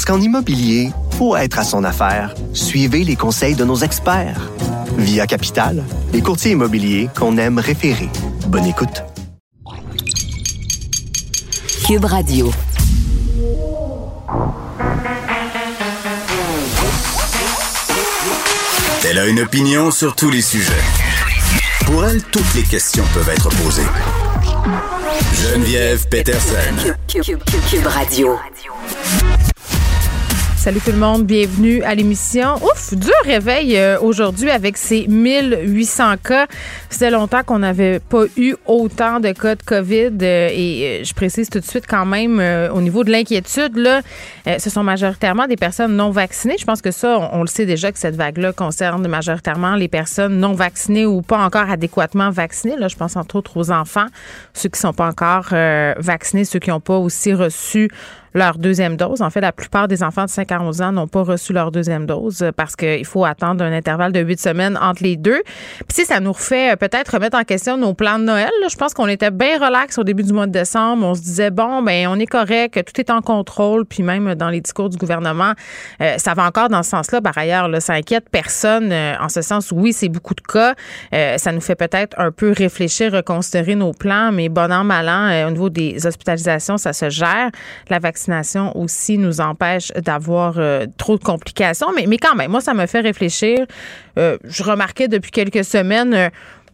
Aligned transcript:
Parce 0.00 0.16
qu'en 0.16 0.24
immobilier, 0.24 0.92
pour 1.18 1.36
être 1.36 1.58
à 1.58 1.62
son 1.62 1.84
affaire, 1.84 2.34
suivez 2.54 3.04
les 3.04 3.16
conseils 3.16 3.54
de 3.54 3.66
nos 3.66 3.76
experts. 3.76 4.50
Via 4.96 5.26
Capital, 5.26 5.84
les 6.14 6.22
courtiers 6.22 6.52
immobiliers 6.52 7.10
qu'on 7.14 7.36
aime 7.36 7.58
référer. 7.58 8.08
Bonne 8.46 8.64
écoute. 8.64 9.04
Cube 11.86 12.06
Radio. 12.06 12.50
Elle 19.06 19.18
a 19.18 19.26
une 19.26 19.40
opinion 19.40 19.90
sur 19.90 20.16
tous 20.16 20.30
les 20.30 20.40
sujets. 20.40 20.72
Pour 21.84 22.06
elle, 22.06 22.22
toutes 22.22 22.54
les 22.54 22.62
questions 22.62 23.04
peuvent 23.12 23.28
être 23.28 23.50
posées. 23.62 23.82
Geneviève 25.34 26.08
Peterson. 26.08 26.94
Cube 27.06 27.86
Radio. 27.86 28.38
Salut 30.60 30.80
tout 30.84 30.92
le 30.92 30.98
monde, 30.98 31.24
bienvenue 31.24 31.82
à 31.84 31.94
l'émission. 31.94 32.56
Ouf, 32.56 32.92
dur 32.92 33.14
réveil 33.24 33.78
euh, 33.78 33.98
aujourd'hui 33.98 34.50
avec 34.50 34.76
ces 34.76 35.06
1800 35.08 36.16
cas. 36.22 36.48
C'était 36.90 37.10
longtemps 37.10 37.42
qu'on 37.42 37.60
n'avait 37.60 37.98
pas 37.98 38.24
eu 38.36 38.54
autant 38.66 39.20
de 39.20 39.32
cas 39.32 39.54
de 39.54 39.62
COVID 39.62 40.18
euh, 40.20 40.50
et 40.52 41.00
euh, 41.00 41.02
je 41.02 41.14
précise 41.14 41.48
tout 41.48 41.60
de 41.60 41.64
suite 41.64 41.86
quand 41.88 42.04
même 42.04 42.42
au 42.74 42.82
niveau 42.82 43.04
de 43.04 43.10
l'inquiétude 43.10 43.74
là, 43.78 44.02
ce 44.58 44.68
sont 44.68 44.82
majoritairement 44.82 45.46
des 45.46 45.56
personnes 45.56 45.96
non 45.96 46.10
vaccinées. 46.10 46.56
Je 46.60 46.66
pense 46.66 46.82
que 46.82 46.90
ça 46.90 47.30
on, 47.32 47.40
le 47.40 47.46
sait 47.46 47.64
déjà 47.64 47.90
que 47.90 47.98
cette 47.98 48.16
vague-là 48.16 48.52
concerne 48.52 49.08
majoritairement 49.08 49.76
les 49.76 49.88
personnes 49.88 50.38
non 50.40 50.52
vaccinées 50.52 51.06
ou 51.06 51.22
pas 51.22 51.38
encore 51.38 51.70
adéquatement 51.70 52.28
vaccinées 52.28 52.76
là, 52.76 52.88
je 52.88 52.96
pense 52.96 53.16
entre 53.16 53.36
autres 53.36 53.56
aux 53.56 53.70
enfants, 53.70 54.08
ceux 54.52 54.68
qui 54.68 54.78
sont 54.78 54.92
pas 54.92 55.06
encore 55.06 55.54
vaccinés, 55.98 56.44
ceux 56.44 56.58
qui 56.58 56.68
n'ont 56.68 56.80
pas 56.80 56.98
aussi 56.98 57.32
reçu 57.32 57.88
leur 58.34 58.58
deuxième 58.58 58.96
dose. 58.96 59.22
En 59.22 59.30
fait, 59.30 59.40
la 59.40 59.52
plupart 59.52 59.88
des 59.88 60.02
enfants 60.02 60.24
de 60.24 60.30
5 60.30 60.52
à 60.52 60.60
11 60.60 60.82
ans 60.82 60.92
n'ont 60.92 61.08
pas 61.08 61.22
reçu 61.22 61.52
leur 61.52 61.70
deuxième 61.70 62.06
dose 62.06 62.44
parce 62.56 62.76
qu'il 62.76 63.04
faut 63.04 63.24
attendre 63.24 63.64
un 63.64 63.72
intervalle 63.72 64.12
de 64.12 64.20
8 64.20 64.40
semaines 64.40 64.78
entre 64.80 65.02
les 65.02 65.16
deux. 65.16 65.42
Puis 65.88 66.00
si 66.00 66.04
ça 66.04 66.20
nous 66.20 66.32
refait 66.32 66.72
euh, 66.72 66.76
peut-être 66.76 67.14
remettre 67.14 67.36
en 67.36 67.44
question 67.44 67.76
nos 67.76 67.94
plans 67.94 68.18
de 68.18 68.24
Noël, 68.24 68.50
je 68.68 68.76
pense 68.76 68.94
qu'on 68.94 69.08
était 69.08 69.30
bien 69.30 69.58
relax 69.58 69.98
au 69.98 70.04
début 70.04 70.22
du 70.22 70.32
mois 70.32 70.46
de 70.46 70.52
décembre. 70.52 71.04
On 71.04 71.14
se 71.14 71.22
disait, 71.22 71.50
bon, 71.50 71.82
ben 71.82 72.06
on 72.08 72.18
est 72.18 72.26
correct, 72.26 72.80
tout 72.84 73.00
est 73.00 73.10
en 73.10 73.20
contrôle. 73.20 73.84
Puis 73.84 74.02
même 74.02 74.34
dans 74.34 74.48
les 74.48 74.60
discours 74.60 74.88
du 74.88 74.96
gouvernement, 74.96 75.52
euh, 76.00 76.14
ça 76.18 76.34
va 76.34 76.44
encore 76.46 76.68
dans 76.68 76.82
ce 76.82 76.90
sens-là. 76.90 77.20
Par 77.20 77.36
ailleurs, 77.36 77.68
là, 77.68 77.80
ça 77.80 77.94
inquiète 77.94 78.28
personne 78.30 78.92
euh, 78.92 79.14
en 79.20 79.28
ce 79.28 79.42
sens. 79.42 79.72
Oui, 79.72 79.92
c'est 79.92 80.08
beaucoup 80.08 80.34
de 80.34 80.40
cas. 80.40 80.74
ça 81.38 81.52
nous 81.52 81.60
fait 81.60 81.74
peut-être 81.74 82.18
un 82.18 82.30
peu 82.30 82.52
réfléchir, 82.56 83.12
reconsidérer 83.12 83.74
nos 83.74 83.92
plans, 83.92 84.30
mais 84.32 84.48
bon 84.48 84.72
an, 84.72 84.84
mal 84.84 85.08
an, 85.08 85.48
au 85.48 85.50
niveau 85.50 85.70
des 85.70 86.06
hospitalisations, 86.06 86.76
ça 86.76 86.92
se 86.92 87.08
gère. 87.10 87.50
La 87.88 87.98
vaccination 87.98 88.19
aussi 88.74 89.18
nous 89.18 89.40
empêche 89.40 89.92
d'avoir 89.92 90.54
euh, 90.58 90.86
trop 90.96 91.16
de 91.16 91.24
complications. 91.24 91.88
Mais, 91.94 92.06
mais 92.06 92.18
quand 92.18 92.34
même, 92.34 92.50
moi, 92.50 92.60
ça 92.60 92.74
me 92.74 92.86
fait 92.86 93.00
réfléchir. 93.00 93.66
Euh, 94.18 94.38
je 94.44 94.62
remarquais 94.62 95.08
depuis 95.08 95.30
quelques 95.30 95.64
semaines 95.64 96.14
euh, 96.14 96.28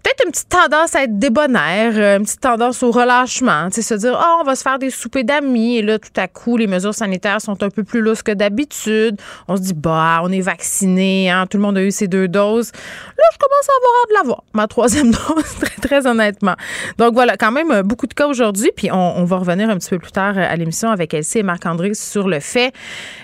peut-être 0.06 0.24
une 0.24 0.30
petite 0.30 0.48
tendance 0.48 0.94
à 0.94 1.02
être 1.02 1.18
débonnaire, 1.18 1.92
euh, 1.96 2.18
une 2.18 2.24
petite 2.24 2.40
tendance 2.40 2.83
au 2.84 2.92
relâchement, 2.92 3.68
se 3.72 3.94
dire, 3.94 4.17
oh, 4.17 4.39
on 4.40 4.44
va 4.44 4.55
se 4.55 4.62
faire 4.62 4.78
des 4.78 4.90
soupers 4.90 5.24
d'amis, 5.24 5.78
et 5.78 5.83
là, 5.83 5.98
tout 5.98 6.11
à 6.17 6.28
coup, 6.28 6.56
les 6.56 6.68
mesures 6.68 6.94
sanitaires 6.94 7.40
sont 7.40 7.61
un 7.62 7.70
peu 7.70 7.83
plus 7.83 8.00
lousses 8.00 8.22
que 8.22 8.30
d'habitude. 8.30 9.20
On 9.48 9.56
se 9.56 9.62
dit, 9.62 9.74
bah, 9.74 10.20
on 10.22 10.30
est 10.30 10.40
vacciné, 10.40 11.28
hein, 11.30 11.46
tout 11.46 11.56
le 11.56 11.62
monde 11.64 11.77
a 11.78 11.83
eu 11.83 11.90
ses 11.90 12.06
deux 12.06 12.28
doses. 12.28 12.70
Là, 12.72 13.24
je 13.33 13.39
commence 13.39 13.68
à 13.68 13.72
avoir 13.78 13.92
hâte 14.02 14.08
de 14.08 14.14
l'avoir, 14.14 14.45
ma 14.52 14.66
troisième 14.68 15.11
dose, 15.11 15.55
très, 15.61 15.89
très 15.89 16.06
honnêtement. 16.06 16.55
Donc 16.98 17.14
voilà, 17.14 17.36
quand 17.36 17.50
même, 17.50 17.83
beaucoup 17.83 18.06
de 18.06 18.14
cas 18.14 18.28
aujourd'hui, 18.28 18.70
puis 18.77 18.90
on, 18.92 19.24
va 19.24 19.39
revenir 19.39 19.68
un 19.70 19.77
petit 19.77 19.90
peu 19.90 19.98
plus 19.98 20.12
tard 20.12 20.39
à 20.39 20.55
l'émission 20.55 20.90
avec 20.90 21.14
Elsie 21.14 21.39
et 21.39 21.42
Marc-André 21.42 21.95
sur 21.95 22.28
le 22.28 22.39
fait, 22.39 22.72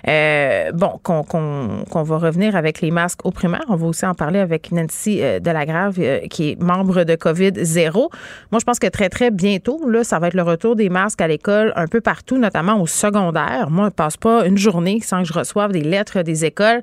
euh, 0.08 0.72
bon, 0.72 0.98
qu'on 1.02 2.02
va 2.02 2.18
revenir 2.18 2.56
avec 2.56 2.80
les 2.80 2.90
masques 2.90 3.24
au 3.24 3.30
primaire. 3.30 3.62
On 3.68 3.76
va 3.76 3.86
aussi 3.86 4.04
en 4.04 4.14
parler 4.14 4.40
avec 4.40 4.72
Nancy 4.72 5.22
euh, 5.22 5.38
Delagrave, 5.38 6.00
qui 6.28 6.50
est 6.50 6.56
de 6.82 7.14
COVID 7.14 7.52
zéro. 7.56 8.10
Moi, 8.50 8.58
je 8.58 8.64
pense 8.64 8.78
que 8.78 8.86
très, 8.86 9.08
très 9.08 9.30
bientôt, 9.30 9.88
là, 9.88 10.04
ça 10.04 10.18
va 10.18 10.28
être 10.28 10.34
le 10.34 10.42
retour 10.42 10.76
des 10.76 10.88
masques 10.88 11.20
à 11.20 11.28
l'école 11.28 11.72
un 11.76 11.86
peu 11.86 12.00
partout, 12.00 12.38
notamment 12.38 12.80
au 12.80 12.86
secondaire. 12.86 13.70
Moi, 13.70 13.88
je 13.90 13.94
passe 13.94 14.16
pas 14.16 14.46
une 14.46 14.58
journée 14.58 15.00
sans 15.02 15.22
que 15.22 15.28
je 15.28 15.32
reçoive 15.32 15.72
des 15.72 15.82
lettres 15.82 16.22
des 16.22 16.44
écoles. 16.44 16.82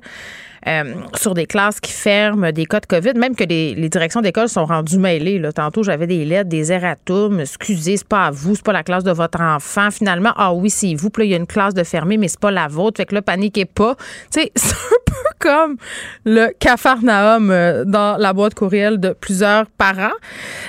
Euh, 0.66 0.94
sur 1.16 1.32
des 1.32 1.46
classes 1.46 1.80
qui 1.80 1.92
ferment, 1.92 2.52
des 2.52 2.66
cas 2.66 2.80
de 2.80 2.86
COVID, 2.86 3.14
même 3.14 3.34
que 3.34 3.44
les, 3.44 3.88
directions 3.88 4.20
d'école 4.20 4.48
sont 4.48 4.66
rendues 4.66 4.98
mêlées. 4.98 5.40
Tantôt, 5.54 5.82
j'avais 5.82 6.06
des 6.06 6.24
lettres, 6.24 6.50
des 6.50 6.70
erratums. 6.70 7.40
Excusez, 7.40 7.96
c'est 7.96 8.06
pas 8.06 8.26
à 8.26 8.30
vous, 8.30 8.54
c'est 8.54 8.64
pas 8.64 8.72
la 8.72 8.82
classe 8.82 9.04
de 9.04 9.10
votre 9.10 9.40
enfant. 9.40 9.90
Finalement, 9.90 10.32
ah 10.36 10.52
oui, 10.52 10.68
c'est 10.68 10.94
vous. 10.94 11.08
Puis 11.08 11.22
là, 11.22 11.24
il 11.26 11.30
y 11.30 11.34
a 11.34 11.38
une 11.38 11.46
classe 11.46 11.72
de 11.72 11.82
fermée, 11.82 12.18
mais 12.18 12.28
c'est 12.28 12.40
pas 12.40 12.50
la 12.50 12.68
vôtre. 12.68 12.98
Fait 12.98 13.06
que 13.06 13.14
là, 13.14 13.22
paniquez 13.22 13.64
pas. 13.64 13.96
C'est 14.30 14.52
un 14.74 14.98
peu 15.06 15.14
comme 15.38 15.76
le 16.24 16.52
cafarnaum 16.58 17.50
euh, 17.50 17.84
dans 17.84 18.16
la 18.16 18.32
boîte 18.32 18.54
courriel 18.54 19.00
de 19.00 19.12
plusieurs 19.12 19.66
parents. 19.66 20.14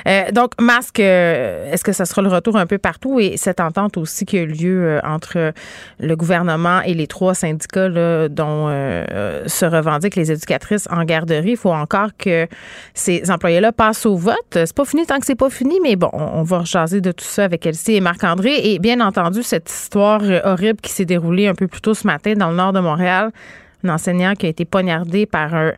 Euh, 0.08 0.32
donc, 0.32 0.54
masque, 0.60 1.00
est-ce 1.00 1.84
que 1.84 1.92
ça 1.92 2.06
sera 2.06 2.22
le 2.22 2.30
retour 2.30 2.56
un 2.58 2.66
peu 2.66 2.78
partout? 2.78 3.20
Et 3.20 3.38
cette 3.38 3.60
entente 3.60 3.98
aussi 3.98 4.26
qui 4.26 4.38
a 4.38 4.42
eu 4.42 4.48
lieu 4.48 5.00
entre 5.04 5.54
le 6.00 6.16
gouvernement 6.16 6.82
et 6.82 6.94
les 6.94 7.08
trois 7.08 7.34
syndicats 7.34 7.90
dont 8.30 8.68
se 9.46 9.66
revendiquent 9.82 10.16
les 10.16 10.32
éducatrices 10.32 10.88
en 10.92 11.04
garderie. 11.04 11.52
Il 11.52 11.58
faut 11.58 11.72
encore 11.72 12.10
que 12.18 12.48
ces 12.94 13.30
employés-là 13.30 13.72
passent 13.72 14.06
au 14.06 14.16
vote. 14.16 14.36
C'est 14.52 14.74
pas 14.76 14.86
fini 14.86 15.06
tant 15.06 15.20
que 15.20 15.26
c'est 15.26 15.36
pas 15.36 15.50
fini, 15.50 15.80
mais 15.82 15.96
bon, 15.96 16.10
on 16.14 16.44
va 16.44 16.60
rejaser 16.60 17.02
de 17.02 17.12
tout 17.12 17.26
ça 17.26 17.46
avec 17.46 17.66
Elsie 17.66 17.96
et 17.96 18.02
Marc-André. 18.02 18.56
Et 18.64 18.80
bien 18.80 19.00
entendu, 19.00 19.44
cette 19.44 19.70
histoire 19.70 20.22
horrible 20.44 20.80
qui 20.82 20.92
s'est 20.92 21.06
déroulée 21.06 21.48
un 21.48 21.56
peu 21.56 21.68
plus 21.68 21.82
tôt 21.82 21.94
ce 21.94 22.08
matin 22.08 22.34
dans 22.34 22.50
le 22.50 22.56
nord 22.56 22.74
de 22.74 22.80
Montréal, 22.80 23.32
un 23.84 23.90
enseignant 23.90 24.34
qui 24.34 24.46
a 24.46 24.50
été 24.50 24.66
poignardé 24.66 25.26
par 25.26 25.54
un 25.54 25.74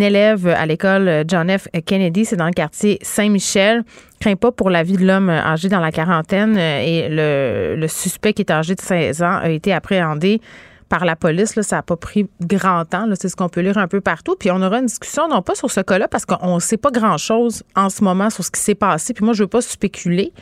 élève 0.00 0.46
à 0.46 0.66
l'école 0.66 1.24
John 1.26 1.50
F. 1.56 1.68
Kennedy, 1.86 2.24
c'est 2.24 2.36
dans 2.36 2.46
le 2.46 2.52
quartier 2.52 2.98
Saint-Michel. 3.02 3.84
Craint 4.20 4.36
pas 4.36 4.52
pour 4.52 4.68
la 4.68 4.82
vie 4.82 4.96
de 4.96 5.06
l'homme 5.06 5.30
âgé 5.30 5.68
dans 5.68 5.80
la 5.80 5.92
quarantaine 5.92 6.58
et 6.58 7.08
le, 7.08 7.76
le 7.76 7.88
suspect 7.88 8.32
qui 8.32 8.42
est 8.42 8.50
âgé 8.50 8.74
de 8.74 8.80
16 8.80 9.22
ans 9.22 9.38
a 9.42 9.48
été 9.48 9.72
appréhendé 9.72 10.40
par 10.88 11.04
la 11.04 11.16
police. 11.16 11.60
Ça 11.60 11.76
n'a 11.76 11.82
pas 11.82 11.96
pris 11.96 12.28
grand 12.40 12.84
temps. 12.84 13.06
C'est 13.20 13.28
ce 13.28 13.36
qu'on 13.36 13.48
peut 13.48 13.60
lire 13.60 13.78
un 13.78 13.88
peu 13.88 14.00
partout. 14.00 14.36
Puis 14.38 14.50
on 14.50 14.62
aura 14.62 14.78
une 14.78 14.86
discussion, 14.86 15.28
non 15.28 15.42
pas 15.42 15.54
sur 15.54 15.70
ce 15.70 15.80
cas-là, 15.80 16.08
parce 16.08 16.24
qu'on 16.24 16.56
ne 16.56 16.60
sait 16.60 16.76
pas 16.76 16.90
grand-chose 16.90 17.62
en 17.76 17.90
ce 17.90 18.02
moment 18.02 18.30
sur 18.30 18.44
ce 18.44 18.50
qui 18.50 18.60
s'est 18.60 18.74
passé. 18.74 19.14
Puis 19.14 19.24
moi, 19.24 19.34
je 19.34 19.42
ne 19.42 19.44
veux 19.44 19.48
pas 19.50 19.60
spéculer, 19.60 20.32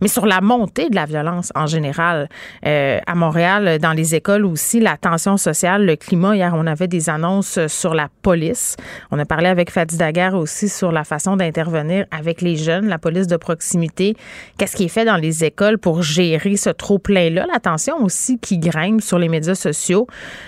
mais 0.00 0.08
sur 0.08 0.26
la 0.26 0.40
montée 0.40 0.88
de 0.88 0.94
la 0.94 1.06
violence 1.06 1.52
en 1.54 1.66
général 1.66 2.28
euh, 2.66 2.98
à 3.06 3.14
Montréal, 3.14 3.78
dans 3.80 3.92
les 3.92 4.14
écoles 4.14 4.44
aussi, 4.44 4.80
la 4.80 4.96
tension 4.96 5.36
sociale, 5.36 5.84
le 5.86 5.96
climat. 5.96 6.36
Hier, 6.36 6.52
on 6.54 6.66
avait 6.66 6.88
des 6.88 7.08
annonces 7.10 7.58
sur 7.66 7.94
la 7.94 8.08
police. 8.22 8.76
On 9.10 9.18
a 9.18 9.24
parlé 9.24 9.48
avec 9.48 9.70
Fadi 9.70 9.96
Daguerre 9.96 10.34
aussi 10.34 10.68
sur 10.68 10.92
la 10.92 11.04
façon 11.04 11.36
d'intervenir 11.36 12.06
avec 12.10 12.40
les 12.40 12.56
jeunes, 12.56 12.86
la 12.86 12.98
police 12.98 13.26
de 13.26 13.36
proximité. 13.36 14.16
Qu'est-ce 14.58 14.76
qui 14.76 14.84
est 14.84 14.88
fait 14.88 15.04
dans 15.04 15.16
les 15.16 15.44
écoles 15.44 15.78
pour 15.78 16.02
gérer 16.02 16.56
ce 16.56 16.70
trop-plein-là? 16.70 17.46
La 17.52 17.60
tension 17.60 18.02
aussi 18.02 18.38
qui 18.38 18.58
grimpe 18.58 19.00
sur 19.00 19.18
les 19.18 19.28
médias 19.28 19.54
sociaux 19.54 19.95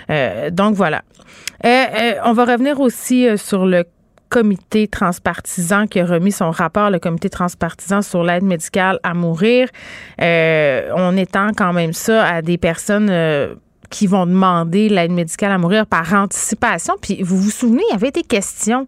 euh, 0.09 0.49
donc 0.49 0.75
voilà. 0.75 1.01
Euh, 1.65 1.67
euh, 1.67 2.13
on 2.25 2.33
va 2.33 2.45
revenir 2.45 2.79
aussi 2.79 3.27
sur 3.37 3.65
le 3.65 3.83
comité 4.29 4.87
transpartisan 4.87 5.87
qui 5.87 5.99
a 5.99 6.05
remis 6.05 6.31
son 6.31 6.51
rapport, 6.51 6.91
le 6.91 6.99
comité 6.99 7.29
transpartisan 7.29 8.01
sur 8.01 8.23
l'aide 8.23 8.43
médicale 8.43 8.99
à 9.03 9.13
mourir. 9.13 9.67
on 10.19 11.17
étend 11.17 11.49
quand 11.55 11.73
même 11.73 11.93
ça 11.93 12.25
à 12.25 12.41
des 12.41 12.57
personnes 12.57 13.11
qui 13.89 14.05
vont 14.05 14.27
demander 14.27 14.87
l'aide 14.87 15.11
médicale 15.11 15.51
à 15.51 15.57
mourir 15.57 15.87
par 15.87 16.13
anticipation. 16.13 16.93
Puis 17.01 17.23
vous 17.23 17.37
vous 17.37 17.49
souvenez, 17.49 17.81
il 17.89 17.93
y 17.93 17.95
avait 17.95 18.11
des 18.11 18.21
questions. 18.21 18.85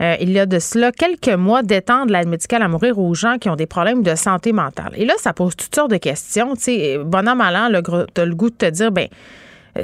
il 0.00 0.30
y 0.30 0.38
a 0.38 0.44
de 0.44 0.58
cela 0.58 0.92
quelques 0.92 1.34
mois 1.34 1.62
d'étendre 1.62 2.12
l'aide 2.12 2.28
médicale 2.28 2.60
à 2.60 2.68
mourir 2.68 2.98
aux 2.98 3.14
gens 3.14 3.38
qui 3.38 3.48
ont 3.48 3.56
des 3.56 3.66
problèmes 3.66 4.02
de 4.02 4.14
santé 4.14 4.52
mentale. 4.52 4.92
Et 4.96 5.06
là, 5.06 5.14
ça 5.16 5.32
pose 5.32 5.56
toutes 5.56 5.74
sortes 5.74 5.92
de 5.92 5.96
questions. 5.96 6.56
Tu 6.56 6.62
sais, 6.62 6.98
bon 6.98 7.26
an, 7.26 7.34
le, 7.70 7.80
le 8.22 8.34
goût 8.34 8.50
de 8.50 8.56
te 8.56 8.66
dire, 8.66 8.92
ben 8.92 9.08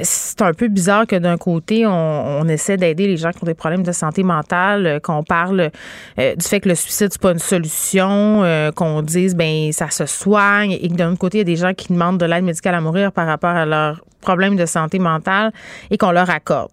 c'est 0.01 0.41
un 0.41 0.53
peu 0.53 0.67
bizarre 0.67 1.05
que 1.05 1.15
d'un 1.17 1.37
côté, 1.37 1.85
on, 1.85 2.47
essaie 2.47 2.77
d'aider 2.77 3.07
les 3.07 3.17
gens 3.17 3.31
qui 3.31 3.39
ont 3.43 3.45
des 3.45 3.53
problèmes 3.53 3.83
de 3.83 3.91
santé 3.91 4.23
mentale, 4.23 4.85
euh, 4.85 4.99
qu'on 4.99 5.23
parle 5.23 5.71
euh, 6.19 6.35
du 6.35 6.45
fait 6.45 6.59
que 6.59 6.69
le 6.69 6.75
suicide, 6.75 7.09
c'est 7.11 7.21
pas 7.21 7.31
une 7.31 7.39
solution, 7.39 8.43
euh, 8.43 8.71
qu'on 8.71 9.01
dise, 9.01 9.35
ben 9.35 9.71
ça 9.71 9.89
se 9.89 10.05
soigne, 10.05 10.71
et 10.71 10.87
que 10.87 10.93
d'un 10.93 11.11
autre 11.11 11.19
côté, 11.19 11.37
il 11.37 11.41
y 11.41 11.41
a 11.41 11.45
des 11.45 11.55
gens 11.55 11.73
qui 11.73 11.91
demandent 11.93 12.17
de 12.17 12.25
l'aide 12.25 12.43
médicale 12.43 12.75
à 12.75 12.81
mourir 12.81 13.11
par 13.11 13.27
rapport 13.27 13.51
à 13.51 13.65
leurs 13.65 14.03
problèmes 14.21 14.55
de 14.55 14.65
santé 14.65 14.99
mentale 14.99 15.51
et 15.89 15.97
qu'on 15.97 16.11
leur 16.11 16.29
accorde. 16.29 16.69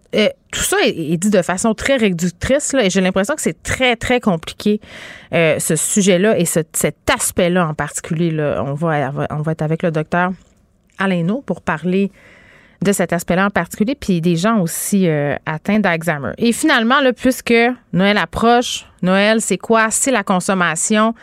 tout 0.51 0.61
ça 0.61 0.77
est, 0.85 1.17
dit 1.17 1.29
de 1.29 1.41
façon 1.41 1.73
très 1.73 1.97
réductrice, 1.97 2.73
là, 2.73 2.85
et 2.85 2.89
j'ai 2.89 3.01
l'impression 3.01 3.35
que 3.35 3.41
c'est 3.41 3.61
très, 3.63 3.95
très 3.95 4.19
compliqué, 4.19 4.79
ce 5.31 5.75
sujet-là 5.75 6.37
et 6.37 6.45
cet 6.45 7.09
aspect-là 7.11 7.67
en 7.67 7.73
particulier. 7.73 8.31
Là. 8.31 8.63
On, 8.65 8.73
va, 8.73 9.11
on 9.31 9.41
va 9.41 9.51
être 9.51 9.61
avec 9.63 9.81
le 9.81 9.91
docteur 9.91 10.31
Alain 10.99 11.25
pour 11.45 11.61
parler 11.61 12.11
de 12.81 12.91
cet 12.91 13.11
aspect-là 13.13 13.47
en 13.47 13.49
particulier, 13.49 13.95
puis 13.95 14.21
des 14.21 14.35
gens 14.35 14.59
aussi 14.59 15.07
euh, 15.07 15.35
atteints 15.45 15.79
d'Alzheimer. 15.79 16.31
Et 16.37 16.53
finalement, 16.53 17.01
là, 17.01 17.11
puisque 17.13 17.53
Noël 17.93 18.17
approche, 18.17 18.85
Noël, 19.01 19.41
c'est 19.41 19.57
quoi? 19.57 19.91
C'est 19.91 20.11
la 20.11 20.23
consommation. 20.23 21.13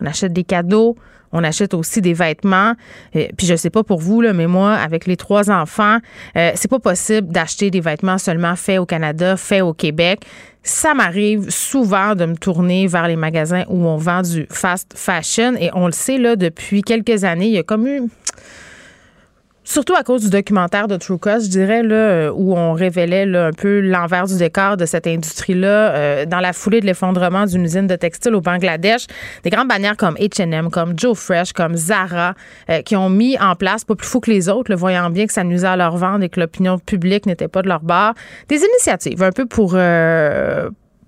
On 0.00 0.06
achète 0.06 0.32
des 0.32 0.44
cadeaux, 0.44 0.96
on 1.32 1.44
achète 1.44 1.74
aussi 1.74 2.00
des 2.02 2.12
vêtements. 2.12 2.74
Euh, 3.16 3.26
puis 3.36 3.46
je 3.46 3.56
sais 3.56 3.70
pas 3.70 3.82
pour 3.82 4.00
vous, 4.00 4.20
là, 4.20 4.32
mais 4.32 4.46
moi, 4.46 4.74
avec 4.74 5.06
les 5.06 5.16
trois 5.16 5.50
enfants, 5.50 5.98
euh, 6.36 6.52
c'est 6.54 6.70
pas 6.70 6.78
possible 6.78 7.28
d'acheter 7.28 7.70
des 7.70 7.80
vêtements 7.80 8.18
seulement 8.18 8.56
faits 8.56 8.78
au 8.78 8.86
Canada, 8.86 9.36
faits 9.36 9.62
au 9.62 9.72
Québec. 9.72 10.20
Ça 10.62 10.92
m'arrive 10.92 11.48
souvent 11.48 12.14
de 12.14 12.26
me 12.26 12.36
tourner 12.36 12.86
vers 12.86 13.08
les 13.08 13.16
magasins 13.16 13.64
où 13.68 13.86
on 13.86 13.96
vend 13.96 14.20
du 14.20 14.46
fast 14.50 14.92
fashion. 14.94 15.54
Et 15.58 15.70
on 15.72 15.86
le 15.86 15.92
sait, 15.92 16.18
là, 16.18 16.36
depuis 16.36 16.82
quelques 16.82 17.24
années, 17.24 17.46
il 17.46 17.54
y 17.54 17.58
a 17.58 17.62
comme 17.62 17.86
eu 17.86 18.02
Surtout 19.70 19.92
à 19.94 20.02
cause 20.02 20.22
du 20.22 20.30
documentaire 20.30 20.88
de 20.88 20.96
True 20.96 21.18
Cost, 21.18 21.44
je 21.44 21.50
dirais, 21.50 21.82
là, 21.82 21.94
euh, 21.94 22.32
où 22.34 22.56
on 22.56 22.72
révélait 22.72 23.26
un 23.36 23.52
peu 23.52 23.80
l'envers 23.80 24.24
du 24.24 24.38
décor 24.38 24.78
de 24.78 24.86
cette 24.86 25.06
industrie-là. 25.06 25.94
Euh, 25.94 26.24
dans 26.24 26.40
la 26.40 26.54
foulée 26.54 26.80
de 26.80 26.86
l'effondrement 26.86 27.44
d'une 27.44 27.64
usine 27.64 27.86
de 27.86 27.94
textile 27.94 28.34
au 28.34 28.40
Bangladesh, 28.40 29.04
des 29.44 29.50
grandes 29.50 29.68
bannières 29.68 29.98
comme 29.98 30.14
H&M, 30.14 30.70
comme 30.70 30.98
Joe 30.98 31.18
Fresh, 31.18 31.52
comme 31.52 31.76
Zara, 31.76 32.32
euh, 32.70 32.80
qui 32.80 32.96
ont 32.96 33.10
mis 33.10 33.38
en 33.38 33.56
place, 33.56 33.84
pas 33.84 33.94
plus 33.94 34.08
fou 34.08 34.20
que 34.20 34.30
les 34.30 34.48
autres, 34.48 34.70
le 34.70 34.76
voyant 34.78 35.10
bien 35.10 35.26
que 35.26 35.34
ça 35.34 35.44
nuisait 35.44 35.66
à 35.66 35.76
leur 35.76 35.98
vente 35.98 36.22
et 36.22 36.30
que 36.30 36.40
l'opinion 36.40 36.78
publique 36.78 37.26
n'était 37.26 37.48
pas 37.48 37.60
de 37.60 37.68
leur 37.68 37.80
bord, 37.80 38.14
des 38.48 38.62
initiatives 38.64 39.22
un 39.22 39.32
peu 39.32 39.44
pour 39.44 39.76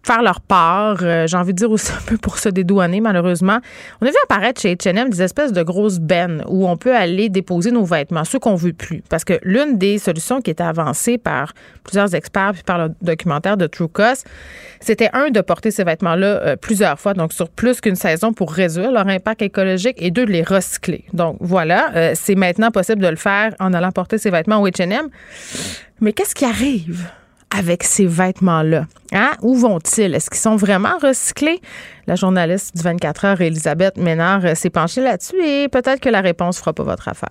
faire 0.02 0.22
leur 0.22 0.40
part. 0.40 0.98
Euh, 1.02 1.26
j'ai 1.26 1.36
envie 1.36 1.52
de 1.52 1.58
dire 1.58 1.70
aussi 1.70 1.92
un 1.92 2.02
peu 2.06 2.16
pour 2.16 2.38
se 2.38 2.48
dédouaner, 2.48 3.00
malheureusement. 3.00 3.58
On 4.00 4.06
a 4.06 4.10
vu 4.10 4.16
apparaître 4.24 4.60
chez 4.60 4.74
H&M 4.74 5.10
des 5.10 5.22
espèces 5.22 5.52
de 5.52 5.62
grosses 5.62 5.98
bennes 5.98 6.42
où 6.48 6.68
on 6.68 6.76
peut 6.76 6.94
aller 6.94 7.28
déposer 7.28 7.70
nos 7.70 7.84
vêtements, 7.84 8.24
ceux 8.24 8.38
qu'on 8.38 8.54
veut 8.54 8.72
plus. 8.72 9.02
Parce 9.08 9.24
que 9.24 9.38
l'une 9.42 9.78
des 9.78 9.98
solutions 9.98 10.40
qui 10.40 10.50
était 10.50 10.62
avancée 10.62 11.18
par 11.18 11.52
plusieurs 11.84 12.14
experts 12.14 12.52
puis 12.54 12.62
par 12.62 12.78
le 12.78 12.94
documentaire 13.02 13.56
de 13.56 13.66
True 13.66 13.88
Cost, 13.88 14.26
c'était 14.80 15.10
un 15.12 15.30
de 15.30 15.40
porter 15.40 15.70
ces 15.70 15.84
vêtements-là 15.84 16.26
euh, 16.26 16.56
plusieurs 16.56 16.98
fois, 16.98 17.14
donc 17.14 17.32
sur 17.32 17.48
plus 17.48 17.80
qu'une 17.80 17.96
saison 17.96 18.32
pour 18.32 18.52
réduire 18.52 18.90
leur 18.90 19.06
impact 19.06 19.42
écologique 19.42 19.96
et 19.98 20.10
deux 20.10 20.24
de 20.24 20.32
les 20.32 20.42
recycler. 20.42 21.04
Donc 21.12 21.36
voilà, 21.40 21.90
euh, 21.94 22.12
c'est 22.14 22.34
maintenant 22.34 22.70
possible 22.70 23.02
de 23.02 23.08
le 23.08 23.16
faire 23.16 23.54
en 23.60 23.74
allant 23.74 23.92
porter 23.92 24.18
ces 24.18 24.30
vêtements 24.30 24.60
au 24.62 24.68
H&M. 24.68 25.08
Mais 26.00 26.12
qu'est-ce 26.12 26.34
qui 26.34 26.44
arrive? 26.44 27.10
Avec 27.56 27.82
ces 27.82 28.06
vêtements-là? 28.06 28.86
Hein? 29.12 29.32
Où 29.42 29.56
vont-ils? 29.56 30.14
Est-ce 30.14 30.30
qu'ils 30.30 30.40
sont 30.40 30.56
vraiment 30.56 30.98
recyclés? 31.02 31.60
La 32.06 32.14
journaliste 32.14 32.76
du 32.76 32.82
24 32.82 33.24
heures, 33.24 33.40
Elisabeth 33.40 33.96
Ménard, 33.96 34.44
euh, 34.44 34.54
s'est 34.54 34.70
penchée 34.70 35.00
là-dessus 35.00 35.42
et 35.42 35.68
peut-être 35.68 36.00
que 36.00 36.08
la 36.08 36.20
réponse 36.20 36.58
fera 36.58 36.72
pas 36.72 36.84
votre 36.84 37.08
affaire. 37.08 37.30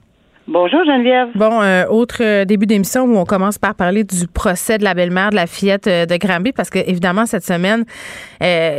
Bonjour 0.53 0.83
Geneviève. 0.83 1.29
Bon, 1.35 1.61
euh, 1.61 1.85
autre 1.87 2.17
euh, 2.19 2.43
début 2.43 2.65
d'émission 2.65 3.05
où 3.05 3.15
on 3.15 3.23
commence 3.23 3.57
par 3.57 3.73
parler 3.73 4.03
du 4.03 4.27
procès 4.27 4.77
de 4.77 4.83
la 4.83 4.93
belle-mère 4.93 5.29
de 5.29 5.35
la 5.35 5.47
fillette 5.47 5.87
euh, 5.87 6.05
de 6.05 6.17
Granby 6.17 6.51
parce 6.51 6.69
que 6.69 6.79
évidemment 6.79 7.25
cette 7.25 7.45
semaine 7.45 7.85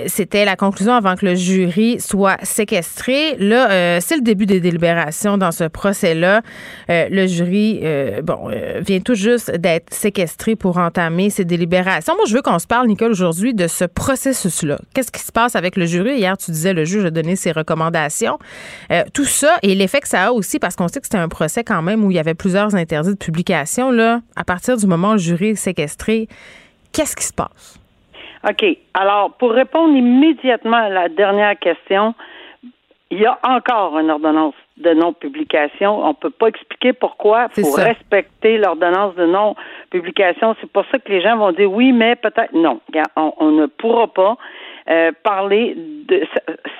c'était 0.06 0.44
la 0.44 0.56
conclusion 0.56 0.92
avant 0.92 1.14
que 1.14 1.24
le 1.24 1.36
jury 1.36 1.98
soit 2.00 2.36
séquestré. 2.42 3.36
Là, 3.38 4.00
c'est 4.00 4.16
le 4.16 4.22
début 4.22 4.44
des 4.44 4.58
délibérations 4.58 5.38
dans 5.38 5.52
ce 5.52 5.62
procès-là. 5.62 6.42
le 6.88 7.26
jury, 7.28 7.80
bon, 8.24 8.50
vient 8.80 8.98
tout 8.98 9.14
juste 9.14 9.52
d'être 9.52 9.94
séquestré 9.94 10.56
pour 10.56 10.78
entamer 10.78 11.30
ses 11.30 11.44
délibérations. 11.44 12.16
Moi, 12.16 12.24
je 12.26 12.34
veux 12.34 12.42
qu'on 12.42 12.58
se 12.58 12.66
parle, 12.66 12.88
Nicole, 12.88 13.12
aujourd'hui 13.12 13.54
de 13.54 13.68
ce 13.68 13.84
processus-là. 13.84 14.78
Qu'est-ce 14.94 15.12
qui 15.12 15.22
se 15.22 15.30
passe 15.30 15.54
avec 15.54 15.76
le 15.76 15.86
jury? 15.86 16.16
Hier, 16.16 16.36
tu 16.36 16.50
disais 16.50 16.72
le 16.72 16.84
juge 16.84 17.04
a 17.04 17.10
donné 17.10 17.36
ses 17.36 17.52
recommandations. 17.52 18.38
tout 19.14 19.24
ça 19.24 19.54
et 19.62 19.76
l'effet 19.76 20.00
que 20.00 20.08
ça 20.08 20.24
a 20.24 20.32
aussi 20.32 20.58
parce 20.58 20.74
qu'on 20.74 20.88
sait 20.88 20.98
que 20.98 21.06
c'était 21.06 21.18
un 21.18 21.28
procès 21.28 21.61
quand 21.64 21.82
même 21.82 22.04
où 22.04 22.10
il 22.10 22.16
y 22.16 22.20
avait 22.20 22.34
plusieurs 22.34 22.74
interdits 22.74 23.12
de 23.12 23.18
publication, 23.18 23.90
là, 23.90 24.20
à 24.36 24.44
partir 24.44 24.76
du 24.76 24.86
moment 24.86 25.10
où 25.10 25.12
le 25.12 25.18
jury 25.18 25.50
est 25.50 25.54
séquestré, 25.54 26.28
qu'est-ce 26.92 27.16
qui 27.16 27.24
se 27.24 27.32
passe? 27.32 27.78
OK. 28.48 28.64
Alors, 28.94 29.32
pour 29.34 29.52
répondre 29.52 29.94
immédiatement 29.94 30.76
à 30.76 30.88
la 30.88 31.08
dernière 31.08 31.58
question, 31.58 32.14
il 33.10 33.20
y 33.20 33.26
a 33.26 33.38
encore 33.44 33.98
une 33.98 34.10
ordonnance 34.10 34.54
de 34.78 34.94
non-publication. 34.94 36.02
On 36.02 36.08
ne 36.08 36.14
peut 36.14 36.30
pas 36.30 36.48
expliquer 36.48 36.92
pourquoi. 36.92 37.48
Il 37.56 37.64
faut 37.64 37.72
respecter 37.72 38.58
l'ordonnance 38.58 39.14
de 39.16 39.26
non-publication. 39.26 40.56
C'est 40.60 40.70
pour 40.70 40.84
ça 40.90 40.98
que 40.98 41.10
les 41.10 41.20
gens 41.20 41.36
vont 41.36 41.52
dire 41.52 41.70
oui, 41.70 41.92
mais 41.92 42.16
peut-être 42.16 42.52
non. 42.54 42.80
on 43.16 43.50
ne 43.50 43.66
pourra 43.66 44.06
pas. 44.08 44.36
Euh, 44.90 45.12
parler 45.22 45.76
de 45.76 46.22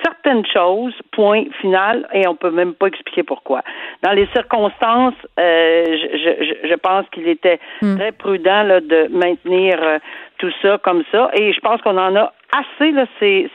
certaines 0.03 0.45
choses, 0.47 0.93
point 1.13 1.45
final, 1.61 2.09
et 2.13 2.27
on 2.27 2.35
peut 2.35 2.51
même 2.51 2.75
pas 2.75 2.89
expliquer 2.89 3.23
pourquoi. 3.23 3.63
Dans 4.03 4.11
les 4.11 4.27
circonstances, 4.33 5.15
euh, 5.39 5.85
je, 5.87 6.19
je, 6.19 6.69
je, 6.69 6.75
pense 6.75 7.07
qu'il 7.13 7.29
était 7.29 7.61
hmm. 7.81 7.97
très 7.97 8.11
prudent 8.11 8.65
là, 8.65 8.81
de 8.81 9.07
maintenir 9.09 9.79
euh, 9.81 9.99
tout 10.43 10.51
ça 10.61 10.77
comme 10.83 11.05
ça, 11.13 11.31
et 11.35 11.53
je 11.53 11.61
pense 11.61 11.81
qu'on 11.83 11.97
en 11.97 12.17
a 12.17 12.33
assez, 12.53 12.91
là, 12.91 13.07
c'est, 13.21 13.49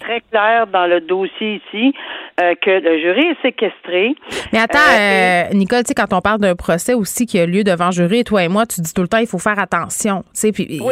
très 0.00 0.20
clair 0.30 0.66
dans 0.66 0.86
le 0.86 1.00
dossier 1.00 1.62
ici 1.66 1.94
euh, 2.40 2.54
que 2.60 2.70
le 2.70 3.00
jury 3.00 3.28
est 3.28 3.40
séquestré. 3.40 4.14
Mais 4.52 4.58
attends, 4.58 4.78
euh, 4.78 5.44
euh, 5.50 5.54
Nicole, 5.54 5.82
tu 5.82 5.88
sais, 5.88 5.94
quand 5.94 6.12
on 6.12 6.20
parle 6.20 6.40
d'un 6.40 6.54
procès 6.54 6.92
aussi 6.92 7.24
qui 7.24 7.40
a 7.40 7.46
lieu 7.46 7.64
devant 7.64 7.90
jury, 7.90 8.22
toi 8.22 8.44
et 8.44 8.48
moi, 8.48 8.66
tu 8.66 8.82
dis 8.82 8.92
tout 8.92 9.00
le 9.00 9.08
temps, 9.08 9.16
il 9.16 9.26
faut 9.26 9.38
faire 9.38 9.58
attention. 9.58 10.24
Tu 10.26 10.28
sais, 10.34 10.52
puis 10.52 10.82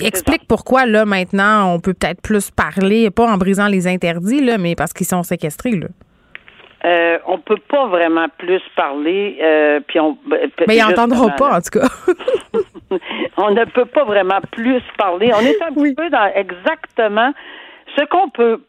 explique 0.00 0.46
pourquoi, 0.48 0.86
là, 0.86 1.04
maintenant, 1.04 1.74
on 1.74 1.80
peut 1.80 1.94
peut-être 1.94 2.22
plus 2.22 2.52
parler, 2.52 3.10
pas 3.10 3.26
en 3.26 3.36
brisant 3.38 3.66
les 3.66 3.88
interdits, 3.88 4.40
là, 4.40 4.56
mais 4.56 4.76
parce 4.76 4.92
qu'ils 4.92 5.08
sont 5.08 5.24
séquestrés, 5.24 5.72
là. 5.72 5.88
Euh, 6.84 7.18
on 7.26 7.38
peut 7.38 7.60
pas 7.68 7.86
vraiment 7.86 8.26
plus 8.38 8.60
parler, 8.74 9.38
euh, 9.40 9.80
puis 9.86 10.00
on. 10.00 10.18
Ben, 10.26 10.50
mais 10.66 10.76
ils 10.76 10.82
n'entendront 10.82 11.30
pas, 11.30 11.58
en 11.58 11.60
tout 11.60 11.78
cas. 11.78 11.88
on 13.36 13.52
ne 13.52 13.64
peut 13.66 13.84
pas 13.84 14.04
vraiment 14.04 14.40
plus 14.50 14.82
parler. 14.98 15.30
On 15.32 15.40
est 15.40 15.62
un 15.62 15.72
petit 15.72 15.94
peu 15.94 16.10
dans 16.10 16.30
exactement 16.34 17.32
ce 17.96 18.04
qu'on 18.04 18.28
peut, 18.30 18.60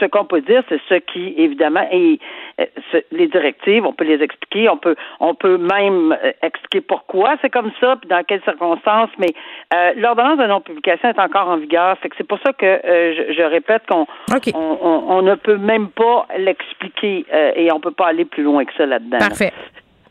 ce 0.00 0.04
qu'on 0.06 0.24
peut 0.24 0.40
dire, 0.40 0.62
c'est 0.68 0.80
ce 0.88 0.94
qui, 0.94 1.34
évidemment, 1.36 1.86
est 1.90 2.18
euh, 2.60 3.00
les 3.10 3.28
directives, 3.28 3.84
on 3.84 3.92
peut 3.92 4.04
les 4.04 4.22
expliquer, 4.22 4.68
on 4.68 4.76
peut, 4.76 4.96
on 5.20 5.34
peut 5.34 5.58
même 5.58 6.12
euh, 6.12 6.32
expliquer 6.42 6.80
pourquoi 6.80 7.36
c'est 7.42 7.50
comme 7.50 7.72
ça, 7.80 7.96
puis 7.96 8.08
dans 8.08 8.22
quelles 8.22 8.42
circonstances. 8.42 9.10
Mais 9.18 9.34
euh, 9.74 9.92
l'ordonnance 9.96 10.38
de 10.38 10.46
non-publication 10.46 11.08
est 11.10 11.18
encore 11.18 11.48
en 11.48 11.56
vigueur, 11.56 11.96
c'est 12.02 12.08
que 12.08 12.16
c'est 12.16 12.26
pour 12.26 12.38
ça 12.44 12.52
que 12.52 12.80
je, 12.84 13.42
répète 13.42 13.82
qu'on 13.88 14.06
on, 14.54 15.22
ne 15.22 15.34
peut 15.34 15.58
même 15.58 15.88
pas 15.88 16.26
l'expliquer 16.38 17.26
et 17.56 17.70
on 17.72 17.80
peut 17.80 17.90
pas 17.90 18.08
aller 18.08 18.24
plus 18.24 18.42
loin 18.42 18.64
que 18.64 18.72
ça 18.76 18.86
là-dedans. 18.86 19.18
Parfait. 19.18 19.52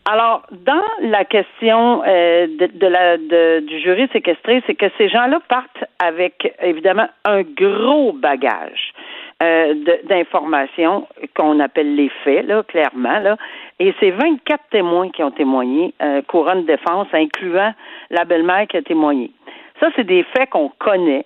Alors, 0.05 0.43
dans 0.51 0.83
la 1.01 1.23
question 1.23 2.03
euh, 2.05 2.47
de, 2.47 2.87
la 2.87 3.17
du 3.61 3.79
jury 3.79 4.09
séquestré, 4.11 4.61
c'est 4.67 4.75
que 4.75 4.87
ces 4.97 5.07
gens-là 5.07 5.39
partent 5.47 5.85
avec 5.99 6.53
évidemment 6.61 7.07
un 7.23 7.43
gros 7.43 8.11
bagage 8.11 8.93
euh, 9.41 9.73
d'informations 10.03 11.07
qu'on 11.35 11.59
appelle 11.61 11.95
les 11.95 12.09
faits, 12.23 12.45
là, 12.47 12.63
clairement, 12.63 13.19
là. 13.19 13.37
Et 13.79 13.93
c'est 13.99 14.11
24 14.11 14.61
témoins 14.71 15.09
qui 15.09 15.23
ont 15.23 15.31
témoigné, 15.31 15.93
euh, 16.01 16.21
couronne 16.21 16.65
défense, 16.65 17.07
incluant 17.13 17.73
la 18.09 18.25
belle-mère 18.25 18.67
qui 18.67 18.77
a 18.77 18.81
témoigné. 18.81 19.31
Ça, 19.79 19.87
c'est 19.95 20.03
des 20.03 20.23
faits 20.23 20.49
qu'on 20.49 20.69
connaît. 20.79 21.25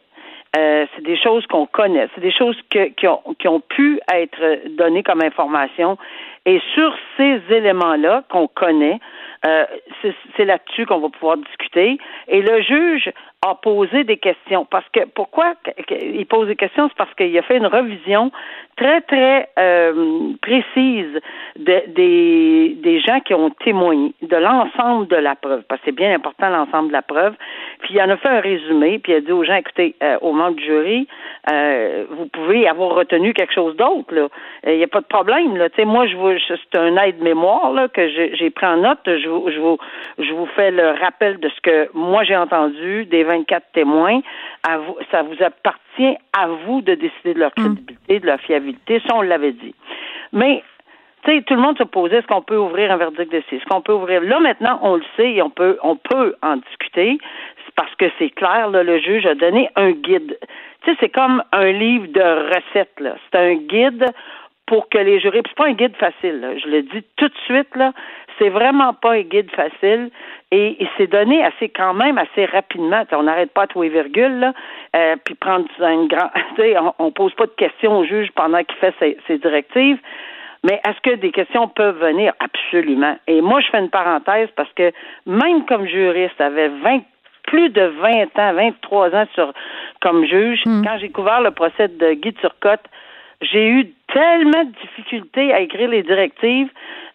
Euh, 0.56 0.86
c'est 0.96 1.04
des 1.04 1.18
choses 1.18 1.46
qu'on 1.48 1.66
connaît, 1.66 2.08
c'est 2.16 2.22
des 2.22 2.32
choses 2.32 2.58
qui, 2.72 3.08
ont, 3.08 3.22
qui 3.38 3.48
ont 3.48 3.60
pu 3.60 4.00
être 4.12 4.70
données 4.78 5.04
comme 5.04 5.22
information 5.22 5.98
et 6.48 6.62
sur 6.74 6.96
ces 7.18 7.42
éléments-là 7.50 8.24
qu'on 8.30 8.48
connaît, 8.48 9.00
euh, 9.46 9.66
c'est 10.36 10.46
là-dessus 10.46 10.86
qu'on 10.86 11.00
va 11.00 11.10
pouvoir 11.10 11.38
discuter. 11.38 12.00
Et 12.30 12.42
le 12.42 12.62
juge 12.62 13.12
a 13.46 13.56
posé 13.56 14.04
des 14.04 14.18
questions. 14.18 14.66
Parce 14.66 14.88
que 14.94 15.02
pourquoi 15.14 15.54
il 15.90 16.26
pose 16.26 16.48
des 16.48 16.56
questions, 16.56 16.88
c'est 16.88 16.98
parce 16.98 17.14
qu'il 17.14 17.38
a 17.38 17.42
fait 17.44 17.58
une 17.58 17.68
revision 17.68 18.32
très, 18.78 19.02
très 19.02 19.50
euh, 19.60 20.34
précise 20.42 21.20
de, 21.58 21.84
des, 21.88 22.76
des 22.78 23.00
gens 23.00 23.20
qui 23.20 23.34
ont 23.34 23.50
témoigné 23.50 24.14
de 24.22 24.38
l'ensemble 24.38 25.08
de 25.08 25.16
la 25.16 25.36
preuve, 25.36 25.64
parce 25.68 25.82
que 25.82 25.88
c'est 25.88 25.96
bien 25.96 26.14
important 26.14 26.50
l'ensemble 26.50 26.90
de 26.90 26.94
la 26.94 27.02
preuve. 27.02 27.36
Puis 27.82 27.96
il 27.96 28.02
en 28.02 28.10
a 28.10 28.18
fait 28.18 28.30
un 28.30 28.40
résumé, 28.40 29.00
puis 29.00 29.14
il 29.14 29.16
a 29.16 29.22
dit 29.22 29.32
aux 29.32 29.44
gens, 29.44 29.56
écoutez, 29.56 29.96
euh, 30.02 30.18
aux 30.22 30.34
membres 30.34 30.56
du 30.56 30.64
jury, 30.64 31.08
euh, 31.52 32.06
vous 32.10 32.28
pouvez 32.28 32.68
avoir 32.68 32.96
retenu 32.96 33.34
quelque 33.34 33.54
chose 33.54 33.76
d'autre, 33.76 34.14
là. 34.14 34.28
Il 34.66 34.78
n'y 34.78 34.84
a 34.84 34.88
pas 34.88 35.02
de 35.02 35.06
problème, 35.06 35.58
là. 35.58 35.68
Moi, 35.86 36.08
je 36.08 36.16
vous, 36.16 36.37
c'est 36.48 36.78
un 36.78 36.96
aide-mémoire, 36.98 37.72
là, 37.74 37.88
que 37.88 38.08
j'ai 38.10 38.50
pris 38.50 38.66
en 38.66 38.78
note. 38.78 39.00
Je 39.06 39.28
vous, 39.28 39.50
je 39.50 39.60
vous, 39.60 39.78
je 40.20 40.32
vous 40.34 40.46
fais 40.56 40.72
le 40.72 40.90
rappel 41.00 41.40
de 41.40 41.50
ce 41.50 41.62
que 41.62 41.90
moi 41.94 42.24
j'ai 42.24 42.36
entendu 42.36 43.06
des 43.06 43.24
24 43.24 43.72
témoins. 43.74 44.22
À 44.68 44.78
vous, 44.78 44.98
ça 45.12 45.24
vous 45.24 45.42
appartient 45.44 46.18
à 46.38 46.48
vous 46.48 46.82
de 46.82 46.96
décider 46.96 47.34
de 47.34 47.40
leur 47.40 47.52
mm. 47.58 47.62
crédibilité, 47.62 48.20
de 48.20 48.26
leur 48.26 48.40
fiabilité. 48.42 49.02
Ça, 49.08 49.16
on 49.16 49.22
l'avait 49.22 49.54
dit. 49.54 49.76
Mais 50.34 50.64
tu 51.24 51.32
sais, 51.32 51.42
tout 51.42 51.56
le 51.56 51.62
monde 51.62 51.78
se 51.78 51.84
posait 51.84 52.18
est-ce 52.18 52.28
qu'on 52.28 52.42
peut 52.42 52.58
ouvrir 52.58 52.92
un 52.92 52.98
verdict 52.98 53.32
de 53.32 53.38
Est-ce 53.38 53.66
qu'on 53.66 53.82
peut 53.82 53.94
ouvrir? 53.94 54.22
Là 54.22 54.40
maintenant 54.40 54.80
on 54.82 54.96
le 54.96 55.04
sait 55.16 55.34
et 55.34 55.42
on 55.42 55.50
peut 55.50 55.78
on 55.84 55.96
peut 55.96 56.36
en 56.42 56.58
discuter 56.58 57.18
parce 57.76 57.94
que 57.96 58.06
c'est 58.18 58.32
clair 58.32 58.70
là, 58.70 58.84
le 58.84 59.00
juge 59.00 59.26
a 59.26 59.36
donné 59.36 59.70
un 59.76 59.92
guide. 59.92 60.38
Tu 60.84 60.92
sais, 60.92 60.98
c'est 61.00 61.10
comme 61.10 61.44
un 61.52 61.72
livre 61.72 62.08
de 62.08 62.22
recettes 62.22 63.00
là. 63.00 63.16
C'est 63.26 63.40
un 63.40 63.54
guide 63.56 64.06
pour 64.68 64.90
que 64.90 64.98
les 64.98 65.20
jurés. 65.20 65.42
c'est 65.46 65.56
pas 65.56 65.68
un 65.68 65.74
guide 65.74 65.96
facile. 65.96 66.42
Là. 66.42 66.58
Je 66.58 66.68
le 66.68 66.84
dis 66.84 67.04
tout 67.16 67.28
de 67.28 67.38
suite 67.46 67.76
là. 67.76 67.94
C'est 68.38 68.50
vraiment 68.50 68.94
pas 68.94 69.14
un 69.14 69.22
guide 69.22 69.50
facile 69.52 70.12
et 70.52 70.78
il 70.80 70.88
s'est 70.98 71.08
donné 71.08 71.44
assez 71.44 71.70
quand 71.70 71.96
même 71.96 72.20
assez 72.20 72.46
rapidement. 72.46 73.04
on 73.14 73.24
n'arrête 73.24 73.52
pas 73.52 73.64
à 73.64 73.68
trouver 73.68 73.90
virgule 73.90 74.40
là, 74.40 74.54
euh, 74.96 75.16
puis 75.26 75.34
prendre 75.34 75.66
un 75.80 76.06
grand. 76.06 76.30
on, 77.00 77.06
on 77.06 77.12
pose 77.12 77.34
pas 77.34 77.48
de 77.48 77.56
questions 77.58 77.98
au 77.98 78.06
juge 78.06 78.30
pendant 78.36 78.64
qu'il 78.64 78.78
fait 78.78 78.94
ses, 79.00 79.18
ses 79.26 79.40
directives. 79.40 79.98
Mais 80.64 80.82
est-ce 80.88 81.00
que 81.02 81.16
des 81.16 81.32
questions 81.32 81.68
peuvent 81.68 82.00
venir? 82.00 82.34
Absolument. 82.40 83.18
Et 83.28 83.42
moi, 83.42 83.62
je 83.62 83.68
fais 83.68 83.80
une 83.80 83.90
parenthèse 83.90 84.50
parce 84.56 84.72
que 84.74 84.92
même 85.26 85.66
comme 85.66 85.88
juriste, 85.88 86.40
avait 86.42 86.70
20 86.70 87.02
plus 87.44 87.70
de 87.70 87.82
20 87.82 88.38
ans, 88.38 88.54
23 88.54 89.16
ans 89.16 89.26
sur, 89.34 89.54
comme 90.02 90.26
juge, 90.26 90.62
hmm. 90.66 90.84
quand 90.84 90.98
j'ai 91.00 91.10
couvert 91.10 91.42
le 91.42 91.52
procès 91.52 91.88
de 91.88 92.14
Guy 92.14 92.34
Turcotte, 92.34 92.84
j'ai 93.42 93.68
eu 93.68 93.94
tellement 94.14 94.64
de 94.64 94.72
difficultés 94.82 95.54
à 95.54 95.60
écrire 95.60 95.90
les 95.90 96.04
directives 96.04 96.70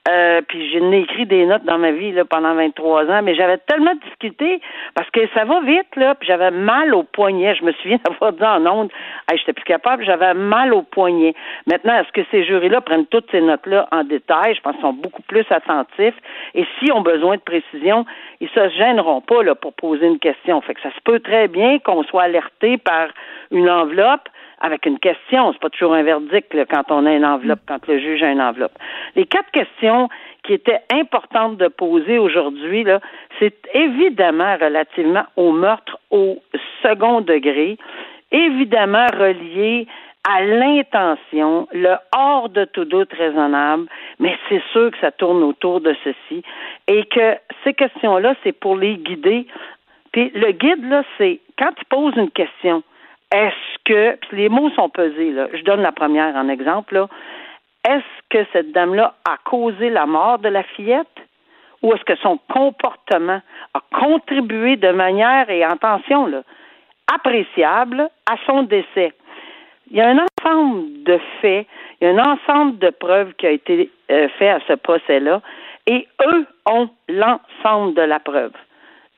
euh, 0.09 0.41
puis 0.49 0.69
j'ai 0.71 0.99
écrit 0.99 1.27
des 1.27 1.47
notes 1.47 1.65
dans 1.65 1.79
ma 1.79 1.93
vie 1.93 2.11
là, 2.11 2.25
pendant 2.25 2.55
23 2.55 3.05
ans, 3.05 3.23
mais 3.23 3.37
j'avais 3.37 3.59
tellement 3.59 3.95
de 3.95 4.01
difficultés 4.01 4.61
parce 4.97 5.09
que 5.11 5.21
ça 5.33 5.45
va 5.45 5.61
vite, 5.61 5.95
là, 5.95 6.17
puis 6.17 6.27
j'avais 6.27 6.51
mal 6.51 6.93
au 6.93 7.05
poignet. 7.05 7.55
Je 7.55 7.65
me 7.65 7.73
souviens 7.73 7.99
d'avoir 8.05 8.33
dit 8.33 8.43
en 8.43 8.67
ondes, 8.67 8.91
hey, 9.31 9.39
j'étais 9.39 9.53
plus 9.53 9.65
capable, 9.65 10.05
j'avais 10.05 10.35
mal 10.35 10.75
au 10.75 10.83
poignet. 10.83 11.35
Maintenant, 11.67 11.95
est-ce 12.01 12.11
que 12.11 12.27
ces 12.33 12.45
jurys-là 12.45 12.81
prennent 12.81 13.07
toutes 13.07 13.31
ces 13.31 13.41
notes-là 13.41 13.87
en 13.93 14.03
détail? 14.03 14.57
Je 14.57 14.61
pense 14.61 14.73
qu'ils 14.73 14.83
sont 14.83 14.93
beaucoup 14.93 15.23
plus 15.23 15.47
attentifs. 15.51 16.17
Et 16.55 16.67
s'ils 16.79 16.93
ont 16.93 17.03
besoin 17.03 17.37
de 17.37 17.43
précision, 17.43 18.05
ils 18.41 18.49
se 18.49 18.69
gêneront 18.71 19.21
pas 19.21 19.45
là, 19.45 19.55
pour 19.55 19.73
poser 19.73 20.07
une 20.07 20.19
question. 20.19 20.61
Fait 20.63 20.75
que 20.75 20.81
ça 20.81 20.91
se 20.91 21.01
peut 21.05 21.21
très 21.21 21.47
bien 21.47 21.79
qu'on 21.79 22.03
soit 22.03 22.25
alerté 22.25 22.77
par 22.77 23.07
une 23.53 23.71
enveloppe 23.71 24.29
avec 24.63 24.87
une 24.87 24.99
question. 24.99 25.53
C'est 25.53 25.61
pas 25.61 25.69
toujours 25.69 25.95
un 25.95 26.03
verdict 26.03 26.57
quand 26.71 26.91
on 26.91 27.05
a 27.05 27.13
une 27.13 27.27
enveloppe, 27.27 27.61
quand 27.67 27.87
le 27.89 27.99
juge 27.99 28.23
a 28.23 28.31
une 28.31 28.41
enveloppe. 28.41 28.79
Les 29.17 29.27
quatre 29.27 29.51
questions 29.51 30.09
qui 30.45 30.55
étaient 30.55 30.81
importantes 30.91 31.59
de 31.59 31.69
poser 31.69 32.19
aujourd'hui, 32.19 32.85
là, 32.85 33.01
c'est 33.39 33.55
évidemment 33.75 34.57
relativement 34.57 35.25
au 35.37 35.53
meurtre 35.53 35.99
au 36.11 36.39
second 36.83 37.21
degré, 37.21 37.77
évidemment 38.31 39.07
relié 39.13 39.87
à 40.25 40.43
l'intention, 40.45 41.67
le 41.73 41.97
hors 42.17 42.49
de 42.49 42.65
tout 42.65 42.85
doute 42.85 43.13
raisonnable, 43.13 43.87
mais 44.21 44.37
c'est 44.49 44.63
sûr 44.71 44.93
que 44.93 44.99
ça 45.01 45.11
tourne 45.11 45.43
autour 45.43 45.81
de 45.81 45.97
ceci 46.05 46.45
et 46.87 47.05
que 47.07 47.37
ces 47.65 47.75
questions-là, 47.75 48.37
c'est 48.45 48.53
pour 48.53 48.77
les 48.77 48.97
guider. 48.97 49.47
Puis 50.13 50.31
le 50.37 50.53
guide, 50.53 50.89
là, 50.89 51.03
c'est 51.19 51.41
quand 51.59 51.73
tu 51.73 51.85
poses 51.87 52.15
une 52.17 52.31
question, 52.31 52.85
est-ce 53.33 53.79
que, 53.85 54.19
les 54.33 54.49
mots 54.49 54.71
sont 54.71 54.89
pesés, 54.89 55.33
là. 55.33 55.49
Je 55.55 55.63
donne 55.63 55.81
la 55.81 55.93
première 55.93 56.37
en 56.37 56.49
exemple, 56.49 56.95
là. 56.95 57.09
Est-ce 57.89 58.05
que 58.31 58.47
cette 58.53 58.73
dame-là 58.73 59.15
a 59.25 59.39
causé 59.39 59.91
la 59.91 60.07
mort 60.07 60.39
de 60.39 60.49
la 60.49 60.63
fillette? 60.63 61.09
Ou 61.83 61.93
est-ce 61.95 62.05
que 62.05 62.17
son 62.17 62.39
comportement 62.49 63.41
a 63.75 63.81
contribué 63.99 64.77
de 64.77 64.91
manière, 64.91 65.51
et 65.51 65.65
attention, 65.65 66.27
là, 66.27 66.43
appréciable 67.13 68.09
à 68.31 68.37
son 68.47 68.63
décès? 68.63 69.13
Il 69.91 69.97
y 69.97 70.01
a 70.01 70.09
un 70.09 70.19
ensemble 70.19 71.03
de 71.03 71.19
faits, 71.41 71.67
il 72.01 72.07
y 72.07 72.11
a 72.11 72.15
un 72.15 72.33
ensemble 72.35 72.79
de 72.79 72.91
preuves 72.91 73.35
qui 73.35 73.47
a 73.47 73.51
été 73.51 73.91
euh, 74.11 74.29
fait 74.39 74.49
à 74.49 74.61
ce 74.69 74.75
procès-là, 74.75 75.41
et 75.87 76.07
eux 76.25 76.47
ont 76.67 76.89
l'ensemble 77.09 77.95
de 77.95 78.03
la 78.03 78.21
preuve. 78.21 78.53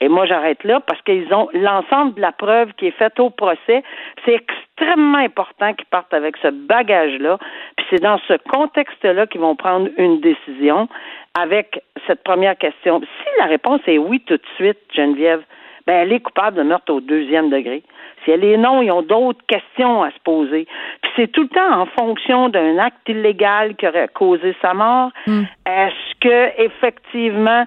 Et 0.05 0.09
moi, 0.09 0.27
j'arrête 0.27 0.63
là 0.65 0.81
parce 0.81 1.01
qu'ils 1.01 1.33
ont 1.33 1.49
l'ensemble 1.55 2.13
de 2.13 2.21
la 2.21 2.31
preuve 2.31 2.75
qui 2.75 2.89
est 2.89 2.99
faite 2.99 3.19
au 3.19 3.31
procès. 3.31 3.83
C'est 4.27 4.35
extrêmement 4.35 5.17
important 5.17 5.73
qu'ils 5.73 5.87
partent 5.87 6.13
avec 6.13 6.37
ce 6.43 6.49
bagage-là. 6.49 7.39
Puis 7.79 7.87
c'est 7.89 8.03
dans 8.03 8.19
ce 8.29 8.35
contexte-là 8.51 9.27
qu'ils 9.27 9.41
vont 9.41 9.57
prendre 9.57 9.89
une 9.97 10.21
décision 10.21 10.89
avec 11.33 11.83
cette 12.07 12.23
première 12.23 12.59
question. 12.59 13.01
Si 13.01 13.29
la 13.39 13.47
réponse 13.47 13.81
est 13.87 13.97
oui 13.97 14.21
tout 14.21 14.37
de 14.37 14.47
suite, 14.57 14.77
Geneviève, 14.95 15.43
ben 15.87 15.95
elle 15.95 16.13
est 16.13 16.21
coupable 16.21 16.57
de 16.57 16.63
meurtre 16.63 16.93
au 16.93 17.01
deuxième 17.01 17.51
degré. 17.51 17.83
Si 18.25 18.31
elle 18.31 18.45
est 18.45 18.57
non, 18.57 18.81
ils 18.81 18.91
ont 18.91 19.03
d'autres 19.03 19.45
questions 19.47 20.03
à 20.03 20.11
se 20.11 20.19
poser. 20.25 20.67
Puis 21.03 21.13
c'est 21.17 21.33
tout 21.33 21.43
le 21.43 21.49
temps 21.49 21.81
en 21.81 21.87
fonction 21.87 22.49
d'un 22.49 22.79
acte 22.79 23.09
illégal 23.09 23.77
qui 23.77 23.87
aurait 23.87 24.09
causé 24.09 24.55
sa 24.63 24.73
mort. 24.73 25.11
Hmm. 25.27 25.43
Est-ce 25.67 26.19
que 26.21 26.63
effectivement 26.63 27.67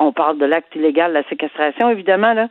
on 0.00 0.12
parle 0.12 0.38
de 0.38 0.46
l'acte 0.46 0.74
illégal, 0.74 1.12
la 1.12 1.22
séquestration, 1.24 1.90
évidemment, 1.90 2.32
là. 2.32 2.48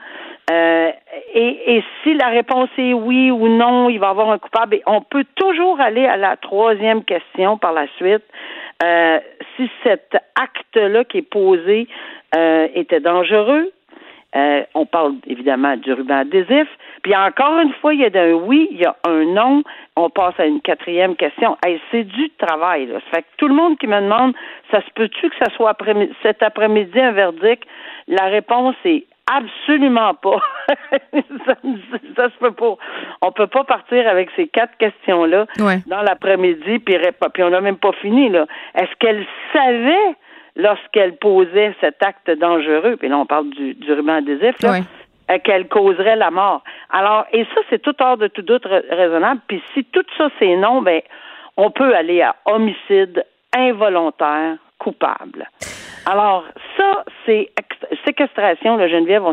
Euh, 0.50 0.92
et, 1.34 1.84
si 2.04 2.14
la 2.14 2.28
réponse 2.28 2.70
est 2.78 2.94
oui 2.94 3.32
ou 3.32 3.48
non, 3.50 3.90
il 3.90 4.00
va 4.00 4.08
y 4.08 4.10
avoir 4.10 4.32
un 4.32 4.38
coupable. 4.38 4.80
on 4.86 5.02
peut 5.02 5.26
toujours 5.36 5.80
aller 5.82 6.06
à 6.06 6.16
la 6.16 6.38
troisième 6.38 7.04
question 7.04 7.58
par 7.58 7.74
la 7.74 7.88
suite. 7.98 8.24
Euh, 8.84 9.20
si 9.56 9.70
cet 9.84 10.16
acte-là 10.36 11.04
qui 11.04 11.18
est 11.18 11.30
posé 11.30 11.88
euh, 12.36 12.68
était 12.76 13.02
dangereux, 13.02 13.72
euh, 14.36 14.64
on 14.74 14.86
parle 14.86 15.16
évidemment 15.26 15.78
du 15.78 15.94
ruban 15.94 16.20
adhésif. 16.20 16.68
Puis 17.02 17.16
encore 17.16 17.60
une 17.60 17.74
fois, 17.74 17.94
il 17.94 18.02
y 18.02 18.06
a 18.06 18.22
un 18.22 18.34
oui, 18.34 18.68
il 18.72 18.78
y 18.78 18.86
a 18.86 18.96
un 19.08 19.24
non. 19.26 19.64
On 19.96 20.10
passe 20.10 20.38
à 20.40 20.46
une 20.46 20.62
quatrième 20.62 21.16
question. 21.16 21.58
c'est 21.92 22.04
du 22.04 22.30
travail. 22.38 22.88
Là. 22.88 23.00
Ça 23.06 23.18
fait 23.18 23.22
que 23.22 23.28
tout 23.38 23.48
le 23.48 23.56
monde 23.56 23.78
qui 23.78 23.88
me 23.88 24.00
demande, 24.02 24.34
ça 24.72 24.82
se 24.82 24.90
peut-tu 24.96 25.30
que 25.30 25.36
ça 25.38 25.50
soit 25.56 25.70
après 25.70 26.10
cet 26.24 26.44
après-midi 26.44 27.00
un 27.00 27.12
verdict? 27.12 27.64
La 28.08 28.26
réponse 28.26 28.76
est 28.84 29.06
absolument 29.34 30.14
pas. 30.14 30.40
ça, 31.46 31.56
ça, 32.16 32.30
se 32.30 32.38
peut 32.40 32.52
pas. 32.52 32.76
On 33.22 33.32
peut 33.32 33.48
pas 33.48 33.64
partir 33.64 34.08
avec 34.08 34.30
ces 34.36 34.48
quatre 34.48 34.78
questions-là 34.78 35.46
dans 35.88 36.02
l'après-midi, 36.02 36.80
puis, 36.80 36.98
puis 37.34 37.44
on 37.44 37.50
n'a 37.50 37.62
même 37.62 37.78
pas 37.78 37.92
fini. 37.94 38.30
là. 38.30 38.46
Est-ce 38.76 38.94
qu'elle 39.00 39.26
savait 39.54 40.16
lorsqu'elle 40.58 41.16
posait 41.16 41.74
cet 41.80 42.04
acte 42.04 42.30
dangereux, 42.30 42.98
puis 42.98 43.08
là 43.08 43.18
on 43.18 43.26
parle 43.26 43.50
du, 43.52 43.76
du 43.76 43.94
ruban 43.94 44.16
adhésif, 44.16 44.56
euh, 44.64 45.38
qu'elle 45.44 45.68
causerait 45.68 46.16
la 46.16 46.32
mort. 46.32 46.64
Alors, 46.90 47.26
et 47.32 47.44
ça, 47.54 47.62
c'est 47.70 47.82
tout 47.82 47.96
hors 48.00 48.18
de 48.18 48.28
tout 48.28 48.42
doute 48.42 48.66
raisonnable. 48.66 49.42
Puis 49.48 49.62
si 49.74 49.84
tout 49.86 50.06
ça 50.18 50.30
c'est 50.40 50.56
non, 50.56 50.82
ben 50.82 51.02
on 51.56 51.72
peut 51.72 51.96
aller 51.96 52.22
à 52.22 52.36
homicide 52.46 53.24
involontaire 53.56 54.58
coupable. 54.80 55.48
Alors, 56.06 56.46
c'est 57.26 57.50
séquestration, 58.06 58.78
la 58.78 58.88
Geneviève, 58.88 59.24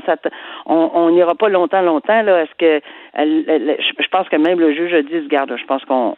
on 0.67 1.11
n'ira 1.11 1.35
pas 1.35 1.49
longtemps, 1.49 1.83
longtemps, 1.83 2.23
là. 2.23 2.43
Est-ce 2.43 2.55
que 2.57 2.81
je 3.17 4.09
pense 4.09 4.29
que 4.29 4.37
même 4.37 4.61
le 4.61 4.73
juge 4.73 4.93
a 4.95 5.03
dit, 5.03 5.19
regarde, 5.21 5.57
je 5.57 5.65
pense 5.67 5.85
qu'on 5.85 6.15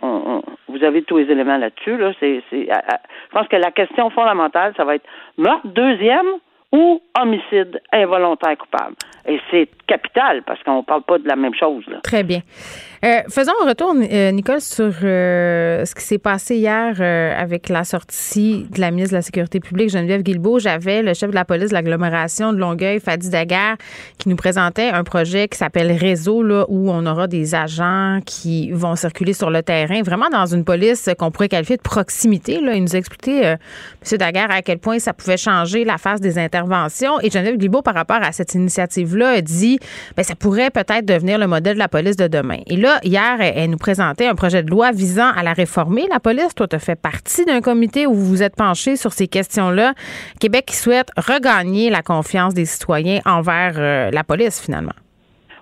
vous 0.68 0.84
avez 0.84 1.02
tous 1.02 1.18
les 1.18 1.30
éléments 1.30 1.58
là-dessus, 1.58 1.96
là. 1.96 2.12
Je 2.20 3.30
pense 3.32 3.48
que 3.48 3.56
la 3.56 3.70
question 3.70 4.10
fondamentale, 4.10 4.74
ça 4.76 4.84
va 4.84 4.96
être 4.96 5.06
meurtre 5.38 5.66
deuxième 5.66 6.26
ou 6.72 7.00
homicide 7.18 7.80
involontaire 7.92 8.56
coupable. 8.58 8.96
Et 9.26 9.40
c'est 9.50 9.68
capital 9.86 10.42
parce 10.44 10.62
qu'on 10.62 10.78
ne 10.78 10.82
parle 10.82 11.02
pas 11.02 11.18
de 11.18 11.26
la 11.26 11.36
même 11.36 11.54
chose. 11.54 11.84
Là. 11.88 11.98
Très 12.02 12.22
bien. 12.22 12.40
Euh, 13.04 13.22
faisons 13.28 13.52
un 13.62 13.68
retour, 13.68 13.94
euh, 13.94 14.30
Nicole, 14.32 14.60
sur 14.60 14.92
euh, 15.02 15.84
ce 15.84 15.94
qui 15.94 16.02
s'est 16.02 16.18
passé 16.18 16.56
hier 16.56 17.00
avec 17.38 17.68
la 17.68 17.84
sortie 17.84 18.66
de 18.70 18.80
la 18.80 18.90
ministre 18.90 19.12
de 19.12 19.18
la 19.18 19.22
Sécurité 19.22 19.60
publique, 19.60 19.90
Geneviève 19.90 20.22
Guilbeault. 20.22 20.58
J'avais 20.58 21.02
le 21.02 21.14
chef 21.14 21.30
de 21.30 21.34
la 21.34 21.44
police 21.44 21.68
de 21.68 21.74
l'agglomération 21.74 22.52
de 22.52 22.58
Longueuil, 22.58 23.00
Fadi 23.00 23.30
Daguerre, 23.30 23.76
qui 24.18 24.28
nous 24.28 24.36
présentait 24.36 24.88
un 24.88 25.04
projet 25.04 25.46
qui 25.48 25.58
s'appelle 25.58 25.92
Réseau, 25.92 26.42
là, 26.42 26.64
où 26.68 26.90
on 26.90 27.06
aura 27.06 27.26
des 27.26 27.54
agents 27.54 28.20
qui 28.24 28.72
vont 28.72 28.96
circuler 28.96 29.34
sur 29.34 29.50
le 29.50 29.62
terrain, 29.62 30.02
vraiment 30.02 30.28
dans 30.30 30.46
une 30.46 30.64
police 30.64 31.08
qu'on 31.18 31.30
pourrait 31.30 31.48
qualifier 31.48 31.76
de 31.76 31.82
proximité. 31.82 32.60
Là. 32.60 32.74
Il 32.74 32.82
nous 32.82 32.96
a 32.96 32.98
expliqué, 32.98 33.42
M. 33.42 34.18
Daguerre, 34.18 34.50
à 34.50 34.62
quel 34.62 34.78
point 34.78 34.98
ça 34.98 35.12
pouvait 35.12 35.36
changer 35.36 35.84
la 35.84 35.98
phase 35.98 36.20
des 36.20 36.38
interventions. 36.38 36.55
Et 37.22 37.30
Geneviève 37.30 37.56
Guilbeault, 37.56 37.82
par 37.82 37.94
rapport 37.94 38.22
à 38.22 38.32
cette 38.32 38.54
initiative-là, 38.54 39.28
a 39.30 39.40
dit 39.40 39.78
ben, 40.16 40.22
ça 40.22 40.34
pourrait 40.34 40.70
peut-être 40.70 41.04
devenir 41.04 41.38
le 41.38 41.46
modèle 41.46 41.74
de 41.74 41.78
la 41.78 41.88
police 41.88 42.16
de 42.16 42.28
demain. 42.28 42.58
Et 42.66 42.76
là, 42.76 42.98
hier, 43.02 43.36
elle, 43.40 43.70
nous 43.70 43.76
présentait 43.76 44.26
un 44.26 44.34
projet 44.34 44.62
de 44.62 44.70
loi 44.70 44.92
visant 44.92 45.30
à 45.36 45.42
la 45.42 45.52
réformer, 45.52 46.06
la 46.10 46.20
police. 46.20 46.54
Toi, 46.54 46.66
tu 46.68 46.78
fait 46.78 47.00
partie 47.00 47.44
d'un 47.44 47.60
comité 47.60 48.06
où 48.06 48.14
vous 48.14 48.26
vous 48.26 48.42
êtes 48.42 48.56
penché 48.56 48.96
sur 48.96 49.12
ces 49.12 49.28
questions-là. 49.28 49.94
Québec 50.40 50.66
qui 50.66 50.76
souhaite 50.76 51.08
regagner 51.16 51.90
la 51.90 52.02
confiance 52.02 52.54
des 52.54 52.64
citoyens 52.64 53.20
envers 53.24 53.74
euh, 53.76 54.10
la 54.10 54.24
police, 54.24 54.62
finalement. 54.62 54.92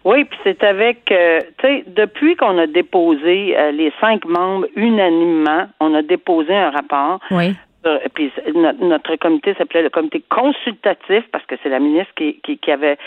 Oui, 0.04 0.24
puis 0.24 0.38
c'est 0.44 0.62
avec, 0.62 1.10
euh, 1.10 1.40
tu 1.58 1.66
sais, 1.66 1.84
depuis 1.86 2.36
qu'on 2.36 2.58
a 2.58 2.66
déposé 2.66 3.56
euh, 3.56 3.72
les 3.72 3.90
cinq 4.02 4.26
membres 4.26 4.66
unanimement, 4.76 5.66
on 5.80 5.94
a 5.94 6.02
déposé 6.02 6.54
un 6.54 6.70
rapport. 6.70 7.20
Oui. 7.30 7.54
Euh, 7.86 7.98
puis 8.14 8.32
notre, 8.44 9.16
comité 9.16 9.54
s'appelait 9.54 9.82
le 9.82 9.90
comité 9.90 10.22
consultatif 10.28 11.24
parce 11.32 11.44
que 11.46 11.54
c'est 11.62 11.68
la 11.68 11.78
ministre 11.78 12.12
qui, 12.16 12.40
qui, 12.40 12.70
avait 12.70 12.98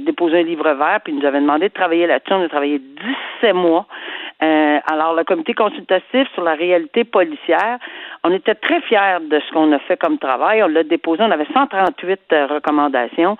déposé 0.00 0.40
un 0.40 0.42
livre 0.42 0.72
vert 0.72 1.00
puis 1.04 1.12
nous 1.12 1.24
avait 1.26 1.40
demandé 1.40 1.68
de 1.68 1.74
travailler 1.74 2.06
là-dessus. 2.06 2.32
On 2.32 2.44
a 2.44 2.48
travaillé 2.48 2.80
17 3.42 3.54
mois. 3.54 3.86
alors, 4.40 5.14
le 5.14 5.24
comité 5.24 5.54
consultatif 5.54 6.28
sur 6.34 6.42
la 6.42 6.54
réalité 6.54 7.04
policière, 7.04 7.78
on 8.24 8.32
était 8.32 8.54
très 8.54 8.80
fiers 8.82 9.18
de 9.22 9.40
ce 9.40 9.52
qu'on 9.52 9.70
a 9.72 9.78
fait 9.80 9.96
comme 9.96 10.18
travail. 10.18 10.62
On 10.62 10.68
l'a 10.68 10.82
déposé, 10.82 11.22
on 11.22 11.30
avait 11.30 11.46
138 11.52 12.20
recommandations 12.50 13.36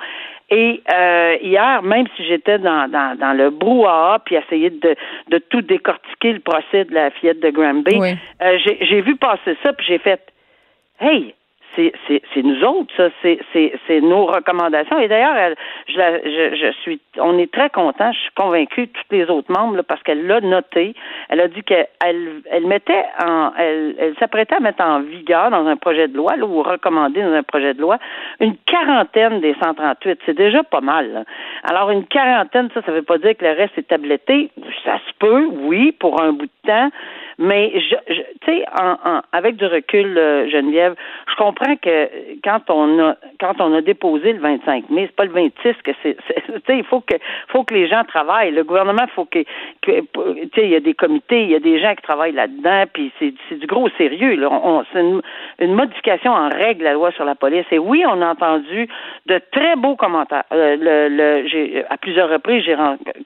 et 0.50 0.83
euh, 0.93 1.37
hier, 1.43 1.81
même 1.83 2.07
si 2.17 2.25
j'étais 2.26 2.59
dans, 2.59 2.90
dans, 2.90 3.17
dans 3.17 3.33
le 3.33 3.50
brouhaha, 3.50 4.19
puis 4.25 4.35
essayer 4.35 4.71
de, 4.71 4.97
de 5.29 5.38
tout 5.38 5.62
décortiquer 5.62 6.33
le 6.33 6.40
procès 6.40 6.85
de 6.85 6.93
la 6.93 7.11
fillette 7.11 7.40
de 7.40 7.50
Granby, 7.50 8.00
euh, 8.43 8.59
j'ai 8.59 9.00
vu 9.00 9.14
passer 9.14 9.57
ça, 9.62 9.73
puis 9.73 9.87
j'ai 9.87 9.99
fait 9.99 10.21
Hey, 11.00 11.35
c'est 11.76 12.42
nous 12.42 12.62
autres, 12.64 12.92
ça, 12.97 13.09
c'est 13.23 14.00
nos 14.00 14.26
recommandations. 14.26 14.99
Et 14.99 15.09
d'ailleurs, 15.09 15.54
je, 15.88 15.95
je, 15.95 16.57
je, 16.57 16.73
suis, 16.80 17.00
on 17.19 17.38
est 17.38 17.50
très 17.50 17.71
content. 17.71 18.12
Je 18.12 18.19
suis 18.19 18.35
convaincue, 18.35 18.88
tous 18.88 19.02
les 19.11 19.25
autres 19.30 19.52
membres, 19.52 19.83
parce 19.83 20.02
qu'elle 20.02 20.26
l'a 20.26 20.40
noté. 20.40 20.95
Elle 21.28 21.40
a 21.40 21.49
dit 21.49 21.62
qu'elle 21.62 21.87
elle 22.04 22.66
mettait 22.66 23.04
en, 23.25 23.52
elle, 23.57 23.95
elle 23.99 24.14
s'apprêtait 24.19 24.57
à 24.57 24.61
mettre 24.61 24.83
en 24.83 25.00
vigueur 25.00 25.50
dans 25.50 25.66
un 25.66 25.76
projet 25.76 26.09
de 26.09 26.16
loi, 26.16 26.37
là, 26.37 26.45
ou 26.45 26.62
recommander 26.62 27.23
dans 27.23 27.33
un 27.33 27.42
projet 27.42 27.75
de 27.75 27.80
loi, 27.80 27.99
une 28.40 28.57
quarantaine 28.66 29.40
des 29.40 29.54
138. 29.62 30.21
C'est 30.26 30.37
déjà 30.37 30.62
pas 30.62 30.80
mal. 30.80 31.25
Alors, 31.64 31.90
une 31.90 32.07
quarantaine, 32.07 32.69
ça, 32.75 32.83
ça 32.83 32.92
veut 32.92 33.02
pas 33.02 33.19
dire 33.19 33.37
que 33.37 33.45
le 33.45 33.52
reste 33.52 33.78
est 33.78 33.88
tabletté. 33.88 34.50
Ça 34.85 34.99
se 34.99 35.12
peut, 35.19 35.47
oui, 35.47 35.92
pour 35.92 36.21
un 36.21 36.33
bout 36.33 36.47
de 36.47 36.69
temps. 36.69 36.90
Mais 37.41 37.73
je, 37.75 37.97
je 38.15 38.21
tu 38.43 38.53
sais, 38.53 38.65
en, 38.79 39.23
avec 39.33 39.57
du 39.57 39.65
recul, 39.65 40.17
euh, 40.19 40.47
Geneviève, 40.51 40.95
je 41.27 41.37
comprends 41.37 41.75
que 41.77 42.09
quand 42.45 42.69
on 42.69 42.99
a 43.01 43.17
quand 43.41 43.61
on 43.61 43.73
a 43.73 43.81
déposé 43.81 44.35
le 44.35 44.41
25 44.41 44.91
mai, 44.91 45.07
c'est 45.07 45.17
pas 45.17 45.25
le 45.25 45.33
26 45.33 45.75
que 45.83 45.93
c'est. 46.03 46.17
Tu 46.51 46.61
sais, 46.67 46.79
il 46.79 46.85
faut 46.85 47.01
que 47.01 47.15
faut 47.49 47.65
que 47.65 47.73
les 47.73 47.89
gens 47.89 48.05
travaillent. 48.05 48.51
Le 48.51 48.65
gouvernement, 48.65 49.07
faut 49.15 49.25
que, 49.25 49.39
tu 49.83 49.93
sais, 50.55 50.65
il 50.65 50.69
y 50.69 50.75
a 50.75 50.81
des 50.81 50.93
comités, 50.93 51.45
il 51.45 51.51
y 51.51 51.55
a 51.55 51.61
des 51.61 51.81
gens 51.81 51.95
qui 51.95 52.03
travaillent 52.03 52.33
là-dedans, 52.33 52.85
puis 52.93 53.11
c'est 53.19 53.33
c'est 53.49 53.59
du 53.59 53.67
gros 53.67 53.89
sérieux. 53.97 54.35
Là. 54.35 54.49
On, 54.51 54.85
c'est 54.93 55.01
une, 55.01 55.23
une, 55.61 55.75
modification 55.75 56.33
en 56.33 56.51
règle 56.51 56.85
la 56.85 56.93
loi 56.93 57.11
sur 57.13 57.25
la 57.25 57.35
police. 57.35 57.65
Et 57.71 57.79
oui, 57.79 58.05
on 58.07 58.21
a 58.21 58.33
entendu 58.33 58.87
de 59.27 59.41
très 59.53 59.77
beaux 59.77 59.97
commentaires. 59.97 60.45
Euh, 60.53 60.77
le, 60.79 61.09
le 61.09 61.85
à 61.89 61.97
plusieurs 61.97 62.29
reprises, 62.29 62.65
j'ai 62.65 62.77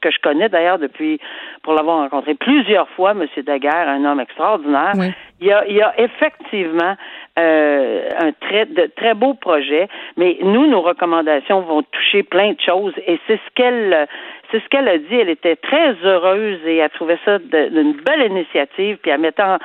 que 0.00 0.10
je 0.10 0.18
connais 0.20 0.48
d'ailleurs 0.48 0.78
depuis 0.78 1.18
pour 1.62 1.74
l'avoir 1.74 1.98
rencontré 1.98 2.34
plusieurs 2.34 2.88
fois, 2.90 3.12
M. 3.12 3.26
Daguerre, 3.42 3.88
homme 4.04 4.20
extraordinaire. 4.20 4.92
Il, 5.40 5.46
y 5.46 5.52
a, 5.52 5.66
il 5.66 5.76
y 5.76 5.82
a 5.82 5.92
effectivement 5.98 6.96
euh, 7.38 8.08
un 8.18 8.32
très 8.32 8.66
de 8.66 8.90
très 8.96 9.14
beau 9.14 9.34
projet, 9.34 9.88
mais 10.16 10.38
nous, 10.42 10.66
nos 10.66 10.80
recommandations 10.80 11.60
vont 11.62 11.82
toucher 11.82 12.22
plein 12.22 12.52
de 12.52 12.60
choses 12.60 12.94
et 13.06 13.18
c'est 13.26 13.36
ce 13.36 13.50
qu'elle 13.54 14.06
c'est 14.50 14.62
ce 14.62 14.68
qu'elle 14.68 14.88
a 14.88 14.98
dit. 14.98 15.16
Elle 15.16 15.30
était 15.30 15.56
très 15.56 15.94
heureuse 16.04 16.60
et 16.64 16.76
elle 16.76 16.90
trouvait 16.90 17.18
ça 17.24 17.38
d'une 17.38 17.94
belle 18.04 18.30
initiative. 18.30 18.98
Puis 19.02 19.12
en 19.12 19.18
mettant, 19.18 19.58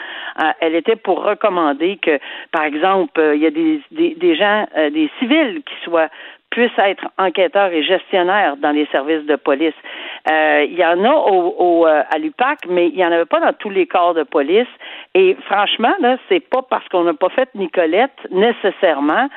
elle 0.62 0.74
était 0.74 0.96
pour 0.96 1.24
recommander 1.24 1.98
que, 1.98 2.20
par 2.52 2.64
exemple, 2.64 3.22
il 3.36 3.42
y 3.42 3.46
a 3.46 3.52
des, 3.52 3.82
des, 3.92 4.16
des 4.16 4.36
gens, 4.36 4.68
euh, 4.78 4.90
des 4.90 5.10
civils 5.20 5.62
qui 5.64 5.76
soient 5.84 6.10
puissent 6.50 6.78
être 6.78 7.06
enquêteurs 7.18 7.72
et 7.72 7.84
gestionnaires 7.84 8.58
dans 8.58 8.72
les 8.72 8.86
services 8.88 9.26
de 9.26 9.36
police. 9.36 9.74
Euh, 10.30 10.66
il 10.68 10.78
y 10.78 10.86
en 10.86 11.04
a 11.06 11.14
au, 11.14 11.86
euh, 11.88 12.04
à 12.10 12.18
l'UPAC, 12.18 12.60
mais 12.68 12.88
il 12.88 12.96
n'y 12.96 13.06
en 13.06 13.12
avait 13.12 13.26
pas 13.26 13.40
dans 13.40 13.54
tous 13.54 13.70
les 13.70 13.88
corps 13.88 14.14
de 14.14 14.24
police. 14.24 14.68
Et 15.14 15.38
franchement, 15.46 15.94
là, 16.00 16.18
c'est 16.28 16.40
pas 16.40 16.62
parce 16.62 16.88
qu'on 16.90 17.04
n'a 17.04 17.14
pas 17.14 17.30
fait 17.30 17.50
Nicolette 17.56 18.28
nécessairement 18.32 19.30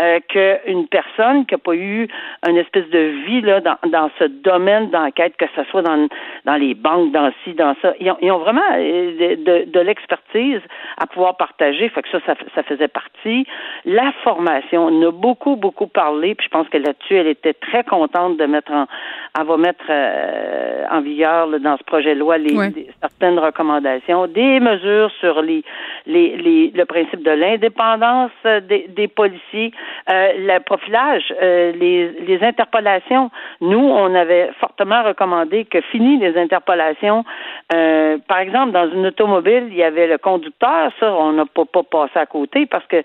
euh, 0.00 0.20
qu'une 0.28 0.88
personne 0.88 1.46
qui 1.46 1.54
n'a 1.54 1.58
pas 1.58 1.74
eu 1.74 2.06
une 2.46 2.56
espèce 2.58 2.88
de 2.90 3.24
vie 3.26 3.40
là, 3.40 3.60
dans, 3.60 3.76
dans 3.88 4.10
ce 4.18 4.24
domaine 4.24 4.90
d'enquête, 4.90 5.36
que 5.38 5.46
ce 5.56 5.64
soit 5.70 5.82
dans, 5.82 6.08
dans 6.44 6.56
les 6.56 6.74
banques, 6.74 7.12
dans 7.12 7.32
ci, 7.42 7.54
dans 7.54 7.74
ça, 7.80 7.94
ils 8.00 8.10
ont, 8.10 8.18
ils 8.20 8.30
ont 8.30 8.38
vraiment 8.38 8.60
euh, 8.74 9.36
de, 9.36 9.70
de, 9.70 9.80
l'expertise 9.80 10.60
à 10.98 11.06
pouvoir 11.06 11.36
partager. 11.36 11.88
Fait 11.88 12.02
que 12.02 12.08
ça, 12.10 12.18
ça, 12.26 12.62
faisait 12.62 12.88
partie. 12.88 13.46
La 13.84 14.12
formation, 14.22 14.86
on 14.86 15.08
a 15.08 15.10
beaucoup, 15.10 15.56
beaucoup 15.56 15.86
parlé, 15.86 16.34
puis 16.34 16.46
je 16.46 16.50
pense 16.50 16.68
que 16.68 16.78
là-dessus, 16.78 17.14
elle 17.14 17.28
était 17.28 17.54
très 17.54 17.84
contente 17.84 18.36
de 18.36 18.44
mettre 18.44 18.72
en, 18.72 18.86
elle 19.38 19.46
va 19.46 19.56
mettre 19.56 19.84
euh, 19.88 20.84
en 20.90 21.00
vigueur 21.00 21.48
dans 21.60 21.76
ce 21.78 21.84
projet 21.84 22.14
de 22.14 22.20
loi 22.20 22.38
les, 22.38 22.88
certaines 23.00 23.38
recommandations, 23.38 24.26
des 24.26 24.60
mesures 24.60 25.10
sur 25.20 25.42
les, 25.42 25.64
les, 26.06 26.36
les 26.36 26.72
le 26.74 26.84
principe 26.84 27.22
de 27.22 27.30
l'indépendance 27.30 28.30
des, 28.44 28.86
des 28.88 29.08
policiers, 29.08 29.72
euh, 30.10 30.32
le 30.36 30.58
profilage, 30.60 31.34
euh, 31.42 31.72
les, 31.72 32.10
les 32.26 32.42
interpolations. 32.42 33.30
Nous, 33.60 33.78
on 33.78 34.14
avait 34.14 34.50
fortement 34.60 35.02
recommandé 35.02 35.64
que 35.64 35.80
fini 35.80 36.18
les 36.18 36.36
interpolations. 36.38 37.24
Euh, 37.72 38.18
par 38.28 38.38
exemple, 38.38 38.72
dans 38.72 38.90
une 38.90 39.06
automobile, 39.06 39.66
il 39.70 39.76
y 39.76 39.82
avait 39.82 40.06
le 40.06 40.18
conducteur. 40.18 40.92
Ça, 41.00 41.12
on 41.12 41.32
n'a 41.32 41.46
pas, 41.46 41.64
pas 41.64 41.82
passé 41.82 42.18
à 42.18 42.26
côté 42.26 42.66
parce 42.66 42.86
que 42.86 43.02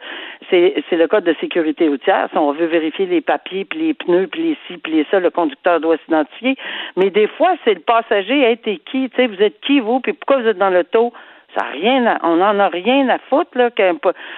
c'est, 0.50 0.84
le 0.92 1.08
code 1.08 1.24
de 1.24 1.36
sécurité 1.40 1.88
routière. 1.88 2.28
Si 2.32 2.38
on 2.38 2.52
veut 2.52 2.66
vérifier 2.66 3.06
les 3.06 3.22
papiers, 3.22 3.66
puis 3.66 3.80
les 3.80 3.94
pneus, 3.94 4.28
puis 4.28 4.42
les 4.44 4.58
ci, 4.68 4.78
puis 4.78 4.94
les 4.94 5.06
ça, 5.10 5.20
le 5.20 5.30
conducteur 5.30 5.80
doit 5.80 5.98
s'identifier. 6.06 6.56
Mais 6.98 7.10
des 7.10 7.28
fois, 7.28 7.56
c'est 7.64 7.74
le 7.74 7.80
passager. 7.80 8.42
Hey, 8.42 8.58
t'es 8.58 8.78
qui? 8.78 9.10
Sais, 9.16 9.28
vous 9.28 9.42
êtes 9.42 9.60
qui, 9.62 9.80
vous? 9.80 10.00
Puis 10.00 10.14
pourquoi 10.14 10.42
vous 10.42 10.48
êtes 10.48 10.58
dans 10.58 10.70
l'auto? 10.70 11.14
Ça 11.56 11.64
rien 11.64 12.18
on 12.24 12.38
n'en 12.38 12.60
a 12.60 12.70
rien 12.70 13.10
à 13.10 13.18
foutre 13.30 13.58
là 13.58 13.72
qu'un 13.72 13.96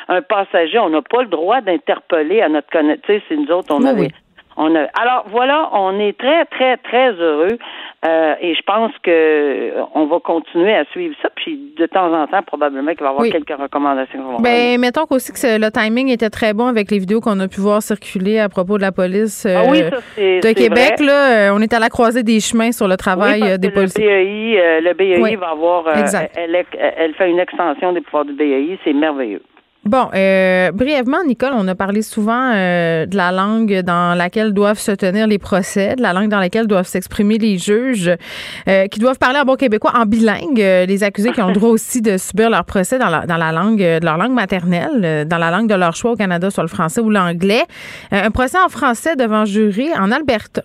un 0.08 0.21
passager, 0.21 0.80
on 0.80 0.89
n'a 0.89 1.02
pas 1.02 1.21
le 1.21 1.28
droit 1.28 1.62
d'interpeller 1.62 2.41
à 2.41 2.49
notre 2.49 2.69
connaissance. 2.69 3.21
C'est 3.28 3.36
nous 3.36 3.52
autres, 3.52 3.73
on 3.73 3.86
avait 3.86 4.10
on 4.58 4.76
a, 4.76 4.82
alors 4.94 5.26
voilà, 5.32 5.70
on 5.74 6.00
est 6.00 6.18
très 6.18 6.46
très 6.46 6.78
très 6.78 7.12
heureux 7.13 7.58
euh, 8.06 8.36
et 8.42 8.54
je 8.54 8.62
pense 8.63 8.92
que 9.02 9.74
on 9.96 10.06
va 10.06 10.20
continuer 10.20 10.76
à 10.76 10.86
suivre 10.86 11.16
ça. 11.22 11.30
Puis 11.36 11.74
de 11.78 11.86
temps 11.86 12.13
en 12.13 12.28
temps, 12.28 12.44
probablement 12.44 12.92
qu'il 12.92 13.02
va 13.02 13.08
y 13.08 13.10
avoir 13.10 13.26
quelques 13.26 13.58
recommandations. 13.58 14.39
Ben 14.39 14.80
mettons 14.80 15.06
aussi 15.10 15.32
que 15.32 15.60
le 15.60 15.72
timing 15.72 16.10
était 16.10 16.30
très 16.30 16.54
bon 16.54 16.68
avec 16.68 16.92
les 16.92 17.00
vidéos 17.00 17.22
qu'on 17.22 17.39
a 17.39 17.48
pu 17.48 17.62
voir 17.62 17.82
circuler 17.82 18.39
à 18.39 18.50
propos 18.50 18.78
de 18.78 18.84
la 18.84 18.92
police 18.92 19.46
ah 19.46 19.66
de 19.72 20.54
Québec. 20.54 21.00
Là, 21.00 21.50
euh, 21.50 21.56
on 21.56 21.62
est 21.62 21.74
à 21.74 21.80
la 21.80 21.89
croisée 21.89 22.24
des 22.24 22.39
chemins 22.39 22.72
sur 22.72 22.88
le 22.88 22.98
travail 22.98 23.42
euh, 23.44 23.58
des 23.58 23.72
policiers. 23.72 24.06
Le 24.06 24.94
BAI, 24.94 25.16
le 25.16 25.22
BAI 25.22 25.36
va 25.36 25.50
avoir, 25.50 25.86
elle, 26.36 26.66
elle 26.98 27.13
fait 27.16 27.30
une 27.30 27.39
extension 27.39 27.94
des 27.94 28.02
pouvoirs 28.02 28.26
du 28.26 28.34
BAI, 28.34 28.78
c'est 28.84 28.94
merveilleux. 28.94 29.42
Bon, 29.86 30.08
euh, 30.13 30.72
brièvement, 30.72 31.26
Nicole, 31.28 31.52
on 31.54 31.67
a 31.67 31.76
parlé 31.76 32.04
souvent 32.04 32.52
euh, 32.54 33.06
de 33.06 33.17
la 33.17 33.34
langue 33.34 33.82
dans 33.82 34.15
laquelle 34.15 34.54
doivent 34.54 34.80
se 34.80 34.91
tenir 34.91 35.28
les 35.28 35.38
procès, 35.38 35.98
de 35.98 36.02
la 36.02 36.13
langue 36.13 36.30
dans 36.30 36.39
laquelle 36.39 36.67
doivent 36.67 36.88
s'exprimer 36.88 37.38
les 37.38 37.58
juges, 37.58 38.10
euh, 38.69 38.88
qui 38.88 39.02
doivent 39.02 39.17
parler 39.17 39.39
en 39.39 39.43
bon 39.43 39.56
québécois 39.56 39.91
en 39.96 40.06
bilingue. 40.06 40.58
les 40.58 41.04
accusés 41.04 41.34
qui 41.34 41.41
ont 41.41 41.48
le 41.48 41.54
droit 41.54 41.69
aussi 41.69 42.02
de 42.02 42.17
subir 42.17 42.50
leur 42.50 42.63
procès 42.63 42.98
dans 42.98 43.10
la, 43.10 43.26
dans 43.26 43.36
la 43.36 43.52
langue 43.52 43.80
de 43.80 44.06
leur 44.06 44.17
langue 44.17 44.32
maternelle, 44.32 45.28
dans 45.28 45.38
la 45.38 45.52
langue 45.52 45.67
de 45.67 45.76
leur 45.76 45.93
choix 45.98 46.12
au 46.12 46.15
Canada, 46.15 46.50
soit 46.50 46.63
le 46.63 46.69
français 46.69 47.02
ou 47.02 47.10
l'anglais. 47.10 47.63
un 48.12 48.32
procès 48.32 48.58
en 48.65 48.69
français 48.69 49.17
devant 49.17 49.43
jury 49.43 49.89
en 50.00 50.12
Alberta. 50.12 50.63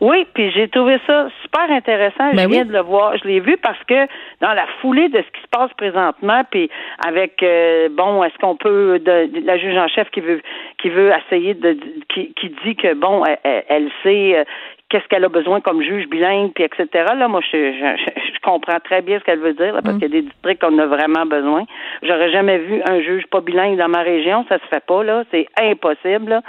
Oui, 0.00 0.26
puis 0.34 0.50
j'ai 0.52 0.68
trouvé 0.68 0.98
ça 1.06 1.28
super 1.42 1.70
intéressant. 1.70 2.30
je 2.32 2.36
ben 2.36 2.48
viens 2.48 2.64
de 2.64 2.72
le 2.72 2.80
voir. 2.80 3.16
Je 3.16 3.26
l'ai 3.26 3.40
vu 3.40 3.56
parce 3.56 3.82
que 3.84 4.06
dans 4.40 4.52
la 4.52 4.66
foulée 4.80 5.08
de 5.08 5.18
ce 5.18 5.30
qui 5.32 5.42
se 5.42 5.48
passe 5.50 5.72
présentement, 5.76 6.42
puis 6.50 6.70
avec 7.06 7.42
euh, 7.42 7.88
bon, 7.90 8.22
est-ce 8.22 8.36
qu'on 8.38 8.56
peut 8.56 8.98
de, 8.98 9.28
la 9.44 9.58
juge 9.58 9.76
en 9.76 9.88
chef 9.88 10.10
qui 10.10 10.20
veut 10.20 10.42
qui 10.78 10.90
veut 10.90 11.10
essayer 11.26 11.54
de 11.54 11.76
qui, 12.12 12.34
qui 12.34 12.54
dit 12.64 12.76
que 12.76 12.94
bon, 12.94 13.24
elle, 13.44 13.90
sait 14.02 14.38
euh, 14.38 14.44
qu'est-ce 14.88 15.06
qu'elle 15.08 15.24
a 15.24 15.28
besoin 15.28 15.60
comme 15.60 15.82
juge 15.82 16.08
bilingue, 16.08 16.52
puis 16.54 16.64
etc. 16.64 16.86
Là, 17.16 17.28
moi, 17.28 17.40
je, 17.40 17.72
je, 17.72 18.40
comprends 18.42 18.78
très 18.80 19.02
bien 19.02 19.18
ce 19.18 19.24
qu'elle 19.24 19.40
veut 19.40 19.54
dire, 19.54 19.74
là, 19.74 19.82
parce 19.82 19.96
mm. 19.96 19.98
qu'il 19.98 20.14
y 20.14 20.16
a 20.18 20.20
des 20.20 20.28
districts 20.28 20.62
qu'on 20.62 20.78
a 20.78 20.86
vraiment 20.86 21.26
besoin. 21.26 21.64
J'aurais 22.02 22.30
jamais 22.30 22.58
vu 22.58 22.80
un 22.88 23.00
juge 23.00 23.26
pas 23.26 23.40
bilingue 23.40 23.76
dans 23.76 23.88
ma 23.88 24.02
région, 24.02 24.44
ça 24.48 24.58
se 24.58 24.66
fait 24.66 24.84
pas, 24.84 25.02
là. 25.02 25.24
C'est 25.30 25.46
impossible, 25.60 26.30
là. 26.30 26.42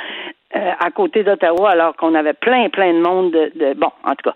euh, 0.55 0.71
à 0.79 0.91
côté 0.91 1.23
d'Ottawa, 1.23 1.71
alors 1.71 1.95
qu'on 1.95 2.15
avait 2.15 2.33
plein, 2.33 2.69
plein 2.69 2.93
de 2.93 2.99
monde 2.99 3.31
de, 3.31 3.73
bon, 3.73 3.91
en 4.03 4.11
tout 4.11 4.29
cas, 4.29 4.35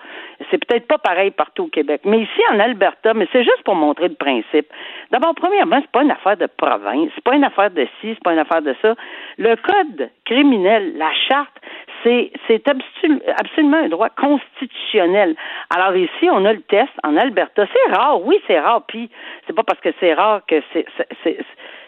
c'est 0.51 0.63
peut-être 0.63 0.87
pas 0.87 0.97
pareil 0.97 1.31
partout 1.31 1.63
au 1.63 1.67
Québec. 1.67 2.01
Mais 2.05 2.19
ici, 2.19 2.41
en 2.51 2.59
Alberta, 2.59 3.13
mais 3.13 3.27
c'est 3.31 3.43
juste 3.43 3.63
pour 3.63 3.75
montrer 3.75 4.09
le 4.09 4.15
principe. 4.15 4.67
D'abord, 5.09 5.33
premièrement, 5.35 5.79
c'est 5.81 5.91
pas 5.91 6.03
une 6.03 6.11
affaire 6.11 6.37
de 6.37 6.47
province, 6.57 7.09
c'est 7.15 7.23
pas 7.23 7.35
une 7.35 7.43
affaire 7.43 7.71
de 7.71 7.85
ci, 7.99 8.13
c'est 8.13 8.23
pas 8.23 8.33
une 8.33 8.39
affaire 8.39 8.61
de 8.61 8.75
ça. 8.81 8.95
Le 9.37 9.55
code 9.55 10.09
criminel, 10.25 10.97
la 10.97 11.11
charte, 11.29 11.55
c'est, 12.03 12.31
c'est 12.47 12.63
absolument 12.67 13.77
un 13.77 13.89
droit 13.89 14.09
constitutionnel. 14.09 15.35
Alors 15.75 15.95
ici, 15.95 16.29
on 16.31 16.45
a 16.45 16.53
le 16.53 16.61
test 16.61 16.91
en 17.03 17.15
Alberta. 17.15 17.65
C'est 17.71 17.95
rare, 17.95 18.21
oui, 18.25 18.41
c'est 18.47 18.59
rare. 18.59 18.83
Puis 18.87 19.09
c'est 19.47 19.53
pas 19.53 19.63
parce 19.63 19.79
que 19.79 19.89
c'est 19.99 20.13
rare 20.13 20.41
que 20.47 20.61
c'est, 20.73 20.85
c'est 21.23 21.37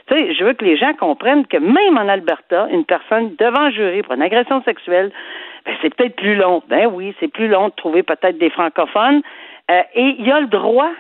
tu 0.08 0.14
sais, 0.14 0.34
je 0.34 0.44
veux 0.44 0.54
que 0.54 0.66
les 0.66 0.78
gens 0.78 0.94
comprennent 0.94 1.46
que 1.46 1.58
même 1.58 1.98
en 1.98 2.08
Alberta, 2.08 2.68
une 2.72 2.86
personne 2.86 3.36
devant 3.38 3.62
un 3.62 3.72
jury 3.72 4.02
pour 4.02 4.14
une 4.14 4.22
agression 4.22 4.62
sexuelle, 4.64 5.12
ben, 5.66 5.76
c'est 5.82 5.94
peut-être 5.94 6.16
plus 6.16 6.36
long. 6.36 6.62
Ben 6.68 6.88
oui, 6.88 7.16
c'est 7.20 7.30
plus 7.30 7.48
long 7.48 7.70
de 7.70 7.74
trouver 7.74 8.04
peut-être 8.04 8.38
des 8.38 8.50
francophones. 8.50 9.22
Euh, 9.72 9.82
et 9.96 10.16
il 10.20 10.26
y 10.26 10.32
a 10.32 10.40
le 10.42 10.48
droit 10.48 10.92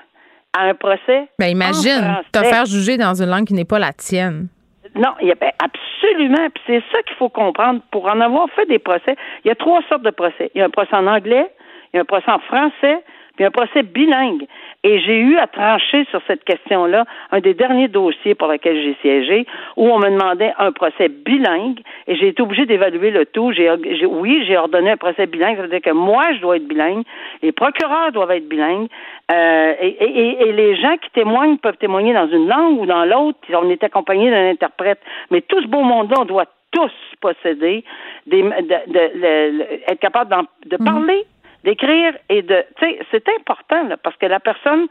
à 0.54 0.64
un 0.66 0.74
procès. 0.74 1.28
Ben 1.40 1.48
imagine, 1.48 2.22
te 2.32 2.40
faire 2.44 2.66
juger 2.66 2.98
dans 2.98 3.22
une 3.22 3.30
langue 3.30 3.46
qui 3.46 3.54
n'est 3.54 3.66
pas 3.66 3.80
la 3.80 3.92
tienne. 3.92 4.48
Non, 4.96 5.10
il 5.22 5.28
y 5.28 5.32
a, 5.32 5.36
ben, 5.36 5.52
absolument. 5.60 6.50
Puis 6.54 6.64
c'est 6.68 6.84
ça 6.92 7.02
qu'il 7.04 7.16
faut 7.18 7.30
comprendre. 7.30 7.82
Pour 7.92 8.06
en 8.06 8.22
avoir 8.22 8.50
fait 8.52 8.66
des 8.68 8.80
procès, 8.80 9.16
il 9.44 9.48
y 9.48 9.52
a 9.52 9.56
trois 9.56 9.82
sortes 9.90 10.04
de 10.04 10.12
procès. 10.12 10.52
Il 10.56 10.60
y 10.60 10.62
a 10.62 10.66
un 10.66 10.70
procès 10.70 10.96
en 10.96 11.08
anglais, 11.08 11.48
il 11.94 11.98
y 11.98 12.00
a 12.00 12.02
un 12.02 12.06
procès 12.06 12.32
en 12.32 12.40
français, 12.40 13.04
puis 13.36 13.46
un 13.46 13.52
procès 13.52 13.84
bilingue. 13.84 14.46
Et 14.84 15.00
j'ai 15.00 15.18
eu 15.18 15.38
à 15.38 15.48
trancher 15.48 16.06
sur 16.12 16.22
cette 16.28 16.44
question-là 16.44 17.06
un 17.32 17.40
des 17.40 17.54
derniers 17.54 17.88
dossiers 17.88 18.36
pour 18.36 18.48
lequel 18.48 18.76
j'ai 18.76 18.96
siégé, 19.02 19.48
où 19.78 19.90
on 19.90 19.98
me 19.98 20.10
demandait 20.10 20.54
un 20.60 20.72
procès 20.72 21.08
bilingue, 21.08 21.80
et 22.08 22.16
j'ai 22.16 22.28
été 22.28 22.42
obligée 22.42 22.66
d'évaluer 22.66 23.12
le 23.12 23.26
tout. 23.26 23.52
J'ai, 23.54 23.72
oui, 24.06 24.44
j'ai 24.46 24.58
ordonné 24.58 24.92
un 24.92 24.98
procès 24.98 25.26
bilingue, 25.26 25.56
ça 25.56 25.64
veut 25.64 25.70
dire 25.70 25.82
que 25.82 25.92
moi, 25.92 26.34
je 26.36 26.42
dois 26.42 26.58
être 26.58 26.68
bilingue, 26.68 27.04
les 27.42 27.52
procureurs 27.52 28.12
doivent 28.12 28.32
être 28.32 28.48
bilingues, 28.48 28.88
euh, 29.32 29.74
et, 29.80 30.44
et, 30.44 30.52
les 30.52 30.76
gens 30.76 30.98
qui 30.98 31.10
témoignent 31.12 31.58
peuvent 31.58 31.78
témoigner 31.78 32.14
dans 32.14 32.28
une 32.28 32.48
langue 32.48 32.82
ou 32.82 32.86
dans 32.86 33.06
l'autre. 33.06 33.40
On 33.54 33.70
est 33.70 33.84
accompagné 33.84 34.30
d'un 34.30 34.50
interprète. 34.50 35.00
Mais 35.32 35.42
tout 35.42 35.62
ce 35.62 35.68
beau 35.68 35.82
monde-là, 35.82 36.18
on 36.20 36.26
doit 36.26 36.46
tous 36.72 36.92
posséder, 37.22 37.84
des, 38.28 38.42
de, 38.42 39.90
être 39.90 40.00
capable 40.00 40.36
de 40.66 40.78
mhm. 40.78 40.86
parler 40.86 41.26
d'écrire 41.64 42.14
et 42.30 42.42
de, 42.42 42.64
tu 42.78 42.86
sais, 42.86 43.00
c'est 43.12 43.28
important 43.40 43.84
là, 43.88 43.98
parce 43.98 44.16
que 44.18 44.26
la 44.26 44.40
personne, 44.40 44.88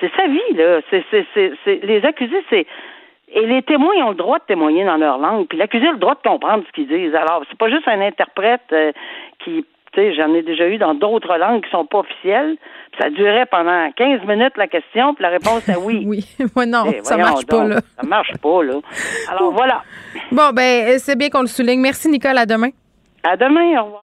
c'est 0.00 0.10
sa 0.16 0.26
vie 0.26 0.54
là. 0.54 0.80
C'est, 0.90 1.04
c'est, 1.10 1.26
c'est, 1.64 1.80
les 1.82 2.04
accusés, 2.04 2.44
c'est 2.50 2.66
et 3.32 3.46
les 3.46 3.62
témoins 3.62 3.94
ont 4.04 4.10
le 4.10 4.16
droit 4.16 4.38
de 4.38 4.44
témoigner 4.44 4.84
dans 4.84 4.96
leur 4.96 5.18
langue, 5.18 5.46
puis 5.46 5.56
l'accusé 5.56 5.86
a 5.86 5.92
le 5.92 5.98
droit 5.98 6.16
de 6.16 6.28
comprendre 6.28 6.64
ce 6.66 6.72
qu'ils 6.72 6.88
disent. 6.88 7.14
Alors, 7.14 7.44
c'est 7.48 7.58
pas 7.58 7.70
juste 7.70 7.86
un 7.86 8.00
interprète 8.00 8.62
euh, 8.72 8.90
qui, 9.44 9.64
tu 9.92 10.00
sais, 10.00 10.14
j'en 10.14 10.34
ai 10.34 10.42
déjà 10.42 10.66
eu 10.66 10.78
dans 10.78 10.94
d'autres 10.94 11.36
langues 11.36 11.62
qui 11.62 11.70
sont 11.70 11.86
pas 11.86 11.98
officielles. 11.98 12.56
ça 13.00 13.08
durait 13.08 13.46
pendant 13.46 13.88
15 13.92 14.26
minutes 14.26 14.56
la 14.56 14.66
question, 14.66 15.14
puis 15.14 15.22
la 15.22 15.28
réponse 15.28 15.68
est 15.68 15.76
oui. 15.76 16.04
oui, 16.08 16.24
moi 16.56 16.66
non, 16.66 16.86
eh, 16.92 17.04
ça 17.04 17.16
marche 17.16 17.46
pas 17.46 17.64
là. 17.64 17.76
Ça 17.96 18.04
marche 18.04 18.32
pas 18.42 18.62
là. 18.64 18.74
Alors 19.30 19.52
voilà. 19.52 19.82
Bon 20.32 20.50
ben, 20.52 20.98
c'est 20.98 21.16
bien 21.16 21.28
qu'on 21.28 21.42
le 21.42 21.46
souligne. 21.46 21.80
Merci 21.80 22.08
Nicole, 22.08 22.36
à 22.36 22.46
demain. 22.46 22.70
À 23.22 23.36
demain, 23.36 23.80
au 23.80 23.84
revoir 23.84 24.02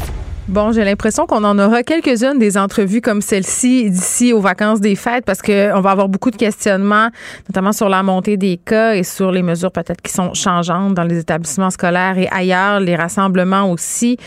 Bon, 0.47 0.71
j'ai 0.71 0.83
l'impression 0.83 1.27
qu'on 1.27 1.43
en 1.43 1.57
aura 1.59 1.83
quelques-unes 1.83 2.39
des 2.39 2.57
entrevues 2.57 2.99
comme 2.99 3.21
celle-ci 3.21 3.89
d'ici 3.89 4.33
aux 4.33 4.41
vacances 4.41 4.81
des 4.81 4.95
fêtes 4.95 5.23
parce 5.23 5.41
qu'on 5.41 5.81
va 5.81 5.91
avoir 5.91 6.09
beaucoup 6.09 6.31
de 6.31 6.35
questionnements, 6.35 7.09
notamment 7.47 7.71
sur 7.71 7.89
la 7.89 8.01
montée 8.01 8.37
des 8.37 8.57
cas 8.57 8.95
et 8.95 9.03
sur 9.03 9.31
les 9.31 9.43
mesures 9.43 9.71
peut-être 9.71 10.01
qui 10.01 10.11
sont 10.11 10.33
changeantes 10.33 10.95
dans 10.95 11.03
les 11.03 11.19
établissements 11.19 11.69
scolaires 11.69 12.17
et 12.17 12.27
ailleurs, 12.31 12.79
les 12.79 12.95
rassemblements 12.95 13.71
aussi. 13.71 14.17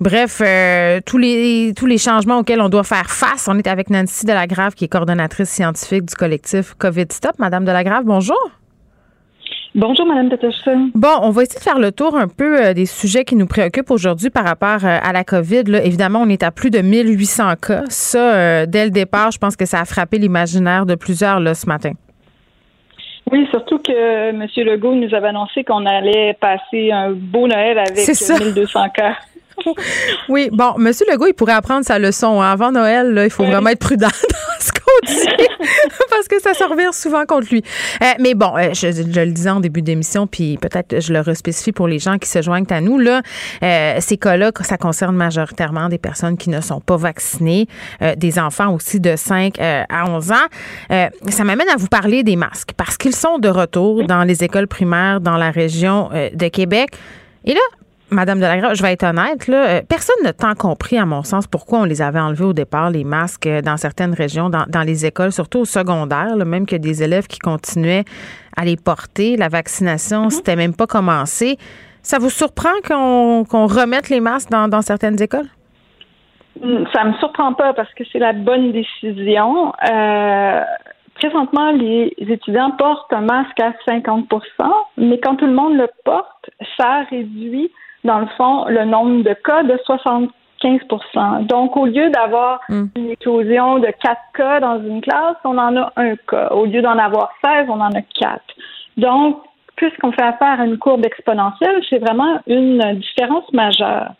Bref, 0.00 0.40
euh, 0.42 1.00
tous 1.04 1.18
les 1.18 1.72
tous 1.76 1.86
les 1.86 1.98
changements 1.98 2.38
auxquels 2.38 2.60
on 2.60 2.68
doit 2.68 2.84
faire 2.84 3.10
face. 3.10 3.48
On 3.48 3.58
est 3.58 3.66
avec 3.66 3.90
Nancy 3.90 4.24
Delagrave 4.24 4.74
qui 4.74 4.84
est 4.84 4.88
coordonnatrice 4.88 5.50
scientifique 5.50 6.04
du 6.04 6.14
collectif 6.14 6.74
COVID 6.78 7.06
Stop. 7.10 7.32
Madame 7.38 7.64
Delagrave, 7.64 8.04
bonjour. 8.04 8.63
Bonjour, 9.74 10.06
Madame 10.06 10.28
Peterson. 10.28 10.90
Bon, 10.94 11.18
on 11.22 11.30
va 11.30 11.42
essayer 11.42 11.58
de 11.58 11.64
faire 11.64 11.80
le 11.80 11.90
tour 11.90 12.14
un 12.14 12.28
peu 12.28 12.62
euh, 12.62 12.74
des 12.74 12.86
sujets 12.86 13.24
qui 13.24 13.34
nous 13.34 13.48
préoccupent 13.48 13.90
aujourd'hui 13.90 14.30
par 14.30 14.44
rapport 14.44 14.84
euh, 14.84 14.98
à 15.02 15.12
la 15.12 15.24
COVID. 15.24 15.64
Là, 15.64 15.82
évidemment, 15.82 16.20
on 16.22 16.28
est 16.28 16.44
à 16.44 16.52
plus 16.52 16.70
de 16.70 16.78
1800 16.78 17.54
cas. 17.60 17.82
Ça, 17.88 18.34
euh, 18.34 18.66
dès 18.66 18.84
le 18.84 18.92
départ, 18.92 19.32
je 19.32 19.38
pense 19.38 19.56
que 19.56 19.66
ça 19.66 19.80
a 19.80 19.84
frappé 19.84 20.18
l'imaginaire 20.18 20.86
de 20.86 20.94
plusieurs 20.94 21.40
là, 21.40 21.54
ce 21.54 21.66
matin. 21.66 21.90
Oui, 23.32 23.48
surtout 23.50 23.78
que 23.78 24.30
M. 24.30 24.46
Legault 24.58 24.94
nous 24.94 25.12
avait 25.12 25.28
annoncé 25.28 25.64
qu'on 25.64 25.84
allait 25.86 26.36
passer 26.40 26.92
un 26.92 27.10
beau 27.10 27.48
Noël 27.48 27.76
avec 27.78 28.06
1200 28.06 28.88
cas. 28.90 29.16
oui, 30.28 30.50
bon, 30.52 30.74
M. 30.78 30.92
Legault, 31.10 31.26
il 31.26 31.34
pourrait 31.34 31.54
apprendre 31.54 31.84
sa 31.84 31.98
leçon. 31.98 32.40
Hein. 32.40 32.52
Avant 32.52 32.70
Noël, 32.70 33.12
là, 33.12 33.24
il 33.24 33.30
faut 33.30 33.44
vraiment 33.44 33.70
être 33.70 33.80
prudent 33.80 34.06
parce 36.10 36.28
que 36.28 36.40
ça 36.40 36.54
se 36.54 36.64
revient 36.64 36.92
souvent 36.92 37.24
contre 37.26 37.48
lui. 37.50 37.62
Euh, 38.02 38.06
mais 38.20 38.34
bon, 38.34 38.56
euh, 38.56 38.72
je, 38.72 38.88
le 38.88 39.32
disais 39.32 39.50
en 39.50 39.60
début 39.60 39.82
d'émission, 39.82 40.26
puis 40.26 40.58
peut-être 40.58 41.00
je 41.00 41.12
le 41.12 41.20
respécifie 41.20 41.72
pour 41.72 41.88
les 41.88 41.98
gens 41.98 42.18
qui 42.18 42.28
se 42.28 42.42
joignent 42.42 42.66
à 42.70 42.80
nous. 42.80 42.98
Là, 42.98 43.22
euh, 43.62 43.96
ces 44.00 44.16
cas-là, 44.16 44.52
ça 44.62 44.76
concerne 44.76 45.16
majoritairement 45.16 45.88
des 45.88 45.98
personnes 45.98 46.36
qui 46.36 46.50
ne 46.50 46.60
sont 46.60 46.80
pas 46.80 46.96
vaccinées, 46.96 47.66
des 48.16 48.38
enfants 48.38 48.72
aussi 48.74 49.00
de 49.00 49.16
5 49.16 49.58
à 49.58 50.10
11 50.10 50.32
ans. 50.32 50.34
ça 51.28 51.44
m'amène 51.44 51.68
à 51.68 51.76
vous 51.76 51.88
parler 51.88 52.22
des 52.22 52.36
masques 52.36 52.72
parce 52.76 52.96
qu'ils 52.96 53.14
sont 53.14 53.38
de 53.38 53.48
retour 53.48 54.04
dans 54.06 54.24
les 54.24 54.44
écoles 54.44 54.66
primaires 54.66 55.20
dans 55.20 55.36
la 55.36 55.50
région 55.50 56.10
de 56.12 56.48
Québec. 56.48 56.90
Et 57.44 57.54
là, 57.54 57.60
Madame 58.14 58.38
Delagrave, 58.38 58.74
je 58.74 58.82
vais 58.82 58.92
être 58.92 59.04
honnête, 59.04 59.48
là, 59.48 59.66
euh, 59.66 59.80
personne 59.86 60.16
n'a 60.22 60.32
tant 60.32 60.54
compris, 60.54 60.96
à 60.96 61.04
mon 61.04 61.22
sens, 61.22 61.46
pourquoi 61.46 61.80
on 61.80 61.84
les 61.84 62.00
avait 62.00 62.20
enlevés 62.20 62.44
au 62.44 62.52
départ, 62.52 62.90
les 62.90 63.04
masques, 63.04 63.46
euh, 63.46 63.60
dans 63.60 63.76
certaines 63.76 64.14
régions, 64.14 64.48
dans, 64.48 64.82
les 64.86 65.04
écoles, 65.04 65.32
surtout 65.32 65.60
au 65.60 65.64
secondaire, 65.64 66.36
même 66.36 66.64
a 66.70 66.78
des 66.78 67.02
élèves 67.02 67.26
qui 67.26 67.38
continuaient 67.38 68.04
à 68.56 68.64
les 68.64 68.76
porter. 68.76 69.36
La 69.36 69.48
vaccination, 69.48 70.26
mm-hmm. 70.26 70.30
c'était 70.30 70.56
même 70.56 70.74
pas 70.74 70.86
commencé. 70.86 71.58
Ça 72.02 72.18
vous 72.18 72.30
surprend 72.30 72.74
qu'on 72.86 73.66
remette 73.66 74.08
les 74.08 74.20
masques 74.20 74.50
dans, 74.50 74.82
certaines 74.82 75.20
écoles? 75.20 75.48
Mm, 76.62 76.84
ça 76.92 77.04
me 77.04 77.12
surprend 77.14 77.52
pas 77.54 77.72
parce 77.74 77.92
que 77.94 78.04
c'est 78.12 78.18
la 78.18 78.32
bonne 78.32 78.72
décision. 78.72 79.72
Euh, 79.90 80.60
présentement, 81.14 81.72
les 81.72 82.14
étudiants 82.18 82.72
portent 82.72 83.12
un 83.12 83.22
masque 83.22 83.58
à 83.60 83.72
50% 83.88 84.26
mais 84.98 85.18
quand 85.18 85.36
tout 85.36 85.46
le 85.46 85.54
monde 85.54 85.76
le 85.76 85.88
porte, 86.04 86.50
ça 86.76 87.02
réduit 87.10 87.70
dans 88.04 88.18
le 88.18 88.26
fond, 88.36 88.66
le 88.68 88.84
nombre 88.84 89.22
de 89.22 89.34
cas 89.34 89.62
de 89.62 89.78
75% 89.86 91.46
Donc, 91.46 91.76
au 91.76 91.86
lieu 91.86 92.10
d'avoir 92.10 92.60
hmm. 92.68 92.86
une 92.96 93.10
éclosion 93.10 93.78
de 93.78 93.88
4 94.02 94.20
cas 94.34 94.60
dans 94.60 94.80
une 94.82 95.00
classe, 95.00 95.36
on 95.44 95.58
en 95.58 95.76
a 95.76 95.92
un 95.96 96.16
cas. 96.16 96.48
Au 96.50 96.66
lieu 96.66 96.82
d'en 96.82 96.98
avoir 96.98 97.30
16, 97.44 97.66
on 97.68 97.80
en 97.80 97.90
a 97.90 98.02
4. 98.20 98.40
Donc, 98.96 99.40
puisqu'on 99.76 100.12
fait 100.12 100.22
affaire 100.22 100.60
à 100.60 100.66
une 100.66 100.78
courbe 100.78 101.04
exponentielle, 101.04 101.82
c'est 101.88 101.98
vraiment 101.98 102.40
une 102.46 103.00
différence 103.00 103.50
majeure. 103.52 104.12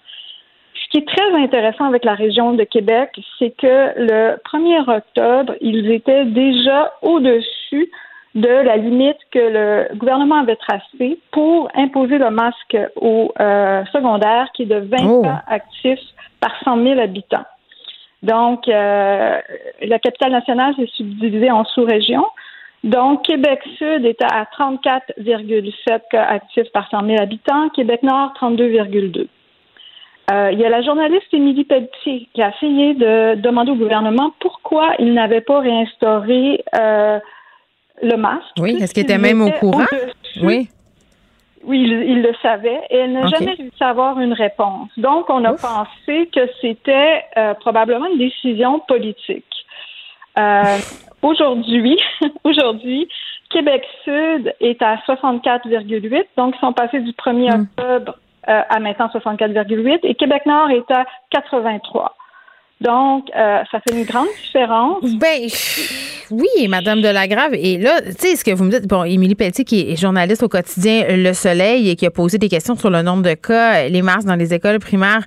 Ce 0.75 0.91
qui 0.91 0.99
est 0.99 1.09
très 1.09 1.43
intéressant 1.43 1.85
avec 1.85 2.05
la 2.05 2.15
région 2.15 2.53
de 2.53 2.65
Québec, 2.65 3.11
c'est 3.39 3.55
que 3.57 3.93
le 3.97 4.37
1er 4.53 4.97
octobre, 4.97 5.55
ils 5.61 5.91
étaient 5.91 6.25
déjà 6.25 6.93
au-dessus 7.03 7.91
de 8.35 8.49
la 8.49 8.77
limite 8.77 9.19
que 9.31 9.39
le 9.39 9.97
gouvernement 9.97 10.41
avait 10.41 10.57
tracée 10.57 11.19
pour 11.31 11.69
imposer 11.75 12.19
le 12.19 12.31
masque 12.31 12.77
au 12.97 13.33
euh, 13.41 13.85
secondaire, 13.93 14.49
qui 14.55 14.63
est 14.63 14.67
de 14.67 14.79
20 14.79 15.23
cas 15.23 15.43
actifs 15.47 16.01
par 16.41 16.53
100 16.65 16.83
000 16.83 17.01
habitants. 17.01 17.45
Donc, 18.23 18.69
euh, 18.69 19.39
la 19.83 19.99
capitale 19.99 20.33
nationale 20.33 20.75
s'est 20.77 20.91
subdivisée 20.95 21.51
en 21.51 21.65
sous-régions. 21.65 22.27
Donc, 22.83 23.23
Québec-Sud 23.23 24.05
est 24.05 24.23
à 24.23 24.47
34,7 24.59 26.01
cas 26.11 26.25
actifs 26.25 26.71
par 26.73 26.89
100 26.91 27.07
000 27.07 27.23
habitants, 27.23 27.69
Québec-Nord, 27.71 28.35
32,2. 28.41 29.29
Euh, 30.33 30.51
il 30.53 30.59
y 30.59 30.65
a 30.65 30.71
la 30.71 30.81
journaliste 30.81 31.33
Émilie 31.33 31.65
Pelletier 31.65 32.29
qui 32.33 32.43
a 32.43 32.49
essayé 32.49 32.95
de 32.95 33.35
demander 33.35 33.73
au 33.73 33.77
gouvernement 33.77 34.33
pourquoi 34.41 34.95
il 34.99 35.13
n'avait 35.13 35.43
pas 35.43 35.61
réinstauré 35.61 36.65
euh, 36.79 37.19
le 38.03 38.17
masque. 38.17 38.47
Oui, 38.59 38.77
est-ce 38.81 38.95
qu'il 38.95 39.05
était 39.05 39.19
même 39.19 39.43
au 39.43 39.51
courant? 39.51 39.87
Oui. 40.43 40.69
Oui, 41.67 41.81
il, 41.81 42.21
le 42.21 42.35
savait 42.43 42.83
et 42.91 42.97
elle 42.99 43.13
n'a 43.13 43.27
jamais 43.27 43.53
réussi 43.53 43.83
à 43.83 43.89
avoir 43.89 44.21
une 44.21 44.35
réponse. 44.35 44.91
Donc, 44.99 45.31
on 45.31 45.43
a 45.47 45.55
pensé 45.55 46.29
que 46.35 46.41
c'était 46.61 47.25
euh, 47.39 47.55
probablement 47.55 48.05
une 48.07 48.19
décision 48.19 48.81
politique. 48.81 49.47
Euh, 50.37 50.77
aujourd'hui, 51.23 51.99
aujourd'hui, 52.45 53.09
Québec 53.49 53.83
Sud 54.05 54.55
est 54.61 54.83
à 54.83 54.97
64,8, 55.09 56.25
donc 56.37 56.55
ils 56.55 56.61
sont 56.61 56.75
passés 56.75 57.01
du 57.01 57.13
1er 57.13 57.57
hmm. 57.57 57.63
octobre 57.63 58.19
euh, 58.49 58.61
à 58.69 58.79
maintenant 58.79 59.07
64,8 59.07 60.01
et 60.03 60.15
Québec 60.17 60.43
Nord 60.45 60.71
est 60.71 60.91
à 60.91 61.07
83. 61.31 62.15
Donc, 62.85 63.31
euh, 63.35 63.63
ça 63.71 63.81
fait 63.81 63.99
une 63.99 64.05
grande 64.05 64.29
différence. 64.45 65.03
Ben, 65.15 65.49
oui, 66.31 66.69
Madame 66.69 67.01
Delagrave. 67.01 67.55
Et 67.55 67.79
là, 67.79 68.03
tu 68.03 68.13
sais, 68.19 68.37
ce 68.37 68.45
que 68.45 68.51
vous 68.51 68.65
me 68.65 68.71
dites, 68.71 68.87
bon, 68.87 69.05
Émilie 69.05 69.35
Pelletier, 69.35 69.65
qui 69.65 69.91
est 69.91 69.97
journaliste 69.97 70.43
au 70.43 70.49
quotidien 70.49 71.05
Le 71.09 71.33
Soleil 71.33 71.89
et 71.89 71.97
qui 71.97 72.05
a 72.05 72.11
posé 72.11 72.37
des 72.37 72.51
questions 72.51 72.77
sur 72.77 72.91
le 72.91 73.01
nombre 73.01 73.23
de 73.23 73.33
cas, 73.33 73.89
les 73.89 74.03
mars 74.03 74.27
dans 74.27 74.35
les 74.35 74.53
écoles 74.53 74.81
primaires 74.81 75.25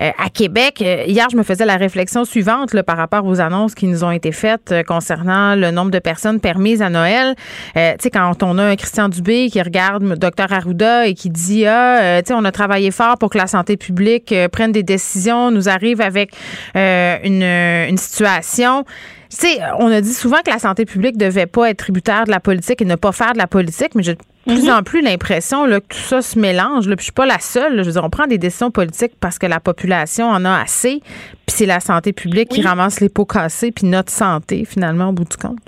euh, 0.00 0.10
à 0.24 0.30
Québec. 0.30 0.82
Euh, 0.82 1.02
hier, 1.08 1.26
je 1.32 1.36
me 1.36 1.42
faisais 1.42 1.66
la 1.66 1.76
réflexion 1.76 2.24
suivante 2.24 2.74
là, 2.74 2.84
par 2.84 2.96
rapport 2.96 3.26
aux 3.26 3.40
annonces 3.40 3.74
qui 3.74 3.88
nous 3.88 4.04
ont 4.04 4.12
été 4.12 4.30
faites 4.30 4.72
concernant 4.86 5.56
le 5.56 5.72
nombre 5.72 5.90
de 5.90 5.98
personnes 5.98 6.38
permises 6.38 6.80
à 6.80 6.90
Noël. 6.90 7.34
tu 7.74 7.80
sais, 7.98 8.10
quand 8.10 8.40
on 8.44 8.56
a 8.58 8.62
un 8.62 8.76
Christian 8.76 9.08
Dubé 9.08 9.50
qui 9.50 9.60
regarde 9.60 10.04
Dr 10.04 10.52
Arruda 10.52 11.08
et 11.08 11.14
qui 11.14 11.28
dit, 11.28 11.66
ah, 11.66 12.22
tu 12.22 12.28
sais, 12.28 12.34
on 12.34 12.44
a 12.44 12.52
travaillé 12.52 12.92
fort 12.92 13.18
pour 13.18 13.30
que 13.30 13.38
la 13.38 13.48
santé 13.48 13.76
publique 13.76 14.32
prenne 14.52 14.70
des 14.70 14.84
décisions, 14.84 15.50
nous 15.50 15.68
arrive 15.68 16.00
avec 16.00 16.32
euh, 16.76 16.99
une, 17.24 17.96
situation. 17.96 18.84
Tu 19.30 19.36
sais, 19.36 19.60
on 19.78 19.90
a 19.90 20.00
dit 20.00 20.12
souvent 20.12 20.38
que 20.44 20.50
la 20.50 20.58
santé 20.58 20.84
publique 20.84 21.16
devait 21.16 21.46
pas 21.46 21.70
être 21.70 21.78
tributaire 21.78 22.24
de 22.24 22.30
la 22.30 22.40
politique 22.40 22.82
et 22.82 22.84
ne 22.84 22.96
pas 22.96 23.12
faire 23.12 23.32
de 23.32 23.38
la 23.38 23.46
politique, 23.46 23.94
mais 23.94 24.02
j'ai 24.02 24.14
de 24.14 24.20
plus 24.46 24.64
mhm. 24.64 24.74
en 24.74 24.82
plus 24.82 25.02
l'impression 25.02 25.66
que 25.66 25.78
tout 25.78 25.98
ça 25.98 26.22
se 26.22 26.38
mélange. 26.38 26.88
Là, 26.88 26.96
puis 26.96 27.02
je 27.02 27.04
suis 27.04 27.12
pas 27.12 27.26
la 27.26 27.38
seule. 27.38 27.78
Je 27.78 27.82
veux 27.84 27.92
dire, 27.92 28.04
on 28.04 28.10
prend 28.10 28.26
des 28.26 28.38
décisions 28.38 28.70
politiques 28.70 29.12
parce 29.20 29.38
que 29.38 29.46
la 29.46 29.60
population 29.60 30.28
en 30.28 30.44
a 30.44 30.60
assez, 30.60 31.00
puis 31.46 31.56
c'est 31.56 31.66
la 31.66 31.80
santé 31.80 32.12
publique 32.12 32.48
qui 32.48 32.62
ramasse 32.62 33.00
les 33.00 33.08
pots 33.08 33.26
cassés, 33.26 33.70
puis 33.70 33.86
notre 33.86 34.10
santé 34.10 34.64
finalement 34.64 35.10
au 35.10 35.12
bout 35.12 35.24
du 35.24 35.36
compte. 35.36 35.58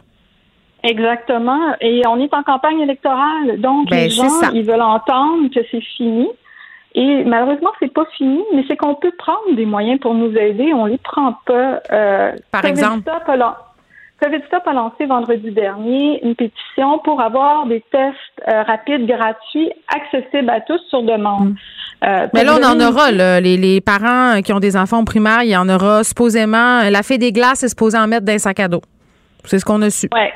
Exactement. 0.83 1.77
Et 1.81 2.03
on 2.09 2.19
est 2.19 2.35
en 2.35 2.43
campagne 2.43 2.81
électorale, 2.81 3.61
donc 3.61 3.89
ben, 3.89 4.05
les 4.05 4.11
gens 4.11 4.51
ils 4.53 4.65
veulent 4.65 4.83
entendre 4.83 5.49
que 5.55 5.61
c'est 5.71 5.83
fini. 5.97 6.29
Et 6.95 7.25
malheureusement, 7.25 7.71
c'est 7.81 7.93
pas 7.93 8.05
fini, 8.17 8.43
mais 8.55 8.65
c'est 8.69 8.77
qu'on 8.77 8.95
peut 8.95 9.13
prendre 9.17 9.55
des 9.55 9.65
moyens 9.65 9.99
pour 10.01 10.15
nous 10.15 10.37
aider. 10.37 10.73
On 10.75 10.85
les 10.85 10.99
prend 10.99 11.35
pas. 11.47 11.81
Euh, 11.91 12.33
Par 12.51 12.65
exemple? 12.65 13.11
COVID 14.23 14.43
Stop 14.47 14.63
a 14.67 14.73
lancé 14.73 15.07
vendredi 15.07 15.51
dernier 15.51 16.25
une 16.25 16.37
pétition 16.37 17.01
pour 17.03 17.21
avoir 17.21 17.67
des 17.67 17.83
tests 17.91 18.17
euh, 18.47 18.63
rapides 18.63 19.05
gratuits 19.07 19.73
accessibles 19.89 20.49
à 20.49 20.61
tous 20.61 20.81
sur 20.91 21.03
demande. 21.03 21.49
Mm. 21.49 21.55
Euh, 22.05 22.27
mais 22.33 22.45
là, 22.45 22.57
on 22.61 22.65
en 22.65 22.81
aura. 22.81 23.11
Les, 23.11 23.57
les, 23.57 23.81
parents 23.81 24.41
qui 24.43 24.53
ont 24.53 24.61
des 24.61 24.77
enfants 24.77 25.01
au 25.01 25.05
primaire, 25.05 25.43
il 25.43 25.51
y 25.51 25.57
en 25.57 25.69
aura 25.69 26.05
supposément. 26.05 26.89
La 26.89 27.03
fée 27.03 27.19
des 27.19 27.33
glaces 27.33 27.65
est 27.65 27.69
supposée 27.69 27.99
en 27.99 28.07
mettre 28.07 28.25
dans 28.25 28.35
un 28.35 28.39
sac 28.39 28.61
à 28.61 28.69
dos. 28.69 28.83
C'est 29.45 29.59
ce 29.59 29.65
qu'on 29.65 29.83
a 29.83 29.91
su. 29.91 30.09
Ouais. 30.15 30.33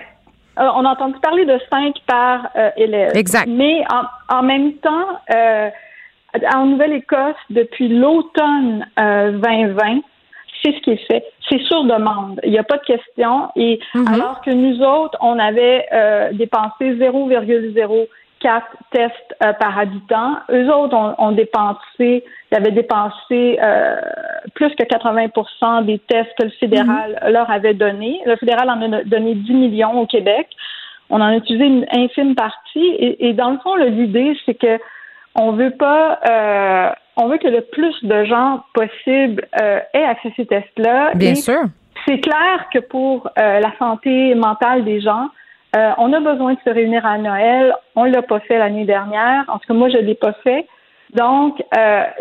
on 0.57 0.85
a 0.85 0.88
entendu 0.88 1.14
parler 1.21 1.45
de 1.45 1.59
cinq 1.71 1.95
par 2.07 2.49
élève. 2.77 3.12
Exact. 3.14 3.49
Mais 3.49 3.85
en, 3.90 4.37
en 4.37 4.42
même 4.42 4.73
temps, 4.75 5.07
en 6.55 6.66
Nouvelle-Écosse, 6.66 7.37
depuis 7.51 7.88
l'automne 7.88 8.87
2020, 8.96 8.99
euh, 8.99 10.01
c'est 10.62 10.72
ce 10.72 10.81
qui 10.81 10.90
est 10.90 11.07
fait. 11.07 11.25
C'est 11.49 11.61
sur 11.62 11.85
demande. 11.85 12.40
Il 12.44 12.51
n'y 12.51 12.59
a 12.59 12.64
pas 12.64 12.79
de 12.79 12.85
question. 12.85 13.49
Et 13.57 13.79
mhm. 13.94 14.09
alors 14.09 14.40
que 14.40 14.51
nous 14.51 14.83
autres, 14.83 15.16
on 15.20 15.38
avait 15.38 15.87
euh, 15.92 16.33
dépensé 16.33 16.94
0,04 16.94 18.09
tests 18.92 19.12
euh, 19.44 19.53
par 19.55 19.79
habitant, 19.79 20.38
eux 20.51 20.72
autres 20.72 20.96
ont, 21.18 21.33
dépensé, 21.33 22.25
ils 22.51 22.57
avaient 22.57 22.72
dépensé 22.72 23.59
plus 24.55 24.75
que 24.75 24.85
80% 24.85 25.85
des 25.85 25.99
tests 25.99 26.33
que 26.38 26.44
le 26.44 26.51
fédéral 26.51 27.18
mhm. 27.22 27.33
leur 27.33 27.51
avait 27.51 27.75
donné. 27.75 28.20
Le 28.27 28.37
fédéral 28.37 28.70
en 28.70 28.92
a 28.92 29.05
donné 29.05 29.35
10 29.35 29.53
millions 29.53 30.01
au 30.01 30.07
Québec. 30.07 30.49
On 31.09 31.20
en 31.20 31.27
a 31.27 31.37
utilisé 31.37 31.64
une 31.64 31.87
infime 31.92 32.35
partie. 32.35 32.87
Et, 32.99 33.29
et 33.29 33.33
dans 33.33 33.51
le 33.51 33.59
fond, 33.59 33.77
l'idée, 33.77 34.37
c'est 34.44 34.55
que 34.55 34.79
on 35.37 35.53
veut 35.53 35.70
pas, 35.70 36.18
euh, 36.29 36.90
on 37.16 37.29
veut 37.29 37.38
que 37.38 37.49
le 37.49 37.61
plus 37.61 37.94
de 38.03 38.25
gens 38.25 38.64
possible 38.75 39.46
euh, 39.61 39.81
aient 39.92 40.05
accès 40.05 40.29
à 40.29 40.33
ces 40.37 40.46
tests-là. 40.46 41.12
Bien 41.14 41.35
sûr. 41.35 41.61
C'est 42.07 42.20
clair 42.20 42.68
que 42.72 42.79
pour 42.79 43.29
euh, 43.38 43.61
la 43.61 43.72
santé 43.79 44.35
mentale 44.35 44.85
des 44.85 45.01
gens, 45.01 45.29
on 45.99 46.11
a 46.14 46.20
besoin 46.20 46.55
de 46.55 46.59
se 46.64 46.70
réunir 46.70 47.05
à 47.05 47.18
Noël. 47.18 47.75
On 47.96 48.05
l'a 48.05 48.22
pas 48.22 48.40
fait 48.40 48.57
l'année 48.57 48.87
dernière. 48.87 49.44
En 49.49 49.59
tout 49.59 49.66
cas, 49.68 49.75
moi, 49.75 49.90
je 49.90 49.99
l'ai 49.99 50.14
pas 50.14 50.33
fait. 50.42 50.66
Donc, 51.12 51.62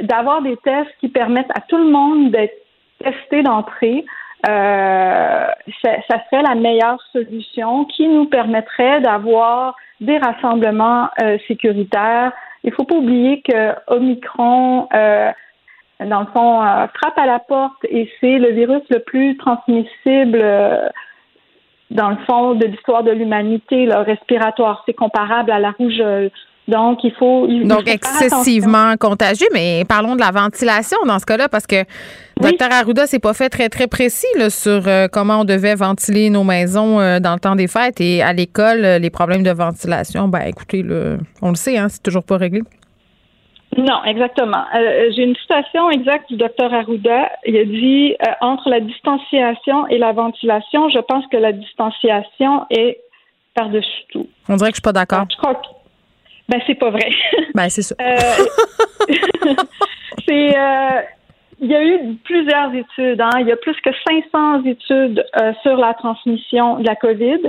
d'avoir 0.02 0.42
des 0.42 0.58
tests 0.58 0.92
qui 1.00 1.08
permettent 1.08 1.52
à 1.56 1.62
tout 1.62 1.78
le 1.78 1.90
monde 1.90 2.32
d'être 2.32 2.54
testé 3.02 3.44
d'entrée, 3.44 4.04
ça, 4.46 5.56
ça 5.82 6.22
serait 6.30 6.44
la 6.44 6.56
meilleure 6.56 7.02
solution 7.14 7.86
qui 7.86 8.10
nous 8.10 8.26
permettrait 8.26 9.00
d'avoir 9.00 9.78
des 10.02 10.18
rassemblements 10.18 11.08
sécuritaires, 11.48 12.34
il 12.66 12.74
faut 12.74 12.84
pas 12.84 12.96
oublier 12.96 13.42
que 13.42 13.74
Omicron, 13.88 14.88
euh, 14.94 15.32
dans 16.04 16.22
le 16.22 16.26
fond, 16.34 16.62
euh, 16.62 16.88
frappe 16.96 17.18
à 17.18 17.28
la 17.28 17.40
porte 17.40 17.86
et 17.88 18.10
c'est 18.20 18.40
le 18.40 18.52
virus 18.52 18.82
le 18.90 19.00
plus 19.00 19.38
transmissible. 19.38 20.40
Euh, 20.42 20.90
dans 21.92 22.10
le 22.10 22.18
fond 22.28 22.56
de 22.56 22.66
l'histoire 22.66 23.04
de 23.04 23.12
l'humanité, 23.12 23.86
le 23.86 23.98
respiratoire, 23.98 24.82
c'est 24.88 24.94
comparable 24.94 25.52
à 25.52 25.60
la 25.60 25.72
rougeole. 25.72 26.32
Donc, 26.68 27.04
il 27.04 27.12
faut. 27.14 27.48
Donc, 27.48 27.88
excessivement 27.88 28.96
contagieux, 29.00 29.48
mais 29.54 29.84
parlons 29.88 30.16
de 30.16 30.20
la 30.20 30.32
ventilation 30.32 30.98
dans 31.06 31.20
ce 31.20 31.26
cas-là, 31.26 31.48
parce 31.48 31.68
que 31.68 31.84
Dr 32.42 32.72
Arruda 32.72 33.06
s'est 33.06 33.20
pas 33.20 33.34
fait 33.34 33.50
très, 33.50 33.70
très 33.70 33.88
précis 33.88 34.26
sur 34.50 34.88
euh, 34.88 35.08
comment 35.12 35.42
on 35.42 35.46
devait 35.46 35.76
ventiler 35.76 36.30
nos 36.30 36.44
maisons 36.44 37.00
euh, 37.00 37.20
dans 37.20 37.34
le 37.34 37.40
temps 37.40 37.56
des 37.56 37.68
fêtes. 37.68 38.02
Et 38.02 38.24
à 38.24 38.34
l'école, 38.34 38.84
euh, 38.84 39.00
les 39.00 39.12
problèmes 39.12 39.44
de 39.44 39.52
ventilation, 39.52 40.28
ben 40.28 40.42
écoutez, 40.42 40.84
on 41.42 41.50
le 41.50 41.56
sait, 41.56 41.78
hein, 41.78 41.88
c'est 41.88 42.02
toujours 42.02 42.24
pas 42.24 42.38
réglé. 42.38 42.62
Non, 43.78 44.04
exactement. 44.06 44.64
J'ai 45.16 45.24
une 45.24 45.36
citation 45.36 45.90
exacte 45.92 46.30
du 46.30 46.38
docteur 46.38 46.74
Arruda. 46.74 47.30
Il 47.46 47.58
a 47.58 47.66
dit 47.66 48.16
entre 48.40 48.70
la 48.70 48.80
distanciation 48.80 49.86
et 49.88 49.98
la 49.98 50.14
ventilation, 50.14 50.88
je 50.90 51.00
pense 51.00 51.26
que 51.28 51.36
la 51.36 51.52
distanciation 51.52 52.66
est 52.70 53.02
par-dessus 53.54 54.04
tout. 54.10 54.28
On 54.48 54.56
dirait 54.56 54.72
que 54.72 54.76
je 54.76 54.82
suis 54.82 54.82
pas 54.82 54.94
d'accord. 54.94 55.26
Je 55.30 55.36
crois 55.36 55.56
que 55.56 55.68
ben, 56.50 56.62
c'est 56.68 56.76
pas 56.76 56.90
vrai. 56.90 57.10
Ben, 57.54 57.70
c'est 57.70 57.82
ça. 57.82 57.96
Euh, 58.02 59.06
c'est. 60.28 60.58
Euh, 60.58 61.02
il 61.62 61.72
y 61.72 61.76
a 61.76 61.84
eu 61.86 62.16
plusieurs 62.26 62.74
études. 62.76 63.22
Hein. 63.22 63.30
Il 63.40 63.48
y 63.48 63.52
a 63.52 63.56
plus 63.56 63.80
que 63.82 63.90
500 64.34 64.66
études 64.66 65.26
euh, 65.40 65.54
sur 65.62 65.78
la 65.78 65.94
transmission 65.94 66.80
de 66.80 66.86
la 66.86 66.98
COVID. 66.98 67.40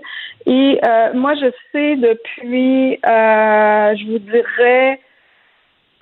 Et 0.47 0.81
moi, 1.15 1.35
je 1.35 1.51
sais 1.73 1.97
depuis, 1.97 3.01
je 3.03 4.13
vous 4.13 4.21
dirais, 4.21 5.01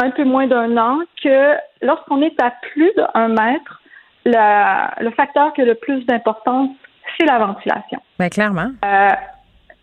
un 0.03 0.11
peu 0.11 0.25
moins 0.25 0.47
d'un 0.47 0.77
an 0.77 0.99
que 1.23 1.55
lorsqu'on 1.81 2.21
est 2.21 2.39
à 2.43 2.53
plus 2.75 2.93
d'un 2.95 3.29
mètre, 3.29 3.81
le 4.27 5.11
facteur 5.13 5.55
qui 5.55 5.63
a 5.63 5.65
le 5.65 5.75
plus 5.75 6.05
d'importance, 6.05 6.69
c'est 7.19 7.25
la 7.25 7.39
ventilation. 7.39 8.01
Ben, 8.19 8.29
clairement. 8.29 8.71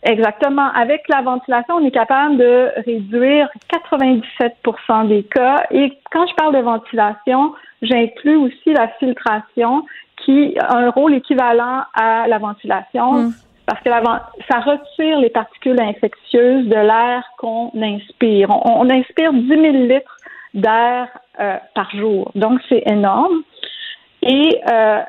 Exactement. 0.04 0.68
Avec 0.74 1.08
la 1.10 1.22
ventilation, 1.22 1.76
on 1.76 1.86
est 1.86 1.92
capable 1.92 2.38
de 2.38 2.72
réduire 2.86 3.50
97% 3.72 5.08
des 5.08 5.24
cas. 5.24 5.64
Et 5.70 5.98
quand 6.12 6.26
je 6.28 6.34
parle 6.36 6.56
de 6.56 6.62
ventilation, 6.62 7.54
j'inclus 7.82 8.36
aussi 8.36 8.74
la 8.74 8.88
filtration 9.00 9.86
qui 10.18 10.58
a 10.60 10.76
un 10.76 10.90
rôle 10.90 11.14
équivalent 11.14 11.84
à 11.94 12.28
la 12.28 12.38
ventilation. 12.40 13.14
Hmm. 13.14 13.34
Parce 13.68 13.84
que 13.84 13.90
ça 14.50 14.60
retire 14.60 15.20
les 15.20 15.30
particules 15.30 15.80
infectieuses 15.80 16.68
de 16.68 16.76
l'air 16.76 17.24
qu'on 17.38 17.72
inspire. 17.76 18.50
On, 18.50 18.90
inspire 18.90 19.32
10 19.32 19.48
000 19.48 19.62
litres 19.62 20.18
d'air 20.54 21.08
euh, 21.40 21.58
par 21.76 21.90
jour. 21.92 22.32
Donc, 22.36 22.60
c'est 22.68 22.84
énorme. 22.88 23.44
Et 24.24 24.62
euh, 24.70 25.00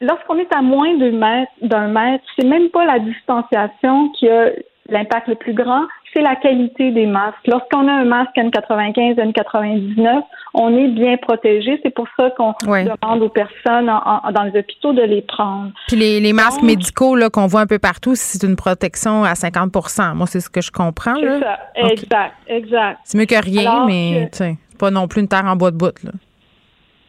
lorsqu'on 0.00 0.38
est 0.38 0.52
à 0.54 0.62
moins 0.62 0.96
d'un 0.96 1.12
mètre, 1.12 1.52
d'un 1.62 1.88
mètre, 1.88 2.24
c'est 2.38 2.46
même 2.46 2.68
pas 2.70 2.84
la 2.84 2.98
distanciation 2.98 4.10
qui 4.10 4.28
a 4.28 4.50
l'impact 4.88 5.28
le 5.28 5.36
plus 5.36 5.54
grand, 5.54 5.84
c'est 6.12 6.22
la 6.22 6.34
qualité 6.34 6.90
des 6.90 7.06
masques. 7.06 7.46
Lorsqu'on 7.46 7.86
a 7.86 7.92
un 7.92 8.04
masque 8.04 8.34
N95, 8.36 9.14
N99, 9.14 10.22
on 10.54 10.76
est 10.76 10.88
bien 10.88 11.16
protégé. 11.18 11.78
C'est 11.84 11.94
pour 11.94 12.06
ça 12.18 12.30
qu'on 12.30 12.54
demande 12.68 13.22
aux 13.22 13.28
personnes 13.28 13.86
dans 13.86 14.42
les 14.42 14.58
hôpitaux 14.58 14.92
de 14.92 15.02
les 15.02 15.22
prendre. 15.22 15.70
Puis 15.86 15.96
les, 15.96 16.32
masques 16.32 16.62
médicaux 16.62 17.14
là, 17.14 17.30
qu'on 17.30 17.46
voit 17.46 17.60
un 17.60 17.66
peu 17.66 17.78
partout, 17.78 18.14
c'est 18.16 18.44
une 18.44 18.56
protection 18.56 19.22
à 19.22 19.34
50% 19.34 20.14
Moi, 20.14 20.26
c'est 20.26 20.40
ce 20.40 20.50
que 20.50 20.60
je 20.60 20.72
comprends. 20.72 21.14
C'est 21.20 21.40
ça. 21.40 21.58
Exact, 21.76 22.34
exact. 22.48 22.98
C'est 23.04 23.18
mieux 23.18 23.26
que 23.26 23.40
rien, 23.40 23.86
mais 23.86 24.28
c'est 24.32 24.56
pas 24.78 24.90
non 24.90 25.06
plus 25.06 25.20
une 25.20 25.28
terre 25.28 25.44
en 25.44 25.54
bois 25.54 25.70
de 25.70 25.76
bout. 25.76 26.02
Là. 26.02 26.10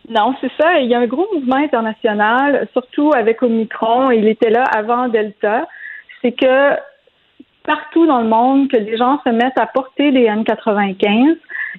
Non, 0.09 0.35
c'est 0.41 0.51
ça. 0.59 0.79
Il 0.79 0.89
y 0.89 0.95
a 0.95 0.99
un 0.99 1.07
gros 1.07 1.27
mouvement 1.33 1.57
international, 1.57 2.67
surtout 2.73 3.11
avec 3.15 3.41
Omicron. 3.43 4.11
Il 4.11 4.27
était 4.27 4.49
là 4.49 4.63
avant 4.63 5.07
Delta. 5.07 5.67
C'est 6.21 6.31
que 6.31 6.75
partout 7.63 8.05
dans 8.05 8.21
le 8.21 8.27
monde, 8.27 8.69
que 8.69 8.77
les 8.77 8.97
gens 8.97 9.19
se 9.23 9.29
mettent 9.29 9.59
à 9.59 9.67
porter 9.67 10.11
des 10.11 10.27
N95. 10.27 11.37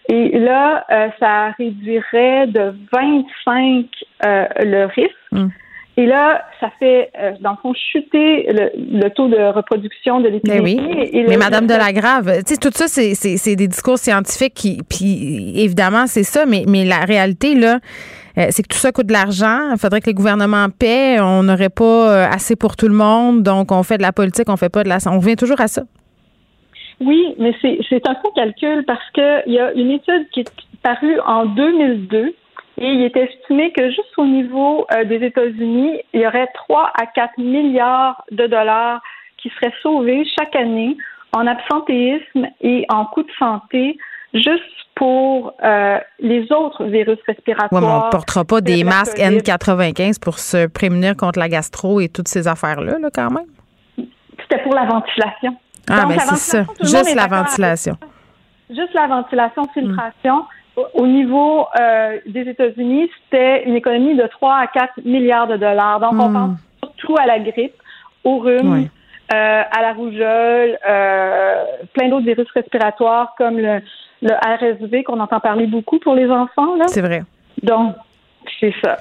Et 0.08 0.38
là, 0.38 0.84
euh, 0.90 1.08
ça 1.20 1.50
réduirait 1.58 2.46
de 2.46 2.74
25 2.92 3.86
euh, 4.24 4.46
le 4.60 4.84
risque. 4.86 5.10
Hmm. 5.32 5.48
Et 5.98 6.06
là, 6.06 6.42
ça 6.58 6.70
fait, 6.78 7.10
euh, 7.18 7.32
dans 7.40 7.50
le 7.50 7.56
fond, 7.60 7.74
chuter 7.74 8.48
le, 8.48 9.08
taux 9.10 9.28
de 9.28 9.36
reproduction 9.36 10.20
de 10.20 10.28
l'épidémie. 10.28 10.76
Mais 10.76 11.10
oui. 11.12 11.24
Mais 11.28 11.36
Madame 11.36 11.66
Delagrave, 11.66 12.38
tu 12.46 12.54
sais, 12.54 12.56
tout 12.56 12.70
ça, 12.72 12.88
c'est 12.88 13.56
des 13.56 13.68
discours 13.68 13.98
scientifiques 13.98 14.54
qui, 14.54 14.80
puis 14.88 15.52
évidemment, 15.54 16.06
c'est 16.06 16.22
ça, 16.22 16.46
mais, 16.46 16.64
mais 16.66 16.86
la 16.86 17.00
réalité, 17.00 17.54
là, 17.54 17.78
euh, 18.38 18.46
c'est 18.48 18.62
que 18.62 18.68
tout 18.68 18.78
ça 18.78 18.90
coûte 18.92 19.06
de 19.06 19.12
l'argent. 19.12 19.72
Il 19.72 19.78
faudrait 19.78 20.00
que 20.00 20.06
les 20.06 20.14
gouvernements 20.14 20.68
paient. 20.70 21.20
On 21.20 21.42
n'aurait 21.42 21.68
pas 21.68 21.84
euh, 22.10 22.26
assez 22.26 22.56
pour 22.56 22.76
tout 22.76 22.88
le 22.88 22.94
monde. 22.94 23.42
Donc, 23.42 23.70
on 23.70 23.82
fait 23.82 23.98
de 23.98 24.02
la 24.02 24.12
politique, 24.12 24.48
on 24.48 24.56
fait 24.56 24.72
pas 24.72 24.84
de 24.84 24.88
la... 24.88 24.96
On 25.06 25.18
revient 25.18 25.36
toujours 25.36 25.60
à 25.60 25.68
ça. 25.68 25.82
Oui, 27.00 27.34
mais 27.38 27.54
c'est 27.60 28.08
un 28.08 28.14
faux 28.14 28.30
calcul 28.34 28.84
parce 28.86 29.10
qu'il 29.12 29.52
y 29.52 29.58
a 29.58 29.72
une 29.72 29.90
étude 29.90 30.28
qui 30.32 30.40
est 30.40 30.52
parue 30.82 31.18
en 31.26 31.46
2002 31.46 32.34
et 32.82 32.86
il 32.86 33.02
est 33.02 33.16
estimé 33.16 33.70
que 33.70 33.90
juste 33.90 34.12
au 34.16 34.26
niveau 34.26 34.86
euh, 34.92 35.04
des 35.04 35.24
États-Unis, 35.24 36.00
il 36.12 36.20
y 36.20 36.26
aurait 36.26 36.48
3 36.52 36.92
à 37.00 37.06
4 37.06 37.38
milliards 37.38 38.24
de 38.32 38.48
dollars 38.48 39.00
qui 39.38 39.50
seraient 39.50 39.72
sauvés 39.82 40.24
chaque 40.36 40.56
année 40.56 40.96
en 41.32 41.46
absentéisme 41.46 42.48
et 42.60 42.84
en 42.88 43.06
coûts 43.06 43.22
de 43.22 43.30
santé 43.38 43.96
juste 44.34 44.62
pour 44.96 45.54
euh, 45.62 45.98
les 46.18 46.50
autres 46.50 46.84
virus 46.84 47.18
respiratoires. 47.26 47.70
Oui, 47.82 47.88
mais 47.88 47.94
on 47.94 48.06
ne 48.06 48.10
portera 48.10 48.44
pas 48.44 48.60
des 48.60 48.82
masques 48.82 49.16
N95 49.16 50.20
pour 50.20 50.40
se 50.40 50.66
prémunir 50.66 51.16
contre 51.16 51.38
la 51.38 51.48
gastro 51.48 52.00
et 52.00 52.08
toutes 52.08 52.28
ces 52.28 52.48
affaires-là, 52.48 52.98
là, 52.98 53.08
quand 53.14 53.30
même? 53.30 54.06
C'était 54.40 54.60
pour 54.64 54.74
la 54.74 54.86
ventilation. 54.86 55.56
Ah, 55.88 56.06
mais 56.08 56.18
c'est 56.18 56.36
ça. 56.36 56.64
Juste 56.80 57.14
la 57.14 57.28
ventilation. 57.28 57.96
Juste 58.70 58.94
la 58.94 59.06
ventilation, 59.06 59.68
filtration. 59.72 60.44
Au 60.94 61.06
niveau 61.06 61.66
euh, 61.78 62.18
des 62.26 62.48
États-Unis, 62.48 63.10
c'était 63.24 63.64
une 63.64 63.76
économie 63.76 64.14
de 64.14 64.26
3 64.26 64.54
à 64.54 64.66
4 64.66 65.04
milliards 65.04 65.46
de 65.46 65.56
dollars. 65.56 66.00
Donc, 66.00 66.14
on 66.14 66.28
hmm. 66.28 66.32
pense 66.32 66.58
surtout 66.82 67.16
à 67.18 67.26
la 67.26 67.38
grippe, 67.38 67.74
au 68.24 68.38
rhume, 68.38 68.88
euh, 69.34 69.62
à 69.70 69.82
la 69.82 69.92
rougeole, 69.92 70.78
plein 71.92 72.08
d'autres 72.08 72.24
virus 72.24 72.48
respiratoires 72.54 73.34
comme 73.36 73.58
le, 73.58 73.80
le 74.22 74.30
RSV 74.32 75.02
qu'on 75.02 75.20
entend 75.20 75.40
parler 75.40 75.66
beaucoup 75.66 75.98
pour 75.98 76.14
les 76.14 76.30
enfants. 76.30 76.74
C'est 76.86 77.02
vrai. 77.02 77.22
Donc, 77.62 77.94
c'est 78.60 78.72
ça. 78.82 78.96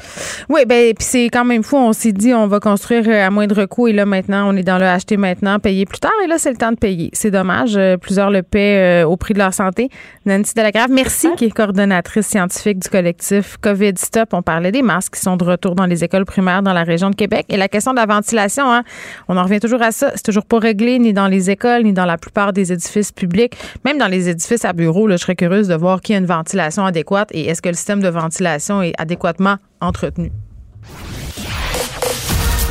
Oui, 0.49 0.61
ben 0.65 0.93
puis 0.93 1.05
c'est 1.05 1.29
quand 1.29 1.45
même 1.45 1.63
fou. 1.63 1.77
On 1.77 1.93
s'est 1.93 2.11
dit 2.11 2.33
on 2.33 2.47
va 2.47 2.59
construire 2.59 3.03
euh, 3.07 3.25
à 3.25 3.29
moindre 3.29 3.65
coût 3.65 3.87
et 3.87 3.93
là 3.93 4.05
maintenant 4.05 4.51
on 4.51 4.57
est 4.57 4.63
dans 4.63 4.77
le 4.77 4.85
acheter 4.85 5.17
maintenant, 5.17 5.59
payer 5.59 5.85
plus 5.85 5.99
tard 5.99 6.11
et 6.23 6.27
là 6.27 6.37
c'est 6.37 6.51
le 6.51 6.57
temps 6.57 6.71
de 6.71 6.77
payer. 6.77 7.09
C'est 7.13 7.31
dommage. 7.31 7.77
Euh, 7.77 7.97
plusieurs 7.97 8.31
le 8.31 8.43
paient 8.43 9.03
euh, 9.03 9.07
au 9.07 9.17
prix 9.17 9.33
de 9.33 9.39
leur 9.39 9.53
santé. 9.53 9.89
Nancy 10.25 10.53
Delagrave, 10.55 10.89
merci, 10.91 11.29
qui 11.37 11.45
est 11.45 11.51
coordonnatrice 11.51 12.27
scientifique 12.27 12.79
du 12.79 12.89
collectif 12.89 13.57
COVID 13.57 13.93
Stop. 13.97 14.29
On 14.33 14.41
parlait 14.41 14.71
des 14.71 14.81
masques 14.81 15.15
qui 15.15 15.21
sont 15.21 15.37
de 15.37 15.43
retour 15.43 15.75
dans 15.75 15.85
les 15.85 16.03
écoles 16.03 16.25
primaires 16.25 16.63
dans 16.63 16.73
la 16.73 16.83
région 16.83 17.09
de 17.09 17.15
Québec 17.15 17.45
et 17.49 17.57
la 17.57 17.67
question 17.67 17.91
de 17.91 17.97
la 17.97 18.05
ventilation. 18.05 18.71
Hein, 18.71 18.83
on 19.27 19.37
en 19.37 19.43
revient 19.43 19.59
toujours 19.59 19.81
à 19.81 19.91
ça. 19.91 20.11
C'est 20.15 20.23
toujours 20.23 20.45
pas 20.45 20.59
réglé 20.59 20.99
ni 20.99 21.13
dans 21.13 21.27
les 21.27 21.49
écoles 21.49 21.83
ni 21.83 21.93
dans 21.93 22.05
la 22.05 22.17
plupart 22.17 22.53
des 22.53 22.71
édifices 22.71 23.11
publics, 23.11 23.55
même 23.85 23.97
dans 23.97 24.07
les 24.07 24.29
édifices 24.29 24.65
à 24.65 24.73
bureaux. 24.73 25.07
Là, 25.07 25.17
je 25.17 25.21
serais 25.21 25.35
curieuse 25.35 25.67
de 25.67 25.75
voir 25.75 26.01
qui 26.01 26.13
a 26.13 26.17
une 26.17 26.25
ventilation 26.25 26.85
adéquate 26.85 27.29
et 27.33 27.47
est-ce 27.47 27.61
que 27.61 27.69
le 27.69 27.75
système 27.75 28.01
de 28.01 28.09
ventilation 28.09 28.81
est 28.81 28.93
adéquatement 29.31 29.57
entretenu. 29.79 30.31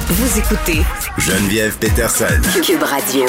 Vous 0.08 0.38
écoutez 0.38 0.82
Geneviève 1.18 1.76
Peterson. 1.78 2.26
Cube 2.62 2.82
Radio. 2.82 3.24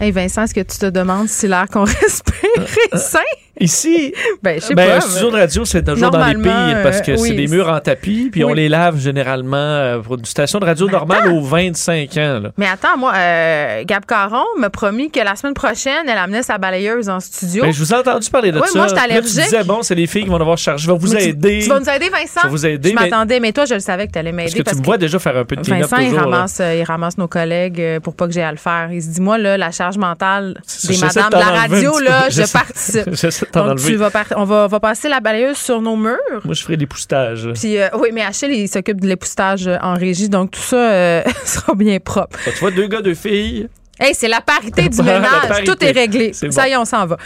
Hey 0.00 0.10
Vincent, 0.10 0.42
est-ce 0.42 0.54
que 0.54 0.60
tu 0.60 0.78
te 0.78 0.86
demandes 0.86 1.28
si 1.28 1.46
l'air 1.46 1.66
qu'on 1.68 1.84
respire 2.00 2.66
est 2.92 2.96
sain? 2.96 3.18
Ici, 3.60 4.14
ben, 4.42 4.58
je 4.58 4.66
sais 4.66 4.74
ben, 4.74 4.88
pas, 4.88 4.96
un 4.96 5.00
studio 5.00 5.30
de 5.30 5.36
radio, 5.36 5.64
c'est 5.66 5.82
toujours 5.82 6.10
dans 6.10 6.26
les 6.26 6.34
pays 6.34 6.74
parce 6.82 7.02
que 7.02 7.12
euh, 7.12 7.16
c'est 7.18 7.34
des 7.34 7.46
murs 7.46 7.68
en 7.68 7.78
tapis, 7.78 8.30
puis 8.32 8.42
on 8.42 8.54
les 8.54 8.70
lave 8.70 8.98
généralement 8.98 9.56
euh, 9.56 9.98
pour 9.98 10.16
une 10.16 10.24
station 10.24 10.58
de 10.58 10.64
radio 10.64 10.88
normale 10.88 11.28
aux 11.28 11.42
25 11.42 12.16
ans. 12.16 12.40
Mais 12.56 12.66
attends, 12.66 12.96
moi, 12.96 13.12
euh, 13.14 13.84
Gab 13.84 14.06
Caron 14.06 14.44
m'a 14.58 14.70
promis 14.70 15.10
que 15.10 15.20
la 15.20 15.36
semaine 15.36 15.52
prochaine, 15.52 16.08
elle 16.08 16.16
amenait 16.16 16.42
sa 16.42 16.56
balayeuse 16.56 17.10
en 17.10 17.20
studio. 17.20 17.64
Ben, 17.64 17.72
je 17.72 17.78
vous 17.78 17.92
ai 17.92 17.96
entendu 17.96 18.30
parler 18.30 18.50
de 18.50 18.60
ça. 18.60 18.78
Moi, 18.78 18.88
je 18.88 18.94
allergique. 18.94 19.34
tu 19.34 19.42
disais, 19.42 19.64
bon, 19.64 19.82
c'est 19.82 19.94
les 19.94 20.06
filles 20.06 20.24
qui 20.24 20.30
vont 20.30 20.38
devoir 20.38 20.56
charger. 20.56 20.86
Je 20.86 20.90
vais 20.90 20.98
vous 20.98 21.14
aider. 21.14 21.60
Tu, 21.62 21.68
vas 21.68 21.80
nous 21.80 21.90
aider, 21.90 22.08
Vincent? 22.08 22.40
Je 22.42 22.46
vais 22.46 22.50
vous 22.50 22.66
aider. 22.66 22.90
Je 22.90 22.94
m'attendais, 22.94 23.40
mais 23.40 23.52
toi, 23.52 23.66
je 23.66 23.74
le 23.74 23.80
savais 23.80 24.06
que 24.06 24.12
tu 24.12 24.18
allais 24.18 24.32
m'aider. 24.32 24.62
Parce 24.62 24.70
que 24.70 24.70
tu 24.70 24.80
me 24.80 24.84
vois 24.84 24.96
déjà 24.96 25.18
faire 25.18 25.36
un 25.36 25.44
peu 25.44 25.56
de 25.56 25.62
Vincent, 25.62 25.98
il, 25.98 26.16
ramasse, 26.16 26.62
il 26.64 26.82
ramasse 26.84 27.18
nos 27.18 27.28
collègues 27.28 28.00
pour 28.02 28.14
pas 28.14 28.26
que 28.26 28.32
j'ai 28.32 28.42
à 28.42 28.52
le 28.52 28.56
faire. 28.56 28.88
Il 28.90 29.02
se 29.02 29.08
dit, 29.08 29.20
moi, 29.20 29.36
là, 29.36 29.58
la 29.58 29.70
charge 29.70 29.98
mentale 29.98 30.62
des 30.88 30.96
madames 30.96 31.30
de 31.30 31.36
la 31.36 31.60
radio, 31.60 31.98
là, 31.98 32.30
je 32.30 32.50
participe. 32.50 33.10
Donc, 33.52 33.78
tu 33.78 33.96
vas 33.96 34.10
on 34.36 34.44
va, 34.44 34.66
va, 34.66 34.80
passer 34.80 35.08
la 35.08 35.20
balayeuse 35.20 35.56
sur 35.56 35.80
nos 35.80 35.96
murs. 35.96 36.18
Moi, 36.44 36.54
je 36.54 36.62
ferai 36.62 36.76
l'époustage. 36.76 37.48
Puis, 37.54 37.78
euh, 37.78 37.88
oui, 37.98 38.10
mais 38.12 38.22
Achille, 38.22 38.52
il 38.52 38.68
s'occupe 38.68 39.00
de 39.00 39.06
l'époustage 39.06 39.68
en 39.82 39.94
régie, 39.94 40.28
donc 40.28 40.52
tout 40.52 40.60
ça 40.60 40.90
euh, 40.92 41.22
sera 41.44 41.74
bien 41.74 41.98
propre. 41.98 42.38
tu 42.44 42.58
vois, 42.60 42.70
deux 42.70 42.86
gars, 42.86 43.02
deux 43.02 43.14
filles. 43.14 43.68
Hey, 44.00 44.14
c'est 44.14 44.28
la 44.28 44.40
parité 44.40 44.88
du 44.88 44.96
ménage. 45.02 45.64
Tout 45.66 45.84
est 45.84 45.90
réglé. 45.90 46.32
Ça 46.32 46.66
y 46.66 46.72
est, 46.72 46.76
on 46.76 46.86
s'en 46.86 47.04
va. 47.04 47.18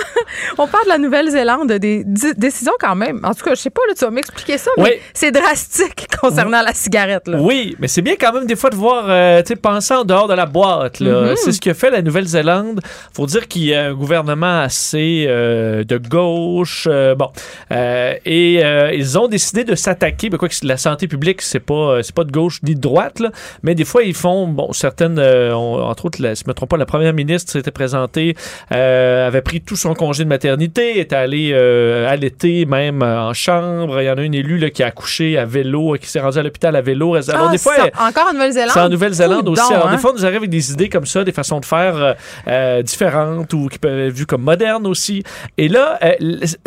on 0.58 0.66
parle 0.66 0.84
de 0.84 0.88
la 0.88 0.98
Nouvelle-Zélande, 0.98 1.72
des 1.72 2.02
décisions 2.04 2.72
quand 2.80 2.94
même. 2.94 3.20
En 3.22 3.34
tout 3.34 3.44
cas, 3.44 3.54
je 3.54 3.60
sais 3.60 3.70
pas, 3.70 3.82
là, 3.88 3.94
tu 3.94 4.06
vas 4.06 4.10
m'expliquer 4.10 4.56
ça, 4.56 4.70
mais 4.78 5.00
c'est 5.12 5.30
drastique 5.30 6.06
concernant 6.20 6.62
la 6.62 6.72
cigarette. 6.72 7.28
Là. 7.28 7.38
Oui, 7.40 7.76
mais 7.78 7.88
c'est 7.88 8.00
bien 8.00 8.14
quand 8.18 8.32
même 8.32 8.46
des 8.46 8.56
fois 8.56 8.70
de 8.70 8.76
voir, 8.76 9.04
euh, 9.08 9.42
tu 9.42 9.48
sais, 9.48 9.56
penser 9.56 9.92
en 9.92 10.04
dehors 10.04 10.26
de 10.26 10.34
la 10.34 10.46
boîte. 10.46 11.00
Mm-hmm. 11.00 11.36
C'est 11.36 11.52
ce 11.52 11.60
que 11.60 11.74
fait 11.74 11.90
la 11.90 12.00
Nouvelle-Zélande. 12.00 12.80
faut 13.12 13.26
dire 13.26 13.46
qu'il 13.46 13.64
y 13.64 13.74
a 13.74 13.84
un 13.84 13.94
gouvernement 13.94 14.60
assez 14.60 15.26
euh, 15.28 15.84
de 15.84 15.98
gauche. 15.98 16.88
Euh, 16.90 17.14
bon. 17.14 17.30
et 17.70 18.62
ils 18.94 19.18
ont 19.18 19.28
décidé 19.28 19.64
de 19.64 19.74
s'attaquer. 19.74 20.30
Ben, 20.30 20.38
quoi 20.38 20.48
que 20.48 20.54
la 20.62 20.78
santé 20.78 21.06
publique, 21.06 21.42
c'est 21.42 21.60
pas, 21.60 22.00
pas 22.14 22.24
de 22.24 22.32
gauche 22.32 22.60
ni 22.62 22.74
de 22.74 22.80
droite, 22.80 23.20
là, 23.20 23.30
mais 23.62 23.74
des 23.74 23.84
fois, 23.84 24.02
ils 24.02 24.14
font, 24.14 24.48
bon, 24.48 24.72
certaines, 24.72 25.20
entre 25.20 26.06
autres, 26.06 26.13
si 26.16 26.22
je 26.22 26.28
ne 26.28 26.48
me 26.48 26.54
trompe 26.54 26.70
pas, 26.70 26.76
la 26.76 26.86
première 26.86 27.12
ministre 27.12 27.52
s'était 27.52 27.70
présentée, 27.70 28.36
euh, 28.72 29.26
avait 29.26 29.42
pris 29.42 29.60
tout 29.60 29.76
son 29.76 29.94
congé 29.94 30.24
de 30.24 30.28
maternité, 30.28 30.98
était 30.98 31.16
allée 31.16 31.50
euh, 31.52 32.08
allaiter 32.08 32.66
même 32.66 33.02
euh, 33.02 33.20
en 33.20 33.34
chambre. 33.34 34.00
Il 34.00 34.06
y 34.06 34.10
en 34.10 34.18
a 34.18 34.22
une 34.22 34.34
élue 34.34 34.58
là, 34.58 34.70
qui 34.70 34.82
a 34.82 34.86
accouché 34.86 35.38
à 35.38 35.44
vélo, 35.44 35.96
qui 36.00 36.08
s'est 36.08 36.20
rendue 36.20 36.38
à 36.38 36.42
l'hôpital 36.42 36.76
à 36.76 36.80
vélo. 36.80 37.14
Alors, 37.14 37.46
ah, 37.48 37.52
des 37.52 37.58
fois, 37.58 37.74
encore 37.98 38.28
en 38.28 38.32
Nouvelle-Zélande? 38.32 38.70
C'est 38.72 38.80
en 38.80 38.88
Nouvelle-Zélande 38.88 39.48
aussi. 39.48 39.72
Alors, 39.72 39.88
des 39.88 39.94
hein? 39.94 39.98
fois, 39.98 40.10
on 40.12 40.14
nous 40.14 40.24
arrive 40.24 40.38
avec 40.38 40.50
des 40.50 40.72
idées 40.72 40.88
comme 40.88 41.06
ça, 41.06 41.24
des 41.24 41.32
façons 41.32 41.60
de 41.60 41.64
faire 41.64 42.16
euh, 42.48 42.82
différentes 42.82 43.52
ou 43.52 43.68
qui 43.68 43.78
peuvent 43.78 43.98
être 43.98 44.14
vues 44.14 44.26
comme 44.26 44.42
modernes 44.42 44.86
aussi. 44.86 45.22
Et 45.58 45.68
là, 45.68 45.98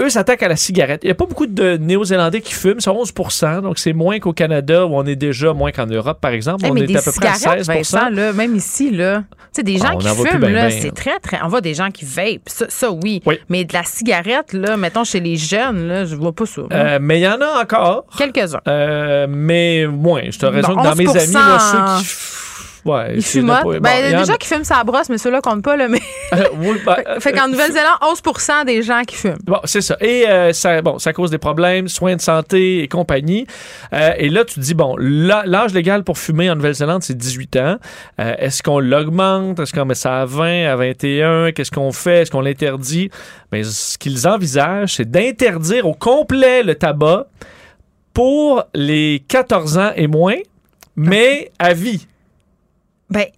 eux 0.02 0.10
s'attaquent 0.10 0.44
à 0.44 0.48
la 0.48 0.56
cigarette. 0.56 1.02
Il 1.04 1.08
n'y 1.08 1.12
a 1.12 1.16
pas 1.16 1.26
beaucoup 1.26 1.48
de 1.48 1.78
Néo-Zélandais 1.78 2.42
qui 2.42 2.54
fument, 2.54 2.80
c'est 2.80 2.90
11 2.90 3.14
donc 3.62 3.80
c'est 3.80 3.94
moins 3.94 4.20
qu'au 4.20 4.34
Canada 4.34 4.86
où 4.86 4.96
on 4.96 5.06
est 5.06 5.16
déjà 5.16 5.54
moins 5.54 5.72
qu'en 5.72 5.86
Europe, 5.86 6.20
par 6.22 6.32
exemple. 6.32 6.66
on 6.70 6.76
est 6.76 6.96
à 6.96 7.02
peu 7.02 7.12
près 7.12 7.28
à 7.28 7.34
16 7.34 7.94
là, 8.12 8.34
Même 8.34 8.56
ici, 8.56 8.92
là, 8.92 9.24
sais, 9.52 9.63
des 9.63 9.78
gens 9.78 9.97
qui 9.97 10.08
fument, 10.08 10.47
là, 10.50 10.69
c'est 10.69 10.93
très, 10.93 11.19
très. 11.19 11.39
On 11.43 11.47
voit 11.47 11.62
des 11.62 11.73
gens 11.73 11.89
qui 11.91 12.06
vape, 12.06 12.47
ça, 12.47 12.91
oui. 12.91 13.21
Mais 13.50 13.65
de 13.65 13.73
la 13.73 13.84
cigarette, 13.84 14.54
là, 14.54 14.78
mettons 14.78 15.04
chez 15.04 15.19
les 15.19 15.36
jeunes, 15.36 15.88
là, 15.88 16.06
je 16.06 16.15
vois 16.15 16.34
pas 16.34 16.45
ça. 16.45 16.62
Euh, 16.71 17.00
mais 17.02 17.19
il 17.19 17.23
y 17.23 17.28
en 17.28 17.41
a 17.41 17.62
encore. 17.62 18.06
Quelques-uns. 18.17 18.62
Euh, 18.67 19.28
mais 19.30 19.88
moins. 19.88 20.23
Je 20.30 20.38
te 20.38 20.45
raison 20.45 20.76
que 20.76 20.84
dans 20.84 20.95
mes 20.95 21.10
amis, 21.10 21.34
moi, 21.34 21.60
ceux 21.60 22.00
qui 22.00 22.37
Ouais, 22.88 23.15
il 23.15 23.21
fume. 23.21 23.47
Ben, 23.47 23.91
il 24.00 24.12
y 24.12 24.13
a 24.13 24.19
des 24.19 24.26
gens 24.26 24.38
qui 24.38 24.47
fument 24.47 24.63
sa 24.63 24.84
brosse, 24.86 25.10
mais 25.10 25.17
ceux-là 25.17 25.41
comptent 25.41 25.63
pas. 25.63 25.76
Là, 25.76 25.89
mais... 25.89 26.00
oui, 26.60 26.78
ben, 26.86 27.19
fait 27.19 27.34
qu'en 27.34 27.50
Nouvelle-Zélande, 27.50 27.97
11 28.02 28.65
des 28.65 28.82
gens 28.82 29.02
qui 29.06 29.17
fument. 29.17 29.38
Bon, 29.43 29.60
c'est 29.65 29.82
ça. 29.82 29.97
Et 30.00 30.26
euh, 30.28 30.54
ça, 30.54 30.82
bon, 30.82 30.97
ça 30.97 31.12
cause 31.12 31.30
des 31.30 31.38
problèmes, 31.38 31.89
soins 31.89 32.15
de 32.15 32.21
santé 32.21 32.84
et 32.84 32.88
compagnie. 32.88 33.45
Euh, 33.91 34.12
et 34.17 34.30
là, 34.30 34.45
tu 34.45 34.56
te 34.56 34.60
dis, 34.62 34.73
bon, 34.73 34.95
l'âge 34.97 35.73
légal 35.73 36.06
pour 36.06 36.17
fumer 36.17 36.50
en 36.50 36.56
Nouvelle-Zélande, 36.56 37.04
c'est 37.04 37.17
18 37.17 37.56
ans. 37.58 37.78
Euh, 38.21 38.36
est-ce 38.39 38.63
qu'on 38.63 38.80
l'augmente? 38.80 39.60
Est-ce 39.60 39.73
qu'on 39.73 39.86
met 39.86 39.95
ça 39.95 40.21
à 40.21 40.26
20, 40.26 40.71
à 40.71 40.76
21? 40.78 41.52
Qu'est-ce 41.52 41.71
qu'on 41.71 41.91
fait? 41.91 42.21
Est-ce 42.21 42.32
qu'on 42.32 42.41
l'interdit? 42.41 43.10
Mais 43.52 43.63
ben, 43.63 43.69
ce 43.69 43.97
qu'ils 43.97 44.28
envisagent, 44.28 44.95
c'est 44.95 45.12
d'interdire 45.12 45.86
au 45.86 45.93
complet 45.93 46.64
le 46.64 46.76
tabac 46.76 47.28
pour 48.14 48.64
les 48.74 49.24
14 49.28 49.78
ans 49.78 49.91
et 49.95 50.07
moins, 50.07 50.38
mais 50.95 51.51
à 51.59 51.74
vie. 51.74 52.07
Ben, 53.10 53.32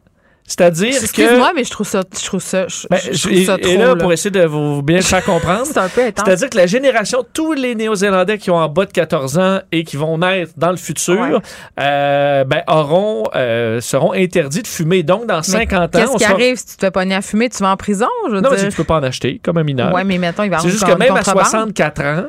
C'est-à-dire 0.49 0.91
que. 0.97 1.03
Excuse-moi, 1.03 1.51
mais 1.55 1.63
je 1.63 1.69
trouve 1.69 1.87
ça. 1.87 2.01
Je 2.19 2.25
trouve 2.25 2.41
ça. 2.41 2.67
Je, 2.67 2.87
Ben, 2.89 2.99
je 3.11 3.27
trouve 3.27 3.43
ça 3.45 3.57
trop. 3.59 3.71
et 3.71 3.77
là, 3.77 3.85
là. 3.89 3.95
pour 3.95 4.11
essayer 4.11 4.31
de 4.31 4.43
vous 4.45 4.81
bien 4.81 4.99
faire 5.01 5.23
comprendre, 5.23 5.65
C'est 5.71 5.77
un 5.77 5.87
peu 5.89 6.01
c'est-à-dire 6.01 6.49
que 6.49 6.57
la 6.57 6.65
génération, 6.65 7.23
tous 7.33 7.53
les 7.53 7.75
Néo-Zélandais 7.75 8.39
qui 8.39 8.49
ont 8.49 8.55
en 8.55 8.67
bas 8.67 8.85
de 8.85 8.91
14 8.91 9.37
ans 9.37 9.59
et 9.71 9.83
qui 9.83 9.95
vont 9.95 10.17
naître 10.17 10.51
dans 10.57 10.71
le 10.71 10.77
futur, 10.77 11.19
Ouais. 11.19 11.37
euh, 11.79 12.43
ben, 12.45 12.63
auront, 12.67 13.23
euh, 13.35 13.79
seront 13.79 14.13
interdits 14.13 14.63
de 14.63 14.67
fumer. 14.67 15.03
Donc, 15.03 15.27
dans 15.27 15.37
Mais 15.37 15.43
50 15.43 15.95
ans, 15.95 15.99
Qu'est-ce 15.99 16.13
qui 16.17 16.23
sera- 16.23 16.33
arrive 16.33 16.55
si 16.57 16.65
tu 16.65 16.75
te 16.77 16.85
fais 16.85 16.91
pogner 16.91 17.15
à 17.15 17.21
fumer? 17.21 17.49
Tu 17.49 17.61
vas 17.63 17.69
en 17.69 17.77
prison? 17.77 18.07
Je 18.27 18.33
veux 18.33 18.41
Non, 18.41 18.49
mais 18.49 18.57
dire? 18.57 18.69
tu 18.69 18.75
peux 18.75 18.83
pas 18.83 18.95
en 18.97 19.03
acheter 19.03 19.39
comme 19.43 19.57
un 19.59 19.63
mineur. 19.63 19.93
Ouais, 19.93 20.03
mais 20.03 20.17
mettons, 20.17 20.43
il 20.43 20.49
va 20.49 20.59
C'est 20.59 20.69
juste 20.69 20.83
que 20.85 20.91
même 20.97 21.13
à 21.13 21.19
contrebande. 21.19 21.43
64 21.45 22.01
ans, 22.03 22.23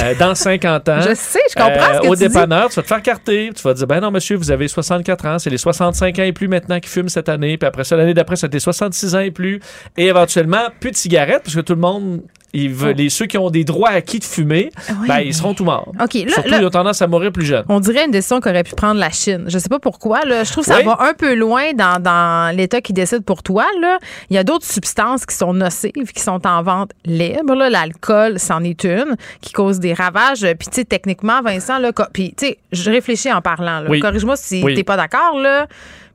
euh, 0.00 0.14
dans 0.18 0.34
50 0.34 0.88
ans, 0.88 1.00
Je 1.06 1.14
sais, 1.14 1.40
je 1.50 1.54
comprends 1.54 1.94
ce 1.96 2.00
que 2.00 2.06
au 2.08 2.14
tu 2.16 2.22
dis. 2.22 2.28
dépanneur, 2.28 2.68
tu 2.70 2.76
vas 2.76 2.82
te 2.82 2.88
faire 2.88 3.02
carter. 3.02 3.50
Tu 3.54 3.62
vas 3.62 3.72
te 3.74 3.78
dire, 3.78 3.86
ben 3.86 4.00
non, 4.00 4.10
monsieur, 4.10 4.36
vous 4.36 4.50
avez 4.50 4.66
64 4.68 5.26
ans. 5.26 5.38
C'est 5.38 5.50
les 5.50 5.58
65 5.58 6.18
ans 6.18 6.22
et 6.22 6.32
plus 6.32 6.48
maintenant 6.48 6.80
qui 6.80 6.88
fument 6.88 7.08
cette 7.10 7.28
année. 7.28 7.58
Puis 7.66 7.68
après 7.68 7.84
ça, 7.84 7.96
l'année 7.96 8.14
d'après, 8.14 8.36
c'était 8.36 8.60
66 8.60 9.14
ans 9.14 9.20
et 9.20 9.30
plus. 9.30 9.60
Et 9.96 10.06
éventuellement, 10.06 10.68
plus 10.80 10.90
de 10.92 10.96
cigarettes, 10.96 11.42
parce 11.44 11.54
que 11.54 11.60
tout 11.60 11.74
le 11.74 11.80
monde, 11.80 12.22
veut, 12.54 12.92
les, 12.92 13.10
ceux 13.10 13.26
qui 13.26 13.36
ont 13.36 13.50
des 13.50 13.64
droits 13.64 13.90
acquis 13.90 14.18
de 14.18 14.24
fumer, 14.24 14.70
Oui, 15.00 15.08
ben, 15.08 15.18
ils 15.18 15.34
seront 15.34 15.52
tout 15.52 15.64
morts. 15.64 15.92
OK, 16.02 16.14
là, 16.14 16.32
Surtout, 16.32 16.48
là- 16.48 16.58
ils 16.60 16.64
ont 16.64 16.70
tendance 16.70 17.02
à 17.02 17.06
mourir 17.06 17.30
plus 17.32 17.44
jeunes. 17.44 17.64
On 17.68 17.80
dirait 17.80 18.06
une 18.06 18.12
décision 18.12 18.40
qu'aurait 18.40 18.62
pu 18.62 18.74
prendre 18.74 18.98
la 18.98 19.10
Chine. 19.10 19.44
Je 19.48 19.58
sais 19.58 19.68
pas 19.68 19.78
pourquoi. 19.78 20.24
Là. 20.24 20.42
Je 20.44 20.52
trouve 20.52 20.64
que 20.64 20.70
ça 20.70 20.78
Oui. 20.78 20.84
va 20.84 20.96
un 21.00 21.12
peu 21.12 21.34
loin 21.34 21.74
dans, 21.74 22.00
dans 22.00 22.56
l'État 22.56 22.80
qui 22.80 22.94
décide 22.94 23.24
pour 23.24 23.42
toi. 23.42 23.66
Là. 23.82 23.98
Il 24.30 24.36
y 24.36 24.38
a 24.38 24.44
d'autres 24.44 24.64
substances 24.64 25.26
qui 25.26 25.34
sont 25.34 25.52
nocives, 25.52 26.12
qui 26.14 26.22
sont 26.22 26.46
en 26.46 26.62
vente 26.62 26.92
libre. 27.04 27.54
là. 27.54 27.68
L'alcool, 27.68 28.38
c'en 28.38 28.62
est 28.64 28.84
une, 28.84 29.16
qui 29.42 29.52
cause 29.52 29.78
des 29.80 29.92
ravages. 29.92 30.40
Puis, 30.58 30.68
tu 30.68 30.76
sais, 30.76 30.84
techniquement, 30.84 31.42
Vincent, 31.42 31.78
là, 31.78 31.90
puis, 32.12 32.32
tu 32.36 32.46
sais, 32.46 32.58
je 32.72 32.90
réfléchis 32.90 33.30
en 33.32 33.42
parlant. 33.42 33.82
Oui. 33.88 34.00
Corrige-moi 34.00 34.36
si 34.36 34.62
Oui. 34.62 34.74
t'es 34.74 34.84
pas 34.84 34.96
d'accord, 34.96 35.38
là. 35.38 35.66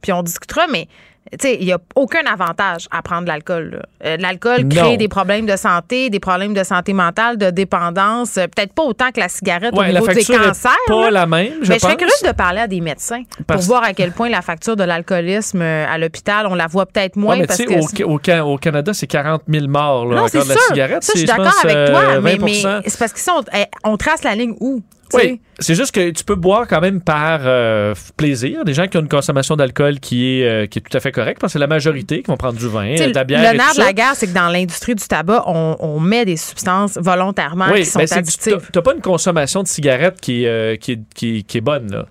Puis, 0.02 0.12
on 0.12 0.24
discutera, 0.24 0.66
mais. 0.72 0.88
Tu 1.32 1.38
sais, 1.48 1.58
il 1.60 1.66
n'y 1.66 1.72
a 1.72 1.78
aucun 1.96 2.26
avantage 2.30 2.88
à 2.92 3.02
prendre 3.02 3.22
de 3.24 3.28
l'alcool. 3.30 3.82
Euh, 4.06 4.18
L'alcool 4.20 4.68
crée 4.68 4.98
des 4.98 5.08
problèmes 5.08 5.46
de 5.46 5.56
santé, 5.56 6.10
des 6.10 6.20
problèmes 6.20 6.54
de 6.54 6.64
santé 6.64 6.92
mentale, 6.92 7.38
de 7.38 7.50
dépendance. 7.52 8.38
euh, 8.38 8.48
Peut-être 8.54 8.74
pas 8.74 8.84
autant 8.84 9.12
que 9.12 9.20
la 9.22 9.30
cigarette 9.30 9.72
Ouais, 9.74 9.80
au 9.90 9.94
la 9.94 10.00
niveau 10.02 10.08
des 10.08 10.26
cancers. 10.26 10.76
pas 10.88 11.04
là. 11.06 11.12
la 11.12 11.26
même, 11.26 11.54
je 11.62 11.70
Mais 11.70 11.76
je 11.76 11.80
serais 11.80 11.94
pense. 11.94 12.00
curieuse 12.00 12.24
de 12.26 12.32
parler 12.34 12.60
à 12.60 12.68
des 12.68 12.82
médecins 12.82 13.24
Parce- 13.48 13.62
pour 13.66 13.68
voir 13.76 13.84
à 13.84 13.94
quel 13.94 14.12
point 14.12 14.28
la 14.30 14.42
facture 14.42 14.76
de 14.76 14.84
l'alcoolisme 14.84 15.62
euh, 15.62 15.86
à 15.90 15.98
l'hôpital, 15.98 16.48
on 16.48 16.56
la 16.56 16.68
voit 16.68 16.86
peut-être 16.86 17.16
moins 17.16 17.36
Ouais, 17.36 17.42
mais 17.42 17.48
parce 17.48 17.60
tu 17.60 17.66
que. 17.66 17.82
sais, 17.82 18.04
au, 18.04 18.16
au 18.16 18.20
Ca- 18.24 18.46
au 18.46 18.58
Canada, 18.58 18.94
c'est 18.94 19.08
40 19.08 19.44
000 19.48 19.68
morts 19.68 20.06
là, 20.08 20.16
non, 20.22 20.28
c'est 20.28 20.44
de 20.44 20.50
la 20.50 20.54
sûr. 20.56 20.62
cigarette. 20.68 21.04
Ça, 21.04 21.14
je 21.14 21.20
suis 21.20 21.28
d'accord 21.28 21.46
pense, 21.46 21.64
avec 21.66 21.92
toi, 21.92 22.20
mais, 22.22 22.36
20 22.38 22.46
mais 22.46 22.82
c'est 22.88 23.00
parce 23.00 23.14
on, 23.30 23.42
eh, 23.58 23.66
on 23.86 23.96
trace 23.96 24.24
la 24.24 24.36
ligne 24.36 24.56
où? 24.60 24.82
Oui, 25.14 25.42
c'est 25.60 25.76
juste 25.76 25.94
que 25.94 26.10
tu 26.12 26.24
peux 26.24 26.36
boire 26.36 26.68
quand 26.68 26.82
même 26.82 27.02
par 27.02 27.42
euh, 27.44 27.94
plaisir. 28.18 28.64
Des 28.66 28.74
gens 28.74 28.88
qui 28.88 28.98
ont 28.98 29.02
une 29.02 29.08
consommation 29.10 29.56
d'alcool 29.56 30.00
qui 30.00 30.40
est, 30.40 30.46
euh, 30.48 30.66
qui 30.68 30.80
est 30.80 30.82
tout 30.82 30.96
à 30.96 31.00
fait 31.00 31.12
correcte, 31.12 31.40
parce 31.42 31.52
que 31.52 31.54
c'est 31.54 31.60
la 31.60 31.68
majorité 31.68 32.22
qui 32.22 32.28
vont 32.32 32.38
prendre 32.38 32.58
du 32.58 32.68
vin, 32.68 32.96
de 32.96 33.14
la 33.14 33.24
bière 33.24 33.52
le 33.52 33.58
nerf 33.58 33.74
de 33.76 33.80
la 33.80 33.94
guerre, 33.94 34.14
c'est 34.16 34.28
que 34.28 34.34
dans 34.34 34.48
l'industrie 34.50 34.96
du 34.96 35.04
tabac, 35.08 35.44
on, 35.48 35.76
on 35.80 36.00
met 36.00 36.26
des 36.26 36.38
substances 36.38 36.98
volontairement 36.98 37.66
Oui, 37.72 37.80
qui 37.82 37.86
sont 37.86 38.00
ben, 38.00 38.08
addictives. 38.12 38.70
t'as- 38.72 38.82
pas 38.82 38.94
une 38.94 39.02
consommation 39.02 39.64
de 39.64 39.68
cigarettes 39.68 40.20
qui, 40.22 40.46
euh, 40.48 40.76
qui, 40.78 41.00
qui, 41.16 41.44
qui 41.44 41.58
est 41.58 41.62
bonne, 41.62 41.92
là. 41.92 42.06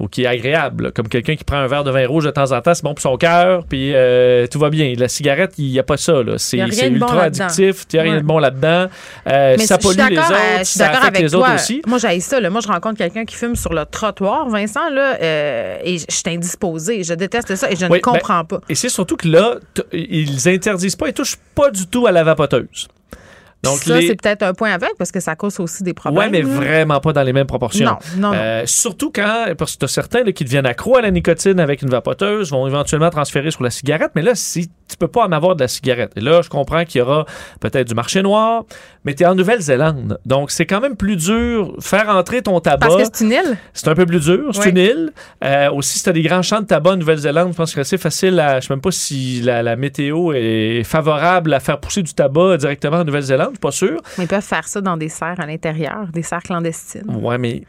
Ou 0.00 0.08
qui 0.08 0.24
est 0.24 0.26
agréable, 0.26 0.84
là. 0.86 0.90
comme 0.90 1.06
quelqu'un 1.08 1.36
qui 1.36 1.44
prend 1.44 1.58
un 1.58 1.68
verre 1.68 1.84
de 1.84 1.90
vin 1.92 2.04
rouge 2.08 2.24
de 2.24 2.30
temps 2.32 2.50
en 2.50 2.60
temps, 2.60 2.74
c'est 2.74 2.82
bon 2.82 2.94
pour 2.94 3.00
son 3.02 3.16
cœur, 3.16 3.64
puis 3.64 3.92
euh, 3.94 4.48
tout 4.48 4.58
va 4.58 4.68
bien. 4.68 4.92
La 4.98 5.06
cigarette, 5.06 5.52
il 5.56 5.70
n'y 5.70 5.78
a 5.78 5.84
pas 5.84 5.96
ça. 5.96 6.20
là. 6.24 6.34
C'est 6.36 6.56
bon 6.56 6.66
ultra 6.66 7.22
addictif, 7.22 7.84
il 7.92 7.94
n'y 7.94 8.00
a 8.00 8.02
rien 8.02 8.12
Ouais. 8.14 8.20
de 8.20 8.26
bon 8.26 8.38
là-dedans. 8.40 8.86
Euh, 9.28 9.56
ça 9.58 9.78
pollue 9.78 9.98
les 10.10 10.18
autres, 10.18 10.32
euh, 10.32 10.58
je 10.58 10.64
suis 10.64 10.78
ça 10.80 10.88
affecte 10.88 11.04
avec 11.04 11.20
les 11.22 11.34
autres 11.36 11.46
toi. 11.46 11.54
aussi. 11.54 11.80
Moi, 11.86 11.98
j'ai 11.98 12.18
ça. 12.18 12.40
Là. 12.40 12.50
Moi, 12.50 12.60
je 12.60 12.66
rencontre 12.66 12.98
quelqu'un 12.98 13.24
qui 13.24 13.36
fume 13.36 13.54
sur 13.54 13.72
le 13.72 13.84
trottoir, 13.86 14.48
Vincent, 14.48 14.90
là, 14.90 15.16
euh, 15.22 15.76
et 15.84 15.98
je 15.98 16.04
suis 16.08 16.22
indisposée. 16.26 17.04
Je 17.04 17.14
déteste 17.14 17.54
ça 17.54 17.70
et 17.70 17.76
je 17.76 17.82
Oui, 17.86 17.86
ne 17.86 17.94
ben, 17.94 18.00
comprends 18.00 18.44
pas. 18.44 18.60
Et 18.68 18.74
c'est 18.74 18.88
surtout 18.88 19.16
que 19.16 19.28
là, 19.28 19.58
t- 19.74 19.82
ils 19.92 20.48
interdisent 20.48 20.96
pas, 20.96 21.06
ils 21.06 21.14
touchent 21.14 21.38
pas 21.54 21.70
du 21.70 21.86
tout 21.86 22.08
à 22.08 22.10
la 22.12 22.24
vapoteuse. 22.24 22.88
Donc, 23.64 23.78
ça, 23.78 23.98
les- 23.98 24.06
c'est 24.08 24.16
peut-être 24.20 24.42
un 24.42 24.54
point 24.54 24.72
avec 24.72 24.90
parce 24.98 25.10
que 25.10 25.20
ça 25.20 25.34
cause 25.36 25.58
aussi 25.60 25.82
des 25.82 25.94
problèmes. 25.94 26.18
Ouais, 26.18 26.30
mais 26.30 26.42
vraiment 26.42 27.00
pas 27.00 27.12
dans 27.12 27.22
les 27.22 27.32
mêmes 27.32 27.46
proportions. 27.46 27.86
Non, 27.86 27.98
non, 28.16 28.28
non. 28.30 28.34
Euh, 28.34 28.62
surtout 28.66 29.10
quand, 29.14 29.46
parce 29.58 29.74
que 29.74 29.78
t'as 29.78 29.88
certains 29.88 30.22
là, 30.24 30.32
qui 30.32 30.44
deviennent 30.44 30.66
accros 30.66 30.96
à 30.96 31.02
la 31.02 31.10
nicotine 31.10 31.58
avec 31.60 31.82
une 31.82 31.90
vapoteuse, 31.90 32.50
vont 32.50 32.66
éventuellement 32.66 33.10
transférer 33.10 33.50
sur 33.50 33.62
la 33.62 33.70
cigarette, 33.70 34.10
mais 34.14 34.22
là, 34.22 34.34
si 34.34 34.68
tu 34.88 34.96
peux 34.98 35.08
pas 35.08 35.24
en 35.26 35.32
avoir 35.32 35.56
de 35.56 35.62
la 35.62 35.68
cigarette. 35.68 36.12
Et 36.16 36.20
là, 36.20 36.42
je 36.42 36.48
comprends 36.48 36.84
qu'il 36.84 36.98
y 36.98 37.02
aura 37.02 37.24
peut-être 37.60 37.88
du 37.88 37.94
marché 37.94 38.22
noir, 38.22 38.64
mais 39.04 39.14
tu 39.14 39.22
es 39.22 39.26
en 39.26 39.34
Nouvelle-Zélande. 39.34 40.18
Donc, 40.26 40.50
c'est 40.50 40.66
quand 40.66 40.80
même 40.80 40.96
plus 40.96 41.16
dur 41.16 41.74
faire 41.80 42.08
entrer 42.08 42.42
ton 42.42 42.58
tabac. 42.60 42.86
Parce 42.88 43.02
que 43.08 43.16
c'est 43.16 43.24
une 43.24 43.32
île. 43.32 43.56
C'est 43.72 43.88
un 43.88 43.94
peu 43.94 44.06
plus 44.06 44.20
dur, 44.20 44.50
c'est 44.52 44.60
Oui. 44.64 44.70
une 44.70 44.78
île. 44.78 45.12
Euh, 45.42 45.70
aussi, 45.72 45.98
si 45.98 46.04
tu 46.04 46.08
as 46.10 46.12
des 46.12 46.22
grands 46.22 46.42
champs 46.42 46.60
de 46.60 46.66
tabac 46.66 46.92
en 46.92 46.96
Nouvelle-Zélande, 46.96 47.52
je 47.52 47.56
pense 47.56 47.70
que 47.70 47.74
c'est 47.74 47.80
assez 47.96 47.98
facile 47.98 48.38
à. 48.40 48.60
Je 48.60 48.66
sais 48.66 48.72
même 48.74 48.80
pas 48.80 48.90
si 48.90 49.40
la, 49.42 49.62
la 49.62 49.76
météo 49.76 50.32
est 50.34 50.82
favorable 50.84 51.52
à 51.52 51.60
faire 51.60 51.78
pousser 51.80 52.02
du 52.02 52.14
tabac 52.14 52.56
directement 52.58 52.98
en 52.98 53.04
Nouvelle-Zélande, 53.04 53.48
je 53.50 53.54
suis 53.54 53.58
pas 53.60 53.70
sûr. 53.70 54.00
Mais 54.18 54.24
ils 54.24 54.28
peuvent 54.28 54.40
faire 54.42 54.66
ça 54.66 54.80
dans 54.80 54.96
des 54.96 55.08
serres 55.08 55.38
à 55.40 55.46
l'intérieur, 55.46 56.06
des 56.12 56.22
serres 56.22 56.42
clandestines. 56.42 57.02
Ouais, 57.22 57.38
mais. 57.38 57.62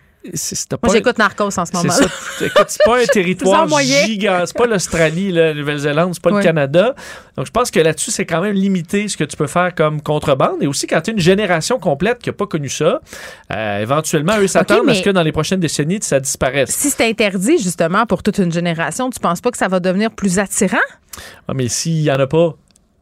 Moi, 0.83 0.93
j'écoute 0.93 1.17
Narcos 1.17 1.45
en 1.45 1.49
ce 1.65 1.71
C'est 1.71 1.73
moment. 1.77 1.93
c'est 2.67 2.83
pas 2.85 2.97
un 3.01 3.05
territoire 3.11 3.63
C'est 3.63 3.63
ça, 3.63 3.67
moyen. 3.69 4.05
gigant. 4.05 4.43
C'est 4.45 4.57
pas 4.57 4.65
l'Australie, 4.67 5.31
la 5.31 5.53
Nouvelle-Zélande, 5.53 6.13
c'est 6.13 6.23
pas 6.23 6.31
le 6.31 6.41
Canada. 6.41 6.95
Donc, 7.37 7.45
je 7.45 7.51
pense 7.51 7.69
que 7.71 7.79
là-dessus, 7.79 8.11
c'est 8.11 8.25
quand 8.25 8.41
même 8.41 8.53
limité 8.55 9.07
ce 9.07 9.17
que 9.17 9.23
tu 9.23 9.35
peux 9.37 9.47
faire 9.47 9.73
comme 9.75 10.01
contrebande. 10.01 10.61
Et 10.61 10.67
aussi, 10.67 10.87
quand 10.87 11.01
tu 11.01 11.11
as 11.11 11.13
une 11.13 11.19
génération 11.19 11.79
complète 11.79 12.19
qui 12.19 12.29
n'a 12.29 12.33
pas 12.33 12.47
connu 12.47 12.69
ça, 12.69 13.01
euh, 13.51 13.81
éventuellement, 13.81 14.37
eux 14.39 14.47
s'attendent 14.47 14.89
à 14.89 14.95
ce 14.95 15.01
que 15.01 15.09
dans 15.09 15.23
les 15.23 15.31
prochaines 15.31 15.59
décennies, 15.59 15.99
ça 16.01 16.19
disparaisse. 16.19 16.69
Si 16.71 16.89
c'est 16.89 17.07
interdit, 17.07 17.57
justement, 17.57 18.05
pour 18.05 18.23
toute 18.23 18.37
une 18.37 18.51
génération, 18.51 19.09
tu 19.09 19.19
penses 19.19 19.41
pas 19.41 19.51
que 19.51 19.57
ça 19.57 19.67
va 19.67 19.79
devenir 19.79 20.11
plus 20.11 20.39
attirant? 20.39 20.77
Ah, 21.47 21.53
mais 21.53 21.67
s'il 21.67 22.01
y 22.01 22.11
en 22.11 22.19
a 22.19 22.27
pas, 22.27 22.55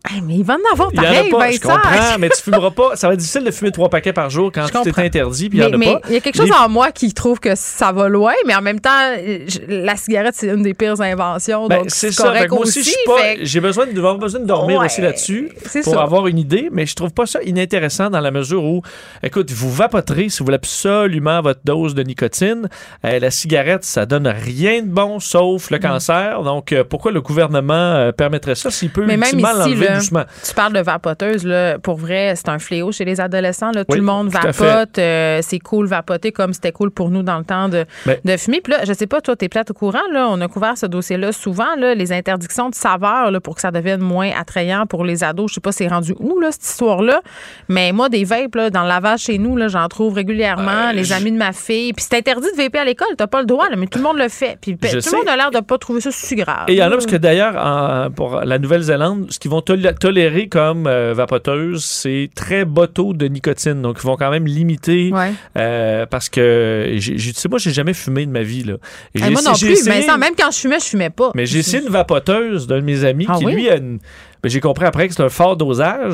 Hey, 0.06 0.20
mais 0.22 0.36
il 0.36 0.43
va 0.43 0.56
en 0.56 0.74
avoir 0.74 0.89
il 0.91 0.97
y 0.97 0.99
en 0.99 1.04
pareil, 1.04 1.18
a 1.34 1.38
pas. 1.38 1.51
Je 1.51 1.60
Vincent. 1.62 1.76
comprends, 1.76 2.18
mais 2.20 2.30
tu 2.30 2.41
fumeras 2.41 2.72
pas. 2.72 2.95
Ça 2.97 3.08
va 3.08 3.14
être 3.14 3.22
difficile 3.22 3.45
de 3.45 3.51
fumer 3.51 3.72
trois 3.72 3.88
paquets 3.89 4.12
par 4.12 4.30
jour 4.30 4.51
quand 4.54 4.68
Je 4.68 4.74
tout 4.74 4.80
est 4.82 4.84
comprends. 4.88 5.01
interdit, 5.01 5.47
puis 5.49 5.60
il 5.60 5.62
y 5.62 5.66
en 5.66 5.72
a 5.74 5.78
mais 5.78 5.93
pas. 5.93 6.01
il 6.10 6.14
y 6.14 6.18
a 6.18 6.20
quelque 6.20 6.36
chose 6.36 6.47
Les- 6.47 6.51
en 6.54 6.68
moi 6.68 6.91
qui 6.91 7.14
trouve 7.14 7.39
que 7.39 7.56
ça 7.56 7.93
va 7.93 8.10
loin, 8.10 8.34
mais 8.45 8.54
en 8.54 8.62
même 8.62 8.82
temps, 8.82 8.89
je- 9.18 9.60
la 9.70 9.95
cigarette, 9.95 10.36
c'est 10.38 10.47
une 10.47 10.62
des 10.62 10.74
pires 10.74 10.99
inventions. 10.99 11.68
Ben, 11.68 11.78
donc, 11.80 11.86
c'est 11.88 12.12
ça. 12.12 12.34
Que 12.45 12.49
moi 12.49 12.60
aussi, 12.60 12.80
aussi. 12.80 12.84
je 12.84 12.89
suis 12.89 12.99
pas- 13.06 13.18
fait 13.18 13.36
que- 13.38 13.45
j'ai 13.45 13.62
besoin 13.62 13.86
de, 13.88 13.93
d'avoir 13.93 14.18
besoin 14.18 14.41
de 14.41 14.45
dormir 14.45 14.80
Ouais, 14.82 14.88
aussi 14.88 14.99
là-dessus 14.99 15.51
pour 15.86 15.93
ça. 15.93 16.01
avoir 16.01 16.28
une 16.28 16.38
idée, 16.38 16.68
mais 16.72 16.86
je 16.86 16.95
trouve 16.95 17.12
pas 17.14 17.26
ça 17.26 17.41
inintéressant 17.43 18.10
dans 18.10 18.20
la 18.20 18.32
mesure 18.32 18.62
où, 18.64 18.82
écoute, 19.24 19.51
vous 19.51 19.72
vapoterez 19.72 20.28
si 20.28 20.39
vous 20.39 20.45
voulez 20.45 20.56
absolument 20.56 21.41
votre 21.41 21.62
dose 21.64 21.95
de 21.95 22.04
nicotine. 22.04 22.68
Euh, 23.06 23.20
la 23.20 23.32
cigarette, 23.32 23.86
ça 23.86 24.06
donne 24.06 24.28
rien 24.28 24.82
de 24.82 24.88
bon 24.89 25.22
sauf 25.22 25.72
Mm. 25.72 25.74
le 25.76 25.80
cancer. 25.80 26.43
Donc, 26.43 26.74
euh, 26.74 26.84
pourquoi 26.84 27.14
le 27.14 27.22
gouvernement 27.22 27.74
euh, 27.74 28.12
permettrait 28.12 28.56
ça 28.56 28.70
s'il 28.70 28.89
peut 28.89 29.06
Mais 29.06 29.16
même 29.16 29.30
ultimement 29.32 29.51
ici, 29.51 29.60
l'enlever? 29.76 29.93
Là, 29.94 30.00
doucement? 30.00 30.24
tu 30.46 30.54
parles 30.54 30.74
de 30.74 30.80
vapoteuse, 30.80 31.46
là, 31.46 31.78
pour 31.80 31.96
vrai, 31.98 32.34
c'est 32.36 32.50
un 32.50 32.60
fléau 32.60 32.91
chez 32.91 33.06
les 33.06 33.22
adolescents. 33.22 33.72
Là. 33.72 33.86
Tout 33.86 33.96
le 33.96 34.02
monde 34.02 34.32
tout 34.32 34.38
vapote. 34.41 34.98
euh, 35.00 35.39
c'est 35.41 35.60
cool 35.60 35.88
vapoter 35.88 36.32
comme 36.32 36.54
c'était 36.54 36.72
cool 36.72 36.91
pour 36.91 37.10
nous 37.10 37.24
dans 37.24 37.38
le 37.38 37.44
temps 37.46 37.70
de, 37.70 37.86
Mais- 38.06 38.20
de 38.24 38.38
fumer. 38.38 38.62
Puis 38.62 38.74
là, 38.74 38.80
je 38.86 38.94
sais 38.94 39.08
pas, 39.08 39.22
toi, 39.22 39.36
t'es 39.36 39.50
plate 39.50 39.72
au 39.72 39.74
courant. 39.74 40.00
Là, 40.12 40.28
on 40.30 40.39
a 40.41 40.48
couvert 40.48 40.78
ce 40.78 40.86
dossier-là 40.86 41.32
souvent, 41.32 41.76
là, 41.78 41.96
les 41.96 42.12
interdictions 42.12 42.70
de 42.70 42.76
saveurs 42.76 43.32
là, 43.32 43.39
pour 43.39 43.56
que 43.56 43.62
ça 43.62 43.72
devienne 43.72 44.02
moins 44.02 44.32
attrayant 44.39 44.86
pour 44.86 45.04
les 45.06 45.24
ados. 45.24 45.52
Je 45.52 45.56
sais 45.56 45.62
pas 45.62 45.72
c'est 45.72 45.88
rendu 45.88 46.14
où, 46.20 46.39
là, 46.39 46.52
cette 46.52 46.64
histoire-là. 46.66 47.22
Mais 47.70 47.91
moi, 47.91 48.10
des 48.10 48.24
vapes, 48.24 48.56
là, 48.56 48.70
dans 48.70 48.84
le 48.84 48.88
lavage 48.89 49.22
chez 49.22 49.38
nous, 49.38 49.56
là, 49.58 49.68
j'en 49.68 49.88
trouve 49.88 50.14
régulièrement. 50.14 50.91
les 50.94 51.12
amis 51.14 51.32
de 51.32 51.38
ma 51.38 51.52
fille. 51.54 51.94
Puis 51.94 52.06
c'est 52.10 52.18
interdit 52.18 52.48
de 52.56 52.62
vaper 52.62 52.80
à 52.80 52.86
l'école. 52.86 53.08
T'as 53.18 53.28
pas 53.28 53.39
le 53.41 53.46
droit, 53.46 53.70
là, 53.70 53.76
mais 53.76 53.88
tout 53.88 53.98
le 54.00 54.04
monde 54.04 54.18
le 54.18 54.30
fait. 54.30 54.58
Puis 54.62 54.78
Je 54.82 55.00
tout 55.00 55.10
le 55.12 55.18
monde 55.18 55.28
a 55.30 55.36
l'air 55.36 55.52
de 55.52 55.60
pas 55.60 55.78
trouver 55.78 56.02
ça 56.02 56.10
si 56.12 56.36
grave. 56.36 56.66
Et 56.68 56.74
il 56.74 56.78
y 56.78 56.84
en 56.84 56.88
a 56.88 56.91
parce 56.91 57.06
que 57.06 57.16
d'ailleurs, 57.16 58.12
pour 58.16 58.41
la 58.41 58.58
Nouvelle-Zélande, 58.60 59.28
ce 59.30 59.39
qu'ils 59.39 59.52
vont 59.52 59.62
tol- 59.62 59.83
tolérer 59.92 60.48
comme 60.48 60.88
euh, 60.88 61.14
vapoteuse, 61.14 61.84
c'est 61.84 62.30
très 62.34 62.64
bas 62.64 62.88
taux 62.88 63.14
de 63.14 63.26
nicotine. 63.28 63.82
Donc, 63.82 63.98
ils 64.02 64.06
vont 64.06 64.16
quand 64.16 64.32
même 64.32 64.46
limiter 64.46 65.12
Ouais. 65.12 65.34
euh, 65.58 66.06
parce 66.06 66.30
que, 66.30 66.98
tu 67.02 67.20
sais, 67.34 67.50
moi, 67.50 67.60
j'ai 67.60 67.72
jamais 67.72 67.94
fumé 67.94 68.26
de 68.26 68.32
ma 68.32 68.44
vie. 68.44 68.64
Là. 68.64 68.76
Et 69.16 69.20
j'ai 69.20 69.30
moi 69.32 69.42
non 69.42 69.54
plus. 69.54 69.86
Mais 69.86 70.06
même 70.18 70.36
quand 70.38 70.52
je 70.52 70.60
fumais, 70.60 70.80
je 70.80 70.86
fumais 70.86 71.10
pas. 71.10 71.32
Mais 71.36 71.46
j'ai 71.46 71.60
essayé 71.60 71.84
une 71.84 71.90
vapoteuse 71.90 72.68
d'un 72.68 72.78
de 72.78 72.86
mes 72.86 73.04
amis 73.04 73.26
Ah 73.28 73.36
qui, 73.38 73.46
oui? 73.46 73.56
lui, 73.56 73.70
a 73.70 73.76
une. 73.76 74.00
Ben, 74.44 74.50
j'ai 74.50 74.60
compris 74.60 74.86
après 74.86 75.08
que 75.08 75.14
c'est 75.14 75.24
un 75.24 75.30
fort 75.30 75.56
dosage. 75.56 76.14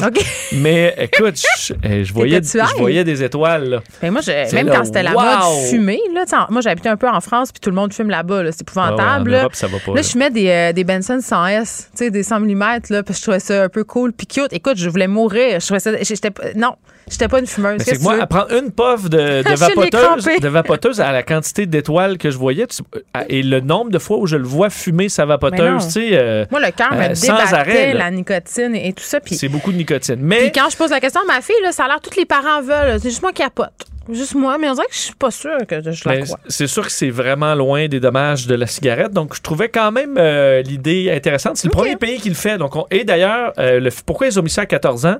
Mais 0.54 0.94
écoute, 0.98 1.36
je, 1.60 1.74
eh, 1.84 2.04
je 2.04 2.14
voyais, 2.20 2.42
je 2.44 2.78
voyais 2.78 3.04
des 3.04 3.24
étoiles. 3.24 3.70
là. 3.70 3.80
Ben 4.02 4.12
moi, 4.12 4.22
je- 4.22 4.26
C'est 4.46 4.54
même 4.54 4.68
là, 4.68 4.76
quand 4.78 4.86
c'était 4.86 5.04
la 5.04 5.12
wow! 5.14 5.22
mode 5.22 5.68
fumer, 5.70 6.00
là, 6.14 6.24
moi 6.50 6.62
j'habitais 6.62 6.90
un 6.90 6.98
peu 6.98 7.10
en 7.10 7.22
France, 7.22 7.52
puis 7.52 7.60
tout 7.60 7.70
le 7.70 7.76
monde 7.76 7.94
fume 7.94 8.10
là-bas, 8.10 8.44
là, 8.44 8.52
c'est 8.52 8.64
Ah 8.76 8.80
ouais, 8.82 8.88
épouvantable. 8.94 9.32
là. 9.32 9.40
Europe, 9.42 9.56
ça 9.56 9.68
va 9.68 9.78
pas. 9.80 9.92
Là, 9.92 9.96
là. 9.96 10.02
je 10.04 10.10
fumais 10.10 10.30
des, 10.30 10.48
euh, 10.50 10.74
des 10.74 10.84
Benson 10.84 11.20
100S, 11.20 11.88
tu 11.92 11.98
sais, 12.06 12.12
des 12.12 12.24
100 12.24 12.40
mm, 12.42 12.60
là, 12.90 13.04
parce 13.04 13.06
que 13.08 13.14
je 13.16 13.22
trouvais 13.24 13.40
ça 13.40 13.64
un 13.64 13.70
peu 13.70 13.84
cool 13.84 14.14
puis 14.14 14.28
cute. 14.28 14.52
Écoute, 14.54 14.78
je 14.78 14.90
voulais 14.90 15.08
mourir. 15.08 15.60
Je 15.60 15.66
trouvais 15.66 15.80
ça. 15.80 15.92
j'étais 16.02 16.30
pas- 16.32 16.54
non, 16.56 16.76
j'étais 17.10 17.28
pas 17.28 17.40
une 17.40 17.48
fumeuse. 17.48 17.78
Mais 17.80 17.84
c'est 17.84 17.98
que 17.98 18.04
moi, 18.04 18.18
à 18.22 18.28
prendre 18.28 18.54
une 18.54 18.72
puff 18.72 19.10
de, 19.10 19.18
de 19.44 19.56
vapoteuse, 19.56 20.30
de 20.42 20.48
vapoteuse 20.48 21.02
à 21.02 21.12
la 21.12 21.24
quantité 21.24 21.66
d'étoiles 21.66 22.18
que 22.18 22.30
je 22.30 22.38
voyais 22.38 22.68
tu- 22.68 22.84
et 23.28 23.42
le 23.44 23.60
nombre 23.60 23.90
de 23.92 24.00
fois 24.00 24.18
où 24.18 24.28
je 24.28 24.36
le 24.38 24.44
vois 24.46 24.70
fumer 24.70 25.10
sa 25.10 25.26
Mais 25.26 25.30
vapoteuse, 25.34 25.86
tu 25.88 25.92
sais, 25.94 26.10
euh, 26.14 26.46
Moi, 26.52 26.60
le 26.60 26.72
cœur 26.72 26.90
euh, 26.94 27.10
me 27.10 27.16
sans 27.16 27.34
débattait, 27.34 27.56
arrêt, 27.56 27.94
là. 27.94 28.00
la 28.06 28.12
nicotine 28.20 28.76
et, 28.76 28.90
et 28.90 28.94
tout 28.94 29.04
ça. 29.04 29.20
Puis 29.20 29.36
c'est 29.36 29.50
beaucoup 29.50 29.72
de 29.72 29.78
nicotine. 29.78 30.16
puis 30.16 30.24
Mais 30.26 30.52
quand 30.52 30.70
je 30.70 30.78
pose 30.78 30.92
la 30.92 31.00
question 31.00 31.22
à 31.22 31.26
ma 31.26 31.42
fille, 31.42 31.56
là, 31.64 31.72
ça 31.72 31.86
a 31.86 31.88
l'air 31.88 32.00
que 32.02 32.10
tous 32.10 32.18
les 32.20 32.26
parents 32.26 32.62
veulent. 32.62 33.00
C'est 33.02 33.10
juste 33.10 33.22
moi 33.22 33.32
qui 33.34 33.42
capote. 33.44 33.72
Juste 34.12 34.34
moi, 34.34 34.58
mais 34.58 34.68
on 34.68 34.74
dirait 34.74 34.88
que 34.88 34.96
je 34.96 35.00
suis 35.02 35.14
pas 35.14 35.30
sûr 35.30 35.56
que 35.68 35.84
je 35.92 36.10
la 36.10 36.16
Ben, 36.16 36.24
crois. 36.24 36.40
c'est 36.48 36.66
sûr 36.66 36.84
que 36.84 36.92
c'est 36.92 37.12
vraiment 37.12 37.54
loin 37.54 37.88
des 37.88 38.00
dommages 38.00 38.48
de 38.48 38.56
la 38.56 38.66
cigarette. 38.66 39.12
Donc, 39.12 39.36
je 39.36 39.42
trouvais 39.42 39.70
quand 39.70 39.92
même 39.92 40.16
euh, 40.18 40.64
l'idée 40.64 41.12
intéressante. 41.16 41.58
C'est 41.58 41.68
le 41.68 41.72
premier 41.74 41.96
pays 41.96 42.20
qui 42.20 42.30
le 42.30 42.34
fait. 42.36 42.58
Donc, 42.58 42.76
on- 42.76 42.88
et 42.90 43.04
d'ailleurs, 43.04 43.54
euh, 43.60 43.88
pourquoi 44.08 44.26
ils 44.26 44.40
ont 44.40 44.42
mis 44.42 44.50
ça 44.50 44.62
à 44.62 44.66
14 44.66 45.06
ans? 45.06 45.18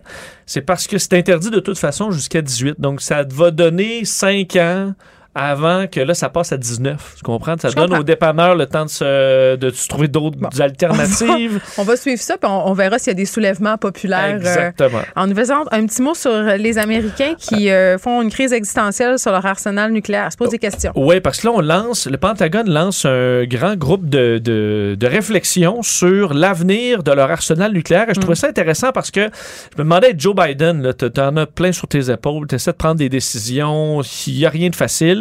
C'est 0.48 0.62
parce 0.62 0.88
que 0.88 0.98
c'est 0.98 1.14
interdit 1.14 1.52
de 1.52 1.60
toute 1.60 1.78
façon 1.78 2.10
jusqu'à 2.10 2.42
18. 2.42 2.82
Donc, 2.82 3.02
ça 3.02 3.24
va 3.30 3.52
donner 3.52 4.06
5 4.06 4.56
ans 4.56 4.94
avant 5.36 5.86
que 5.88 6.00
là, 6.00 6.14
ça 6.14 6.30
passe 6.30 6.52
à 6.52 6.58
19. 6.58 7.14
Tu 7.18 7.22
comprends? 7.24 7.56
Ça 7.60 7.70
Je 7.70 7.76
donne 7.76 7.86
comprends. 7.86 8.00
aux 8.02 8.04
dépanneurs 8.04 8.56
le 8.56 8.66
temps 8.66 8.86
de 8.86 8.90
se, 8.90 9.56
de 9.56 9.70
se 9.70 9.88
trouver 9.88 10.08
d'autres 10.08 10.38
alternatives. 10.62 11.62
On 11.78 11.84
va 11.84 11.96
suivre 11.96 12.22
ça, 12.22 12.38
puis 12.38 12.50
on, 12.50 12.68
on 12.68 12.74
verra 12.74 12.98
s'il 13.00 13.08
y 13.08 13.12
a 13.12 13.14
des 13.16 13.26
soulèvements 13.26 13.78
populaires. 13.78 14.36
euh, 14.36 14.38
Exactement. 14.40 15.02
en 15.16 15.28
nous 15.28 15.36
faisant 15.36 15.64
un 15.72 15.86
petit 15.86 16.02
mot 16.02 16.14
sur 16.14 16.32
les 16.32 16.78
Américains 16.78 17.36
qui 17.38 17.70
euh, 17.70 17.98
font 17.98 18.22
une 18.22 18.30
crise 18.32 18.54
existentielle 18.54 19.20
sur 19.20 19.32
leur 19.32 19.46
arsenal 19.46 19.92
nucléaire. 19.92 20.32
Se 20.32 20.38
posent 20.38 20.50
des 20.50 20.58
questions. 20.60 20.92
Oui, 20.96 21.20
parce 21.22 21.40
que 21.42 21.48
là, 21.48 21.54
on 21.56 21.62
lance, 21.62 22.08
le 22.08 22.18
Pentagone 22.18 22.70
lance 22.70 23.06
un 23.06 23.44
grand 23.46 23.76
groupe 23.76 24.10
de, 24.10 24.40
de, 24.40 24.96
de 25.00 25.08
réflexion 25.08 25.82
sur 25.84 26.34
l'avenir 26.34 27.04
de 27.04 27.12
leur 27.12 27.30
arsenal 27.32 27.72
nucléaire. 27.72 28.10
Et 28.10 28.14
je 28.14 28.20
trouvais 28.20 28.36
ça 28.36 28.48
intéressant 28.48 28.92
parce 28.92 29.12
que 29.12 29.22
je 29.22 29.78
me 29.78 29.84
demandais, 29.84 30.14
Joe 30.18 30.36
Biden, 30.36 30.94
t'en- 30.94 31.10
t'en 31.10 31.38
as 31.38 31.46
plein 31.46 31.72
sur 31.72 31.88
tes 31.88 32.10
épaules, 32.10 32.48
tu 32.48 32.56
essaies 32.56 32.72
de 32.72 32.78
prendre 32.78 32.96
des 32.96 33.10
décisions, 33.10 34.02
il 34.28 34.34
n'y 34.38 34.46
a 34.46 34.50
rien 34.50 34.70
de 34.70 34.76
facile. 34.76 35.19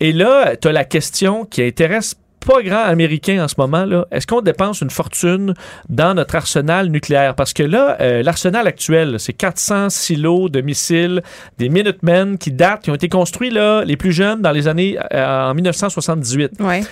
Et 0.00 0.12
là, 0.12 0.56
tu 0.56 0.68
as 0.68 0.72
la 0.72 0.84
question 0.84 1.44
qui 1.44 1.62
intéresse 1.62 2.16
pas 2.44 2.62
grand 2.62 2.82
américain 2.82 3.42
en 3.42 3.48
ce 3.48 3.54
moment 3.58 3.84
là. 3.84 4.06
Est-ce 4.10 4.26
qu'on 4.26 4.40
dépense 4.40 4.80
une 4.80 4.90
fortune 4.90 5.54
dans 5.88 6.14
notre 6.14 6.34
arsenal 6.34 6.88
nucléaire? 6.88 7.34
Parce 7.34 7.52
que 7.52 7.62
là, 7.62 7.96
euh, 8.00 8.22
l'arsenal 8.22 8.66
actuel, 8.66 9.18
c'est 9.18 9.32
400 9.32 9.90
silos 9.90 10.48
de 10.48 10.60
missiles, 10.60 11.22
des 11.58 11.68
Minutemen 11.68 12.38
qui 12.38 12.52
datent, 12.52 12.82
qui 12.82 12.90
ont 12.90 12.94
été 12.94 13.08
construits 13.08 13.50
là, 13.50 13.82
les 13.84 13.96
plus 13.96 14.12
jeunes 14.12 14.42
dans 14.42 14.52
les 14.52 14.68
années 14.68 14.98
euh, 15.12 15.50
en 15.50 15.54
1978. 15.54 16.60
Ouais. 16.60 16.82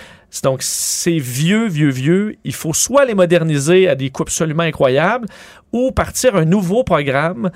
Donc, 0.42 0.62
c'est 0.62 1.18
vieux, 1.18 1.68
vieux, 1.68 1.90
vieux. 1.90 2.36
Il 2.44 2.54
faut 2.54 2.72
soit 2.72 3.04
les 3.04 3.14
moderniser 3.14 3.88
à 3.88 3.94
des 3.94 4.08
coûts 4.08 4.22
absolument 4.22 4.62
incroyables 4.62 5.28
ou 5.72 5.92
partir 5.92 6.36
un 6.36 6.46
nouveau 6.46 6.84
programme 6.84 7.50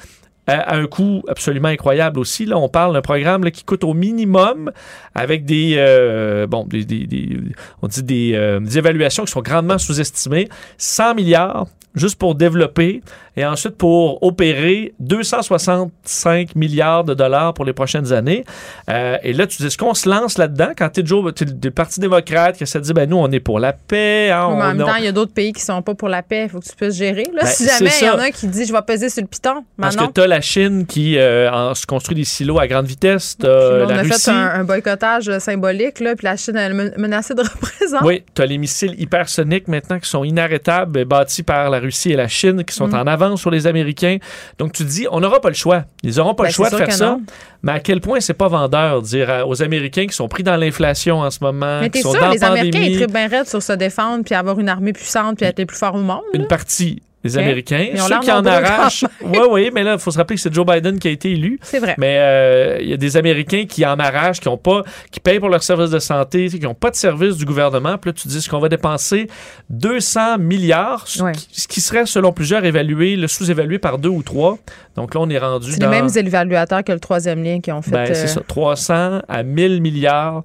à 0.47 0.77
un 0.77 0.87
coût 0.87 1.23
absolument 1.29 1.69
incroyable 1.69 2.19
aussi. 2.21 2.47
Là, 2.47 2.57
on 2.59 2.69
parle 2.69 2.93
d'un 2.95 3.03
programme 3.03 3.43
là, 3.45 3.51
qui 3.51 3.65
coûte 3.65 3.83
au 3.85 3.95
minimum 3.95 4.71
avec 5.15 5.45
des, 5.45 5.75
euh, 5.77 6.47
bon, 6.47 6.65
des, 6.65 6.85
des- 6.85 7.07
des- 7.07 7.39
on 7.83 7.89
dit 7.89 8.03
des, 8.03 8.33
euh, 8.35 8.61
des 8.61 8.79
évaluations 8.79 9.25
qui 9.25 9.33
sont 9.33 9.43
grandement 9.43 9.79
sous-estimées. 9.79 10.49
100 10.79 11.15
milliards 11.15 11.67
juste 11.97 12.19
pour 12.19 12.35
développer 12.37 13.01
et 13.37 13.45
ensuite 13.45 13.77
pour 13.77 14.23
opérer 14.23 14.95
265 15.01 16.55
milliards 16.55 17.05
de 17.05 17.15
dollars 17.15 17.55
pour 17.55 17.65
les 17.65 17.73
prochaines 17.73 18.13
années. 18.13 18.45
Euh, 18.89 19.17
et 19.23 19.33
là, 19.33 19.47
tu 19.47 19.59
dis, 19.59 19.67
est-ce 19.67 19.79
qu'on 19.79 19.95
se 19.95 20.09
lance 20.09 20.39
là-dedans? 20.39 20.71
Quand 20.77 20.89
tu 20.91 21.01
es 21.01 21.03
le 21.03 21.71
Parti 21.71 22.01
démocrate 22.01 22.57
qui 22.57 22.67
ça 22.67 22.81
dit, 22.81 22.93
ben 22.93 23.09
nous, 23.09 23.17
on 23.17 23.31
est 23.31 23.41
pour 23.41 23.59
la 23.59 23.73
paix. 23.73 24.31
hein, 24.31 24.49
mais 24.57 24.63
en 24.63 24.75
même 24.75 24.87
temps, 24.87 24.95
il 24.99 25.05
y 25.05 25.09
a 25.09 25.13
d'autres 25.13 25.33
pays 25.33 25.53
qui 25.53 25.63
sont 25.63 25.83
pas 25.83 25.95
pour 25.95 26.09
la 26.09 26.23
paix. 26.23 26.45
Il 26.45 26.49
faut 26.51 26.61
que 26.61 26.65
tu 26.69 26.75
puisses 26.77 26.97
gérer. 26.97 27.25
Là. 27.35 27.43
Ben, 27.43 27.47
si 27.47 27.67
jamais 27.67 27.91
il 28.01 28.07
y 28.07 28.11
en 28.11 28.19
a 28.19 28.25
un 28.27 28.31
qui 28.31 28.47
dit 28.47 28.65
je 28.67 28.73
vais 28.73 28.83
peser 28.83 29.09
sur 29.11 29.23
le 29.23 29.29
piton, 29.29 29.65
Parce 29.81 29.97
que 29.97 30.05
tu 30.13 30.21
as 30.21 30.27
la 30.27 30.41
Chine 30.41 30.87
qui 30.87 31.19
euh, 31.19 31.51
en- 31.51 31.75
se 31.75 31.87
construit 31.87 32.15
des 32.17 32.25
silos 32.25 32.59
à 32.59 32.67
grande 32.67 32.87
vitesse. 32.87 33.37
Là, 33.41 33.49
on 33.85 33.87
la 33.89 33.99
a 33.99 34.03
Russie. 34.03 34.25
fait 34.25 34.31
un, 34.31 34.61
un 34.61 34.65
boycottage 34.65 35.29
euh, 35.29 35.39
symbolique, 35.39 36.01
là, 36.01 36.15
puis 36.15 36.25
la 36.25 36.37
Chine 36.37 36.57
elle 36.57 36.73
est 36.79 36.99
menacée 36.99 37.35
de 37.35 37.41
représentation. 37.43 38.07
Oui, 38.07 38.23
tu 38.35 38.43
as 38.43 38.47
les 38.47 38.59
missiles 38.59 38.95
hypersoniques 38.99 39.69
maintenant 39.69 39.99
qui 39.99 40.09
sont 40.09 40.25
inarrêtables, 40.25 41.05
bâtis 41.05 41.43
par 41.43 41.71
la 41.71 41.79
Russie 41.79 41.86
et 42.11 42.17
la 42.17 42.29
Chine, 42.29 42.65
qui 42.65 42.75
sont 42.75 42.89
Mm. 42.89 42.95
en 42.95 43.07
avance 43.07 43.41
sur 43.41 43.51
les 43.51 43.67
Américains. 43.67 44.19
Donc 44.59 44.73
tu 44.73 44.85
te 44.85 44.89
dis, 44.89 45.07
on 45.11 45.21
n'aura 45.21 45.41
pas 45.41 45.49
le 45.49 45.55
choix. 45.55 45.85
Ils 46.03 46.17
n'auront 46.17 46.35
pas 46.35 46.45
Ben, 46.45 46.49
le 46.49 46.55
choix 46.55 46.71
de 46.71 46.77
faire 46.77 46.93
ça. 46.93 47.07
non. 47.07 47.23
Mais 47.63 47.73
à 47.73 47.81
quel 47.81 48.01
point 48.01 48.21
c'est 48.21 48.35
pas 48.35 48.49
vendeur 48.49 49.03
de 49.03 49.07
dire 49.07 49.29
à- 49.31 49.47
aux 49.47 49.63
Américains 49.63 50.07
qui 50.07 50.15
sont 50.15 50.29
pris 50.29 50.43
dans 50.43 50.57
l'inflation 50.57 51.21
en 51.21 51.31
ce 51.31 51.39
moment, 51.43 51.81
Mais 51.81 51.91
qui 51.91 52.01
sont 52.01 52.13
sûr, 52.13 52.21
dans 52.21 52.31
les 52.31 52.45
Américains, 52.45 52.81
ils 52.81 53.07
bien 53.07 53.29
raide 53.29 53.47
sur 53.49 53.63
se 53.63 53.73
défendre, 53.73 54.25
puis 54.25 54.35
avoir 54.35 54.59
une 54.61 54.69
armée 54.69 54.93
puissante, 54.93 55.37
puis 55.37 55.47
être 55.47 55.59
les 55.59 55.67
plus 55.67 55.77
forts 55.77 55.95
au 55.95 56.01
monde. 56.03 56.21
une 56.35 56.47
partie 56.47 57.03
Ok. 57.35 57.43
Américains, 57.43 57.87
ont 57.95 58.07
ceux 58.07 58.21
qui 58.21 58.31
en 58.33 58.45
arrachent. 58.45 59.05
Oui, 59.23 59.39
oui, 59.51 59.71
mais 59.75 59.83
là, 59.83 59.95
il 59.95 59.99
faut 59.99 60.11
se 60.11 60.19
rappeler 60.19 60.37
que 60.37 60.43
c'est 60.43 60.53
Joe 60.55 60.65
Biden 60.67 60.99
qui 60.99 61.09
a 61.09 61.11
été 61.11 61.33
élu. 61.33 61.59
C'est 61.63 61.79
vrai. 61.81 61.95
Mais 61.99 62.17
euh, 62.21 62.79
il 62.81 62.89
y 62.89 62.93
a 62.93 62.97
des 62.97 63.17
Américains 63.17 63.65
qui 63.69 63.85
en 63.85 63.99
arrachent, 63.99 64.41
qui 64.41 64.49
ont 64.49 64.57
pas, 64.57 64.83
qui 65.11 65.21
payent 65.21 65.41
pour 65.41 65.49
leur 65.49 65.63
service 65.63 65.91
de 65.91 65.99
santé, 65.99 66.49
qui 66.49 66.61
n'ont 66.61 66.75
pas 66.75 66.91
de 66.91 66.97
service 66.97 67.37
du 67.37 67.45
gouvernement. 67.45 67.99
Puis 67.99 68.11
là, 68.11 68.13
tu 68.15 68.29
dis 68.29 68.47
qu'on 68.49 68.59
va 68.61 68.69
dépenser 68.69 69.29
200 69.71 70.39
milliards, 70.39 71.07
ce 71.09 71.23
Ouais. 71.23 71.33
qui- 71.33 71.49
ce 71.61 71.69
qui 71.69 71.81
serait, 71.81 72.07
selon 72.07 72.33
plusieurs, 72.33 72.65
évalué, 72.65 73.17
le 73.17 73.27
sous-évalué 73.29 73.79
par 73.79 73.99
deux 73.99 74.09
ou 74.09 74.23
trois. 74.23 74.59
Donc 74.95 75.15
là, 75.15 75.21
on 75.21 75.29
est 75.31 75.39
rendu 75.39 75.73
C'est 75.73 75.79
dans... 75.81 75.91
les 75.91 76.01
mêmes 76.03 76.11
évaluateurs 76.15 76.85
que 76.85 76.93
le 76.93 77.01
troisième 77.01 77.43
lien 77.43 77.61
qui 77.61 77.73
ont 77.73 77.83
fait. 77.83 77.91
Ben, 77.91 78.15
c'est 78.15 78.25
euh, 78.25 78.27
ça, 78.27 78.41
300 78.47 79.21
à 79.29 79.43
1000 79.43 79.81
milliards 79.83 80.43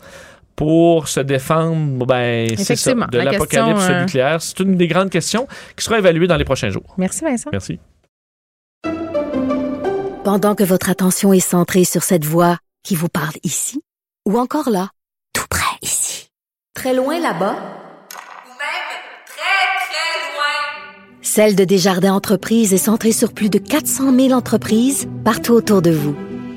pour 0.62 1.08
se 1.08 1.20
défendre 1.20 2.06
ben, 2.06 2.56
ça, 2.56 2.94
de 2.94 3.18
la 3.18 3.32
l'apocalypse 3.32 3.80
question, 3.80 3.96
euh, 3.96 4.02
nucléaire. 4.02 4.42
C'est 4.44 4.60
une 4.60 4.76
des 4.76 4.88
grandes 4.88 5.10
questions 5.10 5.48
qui 5.76 5.84
sera 5.84 5.98
évaluée 5.98 6.28
dans 6.28 6.38
les 6.38 6.46
prochains 6.46 6.70
jours. 6.70 6.94
Merci 7.00 7.24
Vincent. 7.24 7.50
Merci. 7.52 7.80
Pendant 10.24 10.54
que 10.54 10.64
votre 10.64 10.92
attention 10.92 11.34
est 11.34 11.40
centrée 11.40 11.84
sur 11.84 12.04
cette 12.04 12.26
voix 12.26 12.60
qui 12.84 12.94
vous 12.94 13.10
parle 13.10 13.34
ici, 13.42 13.82
ou 14.30 14.38
encore 14.38 14.70
là, 14.70 14.90
tout 15.34 15.48
près 15.50 15.76
ici, 15.82 16.30
très 16.76 16.94
loin 16.94 17.20
là-bas, 17.20 17.56
Ou 17.56 18.54
même 18.54 18.92
très, 19.26 19.66
très 19.82 20.36
loin. 20.36 21.24
Celle 21.24 21.56
de 21.56 21.64
Desjardins 21.64 22.14
Entreprises 22.14 22.72
est 22.72 22.78
centrée 22.78 23.14
sur 23.14 23.34
plus 23.34 23.50
de 23.50 23.58
400 23.58 24.16
000 24.16 24.32
entreprises 24.34 25.10
partout 25.26 25.54
autour 25.54 25.82
de 25.82 25.90
vous. 25.90 26.16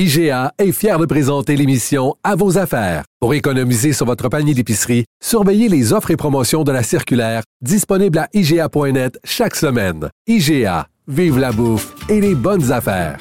IGA 0.00 0.52
est 0.58 0.70
fier 0.70 0.96
de 0.96 1.06
présenter 1.06 1.56
l'émission 1.56 2.14
À 2.22 2.36
vos 2.36 2.56
affaires. 2.56 3.02
Pour 3.18 3.34
économiser 3.34 3.92
sur 3.92 4.06
votre 4.06 4.28
panier 4.28 4.54
d'épicerie, 4.54 5.04
surveillez 5.20 5.68
les 5.68 5.92
offres 5.92 6.12
et 6.12 6.16
promotions 6.16 6.62
de 6.62 6.70
la 6.70 6.84
circulaire 6.84 7.42
disponible 7.62 8.18
à 8.18 8.28
IGA.net 8.32 9.18
chaque 9.24 9.56
semaine. 9.56 10.08
IGA, 10.28 10.86
vive 11.08 11.40
la 11.40 11.50
bouffe 11.50 11.96
et 12.08 12.20
les 12.20 12.36
bonnes 12.36 12.70
affaires. 12.70 13.18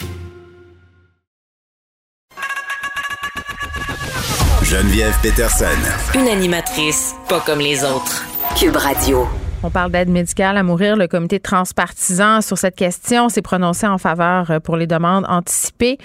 Geneviève 4.61 5.17
Peterson. 5.23 5.65
Une 6.13 6.27
animatrice 6.27 7.15
pas 7.27 7.39
comme 7.39 7.59
les 7.59 7.83
autres. 7.83 8.23
Cube 8.55 8.75
Radio. 8.75 9.27
On 9.63 9.71
parle 9.71 9.91
d'aide 9.91 10.09
médicale 10.09 10.55
à 10.55 10.63
mourir. 10.63 10.95
Le 10.95 11.07
comité 11.07 11.39
transpartisan 11.39 12.41
sur 12.41 12.57
cette 12.57 12.75
question 12.75 13.27
s'est 13.27 13.41
prononcé 13.41 13.87
en 13.87 13.97
faveur 13.97 14.51
euh, 14.51 14.59
pour 14.59 14.77
les 14.77 14.85
demandes 14.85 15.25
anticipées. 15.27 15.97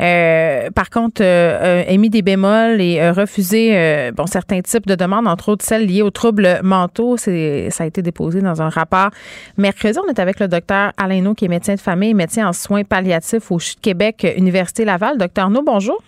Euh, 0.00 0.70
par 0.70 0.88
contre, 0.88 1.22
euh, 1.22 1.82
euh, 1.82 1.84
émis 1.86 2.08
des 2.08 2.22
bémols 2.22 2.80
et 2.80 3.10
refusé 3.10 4.10
bon, 4.16 4.26
certains 4.26 4.62
types 4.62 4.86
de 4.86 4.94
demandes, 4.94 5.26
entre 5.26 5.50
autres 5.50 5.64
celles 5.64 5.86
liées 5.86 6.02
aux 6.02 6.10
troubles 6.10 6.60
mentaux. 6.62 7.16
Ça 7.16 7.30
a 7.30 7.86
été 7.86 8.00
déposé 8.00 8.40
dans 8.40 8.62
un 8.62 8.70
rapport 8.70 9.10
mercredi. 9.58 9.98
On 10.04 10.08
est 10.08 10.18
avec 10.18 10.40
le 10.40 10.48
docteur 10.48 10.92
Alain 10.96 11.34
qui 11.34 11.44
est 11.44 11.48
médecin 11.48 11.74
de 11.74 11.80
famille 11.80 12.10
et 12.10 12.14
médecin 12.14 12.48
en 12.48 12.52
soins 12.52 12.84
palliatifs 12.84 13.50
au 13.50 13.58
CHU 13.58 13.76
de 13.76 13.80
Québec, 13.80 14.26
Université 14.36 14.84
Laval. 14.84 15.18
Docteur 15.18 15.50
No, 15.50 15.62
bonjour. 15.62 16.00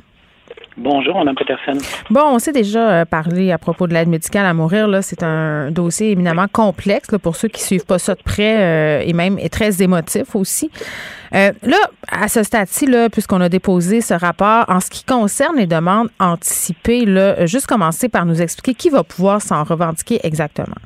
Bonjour, 0.78 1.16
Mme 1.16 1.34
Peterson. 1.34 1.78
Bon, 2.10 2.22
on 2.24 2.38
s'est 2.38 2.52
déjà 2.52 2.90
euh, 2.90 3.04
parlé 3.06 3.50
à 3.50 3.56
propos 3.56 3.86
de 3.86 3.94
l'aide 3.94 4.08
médicale 4.08 4.44
à 4.44 4.52
mourir. 4.52 4.88
Là, 4.88 5.00
c'est 5.00 5.22
un 5.22 5.70
dossier 5.70 6.10
éminemment 6.10 6.48
complexe 6.52 7.08
pour 7.22 7.34
ceux 7.34 7.48
qui 7.48 7.62
suivent 7.62 7.86
pas 7.86 7.98
ça 7.98 8.14
de 8.14 8.22
près 8.22 8.58
euh, 8.58 9.02
et 9.02 9.14
même 9.14 9.38
est 9.38 9.48
très 9.48 9.82
émotif 9.82 10.36
aussi. 10.36 10.70
Euh, 11.34 11.52
là, 11.62 11.78
à 12.08 12.28
ce 12.28 12.42
stade-ci, 12.42 12.86
puisqu'on 13.10 13.40
a 13.40 13.48
déposé 13.48 14.02
ce 14.02 14.12
rapport, 14.12 14.66
en 14.68 14.80
ce 14.80 14.90
qui 14.90 15.04
concerne 15.04 15.56
les 15.56 15.66
demandes 15.66 16.10
anticipées, 16.20 17.06
là, 17.06 17.46
juste 17.46 17.66
commencer 17.66 18.10
par 18.10 18.26
nous 18.26 18.42
expliquer 18.42 18.74
qui 18.74 18.90
va 18.90 19.02
pouvoir 19.02 19.40
s'en 19.40 19.64
revendiquer 19.64 20.20
exactement. 20.24 20.76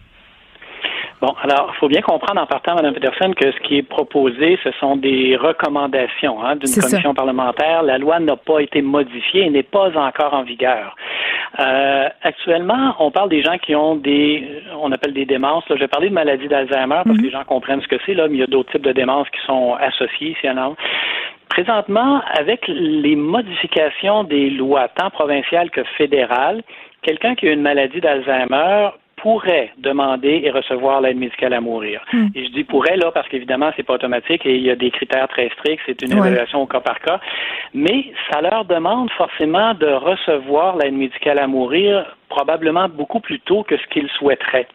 Bon, 1.21 1.35
alors, 1.43 1.71
il 1.75 1.79
faut 1.79 1.89
bien 1.89 2.01
comprendre 2.01 2.41
en 2.41 2.47
partant, 2.47 2.77
Mme 2.77 2.95
Peterson, 2.95 3.33
que 3.37 3.53
ce 3.53 3.59
qui 3.61 3.77
est 3.77 3.83
proposé, 3.83 4.59
ce 4.64 4.71
sont 4.81 4.97
des 4.97 5.37
recommandations 5.37 6.43
hein, 6.43 6.57
d'une 6.57 6.66
ça. 6.66 6.81
commission 6.81 7.12
parlementaire. 7.12 7.83
La 7.83 7.99
loi 7.99 8.21
n'a 8.21 8.37
pas 8.37 8.61
été 8.61 8.81
modifiée 8.81 9.45
et 9.45 9.51
n'est 9.51 9.62
pas 9.62 9.91
encore 9.99 10.33
en 10.33 10.45
vigueur. 10.45 10.97
Euh, 11.59 12.09
actuellement, 12.23 12.95
on 13.01 13.11
parle 13.11 13.29
des 13.29 13.43
gens 13.43 13.59
qui 13.59 13.75
ont 13.75 13.97
des, 13.97 14.62
on 14.81 14.93
appelle 14.93 15.12
des 15.12 15.27
démences. 15.27 15.68
Là, 15.68 15.77
je 15.77 15.81
vais 15.81 15.89
parler 15.89 16.09
de 16.09 16.14
maladie 16.14 16.49
d'Alzheimer 16.49 17.03
parce 17.05 17.18
que 17.18 17.23
les 17.23 17.31
gens 17.31 17.45
comprennent 17.45 17.83
ce 17.83 17.89
que 17.89 17.97
c'est, 18.07 18.14
là, 18.14 18.27
mais 18.27 18.37
il 18.37 18.41
y 18.41 18.45
a 18.45 18.47
d'autres 18.47 18.73
types 18.73 18.87
de 18.87 18.93
démences 18.93 19.29
qui 19.29 19.45
sont 19.45 19.75
associées, 19.75 20.35
s'il 20.41 20.49
y 20.49 20.53
en 20.53 20.57
a. 20.57 20.75
Présentement, 21.51 22.23
avec 22.39 22.66
les 22.68 23.16
modifications 23.16 24.25
des 24.25 24.49
lois, 24.49 24.89
tant 24.89 25.11
provinciales 25.11 25.71
que 25.71 25.83
fédérales, 25.99 26.62
quelqu'un 27.03 27.35
qui 27.35 27.49
a 27.49 27.53
une 27.53 27.61
maladie 27.61 28.01
d'Alzheimer 28.01 28.91
pourrait 29.23 29.71
demander 29.79 30.43
et 30.45 30.51
recevoir 30.51 31.01
l'aide 31.01 31.16
médicale 31.16 31.53
à 31.53 31.61
mourir. 31.61 32.03
Hmm. 32.12 32.29
Et 32.35 32.47
je 32.47 32.51
dis 32.53 32.64
pourrait 32.64 32.97
là 32.97 33.11
parce 33.12 33.29
qu'évidemment 33.29 33.71
c'est 33.77 33.83
pas 33.83 33.95
automatique 33.95 34.45
et 34.47 34.57
il 34.57 34.62
y 34.62 34.71
a 34.71 34.77
des 34.77 34.91
critères 34.91 35.29
très 35.29 35.49
stricts, 35.51 35.83
c'est 35.87 36.03
une 36.03 36.12
évaluation 36.12 36.62
au 36.62 36.66
cas 36.66 36.81
par 36.81 37.01
cas, 37.01 37.21
mais 37.75 38.12
ça 38.31 38.41
leur 38.41 38.64
demande 38.64 39.11
forcément 39.12 39.75
de 39.75 39.87
recevoir 39.87 40.77
l'aide 40.77 40.95
médicale 40.95 41.39
à 41.39 41.47
mourir 41.47 42.16
probablement 42.29 42.89
beaucoup 42.89 43.21
plus 43.21 43.41
tôt 43.41 43.62
que 43.64 43.77
ce 43.77 43.87
qu'ils 43.89 44.09
souhaiteraient 44.11 44.68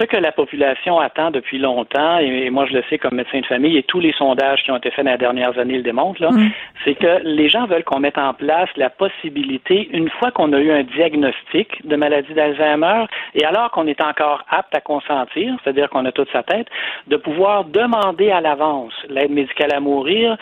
ce 0.00 0.06
que 0.06 0.16
la 0.16 0.32
population 0.32 0.98
attend 0.98 1.30
depuis 1.30 1.58
longtemps, 1.58 2.18
et, 2.18 2.48
moi 2.50 2.64
je 2.66 2.72
le 2.72 2.82
sais 2.88 2.98
comme 2.98 3.16
médecin 3.16 3.40
de 3.40 3.46
famille, 3.46 3.76
et 3.76 3.82
tous 3.82 4.00
les 4.00 4.12
sondages 4.12 4.62
qui 4.62 4.70
ont 4.70 4.76
été 4.76 4.90
faits 4.90 5.04
dans 5.04 5.12
les 5.12 5.18
dernières 5.18 5.58
années 5.58 5.76
le 5.76 5.82
démontrent, 5.82 6.22
là, 6.22 6.30
mm. 6.30 6.50
c'est 6.84 6.94
que 6.94 7.20
les 7.24 7.48
gens 7.48 7.66
veulent 7.66 7.84
qu'on 7.84 8.00
mette 8.00 8.16
en 8.16 8.32
place 8.32 8.68
la 8.76 8.88
possibilité, 8.88 9.90
une 9.92 10.08
fois 10.08 10.30
qu'on 10.30 10.52
a 10.54 10.58
eu 10.58 10.70
un 10.70 10.84
diagnostic 10.84 11.86
de 11.86 11.96
maladie 11.96 12.32
d'Alzheimer, 12.32 13.04
et 13.34 13.44
alors 13.44 13.70
qu'on 13.72 13.86
est 13.86 14.00
encore 14.00 14.42
apte 14.48 14.74
à 14.74 14.80
consentir, 14.80 15.56
c'est-à-dire 15.62 15.90
qu'on 15.90 16.06
a 16.06 16.12
toute 16.12 16.30
sa 16.32 16.42
tête, 16.42 16.68
de 17.08 17.16
pouvoir 17.16 17.64
demander 17.64 18.30
à 18.30 18.40
l'avance 18.40 18.94
l'aide 19.08 19.30
médicale 19.30 19.74
à 19.74 19.80
mourir 19.80 20.36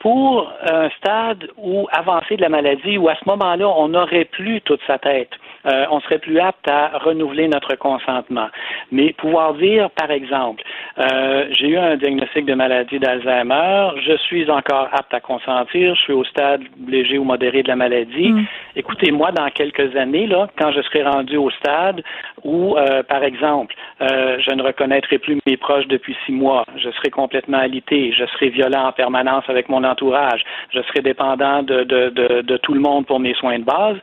pour 0.00 0.52
un 0.70 0.90
stade 0.90 1.48
où 1.56 1.88
avancé 1.92 2.36
de 2.36 2.42
la 2.42 2.48
maladie, 2.48 2.98
où 2.98 3.08
à 3.08 3.14
ce 3.16 3.28
moment-là, 3.28 3.68
on 3.68 3.88
n'aurait 3.88 4.26
plus 4.26 4.60
toute 4.60 4.80
sa 4.86 4.98
tête. 4.98 5.30
Euh, 5.66 5.86
on 5.90 6.00
serait 6.00 6.18
plus 6.18 6.38
apte 6.38 6.68
à 6.68 6.98
renouveler 6.98 7.48
notre 7.48 7.74
consentement. 7.76 8.48
Mais 8.92 9.12
pouvoir 9.12 9.54
dire, 9.54 9.90
par 9.90 10.10
exemple, 10.10 10.62
euh, 10.98 11.46
j'ai 11.50 11.68
eu 11.68 11.78
un 11.78 11.96
diagnostic 11.96 12.46
de 12.46 12.54
maladie 12.54 12.98
d'Alzheimer, 12.98 13.90
je 14.04 14.16
suis 14.18 14.50
encore 14.50 14.88
apte 14.92 15.12
à 15.12 15.20
consentir, 15.20 15.94
je 15.94 16.00
suis 16.00 16.12
au 16.12 16.24
stade 16.24 16.62
léger 16.86 17.18
ou 17.18 17.24
modéré 17.24 17.62
de 17.62 17.68
la 17.68 17.76
maladie. 17.76 18.30
Mm. 18.30 18.46
Écoutez, 18.76 19.10
moi, 19.10 19.32
dans 19.32 19.48
quelques 19.50 19.96
années, 19.96 20.26
là, 20.26 20.48
quand 20.58 20.72
je 20.72 20.80
serai 20.82 21.02
rendu 21.02 21.36
au 21.36 21.50
stade 21.50 22.02
où, 22.44 22.76
euh, 22.76 23.02
par 23.02 23.22
exemple, 23.24 23.74
euh, 24.00 24.38
je 24.40 24.54
ne 24.54 24.62
reconnaîtrai 24.62 25.18
plus 25.18 25.38
mes 25.46 25.56
proches 25.56 25.86
depuis 25.88 26.16
six 26.24 26.32
mois, 26.32 26.64
je 26.76 26.90
serai 26.90 27.10
complètement 27.10 27.58
alité, 27.58 28.12
je 28.12 28.24
serai 28.26 28.50
violent 28.50 28.86
en 28.86 28.92
permanence 28.92 29.44
avec 29.48 29.68
mon 29.68 29.82
entourage, 29.84 30.42
je 30.72 30.80
serai 30.82 31.00
dépendant 31.00 31.62
de, 31.62 31.82
de, 31.84 32.10
de, 32.10 32.42
de 32.42 32.56
tout 32.58 32.74
le 32.74 32.80
monde 32.80 33.06
pour 33.06 33.18
mes 33.18 33.34
soins 33.34 33.58
de 33.58 33.64
base, 33.64 33.96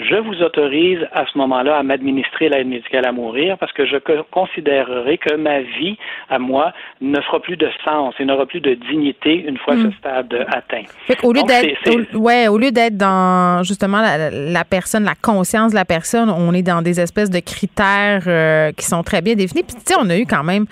je 0.00 0.16
vous 0.16 0.42
autorise 0.42 1.00
à 1.12 1.24
ce 1.30 1.36
moment-là 1.36 1.76
à 1.76 1.82
m'administrer 1.82 2.48
l'aide 2.48 2.66
médicale 2.66 3.06
à 3.06 3.12
mourir 3.12 3.58
parce 3.58 3.72
que 3.72 3.84
je 3.84 3.96
considérerai 4.30 5.18
que 5.18 5.34
ma 5.36 5.60
vie 5.60 5.98
à 6.30 6.38
moi 6.38 6.72
ne 7.00 7.20
fera 7.20 7.40
plus 7.40 7.56
de 7.56 7.68
sens 7.84 8.14
et 8.18 8.24
n'aura 8.24 8.46
plus 8.46 8.60
de 8.60 8.74
dignité 8.74 9.44
une 9.46 9.58
fois 9.58 9.74
ce 9.74 9.88
hmm. 9.88 9.92
stade 9.98 10.46
atteint. 10.52 10.84
au 11.22 11.32
lieu 11.32 11.42
d'être, 11.42 12.16
ouais, 12.16 12.48
au 12.48 12.56
lieu 12.56 12.70
d'être 12.70 12.96
dans 12.96 13.62
justement 13.62 14.00
la, 14.00 14.64
personne, 14.64 15.04
la 15.04 15.14
conscience 15.20 15.72
de 15.72 15.76
la 15.76 15.84
personne, 15.84 16.30
on 16.30 16.54
est 16.54 16.62
dans 16.62 16.80
des 16.80 16.98
espèces 16.98 17.30
de 17.30 17.40
critères 17.40 18.24
euh, 18.26 18.72
qui 18.72 18.86
sont 18.86 19.02
très 19.02 19.20
bien 19.20 19.34
définis. 19.34 19.62
Puis 19.62 19.76
tu 19.76 19.92
sais, 19.92 19.94
on 20.00 20.08
a 20.08 20.16
eu 20.16 20.24
quand 20.24 20.44
même, 20.44 20.64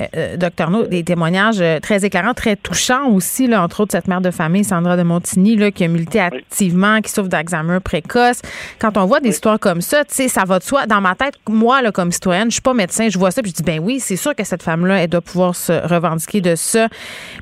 euh, 0.00 0.02
euh, 0.16 0.36
docteur 0.36 0.70
No, 0.70 0.84
des 0.86 1.04
témoignages 1.04 1.62
très 1.80 2.04
éclairants, 2.04 2.34
très 2.34 2.56
touchants 2.56 3.08
aussi, 3.10 3.46
là, 3.46 3.62
entre 3.62 3.80
autres 3.80 3.92
cette 3.92 4.08
mère 4.08 4.20
de 4.20 4.30
famille, 4.30 4.64
Sandra 4.64 4.96
de 4.96 5.02
Montigny, 5.02 5.56
là, 5.56 5.70
qui 5.70 5.84
a 5.84 5.88
milité 5.88 6.20
activement, 6.20 7.00
qui 7.00 7.10
souffre 7.10 7.28
d'Alzheimer 7.28 7.78
précoce. 7.80 8.42
Quand 8.80 8.96
on 8.96 9.06
voit 9.06 9.20
des 9.20 9.30
histoires 9.30 9.58
comme 9.58 9.80
ça, 9.80 10.04
tu 10.04 10.14
sais, 10.14 10.28
ça 10.28 10.44
va 10.44 10.58
de 10.58 10.64
soi. 10.64 10.86
Dans 10.86 11.00
ma 11.00 11.14
tête, 11.14 11.34
moi, 11.48 11.82
là, 11.82 11.92
comme 11.92 12.12
citoyenne, 12.12 12.50
je 12.50 12.54
suis 12.54 12.62
pas 12.62 12.74
médecin, 12.74 13.08
je 13.08 13.18
vois 13.18 13.30
ça, 13.30 13.42
puis 13.42 13.50
je 13.50 13.56
dis, 13.56 13.62
ben 13.62 13.80
oui, 13.80 14.00
c'est 14.00 14.16
sûr 14.16 14.34
que 14.34 14.44
cette 14.44 14.62
femme-là, 14.62 15.02
elle 15.02 15.10
doit 15.10 15.20
pouvoir 15.20 15.54
se 15.54 15.72
revendiquer 15.72 16.40
de 16.40 16.54
ça. 16.54 16.88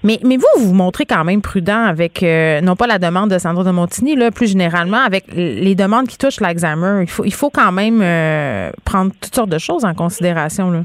Mais, 0.02 0.18
mais 0.24 0.36
vous, 0.36 0.46
vous 0.58 0.68
vous 0.68 0.74
montrez 0.74 1.06
quand 1.06 1.24
même 1.24 1.42
prudent 1.42 1.84
avec, 1.84 2.22
euh, 2.22 2.60
non 2.60 2.76
pas 2.76 2.86
la 2.86 2.98
demande 2.98 3.30
de 3.30 3.38
Sandra 3.38 3.64
de 3.64 3.70
Montigny, 3.70 4.16
là, 4.16 4.30
plus 4.30 4.50
généralement, 4.50 5.04
avec 5.04 5.24
les 5.34 5.74
demandes 5.74 6.08
qui 6.08 6.18
touchent 6.18 6.40
l'Alzheimer. 6.40 7.02
Il 7.02 7.10
faut, 7.10 7.24
il 7.24 7.34
faut 7.34 7.50
quand 7.50 7.72
même 7.72 8.00
euh, 8.02 8.70
prendre 8.84 9.12
toutes 9.20 9.34
sortes 9.34 9.50
de 9.50 9.58
choses 9.58 9.84
en 9.84 9.94
considération, 9.94 10.70
là. 10.70 10.80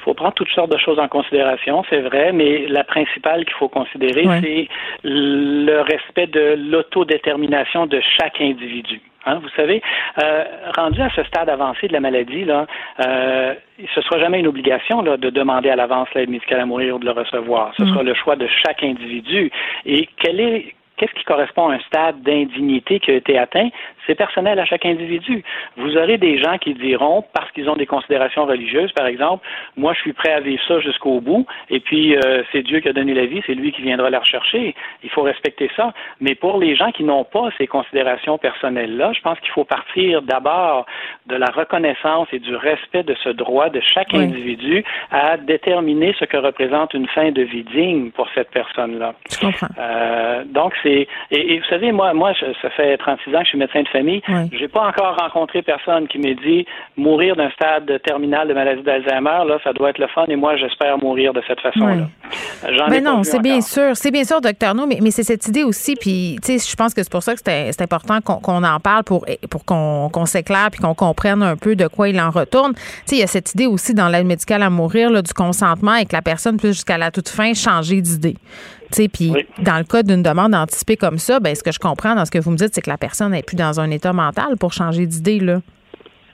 Il 0.00 0.02
faut 0.04 0.14
prendre 0.14 0.34
toutes 0.34 0.48
sortes 0.50 0.70
de 0.70 0.78
choses 0.78 0.98
en 0.98 1.08
considération, 1.08 1.84
c'est 1.90 2.00
vrai, 2.00 2.32
mais 2.32 2.66
la 2.68 2.84
principale 2.84 3.44
qu'il 3.44 3.54
faut 3.58 3.68
considérer, 3.68 4.24
c'est 4.40 4.68
le 5.04 5.80
respect 5.82 6.28
de 6.28 6.54
l'autodétermination 6.70 7.86
de 7.86 8.00
chaque 8.16 8.40
individu. 8.40 9.02
Hein, 9.28 9.40
vous 9.42 9.48
savez, 9.50 9.82
euh, 10.22 10.44
rendu 10.76 11.02
à 11.02 11.10
ce 11.10 11.22
stade 11.24 11.50
avancé 11.50 11.86
de 11.86 11.92
la 11.92 12.00
maladie, 12.00 12.44
là, 12.44 12.66
euh, 13.00 13.54
ce 13.78 14.00
ne 14.00 14.04
sera 14.04 14.18
jamais 14.18 14.40
une 14.40 14.46
obligation 14.46 15.02
là, 15.02 15.16
de 15.18 15.28
demander 15.28 15.68
à 15.68 15.76
l'avance 15.76 16.08
l'aide 16.14 16.30
médicale 16.30 16.60
à 16.60 16.66
mourir 16.66 16.96
ou 16.96 16.98
de 16.98 17.04
le 17.04 17.12
recevoir. 17.12 17.72
Ce 17.76 17.82
mm. 17.82 17.88
sera 17.88 18.02
le 18.02 18.14
choix 18.14 18.36
de 18.36 18.46
chaque 18.46 18.82
individu. 18.82 19.50
Et 19.84 20.08
quel 20.16 20.40
est 20.40 20.74
qu'est-ce 20.96 21.12
qui 21.12 21.24
correspond 21.24 21.68
à 21.68 21.74
un 21.74 21.80
stade 21.80 22.22
d'indignité 22.22 23.00
qui 23.00 23.10
a 23.10 23.14
été 23.14 23.38
atteint? 23.38 23.68
C'est 24.08 24.14
personnel 24.14 24.58
à 24.58 24.64
chaque 24.64 24.86
individu. 24.86 25.44
Vous 25.76 25.96
aurez 25.96 26.16
des 26.16 26.38
gens 26.38 26.56
qui 26.58 26.72
diront, 26.72 27.24
parce 27.34 27.50
qu'ils 27.52 27.68
ont 27.68 27.76
des 27.76 27.86
considérations 27.86 28.46
religieuses, 28.46 28.90
par 28.92 29.06
exemple, 29.06 29.46
moi 29.76 29.92
je 29.92 30.00
suis 30.00 30.14
prêt 30.14 30.32
à 30.32 30.40
vivre 30.40 30.62
ça 30.66 30.80
jusqu'au 30.80 31.20
bout, 31.20 31.46
et 31.68 31.80
puis 31.80 32.16
euh, 32.16 32.42
c'est 32.50 32.62
Dieu 32.62 32.80
qui 32.80 32.88
a 32.88 32.92
donné 32.92 33.12
la 33.12 33.26
vie, 33.26 33.42
c'est 33.46 33.54
lui 33.54 33.70
qui 33.70 33.82
viendra 33.82 34.08
la 34.08 34.20
rechercher. 34.20 34.74
Il 35.02 35.10
faut 35.10 35.22
respecter 35.22 35.70
ça. 35.76 35.92
Mais 36.20 36.34
pour 36.34 36.58
les 36.58 36.74
gens 36.74 36.90
qui 36.90 37.04
n'ont 37.04 37.24
pas 37.24 37.50
ces 37.58 37.66
considérations 37.66 38.38
personnelles-là, 38.38 39.12
je 39.12 39.20
pense 39.20 39.38
qu'il 39.40 39.50
faut 39.50 39.64
partir 39.64 40.22
d'abord 40.22 40.86
de 41.26 41.36
la 41.36 41.50
reconnaissance 41.50 42.28
et 42.32 42.38
du 42.38 42.56
respect 42.56 43.02
de 43.02 43.14
ce 43.22 43.28
droit 43.28 43.68
de 43.68 43.80
chaque 43.80 44.14
individu 44.14 44.84
à 45.10 45.36
déterminer 45.36 46.14
ce 46.18 46.24
que 46.24 46.36
représente 46.36 46.94
une 46.94 47.08
fin 47.08 47.30
de 47.30 47.42
vie 47.42 47.64
digne 47.64 48.10
pour 48.12 48.28
cette 48.34 48.50
personne-là. 48.50 49.14
Euh, 49.78 50.44
donc 50.44 50.72
c'est 50.82 51.06
et, 51.30 51.58
vous 51.58 51.64
savez 51.66 51.92
moi 51.92 52.12
moi 52.14 52.32
ça 52.62 52.70
fait 52.70 52.96
36 52.96 53.34
ans 53.34 53.38
que 53.38 53.44
je 53.44 53.48
suis 53.50 53.58
médecin 53.58 53.82
de 53.82 53.88
famille. 53.88 53.97
Je 54.06 54.58
J'ai 54.58 54.68
pas 54.68 54.86
encore 54.86 55.16
rencontré 55.16 55.62
personne 55.62 56.08
qui 56.08 56.18
m'ait 56.18 56.34
dit 56.34 56.66
mourir 56.96 57.36
d'un 57.36 57.50
stade 57.50 58.00
terminal 58.02 58.48
de 58.48 58.54
maladie 58.54 58.82
d'Alzheimer, 58.82 59.44
là, 59.46 59.58
ça 59.64 59.72
doit 59.72 59.90
être 59.90 59.98
le 59.98 60.08
fun 60.08 60.24
et 60.28 60.36
moi, 60.36 60.56
j'espère 60.56 60.98
mourir 60.98 61.32
de 61.32 61.42
cette 61.46 61.60
façon-là. 61.60 62.08
Mais 62.88 63.00
non, 63.00 63.22
c'est 63.22 63.40
bien 63.40 63.60
sûr. 63.60 63.96
C'est 63.96 64.10
bien 64.10 64.24
sûr, 64.24 64.40
docteur 64.40 64.74
No, 64.74 64.86
mais, 64.86 64.98
mais 65.00 65.10
c'est 65.10 65.22
cette 65.22 65.46
idée 65.48 65.64
aussi, 65.64 65.94
puis, 65.96 66.36
tu 66.44 66.58
sais, 66.58 66.70
je 66.70 66.76
pense 66.76 66.94
que 66.94 67.02
c'est 67.02 67.12
pour 67.12 67.22
ça 67.22 67.34
que 67.34 67.40
c'est 67.44 67.82
important 67.82 68.20
qu'on 68.20 68.64
en 68.64 68.80
parle 68.80 69.04
pour, 69.04 69.24
pour 69.50 69.64
qu'on 69.64 70.26
s'éclaire 70.26 70.68
puis 70.70 70.80
qu'on 70.80 70.94
comprenne 70.94 71.42
un 71.42 71.56
peu 71.56 71.76
de 71.76 71.86
quoi 71.86 72.08
il 72.08 72.20
en 72.20 72.30
retourne. 72.30 72.74
Tu 72.74 72.80
sais, 73.06 73.16
il 73.16 73.20
y 73.20 73.22
a 73.22 73.26
cette 73.26 73.54
idée 73.54 73.66
aussi 73.66 73.94
dans 73.94 74.08
l'aide 74.08 74.26
médicale 74.26 74.62
à 74.62 74.70
mourir, 74.70 75.10
là, 75.10 75.22
du 75.22 75.32
consentement 75.32 75.94
et 75.94 76.04
que 76.04 76.14
la 76.14 76.22
personne 76.22 76.56
puisse 76.56 76.72
jusqu'à 76.72 76.98
la 76.98 77.10
toute 77.10 77.28
fin 77.28 77.54
changer 77.54 78.00
d'idée. 78.00 78.36
Puis 78.90 79.32
dans 79.58 79.78
le 79.78 79.84
cas 79.84 80.02
d'une 80.02 80.22
demande 80.22 80.54
anticipée 80.54 80.96
comme 80.96 81.18
ça, 81.18 81.40
ben, 81.40 81.54
ce 81.54 81.62
que 81.62 81.72
je 81.72 81.78
comprends 81.78 82.14
dans 82.14 82.24
ce 82.24 82.30
que 82.30 82.38
vous 82.38 82.50
me 82.50 82.56
dites, 82.56 82.74
c'est 82.74 82.82
que 82.82 82.90
la 82.90 82.98
personne 82.98 83.32
n'est 83.32 83.42
plus 83.42 83.56
dans 83.56 83.80
un 83.80 83.90
état 83.90 84.12
mental 84.12 84.56
pour 84.58 84.72
changer 84.72 85.06
d'idée. 85.06 85.40
là. 85.40 85.60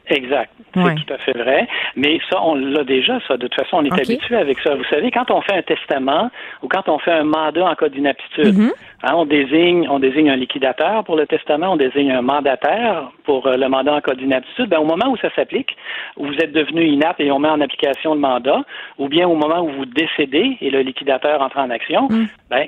Exact. 0.09 0.51
C'est 0.75 0.95
tout 1.07 1.15
à 1.15 1.19
fait 1.19 1.33
vrai. 1.33 1.69
Mais 1.97 2.19
ça, 2.29 2.43
on 2.43 2.57
l'a 2.57 2.85
déjà, 2.85 3.19
ça. 3.29 3.37
De 3.37 3.47
toute 3.47 3.55
façon, 3.55 3.79
on 3.79 3.85
est 3.85 3.93
habitué 3.93 4.37
avec 4.37 4.59
ça. 4.61 4.75
Vous 4.75 4.85
savez, 4.91 5.11
quand 5.11 5.31
on 5.31 5.41
fait 5.41 5.55
un 5.55 5.63
testament 5.63 6.31
ou 6.63 6.69
quand 6.69 6.89
on 6.89 6.99
fait 6.99 7.13
un 7.13 7.25
mandat 7.25 7.65
en 7.65 7.75
cas 7.75 7.89
d'inaptitude, 7.89 8.55
mm-hmm. 8.55 8.73
Hein, 9.05 9.13
on 9.15 9.27
désigne, 9.27 9.87
on 9.89 9.99
désigne 9.99 10.31
un 10.31 10.37
liquidateur 10.37 11.05
pour 11.05 11.17
le 11.17 11.27
testament, 11.27 11.73
on 11.73 11.77
désigne 11.77 12.13
un 12.13 12.23
mandataire 12.23 13.11
pour 13.25 13.47
euh, 13.47 13.57
le 13.57 13.69
mandat 13.69 13.95
en 13.95 14.01
cas 14.01 14.15
d'inaptitude. 14.15 14.69
Ben, 14.69 14.79
au 14.79 14.85
moment 14.85 15.11
où 15.11 15.17
ça 15.17 15.29
s'applique, 15.35 15.77
où 16.17 16.27
vous 16.27 16.37
êtes 16.37 16.53
devenu 16.53 16.85
inapte 16.85 17.21
et 17.21 17.31
on 17.31 17.39
met 17.39 17.49
en 17.49 17.61
application 17.61 18.15
le 18.15 18.21
mandat, 18.21 18.65
ou 18.99 19.09
bien 19.09 19.29
au 19.29 19.35
moment 19.35 19.61
où 19.61 19.69
vous 19.69 19.87
décédez 19.87 20.57
et 20.61 20.71
le 20.71 20.81
liquidateur 20.81 21.41
entre 21.43 21.59
en 21.59 21.71
action, 21.71 22.09
mm. 22.09 22.27
ben, 22.51 22.67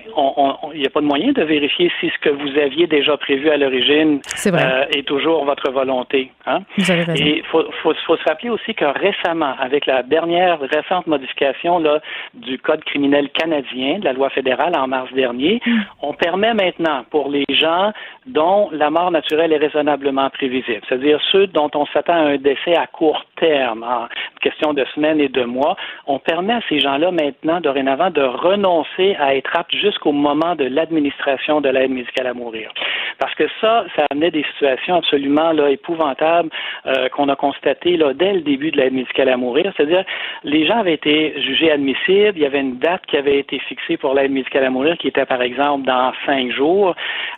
il 0.74 0.80
n'y 0.80 0.86
a 0.86 0.90
pas 0.90 1.00
de 1.00 1.06
moyen 1.06 1.32
de 1.32 1.42
vérifier 1.42 1.90
si 2.00 2.10
ce 2.10 2.18
que 2.18 2.30
vous 2.30 2.58
aviez 2.58 2.86
déjà 2.86 3.16
prévu 3.16 3.50
à 3.50 3.56
l'origine 3.56 4.20
euh, 4.46 4.84
est 4.94 5.06
toujours 5.06 5.44
votre 5.44 5.70
volonté. 5.70 6.32
Hein? 6.46 6.60
Vous 6.78 6.90
avez 6.90 7.02
raison. 7.02 7.24
Et 7.24 7.42
faut, 7.50 7.64
faut, 7.82 7.94
faut, 8.06 8.16
se 8.16 8.24
rappeler 8.24 8.50
aussi 8.50 8.74
que 8.74 8.84
récemment, 8.84 9.54
avec 9.60 9.86
la 9.86 10.02
dernière 10.02 10.60
récente 10.60 11.06
modification 11.06 11.78
là, 11.78 12.00
du 12.34 12.58
Code 12.58 12.84
criminel 12.84 13.28
canadien, 13.30 13.98
de 13.98 14.04
la 14.04 14.12
loi 14.12 14.30
fédérale 14.30 14.76
en 14.76 14.86
mars 14.86 15.12
dernier, 15.12 15.60
mm. 15.64 15.80
on 16.02 16.12
permet 16.26 16.54
maintenant 16.54 17.04
pour 17.10 17.28
les 17.28 17.44
gens 17.48 17.92
dont 18.26 18.68
la 18.72 18.90
mort 18.90 19.12
naturelle 19.12 19.52
est 19.52 19.58
raisonnablement 19.58 20.28
prévisible, 20.30 20.80
c'est-à-dire 20.88 21.20
ceux 21.30 21.46
dont 21.46 21.70
on 21.74 21.86
s'attend 21.86 22.14
à 22.14 22.30
un 22.32 22.36
décès 22.36 22.74
à 22.74 22.88
court 22.88 23.24
terme, 23.36 23.84
en 23.84 24.08
question 24.40 24.72
de 24.72 24.84
semaines 24.92 25.20
et 25.20 25.28
de 25.28 25.44
mois, 25.44 25.76
on 26.08 26.18
permet 26.18 26.54
à 26.54 26.60
ces 26.68 26.80
gens-là 26.80 27.12
maintenant, 27.12 27.60
dorénavant, 27.60 28.10
de 28.10 28.22
renoncer 28.22 29.14
à 29.20 29.36
être 29.36 29.56
aptes 29.56 29.72
jusqu'au 29.76 30.10
moment 30.10 30.56
de 30.56 30.64
l'administration 30.64 31.60
de 31.60 31.68
l'aide 31.68 31.92
médicale 31.92 32.26
à 32.26 32.34
mourir. 32.34 32.72
Parce 33.18 33.34
que 33.34 33.44
ça, 33.60 33.84
ça 33.94 34.04
amenait 34.10 34.30
des 34.30 34.44
situations 34.54 34.96
absolument 34.96 35.52
là, 35.52 35.70
épouvantables 35.70 36.50
euh, 36.86 37.08
qu'on 37.08 37.28
a 37.28 37.36
constatées 37.36 37.96
là, 37.96 38.12
dès 38.12 38.34
le 38.34 38.40
début 38.40 38.70
de 38.70 38.76
l'aide 38.76 38.92
médicale 38.92 39.28
à 39.28 39.36
mourir. 39.36 39.72
C'est-à-dire, 39.76 40.04
les 40.44 40.66
gens 40.66 40.78
avaient 40.78 40.94
été 40.94 41.40
jugés 41.40 41.70
admissibles, 41.70 42.32
il 42.36 42.42
y 42.42 42.46
avait 42.46 42.60
une 42.60 42.78
date 42.78 43.04
qui 43.06 43.16
avait 43.16 43.38
été 43.38 43.58
fixée 43.60 43.96
pour 43.96 44.14
l'aide 44.14 44.30
médicale 44.30 44.64
à 44.64 44.70
mourir 44.70 44.96
qui 44.98 45.08
était, 45.08 45.26
par 45.26 45.42
exemple, 45.42 45.86
dans 45.86 46.12
cinq 46.24 46.50
jours. 46.52 46.94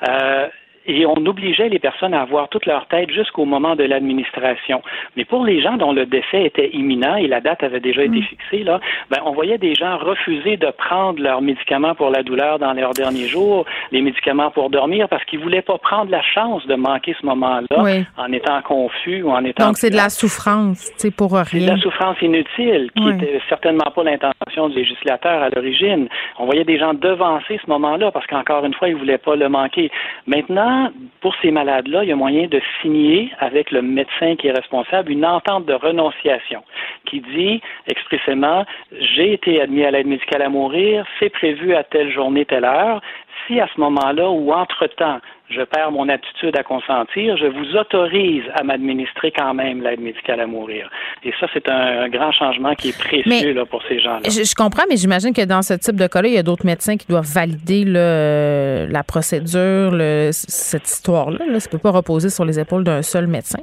Euh, 0.09 0.49
et 0.89 1.05
on 1.07 1.26
obligeait 1.26 1.68
les 1.68 1.78
personnes 1.78 2.14
à 2.14 2.22
avoir 2.22 2.49
toute 2.49 2.66
leur 2.66 2.86
tête 2.86 3.11
jusqu'au 3.11 3.45
moment 3.45 3.76
de 3.76 3.84
l'administration. 3.84 4.82
Mais 5.16 5.24
pour 5.24 5.45
les 5.45 5.61
gens 5.61 5.76
dont 5.76 5.93
le 5.93 6.07
décès 6.07 6.45
était 6.45 6.70
imminent 6.72 7.16
et 7.16 7.28
la 7.28 7.41
date 7.41 7.62
avait 7.62 7.80
déjà 7.80 8.03
été 8.05 8.20
mm. 8.20 8.22
fixée, 8.22 8.64
là, 8.64 8.80
ben, 9.11 9.18
on 9.24 9.32
voyait 9.32 9.59
des 9.59 9.74
gens 9.74 9.99
refuser 9.99 10.57
de 10.57 10.70
prendre 10.70 11.22
leurs 11.22 11.43
médicaments 11.43 11.95
pour 11.95 12.11
la 12.11 12.22
douleur 12.22 12.59
dans 12.59 12.72
leurs 12.72 12.95
derniers 12.95 13.28
jours, 13.28 13.66
les 13.93 14.01
médicaments 14.01 14.51
pour 14.51 14.70
dormir, 14.70 15.09
parce 15.09 15.24
qu'ils 15.26 15.41
voulaient 15.41 15.62
pas 15.62 15.76
prendre 15.76 16.11
la 16.11 16.22
chance 16.22 16.66
de 16.66 16.74
manquer 16.74 17.14
ce 17.20 17.26
moment-là 17.26 18.05
en 18.16 18.32
étant 18.32 18.62
confus 18.62 19.22
ou 19.22 19.30
en 19.30 19.45
étant. 19.45 19.66
Donc 19.66 19.76
c'est 19.76 19.91
de 19.91 19.97
la 19.97 20.09
souffrance, 20.09 20.91
c'est 20.97 21.14
pour 21.14 21.32
rien. 21.32 21.45
C'est 21.45 21.61
de 21.61 21.66
la 21.66 21.76
souffrance 21.78 22.16
inutile, 22.22 22.91
qui 22.97 23.05
n'était 23.05 23.41
certainement 23.49 23.91
pas 23.95 24.05
l'intention 24.05 24.70
du 24.70 24.78
législateur 24.78 25.43
à 25.43 25.51
l'origine. 25.51 26.09
On 26.39 26.47
voyait 26.47 26.64
des 26.64 26.78
gens 26.78 26.95
devancer 26.95 27.61
ce 27.62 27.70
moment-là 27.70 28.11
parce 28.11 28.26
qu'encore 28.26 28.64
une 28.64 28.74
fois, 28.74 28.89
ils 28.89 28.97
voulaient 28.97 29.18
pas 29.18 29.36
le 29.36 29.49
manquer. 29.49 29.91
Maintenant, 30.26 30.78
pour 31.20 31.35
ces 31.43 31.51
malades-là, 31.51 32.05
il 32.05 32.09
y 32.09 32.12
a 32.12 32.16
moyen 32.16 32.47
de 32.47 32.61
signer 32.81 33.31
avec 33.39 33.70
le 33.70 33.83
médecin 33.83 34.37
qui 34.37 34.49
est 34.49 34.53
responsable 34.53 35.12
une 35.12 35.26
entente 35.26 35.66
de 35.66 35.74
renonciation 35.74 36.62
qui 37.07 37.20
dit 37.20 37.61
expressément 37.87 38.64
j'ai 38.93 39.33
été 39.33 39.61
admis 39.61 39.85
à 39.85 39.91
l'aide 39.91 40.07
médicale 40.07 40.43
à 40.43 40.49
mourir, 40.49 41.05
c'est 41.18 41.31
prévu 41.31 41.74
à 41.74 41.85
telle 41.85 42.11
journée, 42.11 42.45
telle 42.45 42.64
heure. 42.64 43.01
Si 43.47 43.61
à 43.61 43.68
ce 43.74 43.80
moment-là 43.80 44.28
ou 44.28 44.53
entre-temps, 44.53 45.20
je 45.51 45.62
perds 45.62 45.91
mon 45.93 46.09
attitude 46.09 46.57
à 46.57 46.62
consentir, 46.62 47.36
je 47.36 47.47
vous 47.47 47.76
autorise 47.76 48.45
à 48.55 48.62
m'administrer 48.62 49.32
quand 49.36 49.55
même 49.55 49.82
l'aide 49.82 50.01
médicale 50.01 50.41
à 50.41 50.47
mourir. 50.47 50.91
Et 51.24 51.32
ça, 51.41 51.47
c'est 51.55 51.68
un, 51.68 52.09
grand 52.09 52.32
changement 52.32 52.74
qui 52.74 52.91
est 52.91 52.99
précieux 52.99 53.53
là, 53.53 53.64
pour 53.64 53.82
ces 53.89 54.01
gens-là. 54.01 54.20
Je, 54.24 54.55
comprends, 54.55 54.84
mais 54.89 54.97
j'imagine 54.97 55.32
que 55.32 55.45
dans 55.45 55.62
ce 55.62 55.74
type 55.74 55.97
de 55.97 56.07
cas-là, 56.07 56.28
il 56.28 56.34
y 56.34 56.39
a 56.39 56.43
d'autres 56.43 56.66
médecins 56.66 56.97
qui 56.97 57.07
doivent 57.07 57.30
valider 57.32 57.84
la 57.86 59.03
procédure, 59.05 59.93
cette 60.32 60.86
histoire-là. 60.86 61.39
Là. 61.47 61.61
Ça 61.61 61.68
ne 61.68 61.72
peut 61.72 61.78
pas 61.78 61.91
reposer 61.91 62.30
sur 62.30 62.45
les 62.45 62.59
épaules 62.59 62.84
d'un 62.84 63.03
seul 63.03 63.26
médecin. 63.26 63.61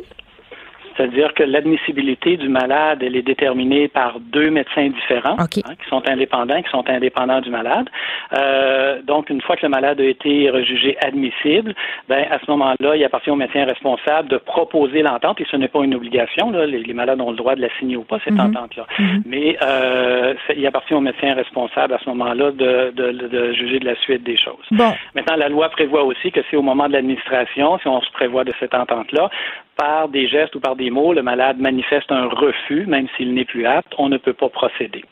C'est-à-dire 0.96 1.34
que 1.34 1.44
l'admissibilité 1.44 2.38
du 2.38 2.50
malade, 2.50 3.04
elle 3.04 3.16
est 3.16 3.22
déterminée 3.22 3.88
par 3.88 4.20
deux 4.20 4.50
médecins 4.50 4.90
différents 4.90 5.36
hein, 5.38 5.48
qui 5.50 5.64
sont 5.90 6.02
indépendants, 6.08 6.62
qui 6.62 6.70
sont 6.70 6.88
indépendants 6.90 7.42
du 7.42 7.50
malade. 7.50 7.90
Euh, 8.34 9.02
donc, 9.04 9.30
une 9.30 9.42
fois 9.42 9.56
que 9.56 9.66
le 9.66 9.70
malade 9.70 10.00
a 10.00 10.04
été 10.04 10.50
rejugé 10.50 10.98
admissible, 11.02 11.74
ben 12.08 12.26
à 12.32 12.40
ce 12.40 12.50
moment-là, 12.52 12.96
il 12.96 13.04
appartient 13.04 13.30
au 13.30 13.36
médecin 13.36 13.66
responsable 13.66 14.30
de 14.30 14.38
proposer 14.38 15.02
l'entente, 15.02 15.42
et 15.42 15.46
ce 15.50 15.58
n'est 15.58 15.68
pas 15.68 15.84
une 15.84 15.96
obligation. 15.96 16.52
Là, 16.52 16.66
les, 16.66 16.94
malades 16.94 17.20
ont 17.20 17.32
le 17.32 17.38
droit 17.38 17.56
de 17.56 17.62
la 17.62 17.70
signer 17.78 17.98
ou 17.98 18.04
pas 18.04 18.20
cette 18.24 18.34
mhm. 18.34 18.48
entente-là. 18.48 18.86
Mhm. 18.98 19.24
Mais 19.26 19.58
euh, 19.62 20.34
il 20.56 20.66
appartient 20.66 20.94
au 20.94 21.02
médecin 21.02 21.34
responsable 21.34 21.94
à 21.94 22.00
ce 22.00 22.10
moment-là 22.10 22.52
de, 22.52 22.92
de, 22.92 23.12
de, 23.12 23.54
juger 23.54 23.80
de 23.80 23.86
la 23.86 23.96
suite 23.96 24.24
des 24.24 24.38
choses. 24.38 24.66
Bon. 24.72 24.94
Maintenant, 25.14 25.36
la 25.36 25.50
loi 25.50 25.70
prévoit 25.70 26.04
aussi 26.04 26.32
que 26.32 26.40
c'est 26.50 26.58
au 26.58 26.62
moment 26.62 26.88
de 26.88 26.94
l'administration, 26.94 27.78
si 27.80 27.88
on 27.88 28.02
se 28.02 28.12
prévoit 28.12 28.44
de 28.44 28.54
cette 28.60 28.74
entente-là, 28.74 29.30
par 29.78 30.10
des 30.10 30.28
gestes 30.28 30.56
ou 30.56 30.60
par 30.60 30.76
des 30.76 30.90
mots, 30.90 31.14
le 31.14 31.22
malade 31.22 31.58
manifeste 31.60 32.12
un 32.12 32.28
refus, 32.28 32.86
même 32.86 33.08
s'il 33.16 33.34
n'est 33.34 33.46
plus 33.46 33.66
apte, 33.66 33.94
on 33.98 34.10
ne 34.10 34.18
peut 34.18 34.34
pas 34.34 34.50
procéder. 34.50 35.04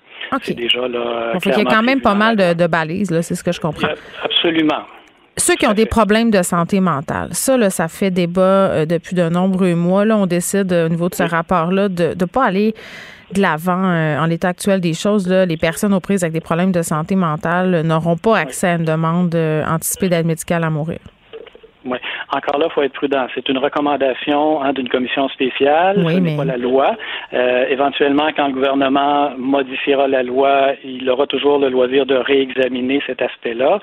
C'est 0.42 0.54
déjà 0.54 0.88
là. 0.88 1.34
il 1.46 1.52
y 1.52 1.54
a 1.54 1.66
quand 1.66 1.84
même 1.84 2.02
pas 2.02 2.16
mal 2.16 2.36
de, 2.36 2.68
balises, 2.68 3.12
là, 3.12 3.22
c'est 3.22 3.36
ce 3.36 3.44
que 3.44 3.52
je 3.52 3.60
comprends. 3.60 3.90
Absolument. 4.24 4.84
Ceux 5.36 5.56
qui 5.56 5.66
ont 5.66 5.74
des 5.74 5.88
problèmes 5.88 6.30
de 6.30 6.44
santé 6.44 6.80
mentale, 6.80 7.30
ça, 7.32 7.58
là, 7.58 7.70
ça 7.70 7.88
fait 7.88 8.12
débat 8.12 8.42
euh, 8.42 8.86
depuis 8.86 9.16
de 9.16 9.30
nombreux 9.30 9.74
mois. 9.74 10.06
Là, 10.06 10.16
on 10.16 10.28
décide 10.28 10.72
euh, 10.72 10.86
au 10.86 10.90
niveau 10.90 11.10
de 11.10 11.16
ce 11.16 11.24
rapport-là 11.24 11.90
de 11.90 12.16
ne 12.20 12.26
pas 12.26 12.46
aller 12.46 12.76
de 13.34 13.42
l'avant 13.42 13.84
euh, 13.84 14.20
en 14.20 14.28
l'état 14.28 14.50
actuel 14.50 14.80
des 14.80 14.94
choses. 14.94 15.28
Là, 15.28 15.48
les 15.48 15.58
personnes 15.58 15.94
aux 15.94 16.00
prises 16.00 16.24
avec 16.24 16.34
des 16.34 16.42
problèmes 16.42 16.72
de 16.72 16.84
santé 16.84 17.16
mentale 17.16 17.82
n'auront 17.82 18.16
pas 18.16 18.38
accès 18.38 18.68
à 18.68 18.76
une 18.76 18.86
demande 18.86 19.36
anticipée 19.36 20.10
d'aide 20.10 20.28
médicale 20.28 20.64
à 20.64 20.70
mourir. 20.70 21.00
Oui. 21.86 21.98
Encore 22.34 22.60
là, 22.60 22.68
il 22.70 22.74
faut 22.74 22.82
être 22.82 22.94
prudent. 22.94 23.28
C'est 23.36 23.48
une 23.50 23.58
recommandation 23.58 24.64
hein, 24.64 24.74
d'une 24.74 24.90
commission 24.90 25.28
spéciale. 25.30 26.04
ce 26.06 26.20
n'est 26.20 26.38
pas 26.38 26.46
la 26.46 26.58
loi. 26.58 26.96
Euh, 27.34 27.66
éventuellement, 27.70 28.30
quand 28.36 28.48
le 28.48 28.54
gouvernement 28.54 29.32
modifiera 29.38 30.08
la 30.08 30.24
loi, 30.24 30.72
il 30.84 31.10
aura 31.10 31.28
toujours 31.28 31.60
le 31.60 31.70
loisir 31.70 32.06
de 32.06 32.16
réexaminer 32.16 33.02
cet 33.06 33.22
aspect-là. 33.22 33.80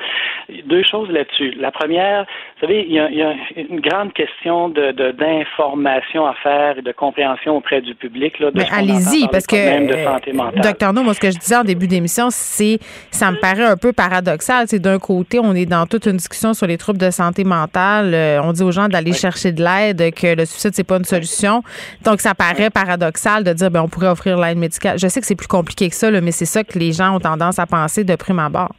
Deux 0.66 0.82
choses 0.82 1.10
là-dessus. 1.10 1.52
La 1.58 1.70
première, 1.70 2.22
vous 2.22 2.66
savez, 2.66 2.86
il 2.88 2.94
y 2.94 2.98
a, 2.98 3.34
une 3.56 3.80
grande 3.80 4.12
question 4.12 4.68
de, 4.68 4.92
d'information 5.12 6.26
à 6.26 6.34
faire 6.34 6.78
et 6.78 6.82
de 6.82 6.92
compréhension 6.92 7.56
auprès 7.56 7.80
du 7.80 7.94
public. 7.94 8.38
Là, 8.38 8.50
Mais 8.54 8.66
allez-y, 8.72 9.28
parce 9.28 9.46
que, 9.46 9.56
euh, 9.56 10.62
docteur 10.62 10.92
No, 10.92 11.02
moi, 11.02 11.14
ce 11.14 11.20
que 11.20 11.30
je 11.30 11.38
disais 11.38 11.56
en 11.56 11.64
début 11.64 11.86
d'émission, 11.86 12.28
c'est, 12.30 12.78
ça 13.10 13.30
me 13.30 13.36
paraît 13.36 13.64
un 13.64 13.76
peu 13.76 13.92
paradoxal. 13.92 14.66
C'est 14.68 14.80
d'un 14.80 14.98
côté, 14.98 15.38
on 15.38 15.54
est 15.54 15.66
dans 15.66 15.86
toute 15.86 16.06
une 16.06 16.16
discussion 16.16 16.54
sur 16.54 16.66
les 16.66 16.78
troubles 16.78 16.98
de 16.98 17.10
santé 17.10 17.44
mentale 17.44 17.89
euh, 17.98 18.40
on 18.42 18.52
dit 18.52 18.62
aux 18.62 18.72
gens 18.72 18.88
d'aller 18.88 19.12
chercher 19.12 19.52
de 19.52 19.62
l'aide, 19.62 20.14
que 20.14 20.34
le 20.34 20.44
suicide, 20.44 20.72
c'est 20.74 20.84
pas 20.84 20.96
une 20.96 21.04
solution. 21.04 21.62
Donc, 22.04 22.20
ça 22.20 22.34
paraît 22.34 22.70
paradoxal 22.70 23.44
de 23.44 23.52
dire, 23.52 23.70
ben, 23.70 23.82
on 23.82 23.88
pourrait 23.88 24.08
offrir 24.08 24.38
l'aide 24.38 24.58
médicale. 24.58 24.98
Je 24.98 25.08
sais 25.08 25.20
que 25.20 25.26
c'est 25.26 25.36
plus 25.36 25.48
compliqué 25.48 25.88
que 25.88 25.96
ça, 25.96 26.10
mais 26.10 26.32
c'est 26.32 26.46
ça 26.46 26.64
que 26.64 26.78
les 26.78 26.92
gens 26.92 27.16
ont 27.16 27.20
tendance 27.20 27.58
à 27.58 27.66
penser 27.66 28.04
de 28.04 28.14
prime 28.14 28.38
abord. 28.38 28.74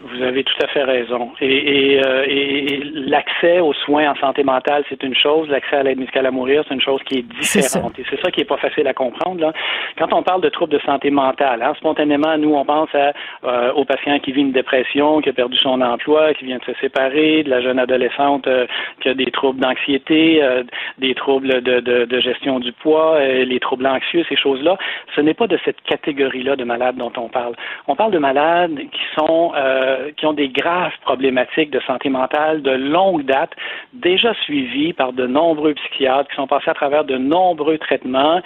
Vous 0.00 0.22
avez 0.22 0.44
tout 0.44 0.54
à 0.62 0.68
fait 0.68 0.84
raison. 0.84 1.30
Et, 1.40 2.00
euh, 2.04 2.24
et, 2.28 2.80
l'accès 2.94 3.58
aux 3.58 3.72
soins 3.72 4.12
en 4.12 4.14
santé 4.16 4.44
mentale, 4.44 4.84
c'est 4.88 5.02
une 5.02 5.14
chose. 5.14 5.48
L'accès 5.48 5.76
à 5.76 5.82
l'aide 5.82 5.98
médicale 5.98 6.26
à 6.26 6.30
mourir, 6.30 6.62
c'est 6.68 6.74
une 6.74 6.80
chose 6.80 7.00
qui 7.04 7.18
est 7.18 7.22
différente. 7.22 7.98
Et 7.98 8.04
c'est 8.08 8.20
ça 8.20 8.30
qui 8.30 8.42
est 8.42 8.44
pas 8.44 8.58
facile 8.58 8.86
à 8.86 8.94
comprendre. 8.94 9.40
Là. 9.40 9.52
Quand 9.98 10.12
on 10.12 10.22
parle 10.22 10.40
de 10.42 10.50
troubles 10.50 10.72
de 10.72 10.78
santé 10.80 11.10
mentale, 11.10 11.62
hein, 11.62 11.72
spontanément, 11.78 12.38
nous, 12.38 12.54
on 12.54 12.64
pense 12.64 12.94
à, 12.94 13.12
euh, 13.44 13.72
au 13.72 13.84
patient 13.84 14.18
qui 14.20 14.30
vit 14.30 14.42
une 14.42 14.52
dépression, 14.52 15.20
qui 15.20 15.30
a 15.30 15.32
perdu 15.32 15.56
son 15.56 15.80
emploi, 15.80 16.32
qui 16.34 16.44
vient 16.44 16.58
de 16.58 16.64
se 16.64 16.78
séparer, 16.80 17.42
de 17.42 17.50
la 17.50 17.60
jeune 17.60 17.80
adolescente 17.80 18.46
euh, 18.46 18.66
qui 19.00 19.08
a 19.08 19.14
des 19.14 19.30
troubles 19.32 19.60
d'anxiété, 19.60 20.42
euh, 20.42 20.62
des 20.98 21.14
troubles 21.14 21.60
de, 21.62 21.80
de, 21.80 22.04
de, 22.04 22.20
gestion 22.20 22.60
du 22.60 22.72
poids, 22.72 23.20
les 23.20 23.60
troubles 23.60 23.86
anxieux, 23.86 24.24
ces 24.28 24.36
choses-là. 24.36 24.76
Ce 25.16 25.20
n'est 25.20 25.34
pas 25.34 25.46
de 25.48 25.58
cette 25.64 25.80
catégorie-là 25.82 26.54
de 26.54 26.64
malades 26.64 26.96
dont 26.96 27.12
on 27.16 27.28
parle. 27.28 27.54
On 27.88 27.96
parle 27.96 28.12
de 28.12 28.18
malades 28.18 28.76
qui 28.76 29.00
sont 29.16 29.52
euh, 29.56 29.87
qui 30.16 30.26
ont 30.26 30.32
des 30.32 30.48
graves 30.48 30.92
problématiques 31.02 31.70
de 31.70 31.80
santé 31.86 32.08
mentale 32.08 32.62
de 32.62 32.70
longue 32.70 33.24
date, 33.24 33.50
déjà 33.92 34.34
suivies 34.44 34.92
par 34.92 35.12
de 35.12 35.26
nombreux 35.26 35.74
psychiatres 35.74 36.28
qui 36.30 36.36
sont 36.36 36.46
passés 36.46 36.70
à 36.70 36.74
travers 36.74 37.04
de 37.04 37.16
nombreux 37.16 37.78
traitements, 37.78 38.40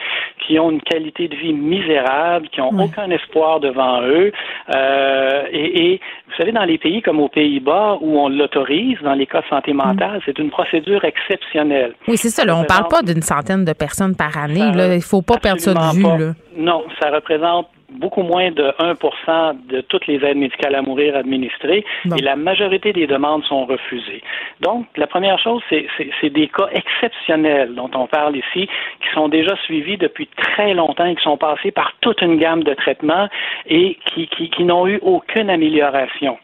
qui 0.46 0.58
ont 0.58 0.70
une 0.70 0.82
qualité 0.82 1.28
de 1.28 1.36
vie 1.36 1.52
misérable, 1.52 2.48
qui 2.48 2.60
n'ont 2.60 2.76
aucun 2.78 3.10
espoir 3.10 3.60
devant 3.60 4.02
eux. 4.02 4.32
Euh, 4.74 5.42
et, 5.52 6.00
vous 6.28 6.36
savez, 6.36 6.52
dans 6.52 6.64
les 6.64 6.78
pays 6.78 7.02
comme 7.02 7.20
aux 7.20 7.28
Pays-Bas, 7.28 7.98
où 8.00 8.18
on 8.18 8.28
l'autorise, 8.28 8.98
dans 9.02 9.14
les 9.14 9.26
cas 9.26 9.40
de 9.40 9.46
santé 9.46 9.72
mentale, 9.72 10.20
c'est 10.24 10.38
une 10.38 10.50
procédure 10.50 11.04
exceptionnelle. 11.04 11.94
Oui, 12.08 12.16
c'est 12.16 12.30
ça. 12.30 12.42
on 12.48 12.62
ne 12.62 12.66
parle 12.66 12.88
pas 12.88 13.02
d'une 13.02 13.22
centaine 13.22 13.64
de 13.64 13.72
personnes 13.72 14.16
par 14.16 14.36
année. 14.36 14.60
Il 14.60 14.76
ne 14.76 15.00
faut 15.00 15.22
pas 15.22 15.36
perdre 15.36 15.60
ça 15.60 15.74
de 15.74 15.96
vue. 15.96 16.32
Non, 16.56 16.84
ça 17.00 17.10
représente 17.10 17.68
beaucoup 17.92 18.22
moins 18.22 18.50
de 18.50 18.72
1% 18.78 19.66
de 19.68 19.80
toutes 19.82 20.06
les 20.06 20.24
aides 20.24 20.36
médicales 20.36 20.74
à 20.74 20.82
mourir 20.82 21.16
administrées 21.16 21.84
et 22.16 22.22
la 22.22 22.36
majorité 22.36 22.92
des 22.92 23.06
demandes 23.06 23.44
sont 23.44 23.64
refusées. 23.66 24.22
Donc, 24.60 24.86
la 24.96 25.06
première 25.06 25.38
chose, 25.38 25.62
c'est 25.70 26.30
des 26.30 26.48
cas 26.48 26.68
exceptionnels 26.72 27.74
dont 27.74 27.90
on 27.94 28.06
parle 28.06 28.36
ici, 28.36 28.68
qui 29.00 29.14
sont 29.14 29.28
déjà 29.28 29.56
suivis 29.64 29.96
depuis 29.96 30.28
très 30.36 30.74
longtemps 30.74 31.06
et 31.06 31.14
qui 31.14 31.22
sont 31.22 31.36
passés 31.36 31.70
par 31.70 31.92
toute 32.00 32.20
une 32.22 32.38
gamme 32.38 32.62
de 32.62 32.74
traitements 32.74 33.28
et 33.66 33.98
qui, 34.06 34.28
qui, 34.28 34.64
n'ont 34.64 34.86
eu 34.86 34.98
aucune 35.02 35.50
amélioration. 35.50 36.38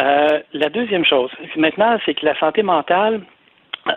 Euh, 0.00 0.40
la 0.52 0.68
deuxième 0.68 1.04
chose, 1.04 1.30
maintenant, 1.56 1.98
c'est 2.04 2.14
que 2.14 2.24
la 2.24 2.38
santé 2.38 2.62
mentale, 2.62 3.22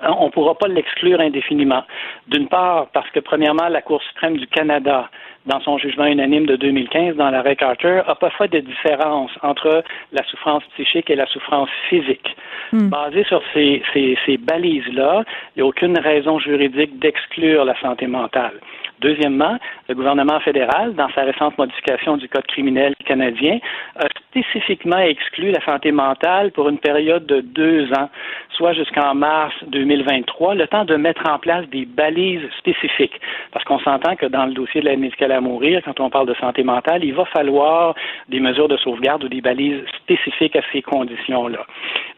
on 0.03 0.25
ne 0.25 0.31
pourra 0.31 0.55
pas 0.55 0.67
l'exclure 0.67 1.19
indéfiniment. 1.19 1.83
D'une 2.27 2.47
part, 2.47 2.87
parce 2.93 3.09
que, 3.11 3.19
premièrement, 3.19 3.67
la 3.69 3.81
Cour 3.81 4.01
suprême 4.03 4.37
du 4.37 4.47
Canada 4.47 5.09
dans 5.45 5.59
son 5.61 5.77
jugement 5.77 6.05
unanime 6.05 6.45
de 6.45 6.55
2015 6.55 7.15
dans 7.15 7.29
l'arrêt 7.31 7.55
Carter, 7.55 8.01
n'a 8.07 8.15
pas 8.15 8.29
fait 8.29 8.47
de 8.49 8.59
différence 8.59 9.31
entre 9.41 9.83
la 10.11 10.23
souffrance 10.25 10.63
psychique 10.75 11.09
et 11.09 11.15
la 11.15 11.25
souffrance 11.25 11.69
physique. 11.89 12.35
Hmm. 12.71 12.89
Basé 12.89 13.23
sur 13.23 13.41
ces, 13.53 13.81
ces, 13.93 14.17
ces 14.25 14.37
balises-là, 14.37 15.23
il 15.55 15.59
n'y 15.59 15.63
a 15.63 15.65
aucune 15.65 15.97
raison 15.97 16.37
juridique 16.39 16.99
d'exclure 16.99 17.65
la 17.65 17.79
santé 17.81 18.07
mentale. 18.07 18.59
Deuxièmement, 19.01 19.57
le 19.89 19.95
gouvernement 19.95 20.39
fédéral, 20.41 20.93
dans 20.93 21.09
sa 21.09 21.23
récente 21.23 21.57
modification 21.57 22.17
du 22.17 22.29
Code 22.29 22.45
criminel 22.45 22.93
canadien, 23.03 23.57
a 23.95 24.05
spécifiquement 24.29 24.99
exclu 24.99 25.49
la 25.49 25.59
santé 25.65 25.91
mentale 25.91 26.51
pour 26.51 26.69
une 26.69 26.77
période 26.77 27.25
de 27.25 27.41
deux 27.41 27.91
ans, 27.93 28.09
soit 28.51 28.73
jusqu'en 28.73 29.15
mars 29.15 29.55
2023, 29.67 30.53
le 30.53 30.67
temps 30.67 30.85
de 30.85 30.95
mettre 30.95 31.27
en 31.27 31.39
place 31.39 31.67
des 31.69 31.85
balises 31.85 32.47
spécifiques. 32.59 33.19
Parce 33.51 33.65
qu'on 33.65 33.79
s'entend 33.79 34.15
que 34.15 34.27
dans 34.27 34.45
le 34.45 34.53
dossier 34.53 34.81
de 34.81 34.85
l'aide 34.85 34.99
médicale 34.99 35.31
à 35.31 35.41
mourir, 35.41 35.81
quand 35.83 35.99
on 35.99 36.11
parle 36.11 36.27
de 36.27 36.35
santé 36.35 36.63
mentale, 36.63 37.03
il 37.03 37.15
va 37.15 37.25
falloir 37.25 37.95
des 38.29 38.39
mesures 38.39 38.67
de 38.67 38.77
sauvegarde 38.77 39.23
ou 39.23 39.29
des 39.29 39.41
balises 39.41 39.81
spécifiques 39.97 40.55
à 40.55 40.61
ces 40.71 40.83
conditions-là. 40.83 41.65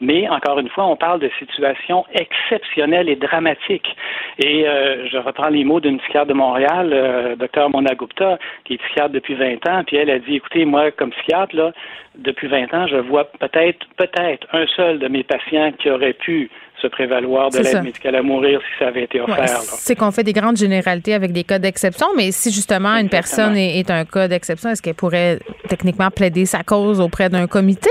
Mais 0.01 0.27
encore 0.27 0.59
une 0.59 0.69
fois, 0.69 0.86
on 0.86 0.97
parle 0.97 1.21
de 1.21 1.29
situations 1.39 2.03
exceptionnelles 2.13 3.07
et 3.07 3.15
dramatiques. 3.15 3.95
Et 4.39 4.67
euh, 4.67 5.07
je 5.07 5.17
reprends 5.17 5.49
les 5.49 5.63
mots 5.63 5.79
d'une 5.79 5.99
psychiatre 5.99 6.27
de 6.27 6.34
Montréal, 6.34 6.72
euh, 6.82 7.36
docteur 7.36 7.69
Mona 7.69 7.95
Gupta, 7.95 8.38
qui 8.65 8.74
est 8.74 8.78
psychiatre 8.78 9.13
depuis 9.13 9.36
20 9.36 9.67
ans, 9.67 9.84
puis 9.86 9.97
elle 9.97 10.09
a 10.09 10.19
dit, 10.19 10.36
écoutez, 10.36 10.65
moi, 10.65 10.91
comme 10.91 11.11
psychiatre, 11.11 11.55
là, 11.55 11.71
depuis 12.15 12.47
20 12.47 12.74
ans, 12.74 12.88
je 12.88 12.97
vois 12.97 13.26
peut-être, 13.26 13.86
peut-être 13.97 14.47
un 14.53 14.65
seul 14.76 14.99
de 14.99 15.07
mes 15.07 15.24
patients 15.24 15.71
qui 15.80 15.89
aurait 15.89 16.13
pu 16.13 16.49
se 16.82 16.88
prévaloir 16.88 17.49
de 17.49 17.59
l'aide 17.59 17.84
médicale 17.84 18.15
à 18.15 18.21
mourir 18.21 18.59
si 18.61 18.80
ça 18.80 18.88
avait 18.89 19.03
été 19.03 19.21
offert. 19.21 19.47
c'est 19.61 19.95
qu'on 19.95 20.11
fait 20.11 20.24
des 20.24 20.34
grandes 20.34 20.57
généralités 20.57 21.13
avec 21.13 21.32
des 21.32 21.43
cas 21.43 21.59
d'exception, 21.59 22.07
mais 22.17 22.32
si 22.32 22.51
justement 22.51 22.95
une 22.95 23.09
personne 23.09 23.55
est 23.55 23.89
un 23.89 24.05
cas 24.05 24.28
d'exception, 24.28 24.69
est-ce 24.69 24.82
qu'elle 24.82 24.95
pourrait 24.95 25.39
techniquement 25.69 26.09
plaider 26.09 26.45
sa 26.45 26.63
cause 26.63 26.99
auprès 26.99 27.30
d'un 27.30 27.47
comité? 27.47 27.89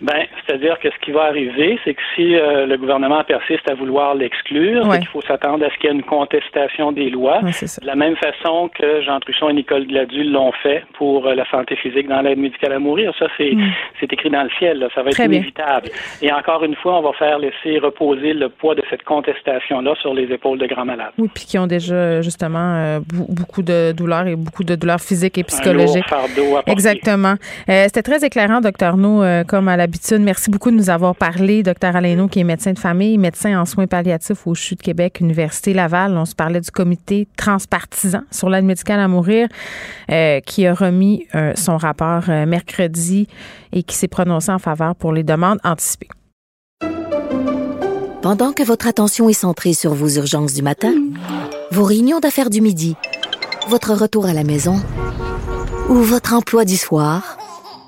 Ben, 0.00 0.26
c'est-à-dire 0.46 0.78
que 0.78 0.88
ce 0.90 0.98
qui 1.04 1.10
va 1.10 1.24
arriver, 1.24 1.78
c'est 1.84 1.94
que 1.94 2.00
si 2.14 2.36
euh, 2.36 2.66
le 2.66 2.76
gouvernement 2.76 3.24
persiste 3.24 3.68
à 3.68 3.74
vouloir 3.74 4.14
l'exclure, 4.14 4.94
il 4.94 5.06
faut 5.08 5.22
s'attendre 5.22 5.64
à 5.64 5.70
ce 5.70 5.74
qu'il 5.78 5.90
y 5.90 5.92
ait 5.92 5.96
une 5.96 6.04
contestation 6.04 6.92
des 6.92 7.10
lois, 7.10 7.40
de 7.42 7.86
la 7.86 7.96
même 7.96 8.14
façon 8.16 8.70
que 8.72 9.02
Jean 9.02 9.18
Truchon 9.18 9.48
et 9.48 9.54
Nicole 9.54 9.86
Gladue 9.86 10.22
l'ont 10.22 10.52
fait 10.62 10.84
pour 10.94 11.26
euh, 11.26 11.34
la 11.34 11.48
santé 11.50 11.74
physique 11.76 12.06
dans 12.06 12.20
l'aide 12.20 12.38
médicale 12.38 12.74
à 12.74 12.78
mourir. 12.78 13.12
Ça, 13.18 13.26
c'est 13.36 13.54
mm. 13.54 13.72
c'est 13.98 14.12
écrit 14.12 14.30
dans 14.30 14.44
le 14.44 14.50
ciel. 14.58 14.86
Ça 14.94 15.02
va 15.02 15.10
être 15.10 15.20
inévitable. 15.20 15.88
Et 16.22 16.32
encore 16.32 16.62
une 16.62 16.76
fois, 16.76 16.98
on 17.00 17.02
va 17.02 17.12
faire 17.14 17.38
laisser 17.40 17.78
reposer 17.80 18.34
le 18.34 18.48
poids 18.50 18.76
de 18.76 18.82
cette 18.90 19.02
contestation-là 19.02 19.94
sur 20.00 20.14
les 20.14 20.32
épaules 20.32 20.58
de 20.58 20.66
grands 20.66 20.84
malades. 20.84 21.12
Oui, 21.18 21.28
puis 21.34 21.44
qui 21.44 21.58
ont 21.58 21.66
déjà 21.66 22.22
justement 22.22 22.74
euh, 22.76 23.00
beaucoup 23.12 23.62
de 23.62 23.92
douleurs 23.92 24.28
et 24.28 24.36
beaucoup 24.36 24.62
de 24.62 24.76
douleurs 24.76 25.00
physiques 25.00 25.38
et 25.38 25.44
psychologiques. 25.44 26.04
Un 26.06 26.26
fardeau 26.26 26.56
à 26.56 26.70
Exactement. 26.70 27.34
C'était 27.66 28.02
très 28.02 28.24
éclairant, 28.24 28.60
docteur 28.60 28.96
No, 28.96 29.22
comme 29.48 29.68
à 29.68 29.76
la 29.76 29.87
Merci 30.18 30.50
beaucoup 30.50 30.70
de 30.70 30.76
nous 30.76 30.90
avoir 30.90 31.14
parlé, 31.14 31.62
docteur 31.62 31.96
Alaino, 31.96 32.28
qui 32.28 32.40
est 32.40 32.44
médecin 32.44 32.72
de 32.72 32.78
famille, 32.78 33.18
médecin 33.18 33.60
en 33.60 33.64
soins 33.64 33.86
palliatifs 33.86 34.46
au 34.46 34.54
CHU 34.54 34.74
de 34.74 34.82
Québec, 34.82 35.20
Université 35.20 35.72
Laval. 35.72 36.16
On 36.16 36.24
se 36.24 36.34
parlait 36.34 36.60
du 36.60 36.70
comité 36.70 37.28
transpartisan 37.36 38.20
sur 38.30 38.48
l'aide 38.48 38.64
médicale 38.64 39.00
à 39.00 39.08
mourir, 39.08 39.48
euh, 40.10 40.40
qui 40.40 40.66
a 40.66 40.74
remis 40.74 41.26
euh, 41.34 41.52
son 41.56 41.76
rapport 41.76 42.24
euh, 42.28 42.46
mercredi 42.46 43.28
et 43.72 43.82
qui 43.82 43.96
s'est 43.96 44.08
prononcé 44.08 44.50
en 44.50 44.58
faveur 44.58 44.94
pour 44.94 45.12
les 45.12 45.22
demandes 45.22 45.58
anticipées. 45.64 46.08
Pendant 48.22 48.52
que 48.52 48.62
votre 48.62 48.86
attention 48.86 49.28
est 49.28 49.32
centrée 49.32 49.74
sur 49.74 49.94
vos 49.94 50.08
urgences 50.08 50.54
du 50.54 50.62
matin, 50.62 50.92
vos 51.70 51.84
réunions 51.84 52.20
d'affaires 52.20 52.50
du 52.50 52.60
midi, 52.60 52.96
votre 53.68 53.94
retour 53.94 54.26
à 54.26 54.32
la 54.32 54.44
maison 54.44 54.76
ou 55.88 55.94
votre 55.94 56.34
emploi 56.34 56.64
du 56.64 56.76
soir, 56.76 57.38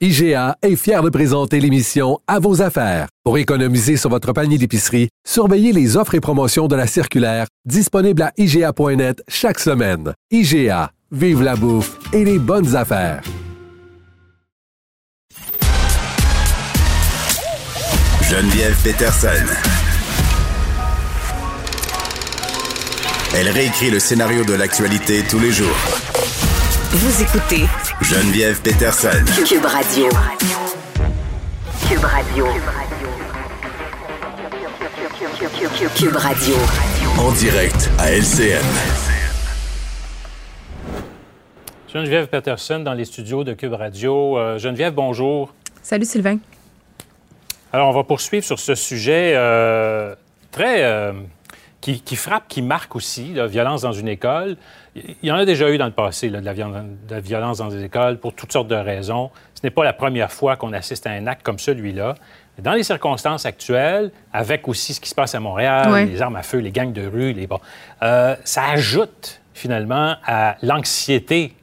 IGA 0.00 0.56
est 0.62 0.76
fier 0.76 1.02
de 1.02 1.10
présenter 1.10 1.58
l'émission 1.58 2.20
À 2.28 2.38
vos 2.38 2.62
affaires. 2.62 3.08
Pour 3.24 3.36
économiser 3.36 3.96
sur 3.96 4.10
votre 4.10 4.32
panier 4.32 4.56
d'épicerie, 4.56 5.08
surveillez 5.26 5.72
les 5.72 5.96
offres 5.96 6.14
et 6.14 6.20
promotions 6.20 6.68
de 6.68 6.76
la 6.76 6.86
circulaire 6.86 7.46
disponible 7.64 8.22
à 8.22 8.30
IGA.net 8.36 9.24
chaque 9.26 9.58
semaine. 9.58 10.12
IGA, 10.30 10.92
vive 11.10 11.42
la 11.42 11.56
bouffe 11.56 11.98
et 12.12 12.24
les 12.24 12.38
bonnes 12.38 12.76
affaires. 12.76 13.22
Geneviève 18.22 18.76
Peterson. 18.84 19.52
Elle 23.34 23.48
réécrit 23.48 23.90
le 23.90 23.98
scénario 23.98 24.44
de 24.44 24.54
l'actualité 24.54 25.24
tous 25.28 25.40
les 25.40 25.50
jours 25.50 26.07
vous 26.90 27.22
écoutez 27.22 27.66
Geneviève 28.00 28.62
Peterson. 28.62 29.10
Cube 29.46 29.62
Radio. 29.62 30.08
Cube 31.86 32.04
Radio. 32.04 32.46
Cube 35.94 36.16
Radio. 36.16 36.54
En 37.18 37.30
direct 37.32 37.90
à 37.98 38.10
LCN. 38.10 38.64
Geneviève 41.92 42.28
Peterson 42.28 42.80
dans 42.80 42.94
les 42.94 43.04
studios 43.04 43.44
de 43.44 43.52
Cube 43.52 43.74
Radio. 43.74 44.38
Euh, 44.38 44.56
Geneviève, 44.56 44.94
bonjour. 44.94 45.52
Salut 45.82 46.06
Sylvain. 46.06 46.38
Alors, 47.70 47.88
on 47.88 47.92
va 47.92 48.04
poursuivre 48.04 48.46
sur 48.46 48.58
ce 48.58 48.74
sujet 48.74 49.34
euh, 49.36 50.14
très. 50.50 50.84
Euh, 50.84 51.12
qui, 51.80 52.16
frappe, 52.16 52.48
qui 52.48 52.60
marque 52.60 52.96
aussi, 52.96 53.32
la 53.34 53.46
violence 53.46 53.82
dans 53.82 53.92
une 53.92 54.08
école. 54.08 54.56
Il 54.96 55.16
y 55.22 55.30
en 55.30 55.36
a 55.36 55.44
déjà 55.44 55.70
eu 55.70 55.78
dans 55.78 55.86
le 55.86 55.92
passé, 55.92 56.28
de, 56.28 56.38
la 56.38 57.20
violence, 57.20 57.58
dans 57.58 57.68
des 57.68 57.84
écoles, 57.84 58.18
pour 58.18 58.34
toutes 58.34 58.52
sortes 58.52 58.68
de 58.68 58.74
raisons. 58.74 59.30
Ce 59.54 59.60
n'est 59.62 59.70
pas 59.70 59.84
la 59.84 59.92
première 59.92 60.32
fois 60.32 60.56
qu'on 60.56 60.72
assiste 60.72 61.06
à 61.06 61.10
un 61.10 61.26
acte 61.26 61.42
comme 61.42 61.58
celui-là. 61.58 62.14
Dans 62.58 62.72
les 62.72 62.82
circonstances 62.82 63.46
actuelles, 63.46 64.10
avec 64.32 64.66
aussi 64.66 64.92
ce 64.92 65.00
qui 65.00 65.08
se 65.08 65.14
passe 65.14 65.34
à 65.34 65.40
Montréal, 65.40 66.08
les 66.08 66.20
armes 66.20 66.36
à 66.36 66.42
feu, 66.42 66.58
les 66.58 66.72
gangs 66.72 66.92
de 66.92 67.06
rue, 67.06 67.32
les 67.32 67.46
bon, 67.46 67.60
euh, 68.02 68.34
ça 68.42 68.64
ajoute 68.70 69.40
finalement 69.54 70.16
à 70.26 70.56
l'anxiété 70.62 71.54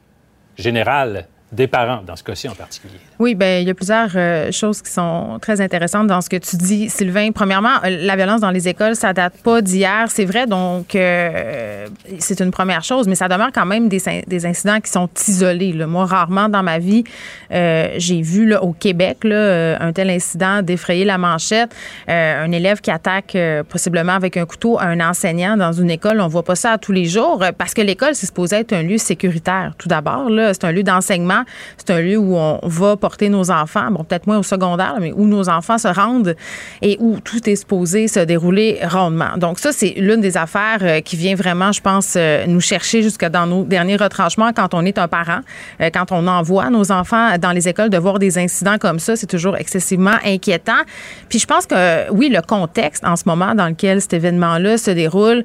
générale 0.58 1.28
des 1.52 1.68
parents, 1.68 2.02
dans 2.02 2.16
ce 2.16 2.24
cas-ci 2.24 2.48
en 2.48 2.56
particulier. 2.56 3.00
Oui, 3.18 3.34
bien, 3.34 3.60
il 3.60 3.68
y 3.68 3.70
a 3.70 3.74
plusieurs 3.74 4.10
euh, 4.16 4.52
choses 4.52 4.82
qui 4.82 4.92
sont 4.92 5.40
très 5.42 5.62
intéressantes 5.62 6.08
dans 6.08 6.20
ce 6.20 6.28
que 6.28 6.36
tu 6.36 6.58
dis, 6.58 6.90
Sylvain. 6.90 7.32
Premièrement, 7.32 7.78
euh, 7.86 7.98
la 8.02 8.18
violence 8.18 8.42
dans 8.42 8.52
les 8.52 8.68
écoles, 8.68 8.98
ça 8.98 9.14
date 9.14 9.36
pas 9.42 9.62
d'hier, 9.62 10.08
c'est 10.10 10.26
vrai, 10.26 10.48
donc 10.48 10.96
euh, 10.96 11.88
c'est 12.20 12.42
une 12.42 12.52
première 12.52 12.84
chose, 12.84 13.08
mais 13.08 13.16
ça 13.16 13.30
demeure 13.30 13.52
quand 13.54 13.66
même 13.66 13.88
des, 13.88 14.46
incidents 14.46 14.82
qui 14.82 14.92
sont 14.92 15.10
isolés. 15.30 15.72
Là. 15.72 15.88
Moi, 15.88 16.06
rarement 16.06 16.50
dans 16.50 16.62
ma 16.62 16.78
vie, 16.78 17.06
j'ai 17.50 18.22
vu 18.22 18.46
là, 18.46 18.62
au 18.62 18.74
Québec 18.74 19.24
là, 19.24 19.78
un 19.80 19.94
tel 19.94 20.10
incident 20.10 20.62
d'effrayer 20.62 21.06
la 21.06 21.18
manchette, 21.18 21.74
un 22.08 22.52
élève 22.52 22.82
qui 22.82 22.92
attaque 22.92 23.38
possiblement 23.70 24.14
avec 24.14 24.36
un 24.38 24.46
couteau 24.46 24.78
un 24.80 25.00
enseignant 25.00 25.56
dans 25.56 25.72
une 25.72 25.90
école. 25.90 26.20
On 26.20 26.28
voit 26.28 26.44
pas 26.44 26.56
ça 26.56 26.78
tous 26.78 26.92
les 26.92 27.06
jours 27.06 27.44
parce 27.58 27.74
que 27.74 27.82
l'école, 27.82 28.14
c'est 28.14 28.26
supposé 28.26 28.58
être 28.58 28.74
un 28.74 28.84
lieu 28.84 28.98
sécuritaire. 28.98 29.74
Tout 29.78 29.88
d'abord, 29.88 30.30
c'est 30.54 30.66
un 30.66 30.72
lieu 30.72 30.84
d'enseignement, 30.84 31.44
c'est 31.78 31.92
un 31.92 32.02
lieu 32.02 32.18
où 32.18 32.36
on 32.36 32.60
va 32.64 32.98
porter 33.06 33.30
nos 33.30 33.52
enfants, 33.52 33.92
bon, 33.92 34.04
peut-être 34.04 34.26
moins 34.26 34.40
au 34.40 34.44
secondaire, 34.44 34.96
mais 35.00 35.12
où 35.12 35.28
nos 35.28 35.48
enfants 35.48 35.78
se 35.78 35.88
rendent 35.88 36.36
et 36.82 36.98
où 37.00 37.20
tout 37.20 37.48
est 37.48 37.56
supposé 37.56 38.08
se 38.08 38.20
dérouler 38.20 38.80
rondement. 38.82 39.38
Donc, 39.38 39.60
ça, 39.60 39.72
c'est 39.72 39.94
l'une 39.98 40.22
des 40.22 40.38
affaires 40.38 40.80
euh, 40.82 41.02
qui 41.02 41.16
vient 41.16 41.36
vraiment, 41.36 41.72
je 41.72 41.82
pense, 41.82 42.16
euh, 42.18 42.48
nous 42.48 42.62
chercher 42.62 43.04
jusque 43.04 43.24
dans 43.24 43.46
nos 43.46 43.64
derniers 43.64 43.96
retranchements 43.96 44.54
quand 44.54 44.74
on 44.74 44.84
est 44.86 44.98
un 44.98 45.08
parent, 45.08 45.42
euh, 45.82 45.92
quand 45.94 46.12
on 46.12 46.26
envoie 46.26 46.72
nos 46.72 46.92
enfants 46.92 47.38
dans 47.38 47.52
les 47.52 47.68
écoles 47.68 47.92
de 47.92 47.98
voir 48.00 48.18
des 48.18 48.40
incidents 48.40 48.80
comme 48.80 48.98
ça, 48.98 49.16
c'est 49.16 49.28
toujours 49.28 49.56
excessivement 49.56 50.18
inquiétant. 50.26 50.82
Puis 51.30 51.38
je 51.38 51.46
pense 51.46 51.68
que, 51.68 52.10
oui, 52.12 52.30
le 52.30 52.42
contexte 52.42 53.06
en 53.06 53.16
ce 53.18 53.26
moment 53.28 53.54
dans 53.54 53.68
lequel 53.68 54.02
cet 54.02 54.14
événement-là 54.14 54.80
se 54.80 54.90
déroule, 54.90 55.44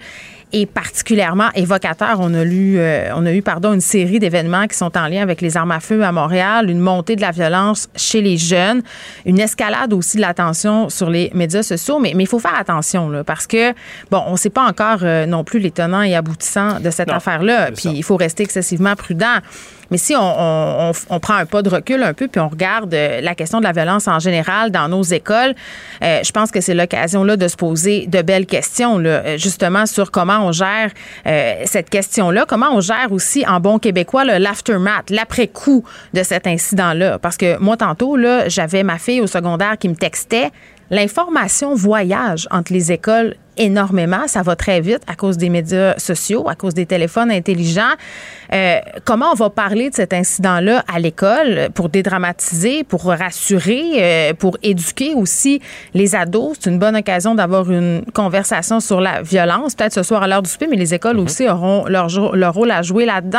est 0.52 0.66
particulièrement 0.66 1.50
évocateur. 1.54 2.18
On 2.20 2.34
a 2.34 2.44
lu, 2.44 2.78
euh, 2.78 3.10
on 3.14 3.26
a 3.26 3.32
eu 3.32 3.42
pardon 3.42 3.72
une 3.72 3.80
série 3.80 4.18
d'événements 4.18 4.66
qui 4.66 4.76
sont 4.76 4.96
en 4.96 5.06
lien 5.06 5.22
avec 5.22 5.40
les 5.40 5.56
armes 5.56 5.70
à 5.70 5.80
feu 5.80 6.02
à 6.04 6.12
Montréal, 6.12 6.70
une 6.70 6.80
montée 6.80 7.16
de 7.16 7.20
la 7.20 7.30
violence 7.30 7.88
chez 7.96 8.20
les 8.20 8.36
jeunes, 8.36 8.82
une 9.26 9.38
escalade 9.38 9.92
aussi 9.92 10.16
de 10.16 10.22
la 10.22 10.34
tension 10.34 10.88
sur 10.88 11.10
les 11.10 11.30
médias 11.34 11.62
sociaux. 11.62 11.98
Mais 11.98 12.12
il 12.16 12.26
faut 12.26 12.38
faire 12.38 12.58
attention 12.58 13.08
là, 13.08 13.24
parce 13.24 13.46
que 13.46 13.72
bon, 14.10 14.22
on 14.26 14.32
ne 14.32 14.36
sait 14.36 14.50
pas 14.50 14.66
encore 14.66 15.00
euh, 15.02 15.26
non 15.26 15.44
plus 15.44 15.58
les 15.58 15.70
tenants 15.70 16.02
et 16.02 16.14
aboutissants 16.14 16.80
de 16.80 16.90
cette 16.90 17.10
affaire-là. 17.10 17.70
Puis 17.72 17.90
il 17.90 18.02
faut 18.02 18.16
rester 18.16 18.42
excessivement 18.42 18.94
prudent. 18.96 19.38
Mais 19.90 19.98
si 19.98 20.14
on, 20.16 20.92
prend 21.20 21.34
un 21.34 21.46
pas 21.46 21.62
de 21.62 21.68
recul 21.68 22.02
un 22.02 22.14
peu, 22.14 22.28
puis 22.28 22.40
on 22.40 22.48
regarde 22.48 22.94
euh, 22.94 23.20
la 23.20 23.34
question 23.34 23.58
de 23.58 23.64
la 23.64 23.72
violence 23.72 24.08
en 24.08 24.18
général 24.18 24.70
dans 24.70 24.88
nos 24.88 25.02
écoles, 25.02 25.54
euh, 26.02 26.20
je 26.24 26.30
pense 26.32 26.50
que 26.50 26.60
c'est 26.60 26.74
l'occasion 26.74 27.24
là 27.24 27.36
de 27.36 27.48
se 27.48 27.56
poser 27.56 28.06
de 28.06 28.22
belles 28.22 28.46
questions, 28.46 28.98
là, 28.98 29.10
euh, 29.10 29.38
justement 29.38 29.86
sur 29.86 30.10
comment 30.10 30.46
on 30.46 30.52
gère 30.52 30.90
cette 31.64 31.90
question-là, 31.90 32.44
comment 32.46 32.70
on 32.72 32.80
gère 32.80 33.12
aussi 33.12 33.44
en 33.46 33.60
bon 33.60 33.78
québécois 33.78 34.24
l'aftermath, 34.24 35.10
l'après-coup 35.10 35.84
de 36.14 36.22
cet 36.22 36.46
incident-là. 36.46 37.18
Parce 37.18 37.36
que 37.36 37.58
moi, 37.58 37.76
tantôt, 37.76 38.16
là, 38.16 38.48
j'avais 38.48 38.82
ma 38.82 38.98
fille 38.98 39.20
au 39.20 39.26
secondaire 39.26 39.76
qui 39.78 39.88
me 39.88 39.94
textait 39.94 40.50
l'information 40.90 41.74
voyage 41.74 42.48
entre 42.50 42.72
les 42.72 42.92
écoles 42.92 43.36
énormément. 43.60 44.26
Ça 44.26 44.42
va 44.42 44.56
très 44.56 44.80
vite 44.80 45.02
à 45.06 45.14
cause 45.14 45.36
des 45.36 45.50
médias 45.50 45.96
sociaux, 45.98 46.48
à 46.48 46.54
cause 46.54 46.74
des 46.74 46.86
téléphones 46.86 47.30
intelligents. 47.30 47.94
Euh, 48.52 48.78
comment 49.04 49.30
on 49.30 49.34
va 49.34 49.50
parler 49.50 49.90
de 49.90 49.94
cet 49.94 50.12
incident-là 50.12 50.82
à 50.92 50.98
l'école 50.98 51.68
pour 51.74 51.90
dédramatiser, 51.90 52.82
pour 52.84 53.04
rassurer, 53.04 53.82
euh, 53.98 54.34
pour 54.34 54.56
éduquer 54.62 55.14
aussi 55.14 55.60
les 55.94 56.16
ados? 56.16 56.56
C'est 56.58 56.70
une 56.70 56.78
bonne 56.78 56.96
occasion 56.96 57.34
d'avoir 57.34 57.70
une 57.70 58.02
conversation 58.14 58.80
sur 58.80 59.00
la 59.00 59.22
violence, 59.22 59.74
peut-être 59.74 59.92
ce 59.92 60.02
soir 60.02 60.22
à 60.22 60.26
l'heure 60.26 60.42
du 60.42 60.50
souper, 60.50 60.66
mais 60.66 60.76
les 60.76 60.94
écoles 60.94 61.18
mm-hmm. 61.18 61.24
aussi 61.24 61.48
auront 61.48 61.84
leur, 61.86 62.08
leur 62.34 62.54
rôle 62.54 62.70
à 62.70 62.80
jouer 62.80 63.04
là-dedans. 63.04 63.38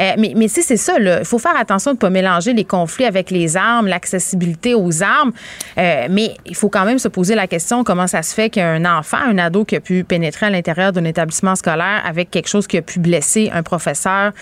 Euh, 0.00 0.12
mais 0.18 0.32
mais 0.34 0.48
c'est 0.48 0.76
ça, 0.76 0.94
il 0.98 1.24
faut 1.24 1.38
faire 1.38 1.56
attention 1.56 1.92
de 1.92 1.96
ne 1.96 2.00
pas 2.00 2.10
mélanger 2.10 2.54
les 2.54 2.64
conflits 2.64 3.04
avec 3.04 3.30
les 3.30 3.56
armes, 3.56 3.86
l'accessibilité 3.86 4.74
aux 4.74 5.02
armes. 5.02 5.32
mais 5.76 6.34
il 6.46 6.56
faut 6.56 6.70
quand 6.70 6.86
même 6.86 6.98
se 6.98 7.08
poser 7.08 7.34
la 7.34 7.46
question 7.46 7.84
comment 7.84 8.06
ça 8.06 8.22
se 8.22 8.34
fait 8.34 8.48
qu'un 8.48 8.84
enfant, 8.86 9.18
un 9.18 9.38
ado 9.42 9.64
qui 9.64 9.76
a 9.76 9.80
pu 9.80 10.04
pénétrer 10.04 10.46
à 10.46 10.50
l'intérieur 10.50 10.92
d'un 10.92 11.04
établissement 11.04 11.56
scolaire 11.56 12.02
avec 12.04 12.30
quelque 12.30 12.48
chose 12.48 12.66
qui 12.66 12.78
a 12.78 12.82
pu 12.82 12.98
blesser 12.98 13.50
un 13.52 13.62
professeur 13.62 14.32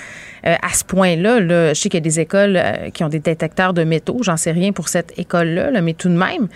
euh, 0.46 0.54
à 0.62 0.72
ce 0.72 0.84
point-là. 0.84 1.40
Là, 1.40 1.74
je 1.74 1.80
sais 1.80 1.88
qu'il 1.88 1.98
y 1.98 2.02
a 2.02 2.04
des 2.04 2.20
écoles 2.20 2.56
euh, 2.56 2.90
qui 2.90 3.04
ont 3.04 3.08
des 3.08 3.20
détecteurs 3.20 3.74
de 3.74 3.84
métaux. 3.84 4.18
J'en 4.22 4.36
sais 4.36 4.52
rien 4.52 4.72
pour 4.72 4.88
cette 4.88 5.18
école-là, 5.18 5.80
mais 5.80 5.94
tout 5.94 6.08
de 6.08 6.16
même. 6.16 6.48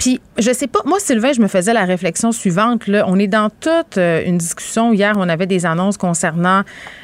Puis, 0.00 0.18
je 0.38 0.50
sais 0.50 0.66
pas, 0.66 0.78
moi, 0.86 0.98
Sylvain, 0.98 1.34
je 1.34 1.42
me 1.42 1.46
faisais 1.46 1.74
la 1.74 1.84
réflexion 1.84 2.32
suivante. 2.32 2.86
Là. 2.86 3.04
On 3.06 3.18
est 3.18 3.26
dans 3.26 3.50
toute 3.50 3.98
euh, 3.98 4.22
une 4.24 4.38
discussion. 4.38 4.94
Hier, 4.94 5.12
on 5.18 5.28
avait 5.28 5.46
des 5.46 5.66
annonces 5.66 5.98
concernant 5.98 6.62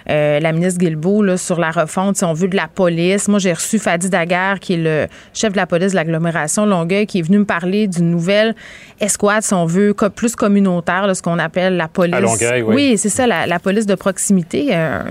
euh, 0.09 0.41
la 0.41 0.53
ministre 0.53 0.81
Guilbeault 0.81 1.23
là, 1.23 1.37
sur 1.37 1.61
la 1.61 1.73
refonte, 1.73 2.17
si 2.17 2.25
on 2.25 2.33
veut, 2.33 2.49
de 2.49 2.57
la 2.57 2.69
police. 2.69 3.29
Moi, 3.29 3.39
j'ai 3.39 3.53
reçu 3.53 3.79
Fadi 3.79 4.09
Daguerre, 4.09 4.61
qui 4.61 4.75
est 4.75 4.79
le 4.79 5.09
chef 5.35 5.53
de 5.53 5.59
la 5.59 5.67
police 5.67 5.91
de 5.91 5.97
l'agglomération 5.97 6.65
Longueuil, 6.65 7.07
qui 7.07 7.19
est 7.19 7.23
venu 7.23 7.41
me 7.41 7.45
parler 7.45 7.87
d'une 7.87 8.11
nouvelle 8.11 8.55
escouade, 8.99 9.43
si 9.43 9.53
on 9.53 9.67
veut, 9.67 9.95
plus 10.15 10.35
communautaire, 10.35 11.15
ce 11.15 11.21
qu'on 11.21 11.39
appelle 11.39 11.77
la 11.77 11.89
police. 11.89 12.15
À 12.15 12.21
Longueuil, 12.21 12.63
oui. 12.63 12.75
Oui, 12.77 12.97
c'est 12.97 13.11
ça, 13.11 13.27
la, 13.27 13.59
police 13.59 13.85
de 13.85 13.95
proximité, 13.95 14.69
euh, 14.71 15.03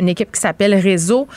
une, 0.00 0.08
équipe 0.08 0.32
qui 0.32 0.40
s'appelle 0.40 0.74
Réseau. 0.74 1.28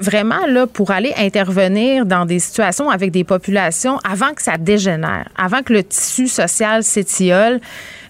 vraiment, 0.00 0.46
là, 0.48 0.66
pour 0.66 0.90
aller 0.90 1.12
intervenir 1.18 2.06
dans 2.06 2.24
des 2.24 2.38
situations 2.38 2.88
avec 2.88 3.10
des 3.10 3.24
populations 3.24 3.98
avant 4.10 4.32
que 4.32 4.40
ça 4.40 4.56
dégénère 4.56 5.26
avant 5.36 5.62
que 5.62 5.72
le 5.72 5.82
tissu 5.82 6.28
social 6.28 6.82
s'étiole. 6.82 7.60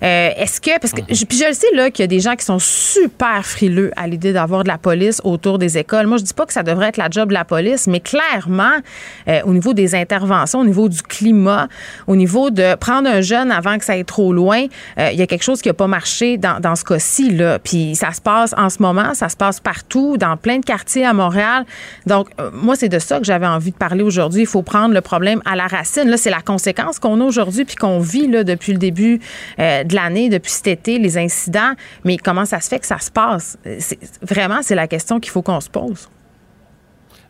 Euh, 0.04 0.30
est-ce 0.36 0.60
que, 0.60 0.78
parce 0.78 0.92
que, 0.92 1.00
mhm. 1.00 1.26
puis 1.26 1.38
je 1.38 1.48
le 1.48 1.54
sais, 1.54 1.66
là, 1.74 1.90
qu'il 1.90 2.02
y 2.02 2.04
a 2.04 2.08
des 2.08 2.20
gens 2.20 2.36
qui 2.36 2.44
sont 2.44 2.58
super 2.58 3.44
frileux 3.44 3.90
à 3.96 4.06
l'idée 4.06 4.32
d'avoir 4.32 4.62
de 4.62 4.68
la 4.68 4.76
police 4.76 5.20
autour 5.24 5.58
des 5.58 5.78
écoles. 5.78 6.06
Moi, 6.06 6.18
je 6.18 6.24
dis 6.24 6.34
pas 6.34 6.44
que 6.44 6.52
ça 6.52 6.62
devrait 6.62 6.88
être 6.88 6.98
la 6.98 7.08
job 7.10 7.30
de 7.30 7.34
la 7.34 7.44
police, 7.44 7.86
mais 7.86 8.00
clairement, 8.00 8.76
euh, 9.28 9.40
au 9.44 9.54
niveau 9.54 9.72
des 9.72 9.94
interventions, 9.94 10.60
au 10.60 10.64
niveau 10.64 10.90
du 10.90 11.00
climat, 11.02 11.68
au 12.06 12.16
niveau 12.16 12.50
de 12.50 12.74
prendre 12.74 13.08
un 13.08 13.22
jeune 13.22 13.50
avant 13.50 13.78
que 13.78 13.84
ça 13.84 13.94
aille 13.94 14.04
trop 14.04 14.32
loin, 14.32 14.66
euh, 14.98 15.08
il 15.12 15.18
y 15.18 15.22
a 15.22 15.26
quelque 15.26 15.42
chose 15.42 15.62
qui 15.62 15.70
a 15.70 15.74
pas 15.74 15.86
marché 15.86 16.36
dans, 16.36 16.60
dans 16.60 16.76
ce 16.76 16.84
cas-ci, 16.84 17.30
là. 17.30 17.58
Puis 17.58 17.94
ça 17.94 18.12
se 18.12 18.20
passe 18.20 18.54
en 18.58 18.68
ce 18.68 18.82
moment, 18.82 19.14
ça 19.14 19.30
se 19.30 19.36
passe 19.36 19.60
partout, 19.60 20.18
dans 20.18 20.36
plein 20.36 20.58
de 20.58 20.64
quartiers 20.64 21.06
à 21.06 21.14
Montréal. 21.14 21.64
Donc, 22.06 22.28
moi, 22.52 22.76
c'est 22.76 22.90
de 22.90 22.98
ça 22.98 23.18
que 23.18 23.24
j'avais 23.24 23.46
envie 23.46 23.70
de 23.70 23.76
parler 23.76 24.02
aujourd'hui. 24.02 24.42
Il 24.42 24.46
faut 24.46 24.62
prendre 24.62 24.92
le 24.92 25.00
problème 25.00 25.40
à 25.46 25.56
la 25.56 25.66
racine. 25.66 26.08
Là, 26.10 26.18
c'est 26.18 26.30
la 26.30 26.42
conséquence 26.42 26.98
qu'on 26.98 27.20
a 27.20 27.24
aujourd'hui 27.24 27.64
puis 27.64 27.76
qu'on 27.76 28.00
vit, 28.00 28.26
là, 28.26 28.44
depuis 28.44 28.72
le 28.72 28.78
début 28.78 29.20
de 29.58 29.93
l'année, 29.94 30.28
depuis 30.28 30.50
cet 30.50 30.66
été, 30.66 30.98
les 30.98 31.18
incidents, 31.18 31.72
mais 32.04 32.16
comment 32.16 32.44
ça 32.44 32.60
se 32.60 32.68
fait 32.68 32.78
que 32.78 32.86
ça 32.86 32.98
se 32.98 33.10
passe? 33.10 33.58
Vraiment, 34.22 34.60
c'est 34.62 34.74
la 34.74 34.88
question 34.88 35.20
qu'il 35.20 35.30
faut 35.30 35.42
qu'on 35.42 35.60
se 35.60 35.70
pose. 35.70 36.08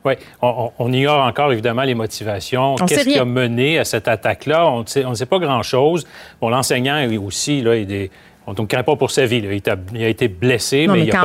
Oui, 0.05 0.15
on, 0.43 0.93
ignore 0.93 1.25
encore 1.25 1.51
évidemment 1.53 1.83
les 1.83 1.95
motivations. 1.95 2.75
Qu'est-ce 2.75 3.05
qui 3.09 3.19
a 3.19 3.25
mené 3.25 3.79
à 3.79 3.87
cette 3.87 4.07
attaque-là? 4.07 4.69
On 4.69 4.85
ne 5.11 5.15
sait 5.15 5.27
pas 5.27 5.39
grand-chose. 5.39 6.07
Bon, 6.43 6.51
l'enseignant 6.51 7.09
aussi, 7.23 7.63
là, 7.63 7.75
il 7.77 8.11
on 8.47 8.53
ne 8.53 8.67
craint 8.67 8.83
pas 8.83 8.97
pour 8.97 9.11
sa 9.11 9.25
vie. 9.25 9.37
Il, 9.39 10.03
a, 10.05 10.09
été 10.09 10.29
blessé, 10.29 10.87
mais, 10.87 11.01
il 11.01 11.05
n'y 11.05 11.11
a, 11.11 11.23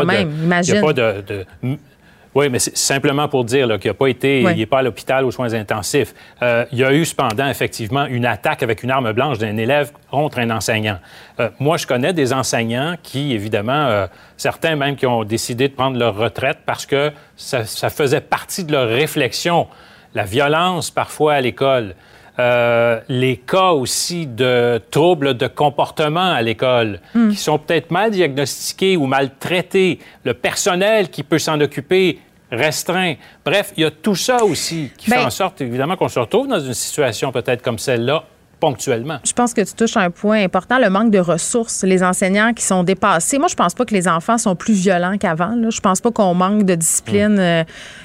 pas 0.82 0.94
de, 0.94 1.46
oui, 2.36 2.48
mais 2.50 2.60
c'est 2.60 2.78
simplement 2.78 3.28
pour 3.28 3.44
dire 3.44 3.68
qu'il 3.80 3.90
n'a 3.90 3.96
pas 3.96 4.08
été, 4.08 4.42
il 4.42 4.58
n'est 4.58 4.66
pas 4.68 4.80
à 4.80 4.82
l'hôpital 4.84 5.26
aux 5.26 5.32
soins 5.32 5.54
intensifs. 5.54 6.14
Euh, 6.42 6.66
il 6.72 6.78
y 6.78 6.84
a 6.84 6.94
eu 6.94 7.04
cependant 7.04 7.48
effectivement 7.48 8.06
une 8.06 8.26
attaque 8.26 8.62
avec 8.62 8.84
une 8.84 8.92
arme 8.92 9.12
blanche 9.14 9.40
d'un 9.40 9.58
élève 9.58 9.92
contre 10.12 10.40
un 10.40 10.52
enseignant. 10.52 11.00
Euh, 11.40 11.50
moi, 11.60 11.78
je 11.78 11.88
connais 11.88 12.14
des 12.14 12.32
enseignants 12.32 12.96
qui, 13.02 13.34
évidemment, 13.34 13.88
euh, 13.88 14.08
certains 14.38 14.76
même 14.76 14.96
qui 14.96 15.08
ont 15.08 15.24
décidé 15.24 15.70
de 15.70 15.74
prendre 15.74 15.98
leur 15.98 16.16
retraite 16.16 16.60
parce 16.66 16.86
que 16.86 17.12
ça, 17.36 17.66
ça 17.66 17.90
faisait 17.90 18.22
partie 18.22 18.64
de 18.64 18.72
leur 18.74 18.88
réflexion. 18.88 19.68
La 20.14 20.24
violence 20.24 20.92
parfois 20.92 21.34
à 21.34 21.42
l'école, 21.42 21.96
euh, 22.40 23.02
les 23.10 23.36
cas 23.38 23.72
aussi 23.72 24.26
de 24.26 24.82
troubles 24.92 25.36
de 25.36 25.48
comportement 25.48 26.32
à 26.32 26.42
l'école 26.42 27.02
hmm. 27.14 27.32
qui 27.32 27.36
sont 27.36 27.60
peut-être 27.60 27.92
mal 27.92 28.12
diagnostiqués 28.12 28.96
ou 28.96 29.06
mal 29.06 29.32
traités, 29.40 30.00
le 30.24 30.34
personnel 30.34 31.10
qui 31.10 31.24
peut 31.24 31.40
s'en 31.40 31.60
occuper 31.60 32.20
restreint. 32.50 33.16
Bref, 33.46 33.74
il 33.76 33.84
y 33.84 33.86
a 33.86 33.92
tout 33.92 34.16
ça 34.16 34.44
aussi 34.44 34.90
qui 34.98 35.10
fait 35.10 35.18
ben 35.18 35.28
en 35.28 35.30
sorte, 35.30 35.60
évidemment, 35.62 35.98
qu'on 35.98 36.08
se 36.08 36.20
retrouve 36.20 36.48
dans 36.48 36.60
une 36.60 36.74
situation 36.74 37.32
peut-être 37.32 37.62
comme 37.62 37.78
celle-là 37.78 38.24
ponctuellement. 38.60 39.20
Je 39.24 39.34
pense 39.34 39.54
que 39.54 39.62
tu 39.62 39.74
touches 39.74 39.98
un 39.98 40.10
point 40.12 40.44
important, 40.44 40.78
le 40.80 40.90
manque 40.90 41.12
de 41.12 41.20
ressources. 41.20 41.84
Les 41.84 42.04
enseignants 42.04 42.54
qui 42.54 42.64
sont 42.64 42.84
dépassés. 42.84 43.40
Moi, 43.40 43.48
je 43.48 43.56
pense 43.56 43.74
pas 43.74 43.86
que 43.86 43.94
les 43.94 44.08
enfants 44.08 44.38
sont 44.38 44.56
plus 44.56 44.74
violents 44.74 45.18
qu'avant. 45.18 45.56
Je 45.70 45.80
pense 45.80 46.02
pas 46.02 46.12
qu'on 46.12 46.34
manque 46.34 46.64
de 46.64 46.76
discipline 46.76 47.36
mm. 47.36 47.40
euh, 47.40 47.64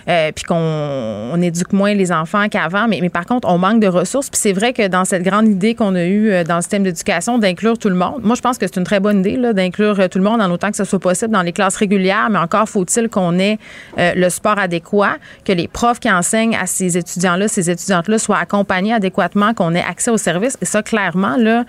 euh, 0.08 0.32
puis 0.32 0.44
qu'on 0.44 1.40
éduque 1.42 1.72
moins 1.72 1.94
les 1.94 2.12
enfants 2.12 2.48
qu'avant. 2.48 2.86
Mais, 2.88 3.00
mais, 3.02 3.08
par 3.08 3.26
contre, 3.26 3.48
on 3.48 3.58
manque 3.58 3.80
de 3.80 3.88
ressources. 3.88 4.30
Puis 4.30 4.40
c'est 4.40 4.52
vrai 4.52 4.72
que 4.72 4.86
dans 4.86 5.04
cette 5.04 5.22
grande 5.22 5.48
idée 5.48 5.74
qu'on 5.74 5.94
a 5.94 6.04
eue 6.04 6.30
euh, 6.30 6.44
dans 6.44 6.56
le 6.56 6.62
système 6.62 6.84
d'éducation 6.84 7.38
d'inclure 7.38 7.78
tout 7.78 7.88
le 7.88 7.96
monde, 7.96 8.20
moi, 8.22 8.36
je 8.36 8.40
pense 8.40 8.58
que 8.58 8.66
c'est 8.66 8.76
une 8.76 8.84
très 8.84 9.00
bonne 9.00 9.20
idée 9.20 9.36
d'inclure 9.52 10.08
tout 10.08 10.18
le 10.18 10.24
monde 10.24 10.40
en 10.40 10.50
autant 10.50 10.70
que 10.70 10.76
ce 10.76 10.84
soit 10.84 11.00
possible 11.00 11.32
dans 11.32 11.42
les 11.42 11.52
classes 11.52 11.76
régulières. 11.76 12.28
Mais 12.30 12.38
encore 12.38 12.68
faut-il 12.68 13.08
qu'on 13.08 13.38
ait 13.38 13.58
le 13.96 14.28
sport 14.28 14.58
adéquat, 14.58 15.16
que 15.44 15.52
les 15.52 15.68
profs 15.68 16.00
qui 16.00 16.10
enseignent 16.10 16.56
à 16.56 16.66
ces 16.66 16.96
étudiants-là, 16.96 17.48
ces 17.48 17.70
étudiantes-là 17.70 18.18
soient 18.18 18.38
accompagnés 18.38 18.92
adéquatement, 18.92 19.54
qu'on 19.54 19.74
ait 19.74 19.82
accès 19.82 20.10
aux 20.10 20.18
services 20.18 20.43
et 20.60 20.64
ça, 20.64 20.82
clairement, 20.82 21.36
là, 21.36 21.64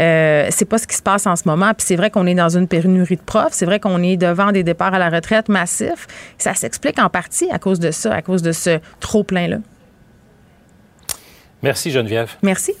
euh, 0.00 0.46
c'est 0.50 0.64
pas 0.64 0.78
ce 0.78 0.86
qui 0.86 0.96
se 0.96 1.02
passe 1.02 1.26
en 1.26 1.36
ce 1.36 1.42
moment. 1.46 1.72
Puis 1.74 1.86
c'est 1.86 1.96
vrai 1.96 2.10
qu'on 2.10 2.26
est 2.26 2.34
dans 2.34 2.56
une 2.56 2.68
pénurie 2.68 3.16
de 3.16 3.22
profs. 3.22 3.52
C'est 3.52 3.66
vrai 3.66 3.80
qu'on 3.80 4.02
est 4.02 4.16
devant 4.16 4.52
des 4.52 4.62
départs 4.62 4.94
à 4.94 4.98
la 4.98 5.10
retraite 5.10 5.48
massifs. 5.48 6.06
Ça 6.38 6.54
s'explique 6.54 6.98
en 6.98 7.08
partie 7.08 7.48
à 7.50 7.58
cause 7.58 7.80
de 7.80 7.90
ça, 7.90 8.14
à 8.14 8.22
cause 8.22 8.42
de 8.42 8.52
ce 8.52 8.78
trop-plein-là. 9.00 9.58
Merci, 11.62 11.90
Geneviève. 11.90 12.36
Merci. 12.42 12.74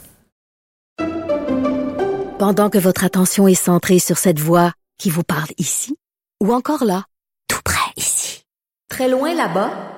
Pendant 2.38 2.70
que 2.70 2.78
votre 2.78 3.04
attention 3.04 3.48
est 3.48 3.54
centrée 3.54 3.98
sur 3.98 4.16
cette 4.16 4.38
voix 4.38 4.72
qui 4.98 5.10
vous 5.10 5.24
parle 5.24 5.50
ici, 5.58 5.96
ou 6.40 6.52
encore 6.52 6.84
là, 6.84 7.04
tout 7.48 7.60
près 7.64 7.90
ici, 7.96 8.44
très 8.88 9.08
loin 9.08 9.34
là-bas, 9.34 9.97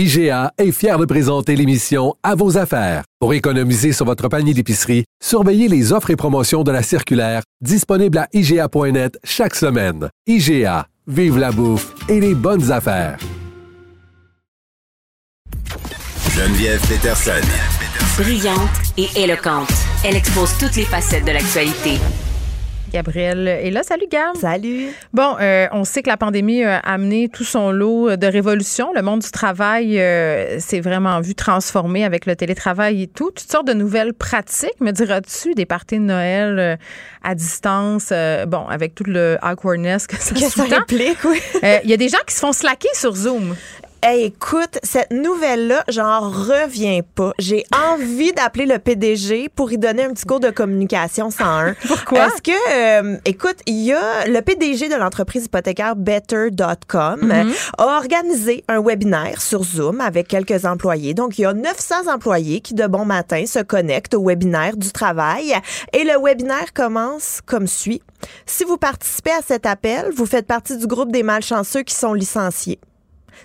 IGA 0.00 0.54
est 0.56 0.72
fier 0.72 0.96
de 0.96 1.04
présenter 1.04 1.54
l'émission 1.56 2.14
À 2.22 2.34
vos 2.34 2.56
affaires. 2.56 3.02
Pour 3.20 3.34
économiser 3.34 3.92
sur 3.92 4.06
votre 4.06 4.28
panier 4.28 4.54
d'épicerie, 4.54 5.04
surveillez 5.22 5.68
les 5.68 5.92
offres 5.92 6.08
et 6.08 6.16
promotions 6.16 6.62
de 6.62 6.70
la 6.70 6.82
circulaire 6.82 7.42
disponible 7.60 8.16
à 8.16 8.26
IGA.net 8.32 9.18
chaque 9.24 9.54
semaine. 9.54 10.08
IGA, 10.26 10.86
vive 11.06 11.36
la 11.36 11.52
bouffe 11.52 11.92
et 12.08 12.18
les 12.18 12.34
bonnes 12.34 12.72
affaires. 12.72 13.18
Geneviève 16.34 16.80
Peterson. 16.88 17.46
Brillante 18.16 18.70
et 18.96 19.08
éloquente, 19.16 19.68
elle 20.02 20.16
expose 20.16 20.56
toutes 20.58 20.76
les 20.76 20.86
facettes 20.86 21.26
de 21.26 21.32
l'actualité. 21.32 21.98
Gabriel 22.92 23.46
est 23.48 23.70
là. 23.70 23.82
Salut, 23.82 24.06
Gab. 24.10 24.36
Salut. 24.36 24.88
Bon, 25.12 25.36
euh, 25.40 25.68
on 25.72 25.84
sait 25.84 26.02
que 26.02 26.08
la 26.08 26.16
pandémie 26.16 26.64
a 26.64 26.78
amené 26.78 27.28
tout 27.28 27.44
son 27.44 27.70
lot 27.70 28.16
de 28.16 28.26
révolutions. 28.26 28.92
Le 28.94 29.02
monde 29.02 29.20
du 29.20 29.30
travail 29.30 30.00
euh, 30.00 30.58
s'est 30.58 30.80
vraiment 30.80 31.20
vu 31.20 31.34
transformer 31.34 32.04
avec 32.04 32.26
le 32.26 32.36
télétravail 32.36 33.02
et 33.02 33.06
tout. 33.06 33.30
Toutes 33.30 33.50
sortes 33.50 33.66
de 33.66 33.72
nouvelles 33.72 34.12
pratiques. 34.12 34.80
Me 34.80 34.90
diras-tu 34.90 35.54
des 35.54 35.66
parties 35.66 35.98
de 35.98 36.04
Noël 36.04 36.58
euh, 36.58 36.76
à 37.22 37.34
distance, 37.34 38.12
bon, 38.48 38.66
avec 38.66 38.94
tout 38.94 39.04
le 39.04 39.36
awkwardness 39.42 40.06
que 40.06 40.16
ça, 40.16 40.34
que 40.34 40.40
ça 40.40 40.64
implique, 40.74 41.18
oui. 41.24 41.40
Il 41.84 41.90
y 41.90 41.92
a 41.92 41.96
des 41.98 42.08
gens 42.08 42.18
qui 42.26 42.34
se 42.34 42.40
font 42.40 42.52
slacker 42.52 42.88
sur 42.94 43.14
Zoom. 43.14 43.54
Hey, 44.02 44.24
écoute, 44.24 44.78
cette 44.82 45.10
nouvelle-là, 45.10 45.84
j'en 45.88 46.20
reviens 46.20 47.00
pas. 47.14 47.32
J'ai 47.38 47.64
envie 47.92 48.32
d'appeler 48.32 48.64
le 48.64 48.78
PDG 48.78 49.50
pour 49.54 49.70
y 49.72 49.76
donner 49.76 50.04
un 50.04 50.14
petit 50.14 50.24
cours 50.24 50.40
de 50.40 50.48
communication 50.48 51.30
101. 51.30 51.74
Pourquoi? 51.86 52.18
Parce 52.20 52.40
que, 52.40 52.50
euh, 52.72 53.18
écoute, 53.26 53.58
il 53.66 53.76
y 53.82 53.92
a 53.92 54.26
le 54.26 54.40
PDG 54.40 54.88
de 54.88 54.94
l'entreprise 54.94 55.44
hypothécaire 55.44 55.96
Better.com 55.96 57.20
Mhm. 57.20 57.30
euh, 57.30 57.52
a 57.76 57.98
organisé 57.98 58.64
un 58.68 58.80
webinaire 58.80 59.42
sur 59.42 59.64
Zoom 59.64 60.00
avec 60.00 60.28
quelques 60.28 60.64
employés. 60.64 61.12
Donc, 61.12 61.38
il 61.38 61.42
y 61.42 61.44
a 61.44 61.52
900 61.52 62.06
employés 62.10 62.62
qui, 62.62 62.72
de 62.72 62.86
bon 62.86 63.04
matin, 63.04 63.44
se 63.46 63.58
connectent 63.58 64.14
au 64.14 64.24
webinaire 64.26 64.78
du 64.78 64.92
travail. 64.92 65.52
Et 65.92 66.04
le 66.04 66.18
webinaire 66.18 66.72
commence 66.72 67.40
comme 67.44 67.66
suit. 67.66 68.00
Si 68.46 68.64
vous 68.64 68.78
participez 68.78 69.32
à 69.32 69.42
cet 69.46 69.66
appel, 69.66 70.06
vous 70.16 70.26
faites 70.26 70.46
partie 70.46 70.78
du 70.78 70.86
groupe 70.86 71.12
des 71.12 71.22
malchanceux 71.22 71.82
qui 71.82 71.94
sont 71.94 72.14
licenciés. 72.14 72.80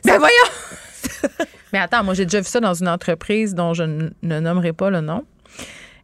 Ben 0.03 0.17
voyons! 0.17 1.45
Mais 1.73 1.79
attends, 1.79 2.03
moi, 2.03 2.13
j'ai 2.13 2.25
déjà 2.25 2.39
vu 2.39 2.47
ça 2.47 2.59
dans 2.59 2.73
une 2.73 2.87
entreprise 2.87 3.53
dont 3.53 3.73
je 3.73 3.83
ne 3.83 4.39
nommerai 4.39 4.73
pas 4.73 4.89
le 4.89 5.01
nom. 5.01 5.25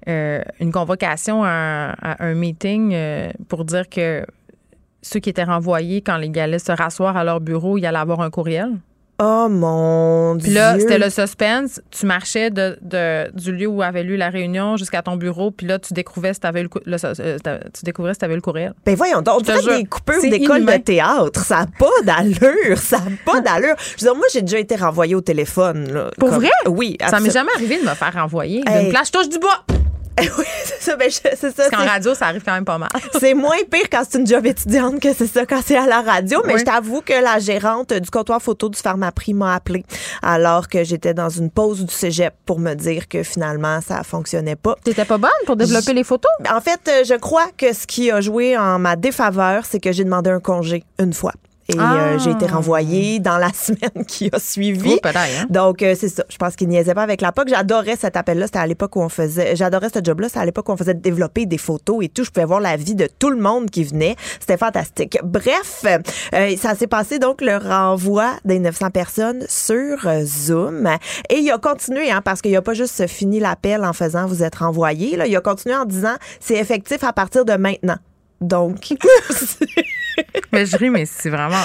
Euh, 0.07 0.41
une 0.59 0.71
convocation 0.71 1.43
à, 1.43 1.93
à 2.01 2.25
un 2.25 2.34
meeting 2.34 2.93
euh, 2.93 3.32
pour 3.47 3.65
dire 3.65 3.88
que 3.88 4.25
ceux 5.01 5.19
qui 5.19 5.29
étaient 5.29 5.43
renvoyés 5.43 6.01
quand 6.01 6.17
les 6.17 6.38
allaient 6.39 6.59
se 6.59 6.71
rasseoir 6.71 7.17
à 7.17 7.23
leur 7.23 7.39
bureau, 7.39 7.77
il 7.77 7.86
allait 7.86 7.97
avoir 7.97 8.21
un 8.21 8.29
courriel. 8.29 8.77
Oh 9.24 9.47
mon 9.49 10.36
Puis 10.39 10.51
là, 10.51 10.74
Dieu. 10.74 10.82
c'était 10.82 10.97
le 10.97 11.09
suspense. 11.11 11.80
Tu 11.91 12.07
marchais 12.07 12.49
de, 12.49 12.78
de- 12.82 13.30
du 13.39 13.51
lieu 13.51 13.67
où 13.67 13.82
avait 13.84 14.03
lieu 14.03 14.15
la 14.15 14.30
réunion 14.30 14.78
jusqu'à 14.78 15.03
ton 15.03 15.15
bureau, 15.15 15.51
puis 15.51 15.67
là, 15.67 15.78
tu 15.78 15.93
découvrais 15.93 16.34
si 16.34 16.39
t'avais 16.39 16.61
eu 16.61 16.63
le, 16.63 16.69
le- 16.91 16.97
euh, 17.22 17.59
tu 17.74 17.86
découvrais 17.86 18.13
si 18.13 18.19
t'avais 18.19 18.34
eu 18.34 18.38
le 18.38 18.41
courriel. 18.41 18.74
Ben 18.86 18.95
voyons 18.95 19.22
donc, 19.22 19.45
jure, 19.45 19.78
des 19.78 19.86
coupures 19.86 20.22
d'école 20.22 20.65
de 20.65 20.78
théâtre. 20.78 21.43
Ça 21.45 21.59
n'a 21.59 21.67
pas 21.78 21.86
d'allure. 22.03 22.78
Ça 22.78 22.97
n'a 22.97 23.11
pas 23.26 23.41
d'allure. 23.45 23.76
Je 23.97 24.03
veux 24.05 24.11
dire, 24.11 24.15
moi, 24.15 24.26
j'ai 24.34 24.41
déjà 24.41 24.57
été 24.59 24.76
renvoyée 24.76 25.13
au 25.15 25.22
téléphone. 25.22 25.91
Là, 25.93 26.09
Pour 26.17 26.30
Comme- 26.30 26.39
vrai? 26.39 26.49
Oui. 26.67 26.97
Ça 27.09 27.19
m'est 27.19 27.30
jamais 27.32 27.51
arrivé 27.55 27.78
de 27.78 27.84
me 27.88 27.93
faire 27.93 28.13
renvoyer. 28.13 28.63
Hey. 28.67 28.82
D'une 28.84 28.89
place, 28.89 29.07
je 29.07 29.11
touche 29.19 29.30
du 29.30 29.38
bois. 29.38 29.63
oui, 30.38 30.45
c'est 30.66 30.82
ça. 30.82 30.95
Ben, 30.95 31.09
je- 31.09 31.16
c'est 31.16 31.36
ça. 31.36 31.51
Parce 31.55 31.70
qu'en 31.70 31.86
radio, 31.89 32.14
ça 32.14 32.28
arrive 32.28 32.43
quand 32.43 32.53
même 32.53 32.66
pas 32.66 32.78
mal. 32.78 32.89
C'est 33.20 33.34
moins 33.34 33.55
pire 33.70 33.86
quand 33.91 34.03
c'est 34.07 34.20
une 34.20 34.28
job 34.28 34.45
étudiante 34.45 34.99
que 34.99 35.14
c'est 35.14 35.28
ça 35.28 35.45
quand 35.45 35.62
c'est 35.66 35.78
à 35.78 35.86
la 35.86 36.01
radio. 36.01 36.41
Mais 36.45 36.53
Oui. 36.53 36.59
je 36.59 36.66
t'avoue 36.66 37.01
que 37.01 37.14
la 37.14 37.39
gérante 37.39 37.93
du 37.93 38.09
comptoir 38.09 38.41
photo 38.41 38.70
du 38.70 38.78
Pharmaprix 38.80 39.34
m'a 39.34 39.55
appelé 39.55 39.84
alors 40.22 40.68
que 40.68 40.84
j'étais 40.84 41.14
dans 41.14 41.30
une 41.30 41.49
pause 41.49 41.86
du 41.86 41.93
cégep 41.93 42.34
pour 42.45 42.59
me 42.59 42.74
dire 42.74 43.07
que 43.07 43.24
finalement 43.24 43.80
ça 43.82 44.03
fonctionnait 44.03 44.55
pas. 44.55 44.76
T'étais 44.84 45.05
pas 45.05 45.18
bonne 45.18 45.30
pour 45.45 45.55
développer 45.55 45.93
les 45.93 46.03
photos? 46.03 46.32
En 46.51 46.62
fait, 46.62 46.80
euh, 46.88 47.03
je 47.05 47.16
crois 47.16 47.47
que 47.57 47.74
ce 47.74 47.86
qui 47.88 48.12
a 48.12 48.22
joué 48.22 48.57
en 48.57 48.80
ma 48.80 48.95
défaveur, 48.95 49.66
c'est 49.66 49.80
que 49.80 49.91
j'ai 49.91 50.03
demandé 50.03 50.30
un 50.30 50.39
congé 50.39 50.84
une 50.99 51.14
fois. 51.14 51.34
Et 51.72 51.78
Ah. 51.80 51.95
euh, 52.13 52.19
j'ai 52.19 52.32
été 52.32 52.45
renvoyée 52.45 53.19
dans 53.19 53.38
la 53.38 53.49
semaine 53.53 54.05
qui 54.07 54.30
a 54.34 54.39
suivi. 54.39 54.99
Hein? 55.03 55.45
Donc, 55.49 55.82
euh, 55.84 55.95
c'est 55.97 56.09
ça. 56.09 56.24
Je 56.30 56.38
pense 56.38 56.55
qu'il 56.55 56.67
niaisait 56.67 56.93
pas 56.93 57.03
avec 57.03 57.22
la 57.22 57.32
POC. 57.32 57.49
J'adorais 57.49 57.95
cet 57.95 58.17
appel-là. 58.17 58.47
C'était 58.47 58.59
à 58.59 58.67
l'époque 58.67 58.95
où 58.95 59.01
on 59.01 59.09
faisait. 59.09 59.55
J'adorais 59.55 59.89
ce 59.93 59.99
job-là. 60.03 60.28
C'était 60.28 60.39
à 60.41 60.45
l'époque 60.45 60.67
où 60.69 60.74
on 60.74 60.78
faisait 60.78 60.93
développer 60.93 61.45
des 61.45 61.57
photos 61.57 62.03
et 62.03 62.09
tout. 62.09 62.24
Je 62.24 62.32
pouvais 62.32 62.45
voir 62.45 62.59
la 62.59 62.76
vie 62.78 62.95
de 62.95 63.07
tout 63.19 63.30
le 63.30 63.38
monde 63.38 63.69
qui 63.69 63.84
venait. 63.84 64.15
C'était 64.39 64.57
fantastique. 64.57 65.17
Bref, 65.24 65.86
euh, 66.34 66.55
ça 66.57 66.76
s'est 66.76 66.88
passé 66.88 67.19
donc 67.19 67.41
le 67.41 67.57
renvoi 67.57 68.32
des 68.45 68.59
900 68.59 68.89
personnes 68.91 69.43
sur 69.47 70.07
euh, 70.07 70.24
Zoom. 70.26 70.88
Et 71.30 71.38
il 71.39 71.51
a 71.51 71.57
continué, 71.57 72.11
hein, 72.11 72.22
parce 72.24 72.41
qu'il 72.41 72.55
a 72.55 72.61
pas 72.61 72.74
juste 72.74 73.07
fini 73.07 73.39
l'appel 73.39 73.84
en 73.86 73.93
faisant 73.93 74.26
vous 74.28 74.43
êtes 74.43 74.55
renvoyé. 74.55 75.15
Là. 75.15 75.28
Il 75.28 75.36
a 75.36 75.41
continué 75.41 75.76
en 75.76 75.86
disant 75.86 76.15
c'est 76.39 76.55
effectif 76.55 77.03
à 77.03 77.13
partir 77.13 77.45
de 77.45 77.53
maintenant. 77.53 77.95
Donc, 78.41 78.77
Mais 80.51 80.65
je 80.65 80.75
ris, 80.77 80.89
mais 80.89 81.05
c'est 81.05 81.29
vraiment. 81.29 81.55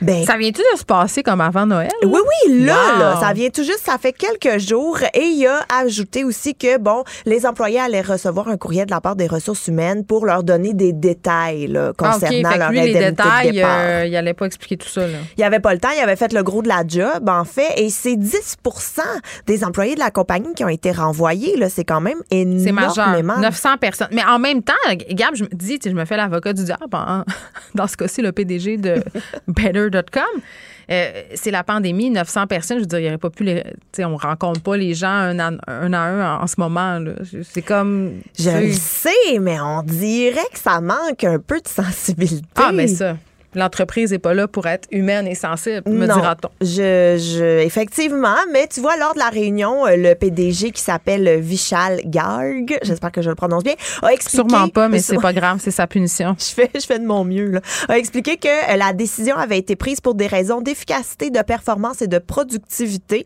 ben, 0.00 0.24
Ça 0.24 0.36
vient-tu 0.36 0.62
de 0.72 0.78
se 0.78 0.84
passer 0.84 1.22
comme 1.24 1.40
avant 1.40 1.66
Noël? 1.66 1.90
Oui, 2.04 2.20
oui, 2.46 2.64
là, 2.64 2.76
Wow. 2.94 2.98
là, 3.00 3.16
ça 3.20 3.32
vient 3.32 3.50
tout 3.50 3.64
juste, 3.64 3.80
ça 3.84 3.98
fait 3.98 4.12
quelques 4.12 4.58
jours. 4.60 4.98
Et 5.12 5.24
il 5.24 5.46
a 5.46 5.60
ajouté 5.82 6.22
aussi 6.22 6.54
que, 6.54 6.78
bon, 6.78 7.02
les 7.26 7.44
employés 7.46 7.80
allaient 7.80 8.00
recevoir 8.00 8.46
un 8.48 8.56
courriel 8.56 8.86
de 8.86 8.92
la 8.92 9.00
part 9.00 9.16
des 9.16 9.26
ressources 9.26 9.66
humaines 9.66 10.06
pour 10.06 10.24
leur 10.24 10.44
donner 10.44 10.72
des 10.72 10.92
détails 10.92 11.66
là, 11.66 11.92
Ah, 11.98 12.12
concernant 12.12 12.56
leur 12.56 12.70
lui, 12.70 12.76
les 12.80 12.82
indemnité 12.96 13.04
de 13.04 13.10
détails, 13.10 13.52
départ. 13.52 13.78
euh, 13.80 14.04
il 14.06 14.16
allait 14.16 14.34
pas 14.34 14.46
expliquer 14.46 14.76
tout 14.76 14.88
ça. 14.88 15.00
Là. 15.02 15.18
Il 15.36 15.42
avait 15.44 15.60
pas 15.60 15.74
le 15.74 15.80
temps, 15.80 15.90
il 15.94 16.00
avait 16.00 16.16
fait 16.16 16.32
le 16.32 16.44
gros 16.44 16.62
de 16.62 16.68
la 16.68 16.84
job, 16.86 17.28
en 17.28 17.44
fait, 17.44 17.72
et 17.76 17.90
c'est 17.90 18.16
10% 18.16 19.00
des 19.46 19.64
employés 19.64 19.96
de 19.96 20.00
la 20.00 20.12
compagnie 20.12 20.54
qui 20.54 20.64
ont 20.64 20.68
été 20.68 20.92
renvoyés. 20.92 21.56
C'est 21.68 21.84
quand 21.84 22.00
même 22.00 22.18
C'est 22.30 22.44
majeur. 22.72 23.08
énormément. 23.08 23.38
900 23.38 23.76
personnes. 23.78 24.08
Mais 24.12 24.24
en 24.24 24.38
même 24.38 24.62
temps, 24.62 24.72
Gab, 25.10 25.34
je 25.34 25.42
me 25.42 25.48
dis, 25.52 25.78
je 25.84 25.90
me 25.90 26.04
l'avocat 26.16 26.52
du 26.52 26.64
diable. 26.64 26.82
en- 26.92 27.24
dans 27.74 27.86
ce 27.86 27.96
cas-ci, 27.96 28.22
le 28.22 28.32
PDG 28.32 28.76
de 28.76 29.02
Better.com. 29.48 30.22
Euh, 30.90 31.22
c'est 31.34 31.52
la 31.52 31.62
pandémie, 31.62 32.10
900 32.10 32.48
personnes. 32.48 32.78
Je 32.78 32.82
veux 32.82 32.86
dire, 32.86 32.98
il 32.98 33.02
n'y 33.02 33.08
aurait 33.08 33.18
pas 33.18 33.30
pu 33.30 33.44
les. 33.44 33.62
On 34.00 34.16
rencontre 34.16 34.60
pas 34.60 34.76
les 34.76 34.92
gens 34.94 35.06
un 35.08 35.38
à 35.38 35.50
un, 35.68 35.92
à 35.92 35.98
un 36.00 36.36
en, 36.38 36.42
en 36.42 36.46
ce 36.48 36.56
moment. 36.58 36.98
C'est 37.44 37.62
comme. 37.62 38.14
Je 38.36 38.50
le 38.50 38.72
sais, 38.72 39.38
mais 39.40 39.60
on 39.60 39.82
dirait 39.84 40.40
que 40.52 40.58
ça 40.58 40.80
manque 40.80 41.22
un 41.22 41.38
peu 41.38 41.60
de 41.60 41.68
sensibilité. 41.68 42.44
Ah, 42.56 42.72
mais 42.72 42.88
ça. 42.88 43.16
L'entreprise 43.54 44.12
n'est 44.12 44.18
pas 44.18 44.32
là 44.32 44.46
pour 44.46 44.66
être 44.66 44.86
humaine 44.92 45.26
et 45.26 45.34
sensible, 45.34 45.82
me 45.88 46.06
dira-t-on. 46.06 46.50
Je, 46.60 47.16
je, 47.18 47.58
effectivement, 47.60 48.36
mais 48.52 48.68
tu 48.68 48.80
vois, 48.80 48.96
lors 48.96 49.14
de 49.14 49.18
la 49.18 49.28
réunion, 49.28 49.86
euh, 49.86 49.96
le 49.96 50.14
PDG 50.14 50.70
qui 50.70 50.80
s'appelle 50.80 51.40
Vishal 51.40 52.00
Garg, 52.04 52.78
j'espère 52.82 53.10
que 53.10 53.22
je 53.22 53.28
le 53.28 53.34
prononce 53.34 53.64
bien, 53.64 53.74
a 54.02 54.12
expliqué. 54.12 54.48
Sûrement 54.48 54.68
pas, 54.68 54.88
mais 54.88 55.00
c'est 55.00 55.18
pas 55.18 55.32
grave, 55.32 55.58
c'est 55.60 55.70
sa 55.70 55.86
punition. 55.86 56.36
Je 56.38 56.54
fais, 56.54 56.70
je 56.74 56.86
fais 56.86 56.98
de 56.98 57.06
mon 57.06 57.24
mieux, 57.24 57.50
là. 57.50 57.60
A 57.88 57.98
expliqué 57.98 58.36
que 58.36 58.48
euh, 58.48 58.76
la 58.76 58.92
décision 58.92 59.36
avait 59.36 59.58
été 59.58 59.76
prise 59.76 60.00
pour 60.00 60.14
des 60.14 60.26
raisons 60.26 60.60
d'efficacité, 60.60 61.30
de 61.30 61.42
performance 61.42 62.02
et 62.02 62.08
de 62.08 62.18
productivité. 62.18 63.24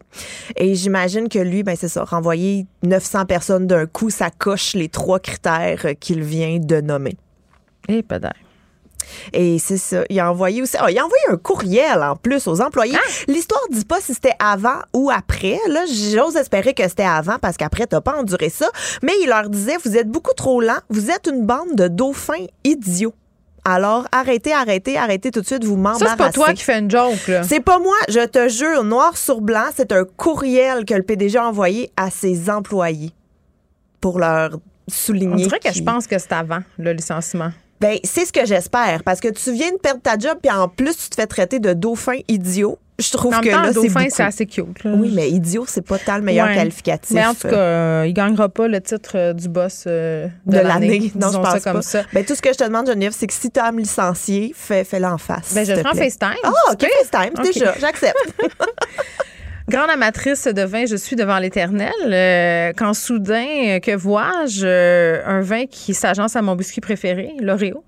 Et 0.57 0.75
j'imagine 0.75 1.29
que 1.29 1.39
lui, 1.39 1.63
ben, 1.63 1.77
c'est 1.79 1.89
ça, 1.89 2.05
renvoyer 2.05 2.67
900 2.83 3.27
personnes 3.27 3.67
d'un 3.67 3.87
coup, 3.87 4.11
ça 4.11 4.31
coche 4.31 4.75
les 4.75 4.89
trois 4.89 5.21
critères 5.21 5.83
euh, 5.85 5.95
qu'il 5.95 6.23
vient 6.23 6.59
de 6.59 6.81
nommer. 6.81 7.17
Et 7.89 8.03
peut-être. 8.03 8.44
Et 9.33 9.59
c'est 9.59 9.77
ça. 9.77 10.05
Il 10.11 10.19
a 10.21 10.31
envoyé 10.31 10.63
aussi. 10.63 10.77
ah, 10.79 10.91
il 10.91 10.99
a 10.99 11.05
envoyé 11.05 11.23
un 11.31 11.37
courriel 11.37 12.03
en 12.03 12.17
plus 12.17 12.47
aux 12.47 12.61
employés. 12.61 12.97
L'histoire 13.29 13.61
dit 13.71 13.85
pas 13.85 14.01
si 14.01 14.15
c'était 14.15 14.37
avant 14.39 14.81
ou 14.93 15.11
après. 15.11 15.59
Là, 15.69 15.85
j'ose 15.87 16.37
espérer 16.37 16.75
que 16.75 16.87
c'était 16.89 17.03
avant 17.05 17.39
parce 17.41 17.57
qu'après, 17.57 17.87
t'as 17.87 18.01
pas 18.01 18.17
enduré 18.19 18.49
ça. 18.49 18.69
Mais 19.03 19.13
il 19.23 19.29
leur 19.29 19.49
disait 19.49 19.77
Vous 19.85 19.97
êtes 19.97 20.09
beaucoup 20.09 20.35
trop 20.35 20.61
lents. 20.61 20.81
Vous 20.91 21.11
êtes 21.11 21.27
une 21.27 21.45
bande 21.45 21.75
de 21.75 21.89
dauphins 21.89 22.47
idiots. 22.65 23.15
Alors, 23.67 24.07
arrêtez, 24.13 24.53
arrêtez, 24.53 24.99
arrêtez 24.99 25.31
tout 25.31 25.41
de 25.41 25.47
suite, 25.47 25.65
vous 25.65 25.77
m'embarrassez. 25.77 26.05
Ça, 26.05 26.11
c'est 26.11 26.17
pas 26.19 26.33
toi 26.33 26.53
qui 26.53 26.63
fais 26.63 26.79
une 26.79 26.91
joke, 26.91 27.27
là. 27.29 27.43
C'est 27.45 27.61
pas 27.61 27.79
moi, 27.79 27.97
je 28.11 28.21
te 28.27 28.47
jure, 28.51 28.85
noir 28.85 29.17
sur 29.17 29.41
blanc, 29.41 29.65
c'est 29.75 29.91
un 29.91 30.05
courriel 30.05 30.85
que 30.85 30.93
le 30.93 31.03
PDG 31.03 31.39
a 31.39 31.49
envoyé 31.49 31.91
à 31.97 32.11
ses 32.11 32.51
employés 32.51 33.13
pour 34.03 34.19
leur 34.19 34.51
souligner. 34.87 35.33
On 35.33 35.37
dirait 35.37 35.61
que 35.61 35.73
je 35.73 35.83
pense 35.83 36.07
que 36.07 36.19
c'est 36.19 36.33
avant 36.33 36.61
le 36.79 36.93
licenciement. 36.93 37.53
Ben, 37.81 37.99
c'est 38.05 38.25
ce 38.25 38.33
que 38.33 38.47
j'espère. 38.47 39.03
Parce 39.05 39.21
que 39.21 39.29
tu 39.29 39.53
viens 39.53 39.71
de 39.73 39.77
perdre 39.79 40.01
ta 40.01 40.17
job, 40.19 40.39
puis 40.43 40.51
en 40.51 40.69
plus, 40.69 40.97
tu 40.97 41.11
te 41.11 41.15
fais 41.17 41.27
traiter 41.27 41.59
de 41.59 41.73
dauphin 41.73 42.19
idiot. 42.29 42.79
Je 43.01 43.11
trouve 43.11 43.35
En 43.35 43.41
que 43.41 43.47
même 43.47 43.55
temps, 43.57 43.63
là, 43.63 43.73
dauphin, 43.73 44.07
c'est 44.09 44.23
assez 44.23 44.47
cute. 44.47 44.85
là. 44.85 44.93
Oui, 44.95 45.11
mais 45.13 45.29
idiot, 45.29 45.65
c'est 45.67 45.83
pas 45.85 45.99
tant 45.99 46.15
le 46.15 46.23
meilleur 46.23 46.47
Ouais. 46.47 46.55
qualificatif. 46.55 47.11
Mais 47.11 47.27
en 47.27 47.35
tout 47.35 47.49
cas, 47.49 47.57
euh, 47.57 48.05
il 48.07 48.13
gagnera 48.15 48.49
pas 48.49 48.69
le 48.69 48.81
titre 48.81 49.11
euh, 49.17 49.33
du 49.33 49.49
boss 49.49 49.83
euh, 49.89 50.29
de, 50.47 50.57
de 50.59 50.63
l'année. 50.63 51.11
Non, 51.17 51.33
je 51.33 51.37
pense 51.39 51.49
ça 51.51 51.61
comme 51.61 51.73
pas. 51.79 51.83
ça. 51.83 52.03
Ben, 52.13 52.25
tout 52.25 52.37
ce 52.37 52.41
que 52.43 52.53
je 52.53 52.59
te 52.59 52.63
demande, 52.63 52.87
Geneviève, 52.87 53.13
c'est 53.13 53.27
que 53.27 53.33
si 53.35 53.51
tu 53.51 53.59
as 53.59 53.65
à 53.65 53.73
me 53.73 53.81
licencier, 53.81 54.53
fais, 54.57 54.85
fais-le 54.85 55.07
en 55.07 55.19
face. 55.19 55.53
Ben, 55.55 55.67
je 55.67 55.73
te 55.73 55.81
plaît. 55.81 56.05
FaceTime. 56.05 56.37
Ah, 56.45 56.53
OK, 56.71 56.79
Tu 56.79 56.87
peux? 56.87 56.93
FaceTime, 57.11 57.33
OK. 57.37 57.53
déjà, 57.53 57.75
j'accepte. 57.81 58.17
Grande 59.67 59.89
amatrice 59.89 60.47
de 60.47 60.61
vin, 60.61 60.85
je 60.85 60.95
suis 60.95 61.17
devant 61.17 61.39
l'éternel. 61.39 61.91
Euh, 62.05 62.73
quand 62.77 62.93
soudain, 62.93 63.47
euh, 63.77 63.81
que 63.81 63.97
vois-je 63.97 64.67
euh, 64.67 65.23
un 65.25 65.41
vin 65.41 65.65
qui 65.65 65.95
s'agence 65.95 66.37
à 66.37 66.43
mon 66.43 66.55
biscuit 66.55 66.83
préféré, 66.83 67.33
l'Oreo? 67.41 67.83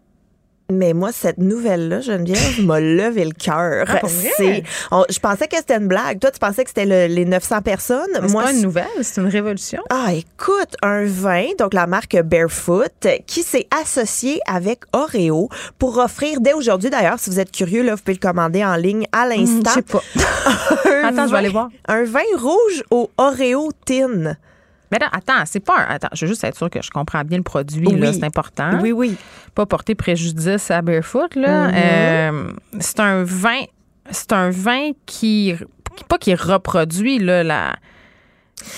Mais 0.70 0.94
moi, 0.94 1.12
cette 1.12 1.38
nouvelle-là, 1.38 2.00
Geneviève, 2.00 2.64
m'a 2.64 2.80
levé 2.80 3.24
le 3.24 3.30
cœur. 3.30 3.86
Ah? 3.88 4.00
C'est- 4.08 4.64
je 5.10 5.18
pensais 5.20 5.46
que 5.46 5.56
c'était 5.56 5.76
une 5.76 5.86
blague. 5.86 6.18
Toi, 6.18 6.32
tu 6.32 6.40
pensais 6.40 6.64
que 6.64 6.70
c'était 6.70 6.86
le- 6.86 7.14
les 7.14 7.24
900 7.24 7.62
personnes. 7.62 8.08
Mais 8.14 8.26
C'est 8.26 8.32
moi, 8.32 8.42
pas 8.44 8.52
une 8.52 8.62
nouvelle, 8.62 8.86
c'est 9.02 9.20
une 9.20 9.28
révolution. 9.28 9.80
Ah, 9.90 10.12
écoute, 10.12 10.74
un 10.82 11.04
vin, 11.04 11.46
donc 11.58 11.72
la 11.72 11.86
marque 11.86 12.20
Barefoot, 12.20 13.06
qui 13.28 13.42
s'est 13.44 13.68
associé 13.80 14.40
avec 14.46 14.80
Oreo 14.92 15.48
pour 15.78 15.98
offrir 15.98 16.40
dès 16.40 16.52
aujourd'hui, 16.52 16.90
d'ailleurs, 16.90 17.20
si 17.20 17.30
vous 17.30 17.38
êtes 17.38 17.52
curieux, 17.52 17.84
là, 17.84 17.94
vous 17.94 18.00
pouvez 18.02 18.18
le 18.20 18.26
commander 18.28 18.64
en 18.64 18.74
ligne 18.74 19.06
à 19.12 19.26
l'instant. 19.28 19.70
je 19.70 19.74
sais 19.74 19.82
pas. 19.82 20.02
Attends, 21.04 21.26
je 21.26 21.32
vais 21.32 21.38
aller 21.38 21.48
voir. 21.48 21.68
Un 21.86 22.02
vin 22.04 22.20
rouge 22.36 22.82
au 22.90 23.08
Oreo 23.18 23.70
tin. 23.84 24.34
Mais 24.92 24.98
là, 24.98 25.08
attends, 25.12 25.44
c'est 25.46 25.60
pas 25.60 25.76
un. 25.78 25.94
Attends, 25.94 26.08
je 26.12 26.24
veux 26.24 26.28
juste 26.30 26.44
être 26.44 26.56
sûre 26.56 26.70
que 26.70 26.80
je 26.82 26.90
comprends 26.90 27.22
bien 27.22 27.38
le 27.38 27.44
produit, 27.44 27.84
là, 27.86 28.08
Oui. 28.10 28.14
c'est 28.14 28.24
important. 28.24 28.78
Oui, 28.80 28.92
oui. 28.92 29.16
Pas 29.54 29.66
porter 29.66 29.94
préjudice 29.94 30.70
à 30.70 30.82
Barefoot, 30.82 31.34
là. 31.34 31.68
Mhm. 31.68 31.74
Euh, 31.76 32.52
c'est 32.80 33.00
un 33.00 33.24
vin. 33.24 33.62
C'est 34.10 34.32
un 34.32 34.50
vin 34.50 34.90
qui. 35.06 35.54
Pas 36.08 36.18
qui 36.18 36.34
reproduit, 36.34 37.18
là, 37.18 37.42
la. 37.42 37.74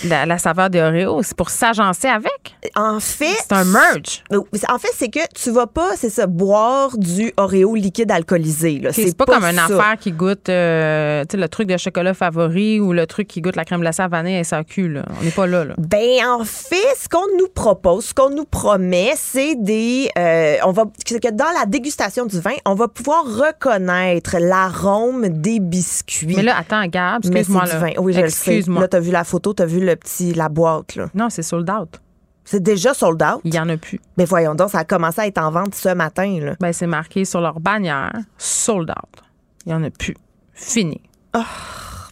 la, 0.04 0.24
la 0.26 0.38
saveur 0.38 0.70
des 0.70 0.80
Oreos. 0.80 1.22
C'est 1.22 1.36
pour 1.36 1.50
s'agencer 1.50 2.09
avec. 2.09 2.38
En 2.74 3.00
fait, 3.00 3.36
c'est 3.38 3.52
un 3.52 3.64
merge. 3.64 4.24
En 4.68 4.78
fait, 4.78 4.88
c'est 4.94 5.09
que 5.09 5.20
tu 5.34 5.50
vas 5.50 5.66
pas, 5.66 5.90
c'est 5.96 6.11
ça, 6.11 6.26
boire 6.26 6.96
du 6.98 7.32
Oreo 7.36 7.74
liquide 7.74 8.11
alcoolisé. 8.11 8.82
C'est 8.92 9.16
pas, 9.16 9.24
comme 9.26 9.44
une 9.44 9.59
affaire 9.59 9.96
qui 9.98 10.12
goûte 10.12 10.48
euh, 10.48 11.24
le 11.32 11.46
truc 11.48 11.68
de 11.68 11.76
chocolat 11.76 12.14
favori 12.14 12.80
ou 12.80 12.92
le 12.92 13.06
truc 13.06 13.28
qui 13.28 13.40
goûte 13.40 13.56
la 13.56 13.64
crème 13.64 13.80
glacée 13.80 14.02
à 14.02 14.09
vanille 14.09 14.36
et 14.36 14.44
SAQ. 14.44 14.88
Là. 14.88 15.04
On 15.20 15.24
n'est 15.24 15.30
pas 15.30 15.46
là, 15.46 15.64
là. 15.64 15.74
Ben 15.78 16.24
en 16.26 16.44
fait, 16.44 16.76
ce 17.00 17.09
qu'on 17.09 17.26
nous 17.38 17.48
propose, 17.48 18.06
ce 18.06 18.14
qu'on 18.14 18.30
nous 18.30 18.44
promet, 18.44 19.12
c'est 19.16 19.54
des, 19.54 20.09
euh, 20.18 20.56
on 20.64 20.72
va, 20.72 20.84
c'est 21.06 21.22
que 21.22 21.30
dans 21.30 21.50
la 21.59 21.66
dégustation 21.66 22.26
du 22.26 22.40
vin, 22.40 22.55
on 22.64 22.74
va 22.74 22.89
pouvoir 22.89 23.24
reconnaître 23.24 24.36
l'arôme 24.40 25.28
des 25.28 25.60
biscuits. 25.60 26.35
Mais 26.36 26.43
là, 26.43 26.56
attends, 26.59 26.85
Gab, 26.86 27.24
excuse-moi. 27.24 27.64
là. 27.66 27.90
Oui, 27.98 28.12
je 28.12 28.20
le 28.20 28.28
sais. 28.30 28.51
Excuse-moi. 28.56 28.82
Là, 28.82 28.89
t'as 28.89 29.01
vu 29.01 29.10
la 29.10 29.24
photo, 29.24 29.52
t'as 29.52 29.66
vu 29.66 29.80
le 29.80 29.97
petit, 29.97 30.35
la 30.35 30.48
boîte 30.48 30.97
là. 30.97 31.06
Non, 31.14 31.28
c'est 31.30 31.43
sold 31.43 31.68
out. 31.70 32.01
C'est 32.50 32.62
déjà 32.62 32.94
sold 32.94 33.22
out. 33.22 33.42
Il 33.44 33.54
y 33.54 33.60
en 33.60 33.68
a 33.68 33.76
plus. 33.76 34.00
Mais 34.16 34.24
voyons 34.24 34.54
donc, 34.54 34.70
ça 34.70 34.78
a 34.78 34.84
commencé 34.84 35.20
à 35.20 35.26
être 35.26 35.36
en 35.36 35.50
vente 35.50 35.74
ce 35.74 35.90
matin 35.90 36.40
là. 36.40 36.56
Ben, 36.58 36.72
c'est 36.72 36.86
marqué 36.86 37.26
sur 37.26 37.42
leur 37.42 37.60
bannière, 37.60 38.10
sold 38.38 38.88
out. 38.88 39.22
Il 39.66 39.72
y 39.72 39.74
en 39.74 39.84
a 39.84 39.90
plus. 39.90 40.16
Fini. 40.54 41.02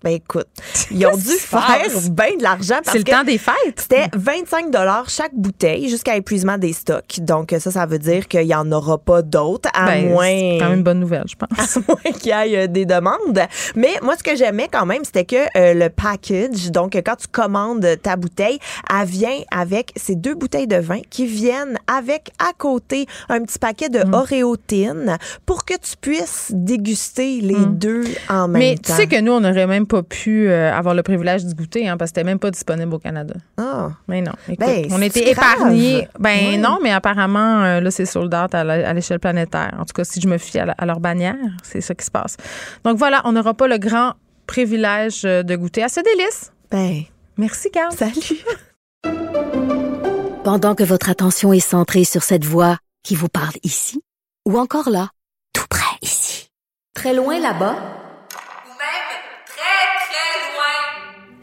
Ben 0.05 0.12
écoute, 0.14 0.47
ils 0.90 1.06
ont 1.06 1.16
dû 1.16 1.23
faire 1.23 1.78
bien 2.10 2.36
de 2.39 2.43
l'argent 2.43 2.77
parce 2.85 2.93
C'est 2.93 2.98
le 2.98 3.05
que 3.05 3.10
temps 3.10 3.24
des 3.24 3.39
fêtes. 3.39 3.55
C'était 3.81 4.09
25 4.14 4.66
chaque 5.09 5.35
bouteille 5.35 5.89
jusqu'à 5.89 6.16
épuisement 6.16 6.59
des 6.59 6.73
stocks. 6.73 7.20
Donc 7.20 7.55
ça, 7.59 7.70
ça 7.70 7.86
veut 7.86 7.98
dire 7.98 8.28
qu'il 8.28 8.47
n'y 8.47 8.55
en 8.55 8.70
aura 8.73 8.98
pas 8.98 9.23
d'autres, 9.23 9.68
à 9.74 9.86
Ben, 9.86 10.09
moins... 10.10 10.27
C'est 10.27 10.59
quand 10.60 10.68
même 10.68 10.78
une 10.78 10.85
bonne 10.85 11.01
nouvelle, 11.01 11.24
je 11.28 11.35
pense. 11.36 11.77
à 11.77 11.81
moins 11.86 12.12
qu'il 12.12 12.27
y 12.27 12.31
ait 12.31 12.64
euh, 12.64 12.66
des 12.66 12.85
demandes. 12.86 13.40
Mais 13.74 13.94
moi, 14.02 14.14
ce 14.18 14.23
que 14.23 14.36
j'aimais 14.36 14.68
quand 14.73 14.86
même, 14.86 15.05
c'était 15.05 15.24
que 15.24 15.36
euh, 15.56 15.74
le 15.74 15.89
package, 15.90 16.70
donc 16.70 16.94
quand 16.94 17.16
tu 17.16 17.28
commandes 17.28 17.86
ta 18.02 18.16
bouteille, 18.16 18.59
elle 18.93 19.06
vient 19.06 19.39
avec 19.51 19.93
ces 19.97 20.14
deux 20.14 20.35
bouteilles 20.35 20.66
de 20.66 20.77
vin 20.77 21.01
qui 21.10 21.27
viennent 21.27 21.78
avec 21.86 22.31
à 22.39 22.52
côté 22.56 23.06
un 23.28 23.40
petit 23.43 23.59
paquet 23.59 23.86
Mm. 23.89 23.93
de 23.93 24.14
Oreo 24.16 24.56
Tin 24.56 25.18
pour 25.44 25.64
que 25.64 25.74
tu 25.74 25.97
puisses 26.01 26.51
déguster 26.51 27.40
les 27.40 27.55
deux 27.66 28.05
en 28.28 28.48
même 28.48 28.56
Mm. 28.56 28.59
Mais 28.59 28.74
temps. 28.77 28.82
tu 28.86 28.93
sais 28.93 29.06
que 29.06 29.20
nous, 29.20 29.32
on 29.32 29.40
n'aurait 29.40 29.66
même 29.66 29.85
pas 29.86 30.02
pu 30.02 30.48
euh, 30.48 30.72
avoir 30.72 30.94
le 30.94 31.02
privilège 31.02 31.44
d'y 31.44 31.54
goûter, 31.54 31.88
hein, 31.88 31.96
parce 31.96 32.10
que 32.10 32.16
c'était 32.16 32.24
même 32.24 32.38
pas 32.38 32.50
disponible 32.50 32.92
au 32.94 32.98
Canada. 32.98 33.34
Ah. 33.56 33.90
Mais 34.08 34.20
non. 34.20 34.32
Écoute, 34.48 34.58
Ben, 34.66 34.86
on 34.90 35.00
était 35.00 35.30
épargnés. 35.30 36.08
Ben 36.18 36.60
non, 36.60 36.78
mais 36.82 36.90
apparemment, 36.92 37.62
euh, 37.62 37.80
là, 37.80 37.90
c'est 37.90 38.04
sold 38.06 38.34
out 38.34 38.54
à 38.54 38.64
la- 38.64 38.88
à 38.88 38.92
l'échelle 38.92 39.20
planétaire. 39.20 39.74
En 39.78 39.84
tout 39.84 39.94
cas, 39.94 40.04
si 40.04 40.20
je 40.20 40.28
me 40.28 40.36
fie 40.38 40.58
à, 40.58 40.66
la- 40.66 40.74
à 40.76 40.84
leur 40.86 41.00
bannière, 41.00 41.36
c'est 41.62 41.80
ça 41.80 41.94
qui 41.94 42.04
se 42.04 42.10
passe. 42.10 42.36
Donc 42.84 42.98
voilà, 42.98 43.22
on 43.24 43.32
n'aura 43.32 43.54
pas 43.54 43.68
le 43.68 43.78
grand 43.78 44.12
privilège 44.46 45.22
euh, 45.24 45.42
de 45.42 45.56
goûter 45.56 45.82
à 45.82 45.88
ce 45.88 46.00
délice. 46.00 46.52
Ben, 46.70 47.02
Merci, 47.38 47.70
Carl. 47.70 47.92
salut. 47.92 48.44
Pendant 50.44 50.74
que 50.74 50.84
votre 50.84 51.10
attention 51.10 51.52
est 51.52 51.60
centrée 51.60 52.04
sur 52.04 52.22
cette 52.22 52.44
voix 52.44 52.78
qui 53.02 53.14
vous 53.16 53.28
parle 53.28 53.54
ici, 53.64 54.00
ou 54.46 54.58
encore 54.58 54.88
là, 54.90 55.08
tout 55.52 55.66
près 55.68 55.96
ici, 56.02 56.50
très 56.94 57.14
loin 57.14 57.38
là-bas, 57.40 57.74
Ou 57.74 58.70
même 58.78 59.06
très, 59.44 59.86
très 60.06 60.54
loin. 60.54 61.42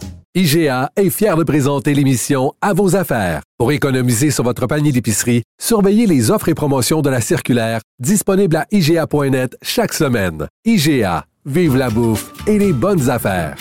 IGA 0.33 0.91
est 0.95 1.09
fier 1.09 1.35
de 1.35 1.43
présenter 1.43 1.93
l'émission 1.93 2.53
À 2.61 2.71
vos 2.71 2.95
affaires. 2.95 3.41
Pour 3.57 3.73
économiser 3.73 4.31
sur 4.31 4.45
votre 4.45 4.65
panier 4.65 4.93
d'épicerie, 4.93 5.43
surveillez 5.61 6.07
les 6.07 6.31
offres 6.31 6.47
et 6.47 6.53
promotions 6.53 7.01
de 7.01 7.09
la 7.09 7.19
circulaire 7.19 7.81
disponible 7.99 8.55
à 8.55 8.65
IGA.net 8.71 9.57
chaque 9.61 9.91
semaine. 9.91 10.47
IGA, 10.63 11.25
vive 11.45 11.75
la 11.75 11.89
bouffe 11.89 12.31
et 12.47 12.57
les 12.57 12.71
bonnes 12.71 13.09
affaires. 13.09 13.57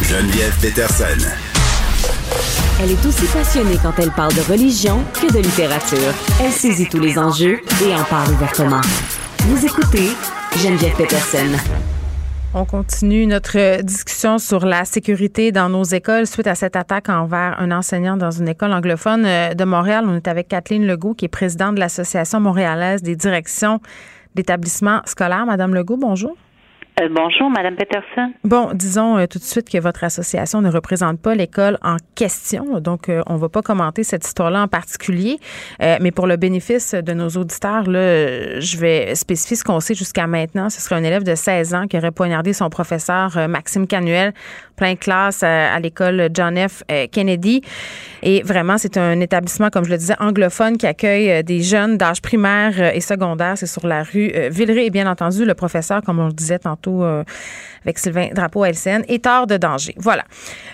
Geneviève 0.00 0.58
Peterson. 0.62 1.28
Elle 2.80 2.92
est 2.92 3.06
aussi 3.06 3.26
passionnée 3.26 3.76
quand 3.82 3.92
elle 3.98 4.12
parle 4.12 4.32
de 4.32 4.50
religion 4.50 5.04
que 5.12 5.30
de 5.30 5.40
littérature. 5.40 6.14
Elle 6.40 6.52
saisit 6.52 6.88
tous 6.88 7.00
les 7.00 7.18
enjeux 7.18 7.60
et 7.84 7.94
en 7.94 8.04
parle 8.04 8.32
ouvertement. 8.32 8.80
Vous 9.40 9.66
écoutez 9.66 10.08
Geneviève 10.54 10.96
Peterson. 10.96 11.56
On 12.54 12.64
continue 12.64 13.26
notre 13.26 13.82
discussion 13.82 14.38
sur 14.38 14.64
la 14.64 14.84
sécurité 14.84 15.52
dans 15.52 15.68
nos 15.68 15.84
écoles 15.84 16.26
suite 16.26 16.46
à 16.46 16.54
cette 16.54 16.76
attaque 16.76 17.08
envers 17.08 17.56
un 17.58 17.70
enseignant 17.70 18.16
dans 18.16 18.30
une 18.30 18.48
école 18.48 18.72
anglophone 18.72 19.24
euh, 19.26 19.54
de 19.54 19.64
Montréal. 19.64 20.04
On 20.08 20.14
est 20.16 20.28
avec 20.28 20.48
Kathleen 20.48 20.86
Legault, 20.86 21.14
qui 21.14 21.26
est 21.26 21.28
présidente 21.28 21.74
de 21.74 21.80
l'Association 21.80 22.40
montréalaise 22.40 23.02
des 23.02 23.16
directions 23.16 23.80
d'établissements 24.34 25.02
scolaires. 25.04 25.46
Madame 25.46 25.74
Legault, 25.74 25.98
bonjour. 25.98 26.36
Euh, 26.98 27.08
bonjour, 27.10 27.50
Madame 27.50 27.76
Peterson. 27.76 28.32
Bon, 28.42 28.70
disons 28.72 29.18
euh, 29.18 29.26
tout 29.26 29.38
de 29.38 29.44
suite 29.44 29.68
que 29.68 29.76
votre 29.76 30.02
association 30.02 30.62
ne 30.62 30.70
représente 30.70 31.20
pas 31.20 31.34
l'école 31.34 31.76
en 31.82 31.96
question, 32.14 32.80
donc 32.80 33.10
euh, 33.10 33.20
on 33.26 33.36
va 33.36 33.50
pas 33.50 33.60
commenter 33.60 34.02
cette 34.02 34.26
histoire-là 34.26 34.62
en 34.62 34.68
particulier, 34.68 35.38
mais 36.00 36.10
pour 36.10 36.26
le 36.26 36.36
bénéfice 36.36 36.94
de 36.94 37.12
nos 37.12 37.28
auditeurs, 37.28 37.82
là, 37.82 38.60
je 38.60 38.78
vais 38.78 39.14
spécifier 39.14 39.56
ce 39.56 39.64
qu'on 39.64 39.80
sait 39.80 39.94
jusqu'à 39.94 40.26
maintenant. 40.26 40.70
Ce 40.70 40.80
serait 40.80 40.94
un 40.94 41.04
élève 41.04 41.22
de 41.22 41.34
16 41.34 41.74
ans 41.74 41.86
qui 41.86 41.98
aurait 41.98 42.12
poignardé 42.12 42.54
son 42.54 42.70
professeur 42.70 43.48
Maxime 43.48 43.86
Canuel, 43.86 44.32
plein 44.76 44.96
classe 44.96 45.42
euh, 45.42 45.76
à 45.76 45.78
l'école 45.80 46.30
John 46.32 46.56
F. 46.56 46.82
Kennedy. 47.12 47.60
Et 48.22 48.42
vraiment, 48.42 48.78
c'est 48.78 48.96
un 48.96 49.20
établissement, 49.20 49.68
comme 49.68 49.84
je 49.84 49.90
le 49.90 49.98
disais, 49.98 50.14
anglophone 50.18 50.78
qui 50.78 50.86
accueille 50.86 51.44
des 51.44 51.60
jeunes 51.60 51.98
d'âge 51.98 52.22
primaire 52.22 52.94
et 52.94 53.00
secondaire. 53.00 53.58
C'est 53.58 53.66
sur 53.66 53.86
la 53.86 54.02
rue 54.02 54.32
Villeray. 54.50 54.86
Et 54.86 54.90
bien 54.90 55.10
entendu, 55.10 55.44
le 55.44 55.54
professeur, 55.54 56.02
comme 56.02 56.18
on 56.18 56.26
le 56.26 56.32
disait 56.32 56.58
tantôt 56.58 56.85
euh, 56.88 57.24
avec 57.84 57.98
Sylvain 57.98 58.28
Drapeau 58.32 58.64
LCN, 58.64 59.02
de 59.02 59.56
danger. 59.56 59.94
Voilà. 59.96 60.24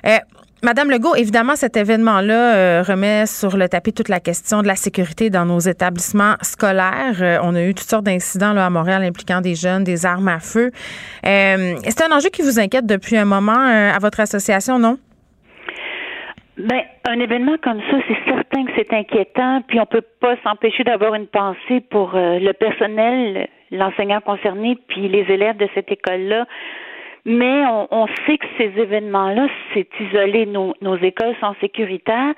Euh, 0.07 0.19
Madame 0.63 0.91
Legault, 0.91 1.17
évidemment, 1.17 1.57
cet 1.57 1.77
événement-là 1.77 2.55
euh, 2.55 2.85
remet 2.87 3.27
sur 3.27 3.57
le 3.57 3.69
tapis 3.69 3.93
toute 3.93 4.09
la 4.09 4.21
question 4.21 4.63
de 4.63 4.69
la 4.69 4.77
sécurité 4.77 5.29
dans 5.29 5.45
nos 5.45 5.59
établissements 5.59 6.37
scolaires. 6.41 7.41
On 7.43 7.57
a 7.57 7.63
eu 7.63 7.75
toutes 7.75 7.89
sortes 7.89 8.05
d'incidents 8.05 8.57
à 8.57 8.71
Montréal 8.71 9.03
impliquant 9.03 9.41
des 9.41 9.57
jeunes, 9.57 9.83
des 9.83 10.07
armes 10.07 10.29
à 10.29 10.39
feu. 10.39 10.71
C'est 11.25 12.03
un 12.03 12.17
enjeu 12.17 12.29
qui 12.29 12.43
vous 12.43 12.61
inquiète 12.61 12.87
depuis 12.87 13.17
un 13.17 13.25
moment 13.25 13.59
à 13.59 13.99
votre 13.99 14.21
association, 14.21 14.79
non? 14.79 14.99
Ben, 16.59 16.83
un 17.07 17.19
événement 17.19 17.57
comme 17.63 17.81
ça, 17.91 17.97
c'est 18.07 18.25
certain 18.27 18.67
que 18.67 18.73
c'est 18.77 18.93
inquiétant, 18.93 19.63
puis 19.67 19.81
on 19.81 19.87
peut 19.87 20.05
pas 20.21 20.37
s'empêcher 20.45 20.85
d'avoir 20.85 21.15
une 21.15 21.27
pensée 21.27 21.81
pour 21.91 22.15
euh, 22.15 22.39
le 22.39 22.53
personnel, 22.53 23.49
l'enseignant 23.71 24.21
concerné, 24.21 24.77
puis 24.89 25.09
les 25.09 25.23
élèves 25.33 25.57
de 25.57 25.69
cette 25.75 25.91
école-là. 25.91 26.47
Mais 27.25 27.65
on, 27.67 27.89
on 27.91 28.07
sait 28.27 28.37
que 28.37 28.47
ces 28.59 28.73
événements-là, 28.79 29.49
c'est 29.73 29.89
isolé. 30.01 30.45
Nos, 30.45 30.75
nos 30.83 30.97
écoles 30.97 31.35
sont 31.41 31.55
sécuritaires. 31.61 32.35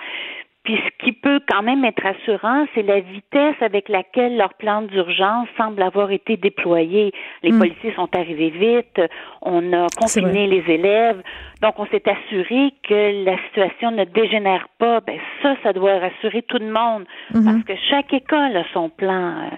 Puis 0.64 0.78
ce 0.78 1.04
qui 1.04 1.12
peut 1.12 1.40
quand 1.46 1.62
même 1.62 1.84
être 1.84 2.02
rassurant, 2.02 2.64
c'est 2.74 2.82
la 2.82 3.00
vitesse 3.00 3.56
avec 3.60 3.90
laquelle 3.90 4.38
leur 4.38 4.54
plan 4.54 4.80
d'urgence 4.80 5.46
semble 5.58 5.82
avoir 5.82 6.10
été 6.10 6.38
déployé. 6.38 7.12
Les 7.42 7.52
Mm. 7.52 7.58
policiers 7.58 7.92
sont 7.94 8.08
arrivés 8.16 8.48
vite, 8.48 8.98
on 9.42 9.72
a 9.74 9.86
confiné 9.94 10.46
les 10.46 10.64
élèves, 10.72 11.20
donc 11.60 11.74
on 11.78 11.84
s'est 11.88 12.02
assuré 12.08 12.70
que 12.88 13.24
la 13.26 13.36
situation 13.46 13.90
ne 13.90 14.04
dégénère 14.04 14.66
pas. 14.78 15.00
Ben 15.00 15.18
ça, 15.42 15.54
ça 15.62 15.74
doit 15.74 15.98
rassurer 15.98 16.40
tout 16.42 16.58
le 16.58 16.70
monde, 16.72 17.04
Mhm. 17.34 17.44
parce 17.44 17.64
que 17.64 17.84
chaque 17.90 18.12
école 18.14 18.56
a 18.56 18.64
son 18.72 18.88
plan 18.88 19.42
euh, 19.44 19.56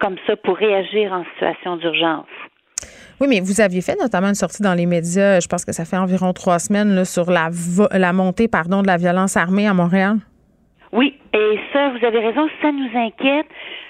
comme 0.00 0.16
ça 0.26 0.34
pour 0.36 0.56
réagir 0.56 1.12
en 1.12 1.24
situation 1.34 1.76
d'urgence. 1.76 2.26
Oui, 3.20 3.26
mais 3.28 3.40
vous 3.40 3.60
aviez 3.60 3.80
fait 3.80 3.96
notamment 4.00 4.28
une 4.28 4.34
sortie 4.34 4.62
dans 4.62 4.74
les 4.74 4.86
médias, 4.86 5.38
je 5.40 5.46
pense 5.46 5.64
que 5.64 5.72
ça 5.72 5.84
fait 5.84 5.96
environ 5.96 6.32
trois 6.32 6.58
semaines, 6.58 6.94
là, 6.96 7.04
sur 7.04 7.30
la, 7.30 7.48
vo- 7.50 7.88
la 7.92 8.12
montée 8.12 8.48
pardon, 8.48 8.82
de 8.82 8.86
la 8.88 8.96
violence 8.96 9.36
armée 9.36 9.68
à 9.68 9.74
Montréal? 9.74 10.16
Oui, 10.92 11.18
et 11.34 11.60
ça, 11.72 11.90
vous 11.90 12.04
avez 12.04 12.20
raison, 12.20 12.48
ça 12.62 12.72
nous 12.72 12.90
inquiète. 12.94 13.46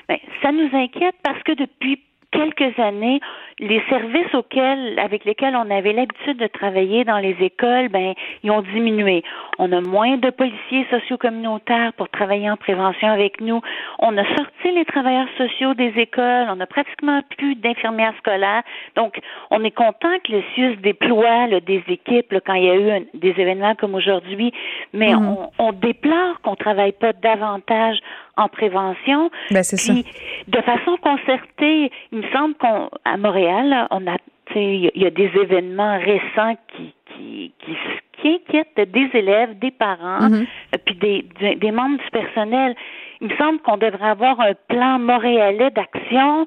Ben, 0.09 0.19
ça 0.43 0.53
nous 0.53 0.71
inquiète 0.73 1.15
parce 1.23 1.43
que 1.43 1.53
depuis 1.53 2.01
quelques 2.31 2.79
années, 2.79 3.21
les 3.59 3.83
services 3.89 4.35
auxquels, 4.35 4.99
avec 4.99 5.25
lesquels 5.25 5.57
on 5.57 5.71
avait 5.71 5.93
l'habitude 5.93 6.39
de 6.39 6.47
travailler 6.47 7.05
dans 7.05 7.19
les 7.19 7.37
écoles, 7.41 7.89
ben, 7.89 8.15
ils 8.43 8.51
ont 8.51 8.63
diminué. 8.63 9.23
On 9.59 9.73
a 9.73 9.81
moins 9.81 10.17
de 10.17 10.31
policiers 10.31 10.87
sociaux-communautaires 10.91 11.93
pour 11.95 12.09
travailler 12.09 12.51
en 12.51 12.57
prévention 12.57 13.09
avec 13.09 13.41
nous. 13.41 13.61
On 13.99 14.17
a 14.17 14.25
sorti 14.37 14.73
les 14.75 14.85
travailleurs 14.85 15.29
sociaux 15.37 15.75
des 15.75 15.93
écoles. 15.97 16.47
On 16.49 16.61
a 16.61 16.67
pratiquement 16.67 17.21
plus 17.37 17.55
d'infirmières 17.57 18.15
scolaires. 18.19 18.63
Donc, 18.95 19.19
on 19.51 19.65
est 19.65 19.75
content 19.75 20.19
que 20.25 20.33
le 20.33 20.43
CIUS 20.55 20.77
déploie 20.77 21.49
des 21.61 21.83
équipes 21.89 22.35
quand 22.47 22.55
il 22.55 22.65
y 22.65 22.71
a 22.71 22.77
eu 22.77 23.09
des 23.15 23.35
événements 23.37 23.75
comme 23.75 23.95
aujourd'hui, 23.95 24.53
mais 24.93 25.15
mhm. 25.15 25.37
on, 25.59 25.67
on 25.67 25.73
déplore 25.73 26.41
qu'on 26.43 26.57
travaille 26.57 26.93
pas 26.93 27.13
davantage 27.13 27.99
en 28.39 28.49
prévention. 28.49 29.31
Ben, 29.51 29.63
c'est 29.63 29.77
ça. 29.77 29.93
De 29.93 30.61
façon 30.63 30.97
concertée, 31.03 31.91
il 32.13 32.19
me 32.19 32.31
semble 32.33 32.55
qu'à 32.55 33.17
Montréal, 33.17 33.87
on 33.91 34.07
a 34.07 34.17
il 34.55 34.91
y, 34.95 35.07
a 35.07 35.11
des 35.11 35.31
événements 35.35 35.99
récents 35.99 36.57
qui, 36.69 36.95
qui, 37.07 37.53
qui, 37.59 37.77
qui 38.17 38.29
inquiètent 38.29 38.91
des 38.91 39.11
élèves, 39.13 39.59
des 39.59 39.71
parents, 39.71 40.29
mm-hmm. 40.29 40.47
euh, 40.75 40.79
puis 40.85 40.95
des, 40.95 41.55
des, 41.57 41.71
membres 41.71 41.99
du 41.99 42.11
personnel. 42.11 42.75
Il 43.21 43.29
me 43.29 43.37
semble 43.37 43.59
qu'on 43.61 43.77
devrait 43.77 44.09
avoir 44.09 44.41
un 44.41 44.55
plan 44.69 44.99
montréalais 44.99 45.71
d'action 45.71 46.47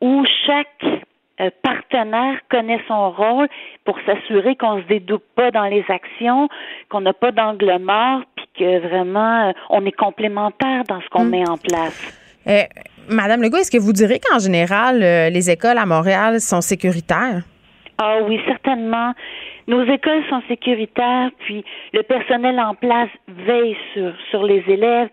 où 0.00 0.24
chaque 0.46 0.84
partenaire 1.62 2.38
connaît 2.50 2.80
son 2.86 3.10
rôle 3.10 3.48
pour 3.84 3.98
s'assurer 4.06 4.56
qu'on 4.56 4.80
se 4.82 4.86
dédouble 4.86 5.24
pas 5.34 5.50
dans 5.50 5.64
les 5.64 5.84
actions, 5.88 6.48
qu'on 6.88 7.00
n'a 7.00 7.12
pas 7.12 7.32
d'angle 7.32 7.78
mort, 7.80 8.22
puis 8.36 8.46
que 8.58 8.78
vraiment 8.80 9.48
euh, 9.48 9.52
on 9.70 9.84
est 9.84 9.96
complémentaire 9.96 10.84
dans 10.88 11.00
ce 11.00 11.08
qu'on 11.08 11.24
mm. 11.24 11.30
met 11.30 11.48
en 11.48 11.56
place. 11.56 12.20
Euh, 12.46 12.62
Madame 13.08 13.42
Legault, 13.42 13.58
est-ce 13.58 13.70
que 13.70 13.82
vous 13.82 13.92
direz 13.92 14.18
qu'en 14.18 14.38
général, 14.38 15.00
les 15.00 15.50
écoles 15.50 15.76
à 15.76 15.86
Montréal 15.86 16.40
sont 16.40 16.60
sécuritaires? 16.60 17.42
Ah 17.98 18.18
oui, 18.26 18.40
certainement. 18.46 19.12
Nos 19.66 19.82
écoles 19.82 20.22
sont 20.28 20.42
sécuritaires, 20.48 21.30
puis 21.40 21.64
le 21.92 22.02
personnel 22.02 22.58
en 22.60 22.74
place 22.74 23.08
veille 23.28 23.76
sur, 23.92 24.12
sur 24.30 24.42
les 24.42 24.62
élèves. 24.68 25.08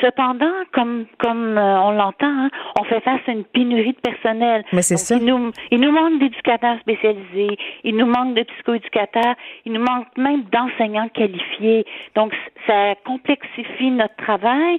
Cependant, 0.00 0.52
comme 0.72 1.06
comme 1.18 1.56
euh, 1.56 1.80
on 1.80 1.92
l'entend, 1.92 2.26
hein, 2.26 2.50
on 2.78 2.84
fait 2.84 3.00
face 3.00 3.20
à 3.26 3.32
une 3.32 3.44
pénurie 3.44 3.94
de 3.94 4.00
personnel. 4.00 4.64
Mais 4.72 4.82
c'est 4.82 4.96
ça. 4.96 5.16
Il 5.16 5.24
nous, 5.24 5.50
il 5.70 5.80
nous 5.80 5.90
manque 5.90 6.20
d'éducateurs 6.20 6.78
spécialisés, 6.80 7.56
il 7.84 7.96
nous 7.96 8.06
manque 8.06 8.34
de 8.34 8.42
psychoéducateurs, 8.42 9.34
il 9.64 9.72
nous 9.72 9.80
manque 9.80 10.06
même 10.16 10.42
d'enseignants 10.52 11.08
qualifiés. 11.08 11.86
Donc, 12.14 12.34
ça 12.66 12.94
complexifie 13.04 13.90
notre 13.90 14.16
travail 14.16 14.78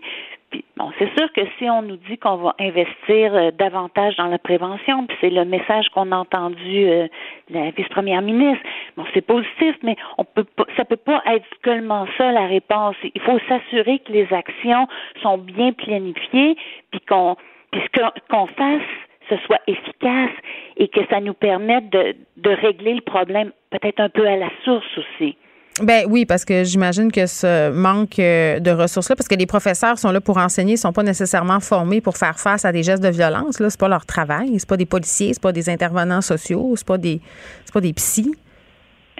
bon, 0.77 0.91
c'est 0.97 1.09
sûr 1.17 1.31
que 1.33 1.41
si 1.57 1.69
on 1.69 1.81
nous 1.81 1.97
dit 1.97 2.17
qu'on 2.17 2.37
va 2.37 2.55
investir 2.59 3.35
euh, 3.35 3.51
davantage 3.51 4.15
dans 4.17 4.27
la 4.27 4.37
prévention, 4.37 5.05
puis 5.05 5.17
c'est 5.21 5.29
le 5.29 5.45
message 5.45 5.89
qu'on 5.89 6.11
a 6.11 6.17
entendu 6.17 6.87
euh, 6.87 7.07
la 7.49 7.71
vice-première 7.71 8.21
ministre, 8.21 8.63
bon, 8.97 9.05
c'est 9.13 9.25
positif, 9.25 9.75
mais 9.83 9.95
on 10.17 10.25
peut 10.25 10.43
pas, 10.43 10.65
ça 10.77 10.85
peut 10.85 10.97
pas 10.97 11.21
être 11.27 11.45
seulement 11.63 12.07
ça 12.17 12.31
la 12.31 12.47
réponse. 12.47 12.95
Il 13.03 13.21
faut 13.21 13.39
s'assurer 13.47 13.99
que 13.99 14.11
les 14.11 14.31
actions 14.33 14.87
sont 15.21 15.37
bien 15.37 15.71
planifiées, 15.73 16.55
puis 16.91 17.01
qu'on, 17.01 17.35
puis 17.71 17.81
qu'on 18.29 18.47
fasse 18.47 18.81
ce 19.29 19.37
soit 19.45 19.61
efficace 19.67 20.31
et 20.77 20.87
que 20.87 21.05
ça 21.07 21.19
nous 21.19 21.35
permette 21.35 21.89
de, 21.91 22.15
de 22.37 22.49
régler 22.49 22.95
le 22.95 23.01
problème 23.01 23.51
peut-être 23.69 23.99
un 23.99 24.09
peu 24.09 24.27
à 24.27 24.35
la 24.35 24.49
source 24.63 24.97
aussi. 24.97 25.37
Ben 25.81 26.05
oui, 26.09 26.25
parce 26.25 26.43
que 26.43 26.63
j'imagine 26.63 27.11
que 27.11 27.25
ce 27.25 27.71
manque 27.71 28.19
euh, 28.19 28.59
de 28.59 28.71
ressources-là, 28.71 29.15
parce 29.15 29.27
que 29.27 29.35
les 29.35 29.45
professeurs 29.45 29.97
sont 29.97 30.11
là 30.11 30.19
pour 30.19 30.37
enseigner, 30.37 30.73
ils 30.73 30.77
sont 30.77 30.91
pas 30.91 31.03
nécessairement 31.03 31.59
formés 31.59 32.01
pour 32.01 32.17
faire 32.17 32.39
face 32.39 32.65
à 32.65 32.71
des 32.71 32.83
gestes 32.83 33.03
de 33.03 33.09
violence. 33.09 33.59
Là, 33.59 33.69
c'est 33.69 33.79
pas 33.79 33.87
leur 33.87 34.05
travail. 34.05 34.59
C'est 34.59 34.67
pas 34.67 34.77
des 34.77 34.85
policiers, 34.85 35.33
c'est 35.33 35.41
pas 35.41 35.51
des 35.53 35.69
intervenants 35.69 36.21
sociaux, 36.21 36.73
c'est 36.75 36.87
pas 36.87 36.97
des, 36.97 37.21
c'est 37.65 37.73
pas 37.73 37.81
des 37.81 37.93
psys. 37.93 38.35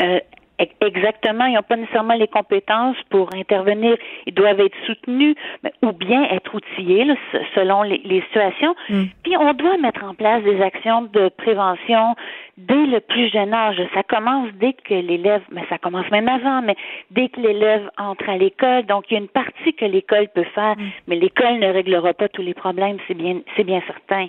Euh, 0.02 0.20
Exactement, 0.60 1.46
ils 1.46 1.54
n'ont 1.54 1.64
pas 1.64 1.78
nécessairement 1.78 2.16
les 2.16 2.28
compétences 2.28 2.98
pour 3.10 3.30
intervenir. 3.34 3.96
Ils 4.26 4.34
doivent 4.34 4.60
être 4.60 4.76
soutenus 4.86 5.36
ou 5.82 5.94
bien 5.94 6.24
être 6.32 6.54
outillés 6.54 7.08
selon 7.56 7.84
les, 7.84 8.22
situations. 8.28 8.76
Mm. 8.90 9.04
Puis 9.24 9.38
on 9.38 9.54
doit 9.54 9.78
mettre 9.78 10.04
en 10.04 10.14
place 10.14 10.44
des 10.44 10.62
actions 10.62 11.04
de 11.04 11.30
prévention 11.30 12.16
dès 12.58 12.86
le 12.88 13.00
plus 13.00 13.30
jeune 13.30 13.54
âge. 13.54 13.82
Ça 13.94 14.04
commence 14.04 14.50
dès 14.56 14.74
que 14.74 14.96
l'élève, 14.96 15.44
mais 15.50 15.64
ça 15.70 15.78
commence 15.78 16.10
même 16.12 16.28
avant, 16.28 16.62
mais 16.62 16.76
dès 17.12 17.30
que 17.30 17.40
l'élève 17.40 17.90
entre 17.98 18.28
à 18.30 18.36
l'école. 18.36 18.86
Donc 18.86 19.06
il 19.10 19.14
y 19.14 19.18
a 19.18 19.22
une 19.22 19.30
partie 19.30 19.74
que 19.74 19.86
l'école 19.86 20.28
peut 20.36 20.48
faire, 20.56 20.76
mm. 20.78 20.90
mais 21.08 21.16
l'école 21.16 21.60
ne 21.60 21.72
réglera 21.72 22.14
pas 22.14 22.28
tous 22.28 22.42
les 22.42 22.54
problèmes, 22.54 22.98
c'est 23.08 23.14
bien, 23.14 23.40
c'est 23.56 23.64
bien 23.64 23.82
certain. 23.88 24.28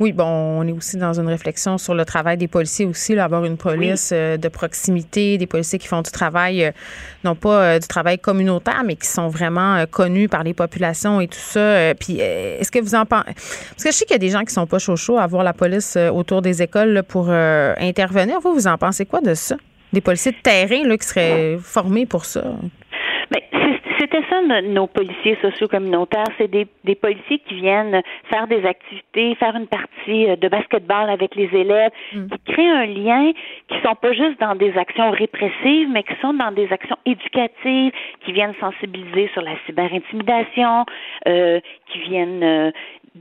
Oui, 0.00 0.12
bon, 0.12 0.24
on 0.24 0.66
est 0.68 0.72
aussi 0.72 0.96
dans 0.96 1.18
une 1.18 1.26
réflexion 1.26 1.76
sur 1.76 1.92
le 1.92 2.04
travail 2.04 2.36
des 2.36 2.46
policiers 2.46 2.86
aussi, 2.86 3.16
là, 3.16 3.24
avoir 3.24 3.44
une 3.44 3.56
police 3.56 4.10
euh, 4.12 4.36
de 4.36 4.46
proximité, 4.48 5.38
des 5.38 5.46
policiers 5.48 5.80
qui 5.80 5.88
font 5.88 6.02
du 6.02 6.12
travail, 6.12 6.66
euh, 6.66 6.70
non 7.24 7.34
pas 7.34 7.62
euh, 7.62 7.78
du 7.80 7.88
travail 7.88 8.16
communautaire, 8.18 8.82
mais 8.86 8.94
qui 8.94 9.08
sont 9.08 9.26
vraiment 9.26 9.84
connus 9.90 10.28
par 10.28 10.44
les 10.44 10.54
populations 10.54 11.20
et 11.20 11.26
tout 11.26 11.38
ça. 11.38 11.94
puis, 11.98 12.20
est-ce 12.20 12.70
que 12.70 12.78
vous 12.78 12.94
en 12.94 13.06
pensez? 13.06 13.24
Parce 13.24 13.84
que 13.84 13.90
je 13.90 13.96
sais 13.96 14.04
qu'il 14.04 14.14
y 14.14 14.16
a 14.16 14.20
des 14.20 14.30
gens 14.30 14.44
qui 14.44 14.54
sont 14.54 14.66
pas 14.66 14.78
chaud 14.78 14.96
chaud 14.96 15.18
à 15.18 15.26
voir 15.26 15.42
la 15.42 15.52
police 15.52 15.96
autour 15.96 16.42
des 16.42 16.62
écoles 16.62 17.02
pour 17.06 17.30
intervenir. 17.30 18.38
Vous, 18.40 18.54
vous 18.54 18.66
en 18.68 18.78
pensez 18.78 19.04
quoi 19.04 19.20
de 19.20 19.34
ça? 19.34 19.56
Des 19.92 20.00
policiers 20.00 20.32
de 20.32 20.38
terrain 20.42 20.86
là, 20.86 20.96
qui 20.96 21.06
seraient 21.06 21.58
formés 21.60 22.06
pour 22.06 22.24
ça? 22.24 22.44
C'était 23.98 24.22
ça 24.30 24.40
nos 24.62 24.86
policiers 24.86 25.36
sociaux 25.42 25.68
communautaires. 25.68 26.24
C'est 26.38 26.48
des, 26.48 26.66
des, 26.84 26.94
policiers 26.94 27.38
qui 27.40 27.54
viennent 27.54 28.00
faire 28.30 28.46
des 28.46 28.64
activités, 28.64 29.34
faire 29.36 29.56
une 29.56 29.66
partie 29.66 30.28
euh, 30.28 30.36
de 30.36 30.48
basketball 30.48 31.10
avec 31.10 31.34
les 31.34 31.48
élèves, 31.52 31.90
mm. 32.12 32.26
qui 32.28 32.52
créent 32.52 32.70
un 32.70 32.86
lien, 32.86 33.32
qui 33.68 33.80
sont 33.82 33.94
pas 33.94 34.12
juste 34.12 34.40
dans 34.40 34.54
des 34.54 34.76
actions 34.76 35.10
répressives, 35.10 35.88
mais 35.90 36.02
qui 36.02 36.14
sont 36.20 36.34
dans 36.34 36.52
des 36.52 36.72
actions 36.72 36.96
éducatives, 37.04 37.92
qui 38.24 38.32
viennent 38.32 38.54
sensibiliser 38.60 39.28
sur 39.32 39.42
la 39.42 39.52
cyberintimidation, 39.66 40.86
euh, 41.26 41.60
qui 41.90 41.98
viennent 42.00 42.42
euh, 42.42 42.70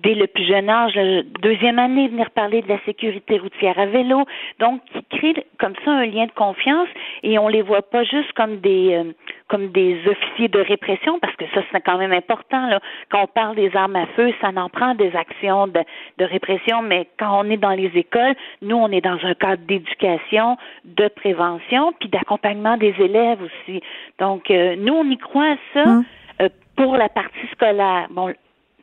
dès 0.04 0.14
le 0.14 0.28
plus 0.28 0.46
jeune 0.46 0.70
âge, 0.70 0.96
la 0.96 1.24
deuxième 1.42 1.80
année, 1.80 2.08
venir 2.08 2.30
parler 2.32 2.62
de 2.62 2.70
la 2.70 2.80
sécurité 2.86 3.38
routière 3.38 3.78
à 3.80 3.86
vélo. 3.86 4.26
Donc, 4.60 4.82
qui 4.94 5.18
crée 5.18 5.46
comme 5.60 5.74
ça 5.84 5.92
un 5.92 6.06
lien 6.06 6.26
de 6.26 6.32
confiance 6.32 6.90
et 7.24 7.40
on 7.40 7.48
les 7.48 7.62
voit 7.62 7.82
pas 7.82 8.04
juste 8.04 8.32
comme 8.34 8.58
des 8.58 8.94
euh, 8.94 9.12
comme 9.48 9.70
des 9.70 10.00
officiers 10.08 10.48
de 10.48 10.60
répression 10.60 11.20
parce 11.20 11.36
que 11.36 11.46
ça 11.54 11.62
c'est 11.72 11.82
quand 11.82 11.98
même 11.98 12.14
important 12.14 12.68
là. 12.68 12.80
Quand 13.10 13.24
on 13.24 13.28
parle 13.28 13.56
des 13.56 13.76
armes 13.76 13.96
à 13.96 14.08
feu, 14.08 14.34
ça 14.42 14.52
n'en 14.52 14.70
prend 14.70 14.96
des 14.96 15.16
actions 15.16 15.68
de, 15.68 15.82
de 16.18 16.26
répression, 16.26 16.82
mais 16.82 17.08
quand 17.20 17.40
on 17.40 17.50
est 17.50 17.58
dans 17.58 17.72
les 17.72 17.92
écoles, 17.96 18.36
nous 18.62 18.76
on 18.76 18.90
est 18.92 19.02
dans 19.02 19.20
un 19.24 19.34
cadre 19.34 19.64
d'éducation, 19.66 20.58
de 20.86 21.08
prévention, 21.08 21.94
puis 22.00 22.10
d'accompagnement 22.10 22.78
des 22.78 22.96
élèves 23.00 23.42
aussi. 23.42 23.82
Donc 24.20 24.52
euh, 24.52 24.76
nous 24.78 24.94
on 24.94 25.10
y 25.10 25.18
croit 25.18 25.52
à 25.52 25.58
ça. 25.74 25.90
Hum. 25.90 26.04
Euh, 26.42 26.50
pour 26.76 26.96
la 26.96 27.10
partie 27.10 27.48
scolaire. 27.52 28.08
Bon, 28.12 28.32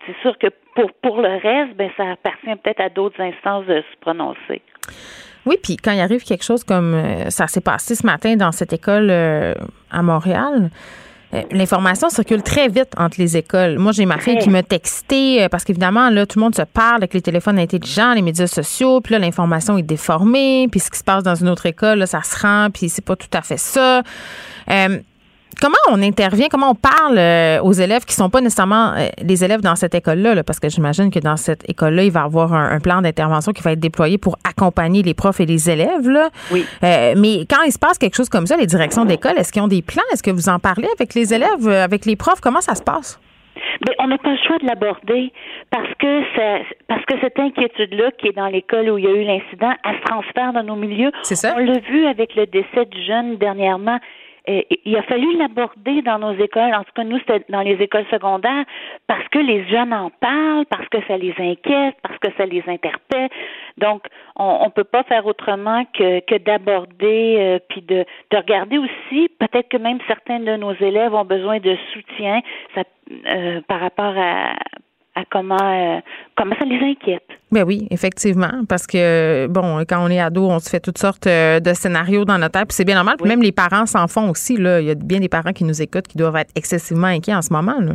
c'est 0.07 0.17
sûr 0.21 0.37
que 0.39 0.49
pour, 0.75 0.93
pour 0.95 1.21
le 1.21 1.37
reste, 1.37 1.77
ben, 1.77 1.91
ça 1.97 2.11
appartient 2.11 2.55
peut-être 2.63 2.81
à 2.81 2.89
d'autres 2.89 3.21
instances 3.21 3.67
de 3.67 3.81
se 3.81 3.97
prononcer. 4.01 4.61
Oui, 5.47 5.57
puis 5.63 5.77
quand 5.77 5.93
il 5.93 6.01
arrive 6.01 6.23
quelque 6.25 6.45
chose 6.45 6.65
comme 6.65 6.95
euh, 6.95 7.31
ça 7.31 7.47
s'est 7.47 7.61
passé 7.61 7.95
ce 7.95 8.07
matin 8.07 8.37
dans 8.37 8.53
cette 8.53 8.73
école 8.73 9.09
euh, 9.11 9.55
à 9.91 10.03
Montréal, 10.03 10.71
euh, 11.35 11.43
L'information 11.51 12.09
circule 12.11 12.43
très 12.43 12.69
vite 12.69 12.93
entre 12.97 13.17
les 13.19 13.37
écoles. 13.37 13.79
Moi, 13.79 13.91
j'ai 13.91 14.07
ma 14.07 14.19
fille 14.19 14.39
qui 14.39 14.51
m'a 14.51 14.63
texté 14.63 15.49
parce 15.51 15.65
qu'évidemment, 15.65 16.09
là, 16.09 16.27
tout 16.27 16.39
le 16.39 16.45
monde 16.45 16.55
se 16.55 16.63
parle 16.63 16.99
avec 16.99 17.13
les 17.13 17.23
téléphones 17.23 17.59
intelligents, 17.59 18.15
les 18.15 18.23
médias 18.23 18.47
sociaux, 18.47 19.01
puis 19.01 19.15
là, 19.15 19.19
l'information 19.19 19.77
est 19.77 19.83
déformée, 19.83 20.69
puis 20.71 20.79
ce 20.79 20.93
qui 20.93 20.99
se 20.99 21.03
passe 21.03 21.25
dans 21.25 21.35
une 21.35 21.49
autre 21.49 21.67
école, 21.67 21.99
là, 21.99 22.07
ça 22.07 22.23
se 22.23 22.39
rend, 22.39 22.69
puis 22.73 22.89
c'est 22.89 23.05
pas 23.05 23.17
tout 23.17 23.29
à 23.33 23.43
fait 23.43 23.57
ça 23.57 24.03
comment 25.61 25.75
on 25.91 26.03
intervient, 26.03 26.49
comment 26.51 26.71
on 26.71 26.75
parle 26.75 27.19
euh, 27.19 27.61
aux 27.63 27.73
élèves 27.73 28.05
qui 28.05 28.15
sont 28.15 28.31
pas 28.31 28.41
nécessairement 28.41 28.93
euh, 28.93 29.09
les 29.23 29.45
élèves 29.45 29.61
dans 29.61 29.77
cette 29.77 29.95
école-là, 29.95 30.43
parce 30.45 30.61
que 30.61 30.69
j'imagine 30.69 31.11
que 31.11 31.19
dans 31.19 31.37
cette 31.37 31.69
école-là, 31.69 32.05
il 32.05 32.11
va 32.11 32.21
y 32.21 32.25
avoir 32.25 32.53
un, 32.53 32.81
plan 32.81 33.01
d'intervention 33.01 33.53
qui 33.53 33.63
va 33.63 33.73
être 33.73 33.81
déployé 33.81 34.19
pour 34.19 34.37
accompagner 34.49 35.03
les 35.03 35.15
profs 35.15 35.41
et 35.41 35.47
les 35.47 35.71
élèves. 35.71 36.09
Là. 36.09 36.29
Oui. 36.53 36.65
Euh, 36.83 37.15
mais 37.17 37.47
quand 37.49 37.63
il 37.65 37.73
se 37.73 37.79
passe 37.79 37.99
quelque 37.99 38.17
chose 38.17 38.29
comme 38.29 38.47
ça, 38.47 38.57
les 38.57 38.67
directions 38.67 39.05
d'école, 39.05 39.39
est-ce 39.39 39.53
qu'ils 39.53 39.63
ont 39.63 39.69
des 39.69 39.83
plans? 39.83 40.03
Est-ce 40.13 40.23
que 40.23 40.31
vous 40.31 40.49
en 40.49 40.59
parlez 40.59 40.89
avec 40.99 41.15
les 41.15 41.33
élèves, 41.33 41.67
avec 41.69 42.05
les 42.05 42.17
profs? 42.17 42.41
Comment 42.41 42.61
ça 42.61 42.75
se 42.75 42.83
passe? 42.83 43.19
Mais 43.87 43.95
on 43.99 44.09
n'a 44.09 44.19
pas 44.19 44.31
le 44.31 44.39
choix 44.47 44.59
de 44.59 44.67
l'aborder 44.67 45.33
parce 45.71 45.89
que 45.99 46.23
parce 46.89 47.05
que 47.07 47.15
cette 47.21 47.39
inquiétude-là 47.39 48.11
qui 48.19 48.29
est 48.29 48.37
dans 48.37 48.47
l'école 48.47 48.91
où 48.91 48.99
il 48.99 49.05
y 49.05 49.09
a 49.09 49.13
eu 49.13 49.25
l'incident, 49.25 49.73
elle 49.85 49.97
se 49.97 50.03
transfère 50.03 50.53
dans 50.53 50.63
nos 50.63 50.77
milieux. 50.77 51.13
C'est 51.23 51.37
ça. 51.37 51.55
On 51.57 51.65
l'a 51.65 51.79
vu 51.79 52.07
avec 52.07 52.35
le 52.35 52.47
décès 52.47 52.85
du 52.87 53.03
jeune 53.05 53.37
dernièrement 53.37 53.99
il 54.47 54.97
a 54.97 55.03
fallu 55.03 55.37
l'aborder 55.37 56.03
dans 56.03 56.19
nos 56.19 56.33
écoles, 56.33 56.75
en 56.75 56.85
tout 56.85 56.93
cas 56.95 57.05
nous 57.05 57.19
c'était 57.21 57.45
dans 57.49 57.63
les 57.63 57.81
écoles 57.83 58.05
secondaires, 58.11 58.65
parce 59.07 59.27
que 59.29 59.39
les 59.39 59.67
jeunes 59.69 59.93
en 59.93 60.11
parlent, 60.11 60.67
parce 60.67 60.89
que 60.89 60.99
ça 61.07 61.17
les 61.17 61.35
inquiète, 61.39 61.97
parce 62.03 62.19
que 62.19 62.29
ça 62.37 62.45
les 62.45 62.63
interpelle. 62.67 63.31
Donc 63.79 64.07
on 64.37 64.67
ne 64.67 64.71
peut 64.71 64.85
pas 64.85 65.03
faire 65.05 65.27
autrement 65.27 65.85
que, 65.95 66.21
que 66.21 66.37
d'aborder 66.37 67.37
euh, 67.39 67.59
puis 67.69 67.83
de, 67.83 68.05
de 68.31 68.37
regarder 68.37 68.79
aussi, 68.79 69.31
peut-être 69.39 69.69
que 69.69 69.79
même 69.79 69.99
certains 70.07 70.41
de 70.41 70.57
nos 70.57 70.75
élèves 70.75 71.15
ont 71.15 71.25
besoin 71.25 71.59
de 71.61 71.77
soutien 71.93 72.41
ça, 72.75 72.83
euh, 73.27 73.61
par 73.67 73.81
rapport 73.81 74.15
à 74.17 74.55
à 75.15 75.25
comment 75.31 75.57
euh, 75.63 76.01
comment 76.37 76.55
ça 76.59 76.65
les 76.65 76.79
inquiète. 76.79 77.27
Ben 77.53 77.65
oui, 77.65 77.87
effectivement, 77.91 78.65
parce 78.69 78.87
que 78.87 79.47
bon, 79.49 79.85
quand 79.89 80.05
on 80.05 80.09
est 80.09 80.21
ado, 80.21 80.49
on 80.49 80.59
se 80.59 80.69
fait 80.69 80.81
toutes 80.81 80.99
sortes 80.99 81.27
euh, 81.27 81.61
de 81.61 81.73
scénarios 81.73 82.25
dans 82.25 82.39
notre 82.39 82.59
tête, 82.59 82.69
puis 82.69 82.75
c'est 82.75 82.85
bien 82.85 82.97
normal. 82.97 83.17
Puis 83.19 83.29
même 83.29 83.43
les 83.43 83.53
parents 83.53 83.87
s'en 83.87 84.09
font 84.09 84.31
aussi. 84.31 84.57
Là, 84.57 84.81
il 84.81 84.87
y 84.87 84.91
a 84.91 84.95
bien 84.95 85.21
des 85.21 85.29
parents 85.29 85.53
qui 85.53 85.65
nous 85.65 85.81
écoutent 85.81 86.09
qui 86.09 86.19
doivent 86.19 86.37
être 86.37 86.53
excessivement 86.55 87.07
inquiets 87.07 87.35
en 87.35 87.43
ce 87.43 87.53
moment. 87.53 87.81
Là. 87.81 87.95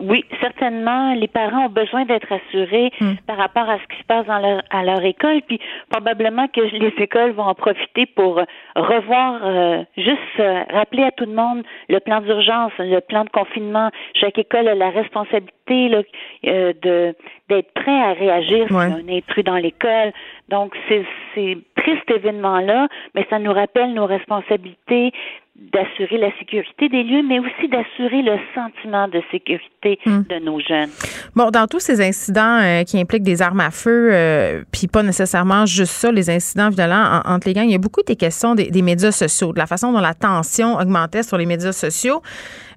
Oui, 0.00 0.24
certainement. 0.40 1.14
Les 1.14 1.28
parents 1.28 1.66
ont 1.66 1.70
besoin 1.70 2.04
d'être 2.04 2.30
assurés 2.30 2.92
hmm. 3.00 3.14
par 3.26 3.36
rapport 3.38 3.68
à 3.68 3.78
ce 3.78 3.94
qui 3.94 4.00
se 4.00 4.06
passe 4.06 4.26
dans 4.26 4.38
leur, 4.38 4.62
à 4.70 4.84
leur 4.84 5.02
école, 5.04 5.40
puis 5.46 5.58
probablement 5.88 6.46
que 6.48 6.60
les 6.60 6.92
écoles 6.98 7.32
vont 7.32 7.44
en 7.44 7.54
profiter 7.54 8.06
pour 8.06 8.40
revoir, 8.76 9.40
euh, 9.44 9.84
juste 9.96 10.18
euh, 10.40 10.64
rappeler 10.70 11.04
à 11.04 11.10
tout 11.10 11.24
le 11.24 11.32
monde 11.32 11.62
le 11.88 12.00
plan 12.00 12.20
d'urgence, 12.20 12.72
le 12.78 13.00
plan 13.00 13.24
de 13.24 13.30
confinement. 13.30 13.90
Chaque 14.14 14.38
école 14.38 14.68
a 14.68 14.74
la 14.74 14.90
responsabilité 14.90 15.88
là, 15.88 16.02
euh, 16.46 16.72
de 16.82 17.14
d'être 17.48 17.72
prêt 17.74 18.00
à 18.00 18.12
réagir 18.12 18.66
si 18.68 18.74
un 18.74 19.08
intrus 19.08 19.44
dans 19.44 19.56
l'école. 19.56 20.12
Donc, 20.48 20.74
c'est 20.88 21.04
ces 21.34 21.58
tristes 21.76 22.10
événements-là, 22.10 22.88
mais 23.14 23.26
ça 23.28 23.38
nous 23.38 23.52
rappelle 23.52 23.92
nos 23.92 24.06
responsabilités 24.06 25.12
d'assurer 25.54 26.16
la 26.16 26.30
sécurité 26.38 26.88
des 26.88 27.02
lieux, 27.02 27.22
mais 27.22 27.38
aussi 27.38 27.68
d'assurer 27.68 28.22
le 28.22 28.38
sentiment 28.54 29.06
de 29.06 29.22
sécurité 29.30 29.98
hmm. 30.06 30.22
de 30.28 30.44
nos 30.44 30.58
jeunes. 30.60 30.88
Bon, 31.36 31.50
dans 31.50 31.66
tous 31.66 31.80
ces 31.80 32.00
incidents 32.00 32.58
euh, 32.62 32.84
qui 32.84 32.98
impliquent 32.98 33.22
des 33.22 33.42
armes 33.42 33.60
à 33.60 33.70
feu, 33.70 34.10
euh, 34.12 34.64
puis 34.72 34.88
pas 34.88 35.02
nécessairement 35.02 35.66
juste 35.66 35.92
ça, 35.92 36.10
les 36.10 36.30
incidents 36.30 36.70
violents 36.70 37.20
entre 37.26 37.48
les 37.48 37.54
gangs, 37.54 37.66
il 37.66 37.72
y 37.72 37.74
a 37.74 37.78
beaucoup 37.78 38.02
des 38.02 38.16
questions 38.16 38.54
des, 38.54 38.70
des, 38.70 38.82
médias 38.82 39.12
sociaux, 39.12 39.52
de 39.52 39.58
la 39.58 39.66
façon 39.66 39.92
dont 39.92 40.00
la 40.00 40.14
tension 40.14 40.76
augmentait 40.76 41.22
sur 41.22 41.36
les 41.36 41.46
médias 41.46 41.72
sociaux. 41.72 42.22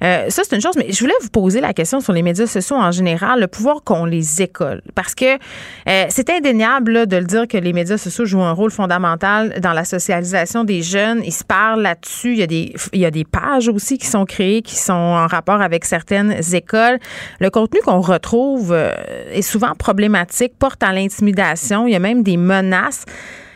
Euh, 0.06 0.30
ça, 0.30 0.44
c'est 0.48 0.56
une 0.56 0.62
chose, 0.62 0.76
mais 0.78 0.92
je 0.92 1.00
voulais 1.00 1.16
vous 1.22 1.30
poser 1.30 1.62
la 1.62 1.74
question 1.74 2.00
sur 2.00 2.14
les 2.14 2.22
médias 2.22 2.46
sociaux 2.46 2.76
en 2.76 2.92
général, 2.92 3.40
le 3.40 3.48
pouvoir 3.48 3.84
qu'ont 3.84 4.06
les 4.06 4.42
écoles. 4.42 4.82
Parce 4.94 5.16
que 5.16 5.36
euh, 5.36 6.06
c'est 6.10 6.30
indéniable 6.30 7.08
de 7.08 7.18
le 7.18 7.24
dire 7.24 7.48
que 7.48 7.58
les 7.58 7.74
médias 7.74 7.98
sociaux 7.98 8.26
jouent 8.26 8.44
un 8.44 8.52
rôle 8.52 8.72
fondamental 8.72 9.60
dans 9.62 9.74
la 9.74 9.84
socialisation 9.84 10.64
des 10.64 10.84
jeunes. 10.84 11.22
Ils 11.26 11.34
se 11.34 11.44
parlent 11.44 11.82
là-dessus. 11.82 12.34
Il 12.34 12.40
y, 12.40 12.44
a 12.44 12.48
des, 12.48 12.74
il 12.94 13.00
y 13.00 13.06
a 13.06 13.12
des 13.12 13.26
pages 13.26 13.68
aussi 13.68 13.98
qui 13.98 14.08
sont 14.08 14.26
créées, 14.26 14.62
qui 14.62 14.76
sont 14.76 14.94
en 14.94 15.28
rapport 15.28 15.62
avec 15.62 15.86
certaines 15.86 16.36
écoles. 16.54 17.00
Le 17.40 17.50
contenu 17.50 17.80
qu'on 17.82 18.02
retrouve 18.02 18.74
euh, 18.74 18.94
est 19.32 19.42
souvent 19.42 19.74
problématique, 19.74 20.54
porte 20.60 20.84
à 20.84 20.94
l'intimidation. 20.94 21.88
Il 21.88 21.94
y 21.94 21.96
a 21.96 22.00
même 22.00 22.22
des 22.22 22.38
menaces. 22.38 23.06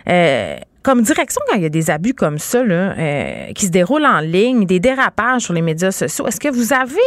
Euh, 0.08 0.58
comme 0.84 1.02
direction, 1.02 1.42
quand 1.50 1.56
il 1.56 1.64
y 1.64 1.66
a 1.66 1.70
des 1.70 1.90
abus 1.90 2.14
comme 2.14 2.40
ça, 2.40 2.64
là, 2.64 2.98
euh, 2.98 3.54
qui 3.54 3.66
se 3.66 3.72
déroulent 3.72 4.06
en 4.06 4.20
ligne, 4.20 4.66
des 4.66 4.80
dérapages 4.80 5.44
sur 5.44 5.54
les 5.54 5.62
médias 5.62 5.92
sociaux, 5.92 6.28
est-ce 6.28 6.40
que 6.40 6.50
vous 6.50 6.74
avez 6.74 7.00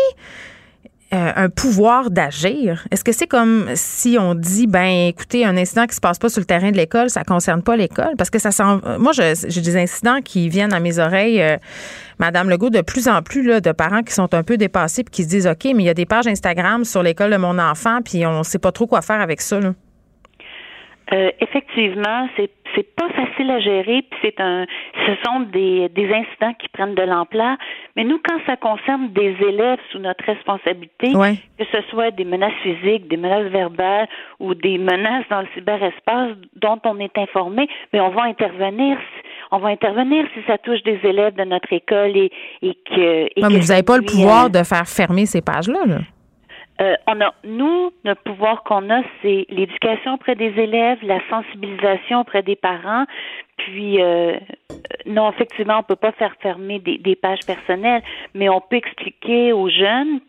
euh, 1.15 1.33
un 1.37 1.49
pouvoir 1.49 2.11
d'agir? 2.11 2.87
Est-ce 2.91 3.05
que 3.05 3.13
c'est 3.13 3.27
comme 3.27 3.69
si 3.75 4.17
on 4.19 4.35
dit, 4.35 4.67
ben, 4.67 5.09
écoutez, 5.09 5.45
un 5.45 5.57
incident 5.57 5.87
qui 5.87 5.95
se 5.95 6.01
passe 6.01 6.19
pas 6.19 6.29
sur 6.29 6.41
le 6.41 6.47
terrain 6.47 6.71
de 6.71 6.77
l'école, 6.77 7.11
ça 7.11 7.25
concerne 7.25 7.63
pas 7.63 7.77
l'école? 7.77 8.15
Parce 8.17 8.31
que 8.31 8.39
ça 8.39 8.51
sent. 8.51 8.63
Moi, 8.99 9.13
j'ai 9.13 9.61
des 9.61 9.77
incidents 9.77 10.21
qui 10.23 10.49
viennent 10.49 10.73
à 10.73 10.81
mes 10.81 10.99
oreilles, 10.99 11.43
euh, 11.43 11.57
Madame 12.19 12.49
Legault, 12.51 12.71
de 12.71 12.83
plus 12.83 13.09
en 13.09 13.23
plus, 13.23 13.43
là, 13.43 13.61
de 13.61 13.73
parents 13.73 14.03
qui 14.03 14.13
sont 14.13 14.33
un 14.35 14.43
peu 14.43 14.57
dépassés 14.57 15.05
puis 15.05 15.13
qui 15.13 15.25
se 15.25 15.29
disent, 15.29 15.47
OK, 15.47 15.65
mais 15.65 15.83
il 15.83 15.87
y 15.87 15.91
a 15.91 15.95
des 15.95 16.07
pages 16.07 16.27
Instagram 16.27 16.85
sur 16.85 17.03
l'école 17.03 17.31
de 17.31 17.37
mon 17.37 17.59
enfant, 17.59 18.01
puis 18.05 18.25
on 18.27 18.43
sait 18.43 18.59
pas 18.59 18.73
trop 18.73 18.87
quoi 18.87 19.03
faire 19.03 19.21
avec 19.21 19.41
ça, 19.41 19.61
là. 19.61 19.75
Euh, 21.13 21.31
effectivement, 21.41 22.29
c'est 22.37 22.51
c'est 22.75 22.95
pas 22.97 23.09
facile 23.11 23.51
à 23.51 23.61
gérer, 23.61 24.03
puis 24.11 24.19
c'est 24.23 24.41
un 24.41 24.65
ce 25.07 25.13
sont 25.25 25.41
des, 25.41 25.91
des 25.91 26.07
incidents 26.07 26.55
qui 26.59 26.69
prennent 26.69 26.95
de 26.95 27.03
l'ampleur. 27.03 27.57
Mais 27.97 28.05
nous, 28.05 28.19
quand 28.27 28.39
ça 28.47 28.57
concerne 28.57 29.13
des 29.13 29.37
élèves 29.47 29.79
sous 29.91 29.99
notre 29.99 30.25
responsabilité, 30.25 31.13
que 31.13 31.65
ce 31.71 31.83
soit 31.91 32.13
des 32.13 32.25
menaces 32.25 32.55
physiques, 32.63 33.09
des 33.09 33.19
menaces 33.19 33.51
verbales 33.51 34.09
ou 34.41 34.55
des 34.55 34.79
menaces 34.79 35.25
dans 35.29 35.43
le 35.43 35.49
cyberespace 35.55 36.31
dont 36.57 36.81
on 36.85 36.99
est 36.99 37.17
informé, 37.19 37.69
mais 37.93 38.01
on 38.01 38.11
va 38.11 38.23
intervenir 38.23 38.99
on 39.55 39.59
va 39.59 39.69
intervenir 39.69 40.25
si 40.33 40.41
ça 40.47 40.57
touche 40.57 40.83
des 40.83 40.99
élèves 41.05 41.35
de 41.35 41.45
notre 41.45 41.71
école 41.73 42.17
et, 42.17 42.33
et 42.63 42.75
que. 42.87 43.27
Et 43.27 43.43
mais 43.43 43.59
vous 43.59 43.67
n'avez 43.67 43.83
pas 43.83 43.99
le 43.99 44.05
pouvoir 44.05 44.49
de 44.49 44.63
faire 44.63 44.89
fermer 44.89 45.27
ces 45.27 45.43
pages-là. 45.43 45.81
Là. 45.87 45.99
Euh, 46.83 46.97
on 47.07 47.21
a, 47.21 47.33
nous, 47.45 47.93
le 48.05 48.15
pouvoir 48.15 48.65
qu'on 48.65 48.91
a, 48.91 49.03
c'est 49.21 49.47
l'éducation 49.51 50.15
auprès 50.15 50.35
des 50.35 50.53
élèves, 50.61 50.99
la 51.03 51.21
sensibilisation 51.31 52.21
auprès 52.21 52.43
des 52.43 52.57
parents. 52.57 53.05
Puis, 53.57 54.03
euh, 54.03 54.37
non, 55.07 55.31
effectivement, 55.31 55.79
on 55.79 55.83
peut 55.85 55.97
pas 55.97 56.13
faire 56.13 56.35
fermer 56.41 56.81
des, 56.81 56.99
des, 56.99 57.15
pages 57.15 57.47
personnelles, 57.47 58.03
mais 58.35 58.49
on 58.49 58.61
peut 58.61 58.77
expliquer 58.77 59.53
aux 59.53 59.69
jeunes 59.69 60.21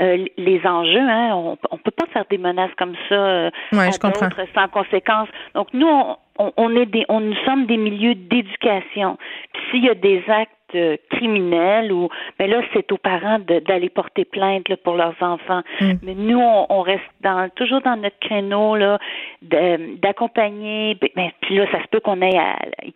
euh, 0.00 0.26
les 0.36 0.60
enjeux. 0.66 0.98
Hein, 0.98 1.30
on, 1.34 1.56
on 1.70 1.78
peut 1.78 1.90
pas 1.92 2.06
faire 2.12 2.26
des 2.28 2.38
menaces 2.38 2.74
comme 2.76 2.94
ça 3.08 3.14
euh, 3.14 3.50
à 3.72 3.88
d'autres 3.88 4.46
sans 4.54 4.68
conséquence. 4.68 5.28
Donc, 5.54 5.68
nous, 5.72 5.88
on, 5.88 6.52
on, 6.56 6.76
est 6.76 6.86
des, 6.86 7.06
on, 7.08 7.20
nous 7.20 7.36
sommes 7.46 7.64
des 7.64 7.78
milieux 7.78 8.14
d'éducation. 8.14 9.16
Puis, 9.52 9.62
s'il 9.70 9.84
y 9.84 9.88
a 9.88 9.94
des 9.94 10.22
actes 10.28 10.52
euh, 10.74 10.96
criminels 11.10 11.92
ou 11.92 12.08
mais 12.38 12.46
là 12.46 12.62
c'est 12.72 12.90
aux 12.92 12.98
parents 12.98 13.38
d'aller 13.38 13.88
porter 13.88 14.24
plainte 14.24 14.68
là, 14.68 14.76
pour 14.76 14.94
leurs 14.94 15.16
enfants. 15.20 15.62
Mm. 15.80 15.92
mais 16.02 16.14
nous 16.14 16.40
on, 16.40 16.82
reste 16.82 17.02
dans 17.20 17.48
toujours 17.54 17.80
dans 17.82 17.96
notre 17.96 18.18
créneau 18.18 18.76
là 18.76 18.98
d'accompagner. 19.42 20.96
Ben, 21.00 21.10
ben, 21.14 21.30
puis 21.40 21.56
là 21.56 21.66
ça 21.70 21.82
se 21.82 21.88
peut 21.88 22.00
qu'on 22.00 22.20
ait 22.22 22.40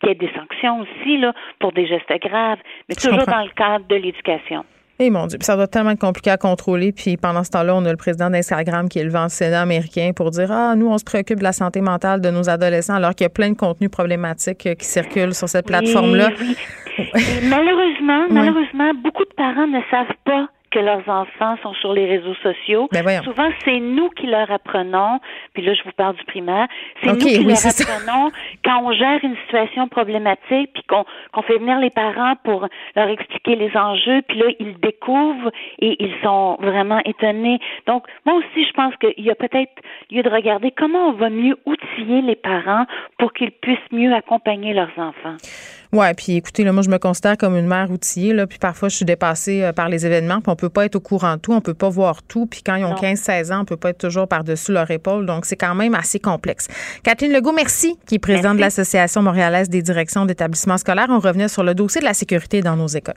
qu'il 0.00 0.08
y 0.08 0.12
ait 0.12 0.14
des 0.14 0.30
sanctions 0.34 0.80
aussi 0.80 1.18
là 1.18 1.32
pour 1.58 1.72
des 1.72 1.86
gestes 1.86 2.12
graves 2.20 2.58
mais 2.88 2.94
toujours 2.94 3.26
dans 3.26 3.42
le 3.42 3.50
cadre 3.50 3.86
de 3.86 3.96
l'éducation 3.96 4.64
eh 4.98 5.10
mon 5.10 5.27
Dieu, 5.27 5.39
ça 5.43 5.56
doit 5.56 5.66
tellement 5.66 5.90
être 5.90 6.01
compliqué 6.01 6.31
à 6.31 6.39
contrôler. 6.39 6.93
Puis 6.93 7.16
pendant 7.16 7.44
ce 7.44 7.51
temps-là, 7.51 7.74
on 7.74 7.85
a 7.85 7.90
le 7.90 7.97
président 7.97 8.31
d'Instagram 8.31 8.89
qui 8.89 8.98
est 8.98 9.05
le 9.05 9.12
Sénat 9.28 9.62
américain 9.62 10.12
pour 10.16 10.31
dire 10.31 10.51
Ah, 10.51 10.74
nous, 10.74 10.89
on 10.89 10.97
se 10.97 11.05
préoccupe 11.05 11.39
de 11.39 11.44
la 11.44 11.52
santé 11.52 11.81
mentale 11.81 12.20
de 12.20 12.31
nos 12.31 12.48
adolescents, 12.48 12.94
alors 12.94 13.14
qu'il 13.14 13.24
y 13.24 13.27
a 13.27 13.31
plein 13.31 13.51
de 13.51 13.56
contenus 13.56 13.90
problématiques 13.90 14.66
euh, 14.66 14.74
qui 14.74 14.86
circulent 14.86 15.35
sur 15.35 15.48
cette 15.48 15.66
plateforme-là. 15.66 16.31
malheureusement, 17.44 18.24
malheureusement, 18.31 18.93
beaucoup 19.02 19.24
de 19.24 19.35
parents 19.36 19.66
ne 19.66 19.81
savent 19.90 20.16
pas 20.24 20.48
que 20.76 20.80
leurs 20.82 21.08
enfants 21.08 21.56
sont 21.62 21.72
sur 21.74 21.94
les 21.94 22.04
réseaux 22.04 22.34
sociaux. 22.42 22.88
Ben 22.92 23.22
Souvent, 23.22 23.48
c'est 23.64 23.80
nous 23.80 24.10
qui 24.10 24.26
leur 24.26 24.50
apprenons, 24.50 25.20
puis 25.54 25.62
là, 25.64 25.72
je 25.72 25.82
vous 25.84 25.92
parle 25.96 26.16
du 26.16 26.24
primaire, 26.24 26.68
c'est 27.02 27.12
nous 27.12 27.16
qui 27.16 27.44
leur 27.44 27.66
apprenons 27.66 28.30
quand 28.62 28.82
on 28.82 28.92
gère 28.92 29.20
une 29.22 29.36
situation 29.46 29.88
problématique, 29.88 30.70
puis 30.74 30.82
qu'on 30.86 31.42
fait 31.42 31.56
venir 31.56 31.78
les 31.78 31.88
parents 31.88 32.34
pour 32.44 32.68
leur 32.94 33.08
expliquer 33.08 33.56
les 33.56 33.74
enjeux, 33.74 34.20
puis 34.28 34.38
là, 34.38 34.46
ils 34.60 34.78
découvrent 34.78 35.50
et 35.78 35.96
ils 36.04 36.14
sont 36.22 36.58
vraiment 36.60 37.00
étonnés. 37.06 37.58
Donc, 37.86 38.04
moi 38.26 38.34
aussi, 38.34 38.66
je 38.66 38.72
pense 38.72 38.94
qu'il 38.96 39.24
y 39.24 39.30
a 39.30 39.34
peut-être 39.34 39.72
lieu 40.10 40.22
de 40.22 40.28
regarder 40.28 40.72
comment 40.72 41.08
on 41.08 41.12
va 41.12 41.30
mieux 41.30 41.56
outiller 41.64 42.20
les 42.20 42.36
parents 42.36 42.84
pour 43.18 43.32
qu'ils 43.32 43.52
puissent 43.52 43.78
mieux 43.92 44.12
accompagner 44.12 44.74
leurs 44.74 44.92
enfants. 44.98 45.36
Ouais, 45.92 46.12
puis 46.14 46.36
écoutez, 46.36 46.64
là, 46.64 46.72
moi, 46.72 46.82
je 46.82 46.90
me 46.90 46.98
considère 46.98 47.36
comme 47.36 47.56
une 47.56 47.66
mère 47.66 47.90
outillée, 47.90 48.32
là, 48.32 48.46
puis 48.46 48.58
parfois, 48.58 48.88
je 48.88 48.96
suis 48.96 49.04
dépassée 49.04 49.62
euh, 49.62 49.72
par 49.72 49.88
les 49.88 50.04
événements, 50.04 50.40
puis 50.40 50.50
on 50.50 50.56
peut 50.56 50.68
pas 50.68 50.84
être 50.84 50.96
au 50.96 51.00
courant 51.00 51.36
de 51.36 51.40
tout, 51.40 51.52
on 51.52 51.60
peut 51.60 51.74
pas 51.74 51.88
voir 51.88 52.22
tout, 52.22 52.46
puis 52.46 52.62
quand 52.64 52.74
ils 52.76 52.84
ont 52.84 52.94
15-16 52.94 53.52
ans, 53.52 53.60
on 53.62 53.64
peut 53.64 53.76
pas 53.76 53.90
être 53.90 53.98
toujours 53.98 54.28
par-dessus 54.28 54.72
leur 54.72 54.90
épaule, 54.90 55.26
donc 55.26 55.44
c'est 55.44 55.56
quand 55.56 55.74
même 55.74 55.94
assez 55.94 56.18
complexe. 56.18 56.68
Catherine 57.02 57.32
Legault, 57.32 57.52
merci, 57.52 57.96
qui 58.06 58.16
est 58.16 58.18
présidente 58.18 58.56
de 58.56 58.60
l'Association 58.60 59.22
montréalaise 59.22 59.68
des 59.68 59.82
directions 59.82 60.26
d'établissements 60.26 60.78
scolaires. 60.78 61.06
On 61.10 61.18
revenait 61.18 61.48
sur 61.48 61.62
le 61.62 61.74
dossier 61.74 62.00
de 62.00 62.06
la 62.06 62.14
sécurité 62.14 62.60
dans 62.60 62.76
nos 62.76 62.88
écoles. 62.88 63.14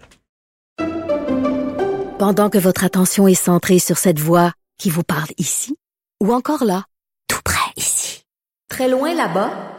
Pendant 2.20 2.50
que 2.50 2.58
votre 2.58 2.84
attention 2.84 3.28
est 3.28 3.34
centrée 3.34 3.80
sur 3.80 3.98
cette 3.98 4.20
voix 4.20 4.52
qui 4.78 4.90
vous 4.90 5.04
parle 5.04 5.30
ici, 5.38 5.76
ou 6.22 6.34
encore 6.34 6.66
là, 6.66 6.84
tout 7.28 7.40
près 7.44 7.72
ici, 7.78 8.24
très 8.70 8.90
loin 8.90 9.14
là-bas, 9.14 9.79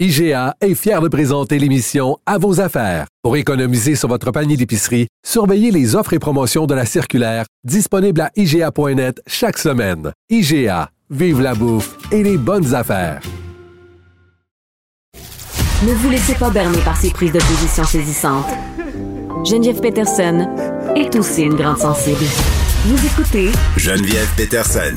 IGA 0.00 0.56
est 0.60 0.74
fier 0.74 1.00
de 1.00 1.06
présenter 1.06 1.56
l'émission 1.60 2.18
À 2.26 2.36
vos 2.36 2.60
affaires. 2.60 3.06
Pour 3.22 3.36
économiser 3.36 3.94
sur 3.94 4.08
votre 4.08 4.32
panier 4.32 4.56
d'épicerie, 4.56 5.06
surveillez 5.24 5.70
les 5.70 5.94
offres 5.94 6.14
et 6.14 6.18
promotions 6.18 6.66
de 6.66 6.74
la 6.74 6.84
circulaire 6.84 7.44
disponible 7.62 8.20
à 8.20 8.32
IGA.net 8.34 9.22
chaque 9.28 9.56
semaine. 9.56 10.10
IGA, 10.30 10.90
vive 11.10 11.40
la 11.40 11.54
bouffe 11.54 11.96
et 12.10 12.24
les 12.24 12.36
bonnes 12.36 12.74
affaires. 12.74 13.20
Ne 15.86 15.92
vous 15.92 16.10
laissez 16.10 16.34
pas 16.34 16.50
berner 16.50 16.78
par 16.78 16.96
ces 16.96 17.10
prises 17.10 17.30
de 17.30 17.38
position 17.38 17.84
saisissantes. 17.84 18.50
Geneviève 19.44 19.80
Peterson 19.80 20.48
est 20.96 21.14
aussi 21.14 21.42
une 21.42 21.54
grande 21.54 21.78
sensible. 21.78 22.24
Vous 22.86 23.06
écoutez 23.06 23.52
Geneviève 23.76 24.28
Peterson. 24.36 24.96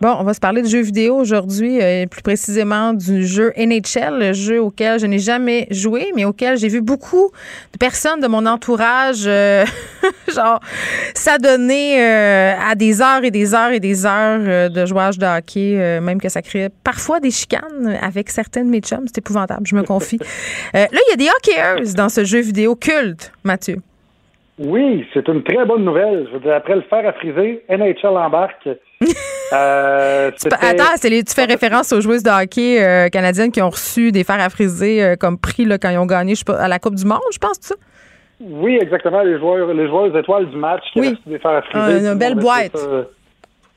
Bon, 0.00 0.16
on 0.18 0.24
va 0.24 0.32
se 0.32 0.40
parler 0.40 0.62
de 0.62 0.66
jeux 0.66 0.80
vidéo 0.80 1.16
aujourd'hui, 1.16 1.78
euh, 1.82 2.06
plus 2.06 2.22
précisément 2.22 2.94
du 2.94 3.26
jeu 3.26 3.52
NHL, 3.54 4.18
le 4.18 4.32
jeu 4.32 4.58
auquel 4.58 4.98
je 4.98 5.04
n'ai 5.04 5.18
jamais 5.18 5.66
joué, 5.70 6.06
mais 6.16 6.24
auquel 6.24 6.56
j'ai 6.56 6.68
vu 6.68 6.80
beaucoup 6.80 7.30
de 7.74 7.76
personnes 7.78 8.18
de 8.20 8.26
mon 8.26 8.46
entourage, 8.46 9.24
euh, 9.26 9.62
genre, 10.34 10.58
s'adonner 11.12 12.02
euh, 12.02 12.54
à 12.66 12.74
des 12.76 13.02
heures 13.02 13.24
et 13.24 13.30
des 13.30 13.54
heures 13.54 13.72
et 13.72 13.80
des 13.80 14.06
heures 14.06 14.40
euh, 14.40 14.70
de 14.70 14.86
jouage 14.86 15.18
de 15.18 15.26
hockey, 15.26 15.74
euh, 15.78 16.00
même 16.00 16.18
que 16.18 16.30
ça 16.30 16.40
crée 16.40 16.70
parfois 16.82 17.20
des 17.20 17.30
chicanes 17.30 17.98
avec 18.00 18.30
certaines 18.30 18.68
de 18.68 18.70
mes 18.70 18.80
chums. 18.80 19.04
C'est 19.04 19.18
épouvantable, 19.18 19.66
je 19.66 19.76
me 19.76 19.82
confie. 19.82 20.18
Euh, 20.74 20.78
là, 20.78 20.86
il 21.08 21.10
y 21.10 21.12
a 21.12 21.16
des 21.16 21.28
hockeyeuses 21.28 21.94
dans 21.94 22.08
ce 22.08 22.24
jeu 22.24 22.40
vidéo 22.40 22.76
culte, 22.76 23.32
Mathieu. 23.44 23.76
Oui, 24.58 25.04
c'est 25.12 25.26
une 25.26 25.42
très 25.42 25.64
bonne 25.64 25.84
nouvelle. 25.84 26.26
Je 26.28 26.34
veux 26.34 26.40
dire, 26.40 26.54
après 26.54 26.76
le 26.76 26.82
fer 26.82 27.06
à 27.06 27.12
friser, 27.14 27.62
NHL 27.68 28.16
embarque. 28.16 28.68
Euh, 29.52 30.30
Attends, 30.60 30.84
les- 31.08 31.24
tu 31.24 31.34
fais 31.34 31.44
référence 31.44 31.92
aux 31.92 32.00
joueuses 32.00 32.22
de 32.22 32.30
hockey 32.30 32.82
euh, 32.84 33.08
canadiennes 33.08 33.50
qui 33.50 33.62
ont 33.62 33.70
reçu 33.70 34.12
des 34.12 34.24
fers 34.24 34.40
à 34.40 34.48
friser 34.50 35.02
euh, 35.02 35.16
comme 35.16 35.38
prix 35.38 35.64
là, 35.64 35.78
quand 35.78 35.90
ils 35.90 35.98
ont 35.98 36.06
gagné 36.06 36.34
je 36.34 36.40
sais 36.40 36.44
pas, 36.44 36.58
à 36.60 36.68
la 36.68 36.78
Coupe 36.78 36.94
du 36.94 37.04
Monde, 37.04 37.20
je 37.32 37.38
pense, 37.38 37.58
ça? 37.60 37.74
Oui, 38.40 38.78
exactement. 38.80 39.22
Les 39.22 39.38
joueurs, 39.38 39.72
les 39.74 39.86
joueurs 39.88 40.14
étoiles 40.16 40.48
du 40.50 40.56
match 40.56 40.82
qui 40.92 41.00
Oui. 41.00 41.06
avaient 41.08 41.16
reçu 41.16 41.28
des 41.28 41.38
fers 41.38 41.50
à 41.50 41.62
friser. 41.62 41.98
Une 42.00 42.08
le 42.10 42.14
belle 42.14 42.34
boîte. 42.36 42.76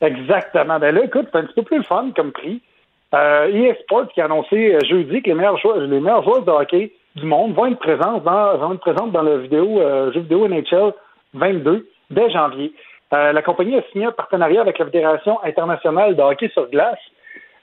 exactement. 0.00 0.78
Ben 0.78 0.94
là, 0.94 1.04
écoute, 1.04 1.26
c'est 1.32 1.38
un 1.38 1.44
petit 1.44 1.54
peu 1.54 1.62
plus 1.62 1.78
le 1.78 1.82
fun 1.84 2.10
comme 2.16 2.32
prix. 2.32 2.60
Euh, 3.14 3.46
EA 3.52 3.74
Sports 3.82 4.08
qui 4.12 4.20
a 4.20 4.24
annoncé 4.24 4.76
jeudi 4.88 5.22
que 5.22 5.28
les 5.28 5.34
meilleurs 5.34 5.58
joueurs, 5.58 5.78
les 5.78 6.00
meilleurs 6.00 6.24
joueurs 6.24 6.42
de 6.42 6.50
hockey 6.50 6.92
du 7.16 7.24
monde 7.26 7.54
vont 7.54 7.66
être 7.66 7.78
présents 7.78 8.18
dans, 8.18 8.58
vont 8.58 8.72
être 8.74 8.80
présents 8.80 9.06
dans 9.06 9.22
le 9.22 9.38
vidéo, 9.38 9.80
jeu 10.12 10.20
vidéo 10.20 10.48
NHL 10.48 10.92
22 11.34 11.86
dès 12.10 12.30
janvier. 12.30 12.72
Euh, 13.12 13.32
la 13.32 13.42
compagnie 13.42 13.76
a 13.76 13.82
signé 13.92 14.06
un 14.06 14.12
partenariat 14.12 14.60
avec 14.60 14.78
la 14.78 14.86
Fédération 14.86 15.38
internationale 15.44 16.16
de 16.16 16.22
hockey 16.22 16.48
sur 16.52 16.68
glace. 16.70 16.98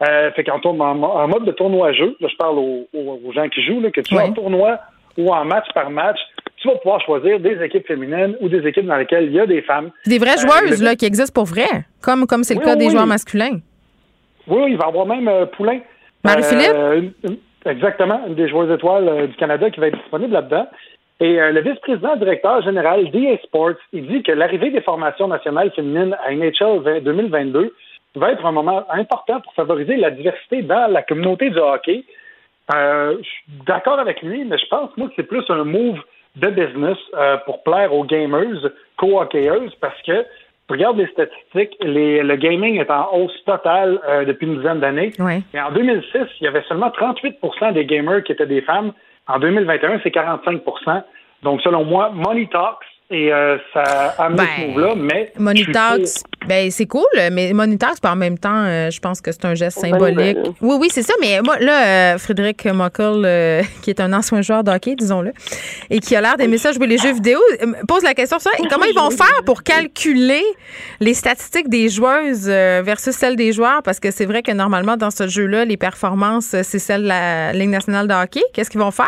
Euh, 0.02 0.32
fait 0.32 0.44
qu'on 0.44 0.60
tourne 0.60 0.82
en, 0.82 1.02
en 1.04 1.28
mode 1.28 1.46
de 1.46 1.52
tournoi 1.52 1.92
jeu. 1.94 2.16
Là, 2.20 2.28
je 2.32 2.36
parle 2.38 2.58
aux, 2.58 2.88
gens 3.34 3.48
qui 3.50 3.64
jouent, 3.64 3.82
là, 3.82 3.92
que 3.92 4.02
tu 4.02 4.16
joues 4.16 4.22
en 4.22 4.32
tournoi 4.34 4.80
ou 5.18 5.32
en 5.32 5.46
match 5.46 5.68
par 5.74 5.90
match. 5.90 6.18
Tu 6.58 6.68
vas 6.68 6.76
pouvoir 6.76 7.02
choisir 7.02 7.40
des 7.40 7.62
équipes 7.64 7.86
féminines 7.88 8.36
ou 8.40 8.50
des 8.50 8.66
équipes 8.68 8.86
dans 8.86 8.96
lesquelles 8.96 9.26
il 9.26 9.34
y 9.34 9.40
a 9.40 9.46
des 9.46 9.62
femmes. 9.62 9.92
Des 10.06 10.18
vraies 10.20 10.38
Euh, 10.38 10.48
joueuses 10.68 10.82
là, 10.82 10.96
qui 10.96 11.06
existent 11.06 11.34
pour 11.40 11.48
vrai, 11.50 11.68
comme 12.04 12.26
comme 12.28 12.44
c'est 12.44 12.54
le 12.54 12.60
Oui, 12.60 12.66
cas 12.66 12.74
oui, 12.74 12.80
des 12.80 12.86
oui. 12.86 12.92
joueurs 12.92 13.08
masculins. 13.08 13.60
Oui, 14.48 14.64
il 14.70 14.78
va 14.78 14.86
y 14.86 14.88
avoir 14.90 15.06
même 15.06 15.28
euh, 15.28 15.46
Poulain. 15.48 15.80
Marie-Philippe? 16.24 17.14
Exactement, 17.66 18.22
une 18.28 18.34
des 18.34 18.50
joueuses 18.50 18.72
étoiles 18.72 19.28
du 19.28 19.36
Canada 19.36 19.70
qui 19.70 19.80
va 19.80 19.88
être 19.88 19.98
disponible 20.00 20.34
là-dedans. 20.34 20.66
Et 21.22 21.40
euh, 21.40 21.52
le 21.52 21.62
vice-président 21.62 22.16
directeur 22.18 22.62
général 22.64 23.10
d'EA 23.12 23.38
Sports, 23.44 23.76
il 23.94 24.08
dit 24.08 24.24
que 24.24 24.32
l'arrivée 24.34 24.72
des 24.72 24.82
formations 24.82 25.28
nationales 25.28 25.72
féminines 25.72 26.18
à 26.26 26.32
NHL 26.34 26.80
20 26.84 27.00
2022 27.04 27.74
va 28.16 28.32
être 28.32 28.46
un 28.46 28.52
moment 28.52 28.84
important 28.90 29.40
pour 29.40 29.54
favoriser 29.54 29.96
la 29.98 30.10
diversité 30.12 30.64
dans 30.64 30.92
la 30.92 31.02
communauté 31.04 31.50
du 31.52 31.58
hockey. 31.60 32.04
Euh, 32.74 33.16
je 33.22 33.24
suis 33.28 33.44
d'accord 33.68 34.00
avec 34.00 34.22
lui, 34.22 34.44
mais 34.46 34.58
je 34.58 34.66
pense, 34.68 34.90
moi, 34.98 35.08
que 35.10 35.14
c'est 35.16 35.28
plus 35.28 35.44
un 35.50 35.64
move 35.64 36.00
de 36.38 36.48
business 36.50 36.98
euh, 37.16 37.38
pour 37.46 37.62
plaire 37.64 37.94
aux 37.94 38.04
gamers 38.06 38.70
co-hockeyeuses 38.98 39.76
parce 39.82 40.02
que 40.04 40.26
regarde 40.70 40.98
les 40.98 41.08
statistiques, 41.08 41.76
les- 41.82 42.24
le 42.24 42.36
gaming 42.38 42.80
est 42.80 42.90
en 42.90 43.10
hausse 43.14 43.44
totale 43.46 44.00
euh, 44.08 44.24
depuis 44.26 44.48
une 44.48 44.58
dizaine 44.58 44.80
d'années. 44.80 45.12
Et 45.54 45.60
en 45.62 45.72
2006, 45.72 46.20
il 46.40 46.46
y 46.46 46.48
avait 46.48 46.64
seulement 46.70 46.90
38% 46.90 47.74
des 47.74 47.86
gamers 47.86 48.24
qui 48.24 48.32
étaient 48.32 48.46
des 48.46 48.62
femmes. 48.62 48.94
En 49.28 49.40
2021, 49.40 50.00
c'est 50.04 50.14
45% 50.14 51.04
Donc, 51.44 51.62
selon 51.62 51.86
moi, 51.86 52.10
money 52.10 52.48
talks 52.48 52.86
et 53.12 53.32
euh, 53.32 53.58
ça 53.74 53.82
a 53.82 54.26
amené 54.26 54.44
ce 54.58 54.68
move-là, 54.68 54.96
mais. 54.96 55.32
Talks, 55.72 56.24
ben 56.48 56.72
c'est 56.72 56.88
cool, 56.88 57.06
mais 57.32 57.54
puis 58.02 58.12
en 58.12 58.16
même 58.16 58.38
temps, 58.38 58.64
euh, 58.66 58.90
je 58.90 59.00
pense 59.00 59.22
que 59.22 59.32
c'est 59.32 59.46
un 59.46 59.56
geste 59.56 59.80
symbolique. 59.80 60.18
nouvelle. 60.18 60.44
Oui, 60.62 60.78
oui, 60.80 60.88
c'est 60.92 61.04
ça, 61.04 61.14
mais 61.20 61.40
moi, 61.42 61.58
là, 61.60 62.14
euh, 62.14 62.18
Frédéric 62.18 62.66
Mockel, 62.66 63.24
euh, 63.26 63.62
qui 63.82 63.90
est 63.90 64.00
un 64.00 64.14
ancien 64.14 64.42
joueur 64.42 64.64
de 64.64 64.72
hockey, 64.72 64.96
disons-le, 64.96 65.34
et 65.90 66.00
qui 66.00 66.16
a 66.16 66.22
l'air 66.22 66.38
d'aimer 66.38 66.58
ça 66.58 66.72
jouer 66.72 66.88
les 66.88 66.98
jeux 66.98 67.14
vidéo, 67.14 67.40
pose 67.88 68.04
la 68.04 68.14
question 68.14 68.40
sur 68.40 68.52
ça. 68.52 68.58
Et 68.64 68.68
comment 68.68 68.86
ils 68.86 68.96
vont 68.96 69.12
faire 69.12 69.44
pour 69.46 69.64
calculer 69.64 70.44
les 71.00 71.14
statistiques 71.14 71.70
des 71.70 71.90
joueuses 71.90 72.48
euh, 72.48 72.82
versus 72.84 73.16
celles 73.16 73.36
des 73.36 73.52
joueurs? 73.52 73.84
Parce 73.84 74.00
que 74.00 74.12
c'est 74.12 74.26
vrai 74.26 74.42
que 74.42 74.52
normalement, 74.52 74.98
dans 74.98 75.12
ce 75.12 75.28
jeu-là, 75.28 75.66
les 75.66 75.78
performances, 75.78 76.56
c'est 76.64 76.80
celle 76.80 77.04
de 77.04 77.08
la 77.08 77.54
Ligue 77.54 77.70
nationale 77.70 78.08
de 78.08 78.14
hockey. 78.14 78.42
Qu'est-ce 78.54 78.70
qu'ils 78.70 78.82
vont 78.82 78.92
faire? 78.92 79.08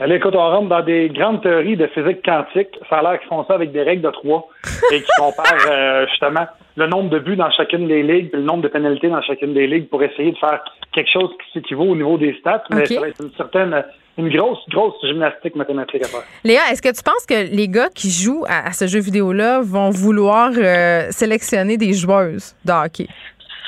Allez, 0.00 0.16
écoute, 0.16 0.34
on 0.34 0.38
rentre 0.50 0.68
dans 0.68 0.82
des 0.82 1.08
grandes 1.08 1.40
théories 1.42 1.76
de 1.76 1.86
physique 1.86 2.24
quantique. 2.24 2.68
Ça 2.90 2.96
a 2.98 3.02
l'air 3.02 3.20
qu'ils 3.20 3.28
font 3.28 3.44
ça 3.46 3.54
avec 3.54 3.70
des 3.70 3.82
règles 3.82 4.02
de 4.02 4.10
trois 4.10 4.48
et 4.92 5.00
qui 5.00 5.10
comparent 5.18 5.66
euh, 5.70 6.04
justement 6.08 6.46
le 6.76 6.86
nombre 6.88 7.10
de 7.10 7.20
buts 7.20 7.36
dans 7.36 7.50
chacune 7.52 7.86
des 7.86 8.02
ligues 8.02 8.30
et 8.32 8.36
le 8.36 8.42
nombre 8.42 8.62
de 8.64 8.68
pénalités 8.68 9.08
dans 9.08 9.22
chacune 9.22 9.54
des 9.54 9.68
ligues 9.68 9.88
pour 9.88 10.02
essayer 10.02 10.32
de 10.32 10.36
faire 10.38 10.60
quelque 10.92 11.10
chose 11.12 11.30
qui 11.38 11.52
s'équivaut 11.60 11.84
au 11.84 11.94
niveau 11.94 12.18
des 12.18 12.34
stats. 12.40 12.64
Mais 12.70 12.80
Ok. 12.80 12.86
ça 12.88 13.00
va 13.02 13.08
être 13.08 13.22
une 13.22 13.30
certaine, 13.36 13.84
une 14.18 14.36
grosse, 14.36 14.58
grosse 14.68 14.94
gymnastique 15.06 15.54
mathématique 15.54 16.02
à 16.04 16.08
faire. 16.08 16.22
Léa, 16.42 16.60
est-ce 16.72 16.82
que 16.82 16.88
tu 16.92 17.02
penses 17.04 17.24
que 17.24 17.54
les 17.54 17.68
gars 17.68 17.88
qui 17.94 18.10
jouent 18.10 18.44
à, 18.48 18.66
à 18.68 18.72
ce 18.72 18.88
jeu 18.88 18.98
vidéo-là 18.98 19.60
vont 19.62 19.90
vouloir 19.90 20.50
euh, 20.56 21.06
sélectionner 21.10 21.76
des 21.76 21.92
joueuses 21.92 22.56
de 22.64 22.72
hockey? 22.72 23.06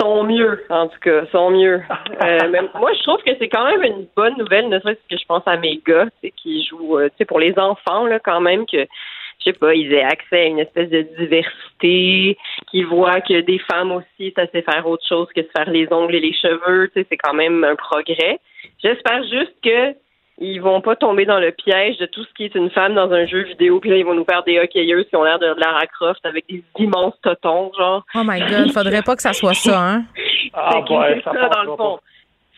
Sont 0.00 0.24
mieux, 0.24 0.64
en 0.70 0.88
tout 0.88 0.98
cas, 1.00 1.26
sont 1.26 1.50
mieux. 1.50 1.82
Euh, 2.24 2.48
mais 2.50 2.60
moi, 2.74 2.92
je 2.94 3.02
trouve 3.02 3.22
que 3.22 3.32
c'est 3.38 3.48
quand 3.48 3.66
même 3.66 3.82
une 3.82 4.06
bonne 4.16 4.36
nouvelle, 4.38 4.68
ne 4.68 4.80
serait-ce 4.80 5.14
que 5.14 5.20
je 5.20 5.26
pense 5.26 5.42
à 5.46 5.58
mes 5.58 5.80
gars, 5.86 6.06
tu 6.06 6.12
sais, 6.22 6.30
qui 6.34 6.64
jouent, 6.64 6.98
euh, 6.98 7.08
tu 7.10 7.16
sais, 7.18 7.24
pour 7.26 7.38
les 7.38 7.56
enfants, 7.58 8.06
là, 8.06 8.18
quand 8.18 8.40
même, 8.40 8.64
que, 8.64 8.78
je 8.78 9.44
sais 9.44 9.52
pas, 9.52 9.74
ils 9.74 9.92
aient 9.92 10.02
accès 10.02 10.40
à 10.40 10.44
une 10.46 10.58
espèce 10.58 10.88
de 10.88 11.02
diversité, 11.18 12.38
qu'ils 12.70 12.86
voient 12.86 13.20
que 13.20 13.42
des 13.42 13.58
femmes 13.70 13.92
aussi, 13.92 14.32
ça 14.34 14.46
sait 14.46 14.62
faire 14.62 14.86
autre 14.86 15.04
chose 15.06 15.28
que 15.36 15.42
se 15.42 15.48
faire 15.54 15.68
les 15.70 15.92
ongles 15.92 16.14
et 16.14 16.20
les 16.20 16.32
cheveux, 16.32 16.88
tu 16.88 17.00
sais, 17.00 17.06
c'est 17.10 17.18
quand 17.18 17.34
même 17.34 17.62
un 17.64 17.76
progrès. 17.76 18.40
J'espère 18.82 19.22
juste 19.24 19.54
que 19.62 19.94
ils 20.38 20.58
vont 20.60 20.80
pas 20.80 20.96
tomber 20.96 21.24
dans 21.24 21.38
le 21.38 21.50
piège 21.50 21.96
de 21.98 22.06
tout 22.06 22.22
ce 22.24 22.32
qui 22.34 22.44
est 22.44 22.54
une 22.54 22.70
femme 22.70 22.94
dans 22.94 23.10
un 23.10 23.26
jeu 23.26 23.42
vidéo, 23.44 23.80
puis 23.80 23.90
là, 23.90 23.96
ils 23.96 24.04
vont 24.04 24.14
nous 24.14 24.24
faire 24.24 24.42
des 24.44 24.58
hockeyeuses 24.58 25.06
qui 25.08 25.16
ont 25.16 25.24
l'air 25.24 25.38
de 25.38 25.46
Lara 25.58 25.86
Croft 25.86 26.24
avec 26.24 26.44
des 26.48 26.62
immenses 26.78 27.14
totons, 27.22 27.72
genre. 27.76 28.04
Oh 28.14 28.22
my 28.24 28.40
God, 28.40 28.72
faudrait 28.72 29.02
pas 29.02 29.16
que 29.16 29.22
ça 29.22 29.32
soit 29.32 29.54
ça, 29.54 29.80
hein? 29.80 30.04
Ah, 30.58 30.80
que 30.88 30.94
c'est 30.94 31.24
ça, 31.24 31.48
dans 31.48 31.62
le 31.64 31.76
fond. 31.76 31.98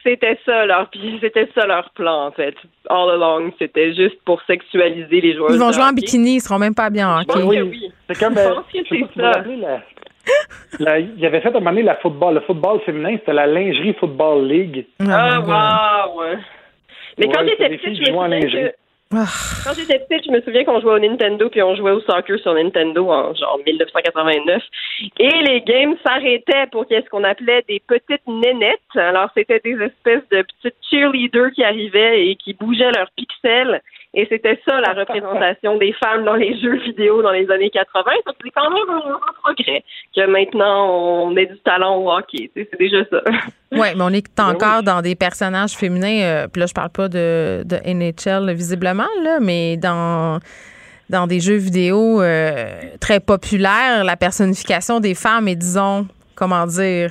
C'était 0.04 0.38
ça 0.44 0.64
leur 0.66 0.88
puis 0.90 1.18
c'était 1.20 1.48
ça 1.54 1.66
leur 1.66 1.90
plan 1.90 2.26
en 2.26 2.30
fait. 2.30 2.54
All 2.88 3.10
along, 3.10 3.50
c'était 3.58 3.92
juste 3.92 4.22
pour 4.24 4.40
sexualiser 4.42 5.20
les 5.20 5.34
joueurs. 5.34 5.50
Ils 5.50 5.58
vont 5.58 5.72
jouer 5.72 5.82
en 5.82 5.92
bikini, 5.92 6.36
ils 6.36 6.40
seront 6.40 6.58
même 6.58 6.74
pas 6.74 6.90
bien 6.90 7.08
en 7.08 7.20
hockey. 7.20 7.40
que 7.40 7.62
oui. 7.62 7.92
C'est 8.08 8.18
comme. 8.18 8.36
Ça. 8.36 8.62
il 10.78 11.26
avait 11.26 11.40
fait 11.40 11.48
à 11.48 11.50
un 11.50 11.54
moment 11.54 11.70
donné 11.70 11.82
la 11.82 11.96
football, 11.96 12.34
le 12.34 12.40
football 12.42 12.80
féminin, 12.86 13.16
c'était 13.18 13.32
la 13.32 13.46
lingerie 13.48 13.94
football 13.94 14.46
league. 14.46 14.86
Ah 15.00 15.40
wow. 15.40 16.38
Ouais. 17.18 17.26
Mais 17.26 17.32
quand 17.32 17.42
Ouais, 17.42 17.48
j'étais 17.48 17.68
petite, 17.68 17.96
je 17.96 18.00
me 18.00 18.06
souviens 18.06 18.12
que 18.12 18.72
quand 19.10 19.72
j'étais 19.74 19.98
petite, 20.00 20.26
je 20.26 20.30
me 20.30 20.40
souviens 20.42 20.64
qu'on 20.64 20.80
jouait 20.80 20.92
au 20.92 20.98
Nintendo 20.98 21.48
puis 21.48 21.62
on 21.62 21.74
jouait 21.74 21.92
au 21.92 22.00
soccer 22.00 22.38
sur 22.40 22.52
Nintendo 22.52 23.08
en 23.10 23.34
genre 23.34 23.58
1989 23.66 24.62
et 25.18 25.30
les 25.48 25.62
games 25.62 25.96
s'arrêtaient 26.04 26.66
pour 26.70 26.86
qu'il 26.86 26.96
y 26.96 27.00
ait 27.00 27.02
ce 27.02 27.08
qu'on 27.08 27.24
appelait 27.24 27.64
des 27.68 27.80
petites 27.86 28.26
nénettes. 28.26 28.80
Alors 28.94 29.30
c'était 29.34 29.60
des 29.64 29.80
espèces 29.82 30.28
de 30.30 30.42
petites 30.42 30.76
cheerleaders 30.90 31.52
qui 31.52 31.64
arrivaient 31.64 32.28
et 32.28 32.36
qui 32.36 32.52
bougeaient 32.52 32.92
leurs 32.92 33.10
pixels 33.16 33.80
et 34.20 34.26
c'était 34.28 34.58
ça 34.66 34.80
la 34.80 34.92
représentation 35.00 35.78
des 35.78 35.92
femmes 35.94 36.24
dans 36.24 36.34
les 36.34 36.58
jeux 36.60 36.76
vidéo 36.78 37.22
dans 37.22 37.30
les 37.30 37.48
années 37.50 37.70
80. 37.70 38.02
Donc 38.26 38.34
c'est 38.42 38.50
quand 38.50 38.70
même 38.70 38.90
un, 38.90 39.14
un 39.14 39.32
progrès 39.42 39.84
que 40.14 40.26
maintenant 40.26 41.24
on 41.24 41.36
ait 41.36 41.46
du 41.46 41.58
talent 41.60 41.96
au 41.96 42.10
hockey. 42.10 42.50
Tu 42.54 42.62
sais, 42.62 42.68
C'est 42.70 42.78
déjà 42.78 42.98
ça. 43.10 43.20
Oui, 43.70 43.88
mais 43.96 44.02
on 44.02 44.08
est 44.08 44.24
Ben 44.34 44.46
encore 44.48 44.82
dans 44.82 45.02
des 45.02 45.14
personnages 45.14 45.72
féminins. 45.72 46.22
euh, 46.22 46.48
Puis 46.48 46.58
là, 46.60 46.66
je 46.66 46.72
parle 46.72 46.88
pas 46.88 47.08
de, 47.08 47.62
de 47.66 47.76
NHL 47.84 48.50
visiblement, 48.54 49.06
là, 49.22 49.40
mais 49.40 49.76
dans, 49.76 50.38
dans 51.10 51.26
des 51.26 51.38
jeux 51.40 51.56
vidéo 51.58 52.22
euh, 52.22 52.70
très 52.98 53.20
populaires, 53.20 54.04
la 54.04 54.16
personnification 54.16 55.00
des 55.00 55.14
femmes 55.14 55.48
est, 55.48 55.54
disons, 55.54 56.06
comment 56.34 56.64
dire, 56.66 57.10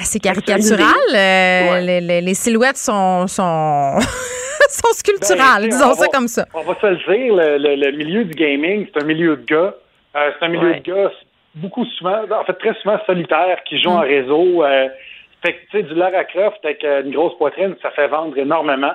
assez 0.00 0.20
caricaturale. 0.20 0.86
Euh, 1.14 1.80
les, 1.80 2.00
les- 2.00 2.20
les 2.20 2.34
silhouettes 2.34 2.76
sont, 2.76 3.26
sont, 3.26 3.98
sont 4.70 4.92
sculpturales, 4.92 5.62
Ben, 5.62 5.68
disons 5.70 5.90
on 5.90 5.94
ça 5.94 6.00
va- 6.06 6.08
comme 6.08 6.28
ça. 6.28 6.46
On 6.54 6.62
va 6.62 6.74
se 6.80 6.86
le 6.86 6.96
dire, 6.96 7.34
le, 7.34 7.58
le- 7.58 7.76
le 7.76 7.92
milieu 7.96 8.24
du 8.24 8.34
gaming, 8.34 8.86
c'est 8.92 9.02
un 9.02 9.06
milieu 9.06 9.36
de 9.36 9.44
gars. 9.44 9.74
Euh, 10.16 10.30
c'est 10.38 10.44
un 10.46 10.48
milieu 10.48 10.70
Ouais. 10.70 10.80
de 10.80 10.92
gars 10.92 11.10
beaucoup 11.54 11.84
souvent, 11.98 12.20
en 12.30 12.44
fait 12.44 12.54
très 12.54 12.74
souvent 12.82 12.98
solitaire, 13.06 13.58
qui 13.64 13.80
jouent 13.80 13.90
Mm. 13.90 13.96
en 13.96 14.00
réseau. 14.00 14.64
Euh, 14.64 14.88
fait 15.42 15.52
que, 15.54 15.58
tu 15.70 15.76
sais, 15.78 15.82
du 15.84 15.94
Lara 15.94 16.24
Croft 16.24 16.58
avec 16.64 16.82
euh, 16.84 17.02
une 17.02 17.12
grosse 17.12 17.36
poitrine, 17.38 17.74
ça 17.82 17.90
fait 17.90 18.08
vendre 18.08 18.36
énormément. 18.38 18.92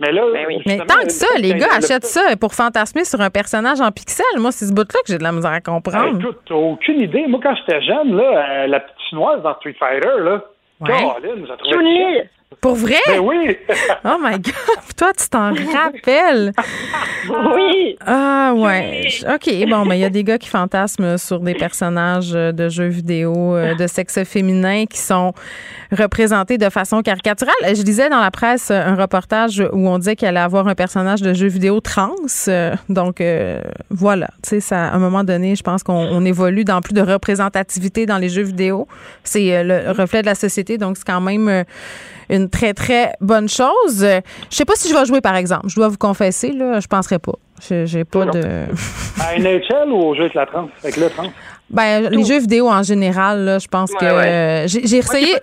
Mais 0.00 0.10
là, 0.10 0.22
Mais 0.32 0.46
justement, 0.56 0.84
tant 0.86 1.02
que 1.04 1.10
ça, 1.12 1.26
le- 1.36 1.42
les 1.42 1.54
gars 1.54 1.68
achètent 1.76 2.06
ça 2.06 2.22
pour 2.40 2.54
fantasmer 2.54 3.04
sur 3.04 3.20
un 3.20 3.30
personnage 3.30 3.80
en 3.80 3.92
pixels. 3.92 4.24
Moi, 4.38 4.50
c'est 4.50 4.64
ce 4.66 4.72
bout-là 4.72 5.00
que 5.04 5.12
j'ai 5.12 5.18
de 5.18 5.22
la 5.22 5.30
misère 5.32 5.52
à 5.52 5.60
comprendre. 5.60 6.18
écoute, 6.18 6.38
t'as 6.48 6.54
aucune 6.54 7.00
idée. 7.02 7.24
Moi, 7.28 7.38
quand 7.42 7.54
j'étais 7.54 7.80
jeune, 7.82 8.16
là, 8.16 8.24
euh, 8.62 8.66
la 8.66 8.80
petite 8.80 8.96
chinoise 9.10 9.42
dans 9.42 9.54
Street 9.56 9.76
Fighter, 9.78 10.08
là, 10.20 10.42
Ouais. 10.80 10.88
Caroline, 10.88 11.46
j'ai 11.46 11.56
trouvé. 11.56 12.28
Pour 12.60 12.74
vrai? 12.74 13.00
Ben 13.06 13.20
oui! 13.20 13.56
Oh 14.04 14.16
my 14.20 14.32
God! 14.32 14.52
Toi, 14.96 15.12
tu 15.16 15.28
t'en 15.28 15.52
rappelles? 15.52 16.52
Oui! 17.28 17.96
Ah, 18.04 18.52
ouais. 18.56 19.08
OK. 19.32 19.68
Bon, 19.68 19.84
mais 19.84 19.98
il 19.98 20.00
y 20.00 20.04
a 20.04 20.10
des 20.10 20.24
gars 20.24 20.38
qui 20.38 20.48
fantasment 20.48 21.16
sur 21.18 21.38
des 21.38 21.54
personnages 21.54 22.32
euh, 22.34 22.50
de 22.50 22.68
jeux 22.68 22.88
vidéo 22.88 23.54
euh, 23.54 23.76
de 23.76 23.86
sexe 23.86 24.24
féminin 24.24 24.86
qui 24.86 24.98
sont 24.98 25.32
représentés 25.92 26.58
de 26.58 26.68
façon 26.68 27.00
caricaturale. 27.02 27.54
Je 27.62 27.82
lisais 27.82 28.08
dans 28.08 28.20
la 28.20 28.32
presse 28.32 28.70
euh, 28.70 28.82
un 28.84 28.96
reportage 28.96 29.62
où 29.72 29.88
on 29.88 29.98
disait 29.98 30.16
qu'il 30.16 30.26
allait 30.26 30.40
avoir 30.40 30.66
un 30.66 30.74
personnage 30.74 31.22
de 31.22 31.32
jeu 31.32 31.46
vidéo 31.46 31.80
trans. 31.80 32.16
Donc, 32.88 33.20
euh, 33.20 33.60
voilà. 33.90 34.28
Tu 34.42 34.50
sais, 34.50 34.60
ça, 34.60 34.88
à 34.88 34.96
un 34.96 34.98
moment 34.98 35.22
donné, 35.22 35.54
je 35.54 35.62
pense 35.62 35.82
qu'on 35.82 35.94
on 35.94 36.24
évolue 36.24 36.64
dans 36.64 36.80
plus 36.80 36.94
de 36.94 37.02
représentativité 37.02 38.06
dans 38.06 38.18
les 38.18 38.28
jeux 38.28 38.42
vidéo. 38.42 38.88
C'est 39.22 39.62
le 39.62 39.92
reflet 39.92 40.22
de 40.22 40.26
la 40.26 40.34
société. 40.34 40.78
Donc, 40.78 40.96
c'est 40.96 41.06
quand 41.06 41.20
même 41.20 41.64
euh, 42.32 42.41
une 42.42 42.50
très, 42.50 42.74
très 42.74 43.12
bonne 43.20 43.48
chose. 43.48 43.98
Je 43.98 44.20
sais 44.56 44.64
pas 44.64 44.74
si 44.76 44.88
je 44.88 44.94
vais 44.94 45.04
jouer, 45.04 45.20
par 45.20 45.36
exemple. 45.36 45.68
Je 45.68 45.76
dois 45.76 45.88
vous 45.88 45.98
confesser, 45.98 46.52
là, 46.52 46.80
je 46.80 46.86
penserais 46.86 47.18
pas. 47.18 47.34
J'ai 47.68 48.04
pas 48.04 48.26
de. 48.26 48.42
À 49.20 49.38
NHL 49.38 49.90
ou 49.92 49.96
au 49.96 50.14
jeu 50.14 50.22
avec 50.22 50.34
la 50.34 50.46
trans? 50.46 50.68
Avec 50.82 50.96
le 50.96 51.08
trans? 51.08 51.30
Ben, 51.70 52.08
les 52.10 52.24
jeux 52.24 52.40
vidéo 52.40 52.68
en 52.68 52.82
général, 52.82 53.44
là, 53.44 53.58
je 53.58 53.68
pense 53.68 53.90
que 53.92 54.04
Ouais, 54.04 54.10
euh, 54.10 54.66
j'ai 54.66 54.96
essayé. 54.96 55.36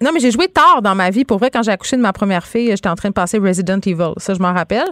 Non, 0.00 0.10
mais 0.12 0.20
j'ai 0.20 0.30
joué 0.30 0.48
tard 0.48 0.80
dans 0.82 0.94
ma 0.94 1.10
vie. 1.10 1.24
Pour 1.24 1.38
vrai, 1.38 1.50
quand 1.50 1.62
j'ai 1.62 1.70
accouché 1.72 1.96
de 1.96 2.02
ma 2.02 2.12
première 2.12 2.46
fille, 2.46 2.68
j'étais 2.70 2.88
en 2.88 2.94
train 2.94 3.08
de 3.08 3.14
passer 3.14 3.38
Resident 3.38 3.80
Evil. 3.84 4.12
Ça, 4.18 4.34
je 4.34 4.38
m'en 4.38 4.52
rappelle. 4.52 4.86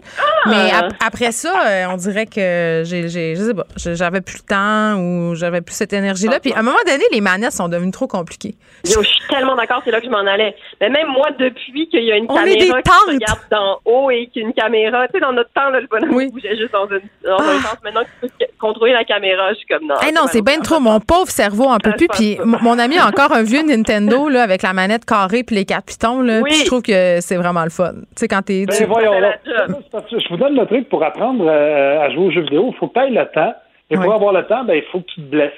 Mais 0.47 0.71
ap- 0.73 0.93
après 1.05 1.33
ça, 1.33 1.53
euh, 1.67 1.87
on 1.91 1.97
dirait 1.97 2.27
que 2.27 2.83
j'ai, 2.85 3.09
je 3.09 3.41
sais 3.43 3.55
pas, 3.55 3.67
j'avais 3.77 4.21
plus 4.21 4.39
le 4.39 4.47
temps 4.47 4.99
ou 5.01 5.35
j'avais 5.35 5.61
plus 5.61 5.75
cette 5.75 5.93
énergie-là. 5.93 6.41
Puis 6.41 6.53
à 6.53 6.59
un 6.59 6.63
moment 6.63 6.77
donné, 6.87 7.05
les 7.13 7.21
manettes 7.21 7.53
sont 7.53 7.69
devenues 7.69 7.91
trop 7.91 8.07
compliquées. 8.07 8.55
Yo, 8.85 9.03
je 9.03 9.09
suis 9.09 9.27
tellement 9.29 9.57
d'accord, 9.57 9.83
c'est 9.85 9.91
là 9.91 10.01
que 10.01 10.07
je 10.07 10.11
m'en 10.11 10.19
allais. 10.27 10.55
Mais 10.81 10.89
même 10.91 11.09
moi, 11.09 11.29
depuis 11.39 11.89
qu'il 11.89 12.05
y 12.05 12.13
a 12.13 12.17
une 12.17 12.27
On 12.29 12.35
caméra 12.35 12.57
qui 12.83 12.91
se 12.91 13.07
regarde 13.13 13.41
d'en 13.51 13.79
haut 13.85 14.11
et 14.11 14.29
qu'une 14.33 14.53
caméra, 14.53 15.07
tu 15.09 15.15
sais, 15.15 15.21
dans 15.21 15.33
notre 15.33 15.51
temps, 15.53 15.71
là, 15.71 15.81
le 15.81 15.87
bonhomme 15.87 16.31
bougeait 16.31 16.57
juste 16.57 16.73
dans, 16.73 16.87
une, 16.89 17.01
dans 17.25 17.39
un 17.39 17.61
sens. 17.61 17.77
Maintenant 17.85 18.03
que 18.03 18.27
tu 18.27 18.33
peux 18.39 18.45
contrôler 18.61 18.93
la 18.93 19.05
caméra, 19.05 19.51
je 19.51 19.59
suis 19.59 19.67
comme 19.67 19.87
non. 19.87 19.95
Eh 20.09 20.13
non, 20.13 20.23
c'est 20.31 20.43
bien 20.43 20.59
trop. 20.61 20.81
Mon 20.81 21.01
pauvre 21.01 21.31
cerveau 21.31 21.65
en 21.65 21.79
peut 21.79 21.93
plus. 21.97 22.09
Puis 22.09 22.39
mon 22.45 22.59
mon 22.61 22.79
ami 22.79 22.99
a 22.99 23.07
encore 23.07 23.33
un 23.33 23.43
vieux 23.43 23.63
Nintendo 23.63 24.29
là, 24.29 24.43
avec 24.43 24.63
la 24.63 24.73
manette 24.73 24.96
carrée 25.05 25.43
puis 25.45 25.57
les 25.57 25.65
quatre 25.65 25.87
pitons. 25.87 26.23
Là, 26.23 26.41
Oui. 26.41 26.51
Puis 26.51 26.61
je 26.61 26.67
trouve 26.67 26.83
que 26.83 27.21
c'est 27.21 27.37
vraiment 27.37 27.65
le 27.65 27.71
fun. 27.71 27.93
Tu 27.93 28.01
sais, 28.17 28.29
quand 28.29 28.43
t'es. 28.43 28.65
Ben, 28.67 28.75
tu- 28.77 28.85
voyons 28.85 29.19
là. 29.21 29.35
Je 29.47 30.29
vous 30.31 30.37
donne 30.37 30.55
le 30.57 30.67
truc 30.67 30.89
pour 30.89 31.05
apprendre 31.05 31.45
euh, 31.47 32.01
à 32.01 32.11
jouer 32.11 32.25
aux 32.27 32.31
jeux 32.31 32.43
vidéo. 32.43 32.71
Il 32.73 32.77
faut 32.79 32.89
que 32.89 32.95
tu 32.95 33.01
ailles 33.01 33.15
le 33.15 33.27
temps. 33.33 33.55
Et 33.91 33.97
pour 33.97 34.13
avoir 34.13 34.33
le 34.33 34.45
temps, 34.47 34.65
ben, 34.65 34.75
il 34.75 34.83
faut 34.91 35.01
que 35.01 35.07
tu 35.15 35.21
te 35.23 35.27
blesses. 35.31 35.53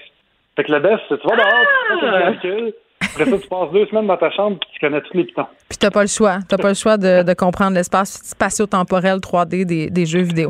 Fait 0.57 0.65
que 0.65 0.73
le 0.73 0.81
best, 0.81 0.99
c'est 1.09 1.19
tu 1.21 1.27
vas 1.29 1.37
dehors, 1.37 1.49
tu 1.89 2.01
fais 2.01 2.07
tes 2.07 2.19
calculs. 2.25 2.73
Après 3.01 3.25
ça, 3.27 3.39
tu 3.39 3.49
passes 3.49 3.71
deux 3.73 3.87
semaines 3.87 4.09
dans 4.09 4.17
ta 4.17 4.29
chambre 4.33 4.59
puis 4.61 4.69
tu 4.75 4.81
connais 4.81 5.01
tous 5.01 5.17
les 5.17 5.23
pitons. 5.25 5.47
Puis 5.69 5.79
t'as 5.79 5.91
pas 5.91 6.03
le 6.03 6.09
choix. 6.09 6.39
T'as 6.49 6.57
pas 6.59 6.69
le 6.69 6.75
choix 6.75 6.97
de, 6.97 7.23
de 7.23 7.33
comprendre 7.33 7.75
l'espace 7.77 8.21
spatio-temporel 8.25 9.19
3D 9.19 9.65
des, 9.65 9.89
des 9.89 10.05
jeux 10.05 10.23
vidéo. 10.23 10.49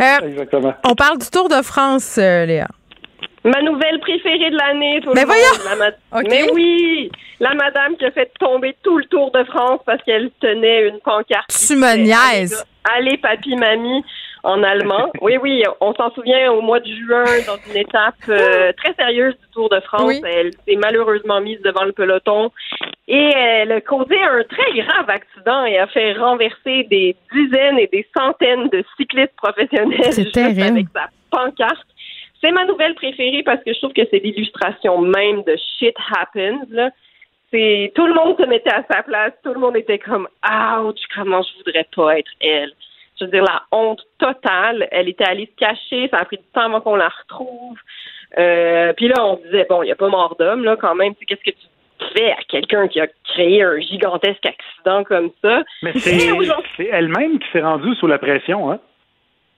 Euh, 0.00 0.26
Exactement. 0.26 0.72
on 0.88 0.94
parle 0.94 1.18
du 1.18 1.28
Tour 1.30 1.48
de 1.50 1.62
France, 1.62 2.16
euh, 2.18 2.46
Léa. 2.46 2.66
Ma 3.44 3.60
nouvelle 3.62 3.98
préférée 4.00 4.50
de 4.50 4.56
l'année, 4.56 5.00
tout 5.02 5.10
Mais 5.14 5.22
le 5.22 5.26
monde. 5.26 5.36
voyons! 5.36 5.92
La. 6.12 6.22
Mais 6.28 6.50
oui! 6.52 7.10
La 7.40 7.54
madame 7.54 7.96
qui 7.96 8.04
a 8.04 8.10
fait 8.12 8.30
tomber 8.38 8.76
tout 8.84 8.98
le 8.98 9.04
Tour 9.06 9.32
de 9.32 9.42
France 9.44 9.80
parce 9.84 10.02
qu'elle 10.04 10.30
tenait 10.40 10.88
une 10.88 11.00
pancarte. 11.00 11.48
Tu 11.48 11.74
me 11.74 11.96
niaises. 11.96 12.64
Allez, 12.84 13.16
papy, 13.16 13.56
mamie, 13.56 14.04
en 14.44 14.62
allemand. 14.62 15.10
oui, 15.20 15.38
oui, 15.42 15.64
on 15.80 15.92
s'en 15.94 16.10
souvient 16.12 16.52
au 16.52 16.60
mois 16.60 16.78
de 16.80 16.86
juin, 16.86 17.24
dans 17.46 17.56
une 17.68 17.78
étape 17.78 18.14
euh, 18.28 18.72
très 18.76 18.94
sérieuse 18.94 19.34
du 19.34 19.48
Tour 19.52 19.68
de 19.70 19.80
France. 19.80 20.02
Oui. 20.06 20.20
Elle 20.24 20.52
s'est 20.66 20.76
malheureusement 20.76 21.40
mise 21.40 21.60
devant 21.62 21.84
le 21.84 21.92
peloton 21.92 22.50
et 23.08 23.30
elle 23.34 23.72
a 23.72 23.80
causé 23.80 24.16
un 24.22 24.42
très 24.44 24.72
grave 24.80 25.10
accident 25.10 25.64
et 25.64 25.78
a 25.78 25.86
fait 25.88 26.12
renverser 26.14 26.84
des 26.90 27.16
dizaines 27.32 27.78
et 27.78 27.88
des 27.92 28.06
centaines 28.16 28.68
de 28.68 28.84
cyclistes 28.96 29.34
professionnels 29.36 30.12
juste 30.12 30.32
terrible. 30.32 30.62
avec 30.62 30.86
sa 30.94 31.08
pancarte. 31.30 31.86
C'est 32.42 32.50
ma 32.50 32.64
nouvelle 32.64 32.94
préférée 32.94 33.42
parce 33.44 33.62
que 33.62 33.72
je 33.72 33.78
trouve 33.78 33.92
que 33.92 34.06
c'est 34.10 34.18
l'illustration 34.18 35.00
même 35.00 35.42
de 35.44 35.56
shit 35.78 35.94
happens. 36.12 36.66
Là. 36.70 36.90
C'est 37.52 37.92
tout 37.94 38.06
le 38.06 38.14
monde 38.14 38.36
se 38.38 38.46
mettait 38.46 38.72
à 38.72 38.84
sa 38.90 39.02
place, 39.02 39.32
tout 39.44 39.52
le 39.52 39.60
monde 39.60 39.76
était 39.76 39.98
comme 39.98 40.26
ouch, 40.44 40.98
comment 41.14 41.42
je 41.42 41.58
voudrais 41.58 41.86
pas 41.94 42.18
être 42.18 42.30
elle. 42.40 42.72
Je 43.20 43.26
veux 43.26 43.30
dire 43.30 43.44
la 43.44 43.62
honte 43.70 44.02
totale. 44.18 44.88
Elle 44.90 45.08
était 45.08 45.24
allée 45.24 45.46
se 45.46 45.56
cacher, 45.56 46.08
ça 46.08 46.18
a 46.18 46.24
pris 46.24 46.38
du 46.38 46.44
temps 46.52 46.62
avant 46.62 46.80
qu'on 46.80 46.96
la 46.96 47.10
retrouve. 47.10 47.78
Euh, 48.38 48.92
puis 48.94 49.08
là, 49.08 49.24
on 49.24 49.36
se 49.36 49.42
disait 49.42 49.66
bon, 49.68 49.82
il 49.82 49.88
y 49.88 49.92
a 49.92 49.96
pas 49.96 50.08
mort 50.08 50.34
d'homme 50.36 50.64
là 50.64 50.76
quand 50.76 50.94
même. 50.94 51.14
Tu 51.14 51.20
sais, 51.20 51.26
Qu'est-ce 51.26 51.52
que 51.52 51.56
tu 51.56 52.12
fais 52.16 52.32
à 52.32 52.42
quelqu'un 52.48 52.88
qui 52.88 53.00
a 53.00 53.06
créé 53.24 53.62
un 53.62 53.78
gigantesque 53.78 54.46
accident 54.46 55.04
comme 55.04 55.30
ça? 55.42 55.62
Mais 55.82 55.92
c'est 55.94 56.30
c'est 56.76 56.86
elle-même 56.86 57.38
qui 57.38 57.48
s'est 57.52 57.60
rendue 57.60 57.94
sous 57.96 58.08
la 58.08 58.18
pression, 58.18 58.72
hein? 58.72 58.80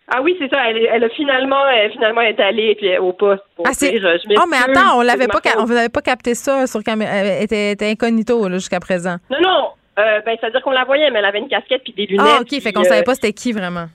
Ah 0.08 0.20
oui, 0.22 0.36
c'est 0.38 0.48
ça. 0.52 0.58
Elle, 0.68 1.02
a 1.02 1.08
finalement, 1.10 1.66
elle, 1.68 1.90
finalement 1.92 2.20
est 2.20 2.38
allée 2.38 2.74
puis 2.74 2.96
au 2.98 3.12
poste. 3.12 3.42
Pour 3.56 3.66
Ah, 3.66 3.72
dire, 3.72 3.92
je 3.94 4.36
Oh, 4.36 4.44
mais 4.50 4.58
attends, 4.58 4.98
on 4.98 5.02
l'avait 5.02 5.28
pas, 5.28 5.40
on 5.58 5.64
vous 5.64 5.76
avait 5.76 5.88
pas 5.88 6.02
capté 6.02 6.34
ça 6.34 6.66
sur 6.66 6.82
caméra. 6.82 7.10
Elle 7.10 7.42
était, 7.42 7.72
était 7.72 7.90
incognito 7.90 8.50
jusqu'à 8.50 8.80
présent. 8.80 9.16
Non, 9.30 9.38
non. 9.40 9.68
Euh, 9.98 10.20
ben, 10.26 10.36
c'est-à-dire 10.38 10.60
qu'on 10.60 10.72
la 10.72 10.84
voyait, 10.84 11.10
mais 11.10 11.20
elle 11.20 11.24
avait 11.24 11.38
une 11.38 11.48
casquette 11.48 11.82
puis 11.84 11.92
des 11.92 12.06
lunettes. 12.06 12.26
Ah, 12.28 12.38
OK. 12.40 12.48
puis, 12.48 12.60
Fait 12.60 12.72
qu'on 12.72 12.82
euh, 12.82 12.84
savait 12.84 13.04
pas 13.04 13.14
c'était 13.14 13.32
qui 13.32 13.52
vraiment. 13.52 13.86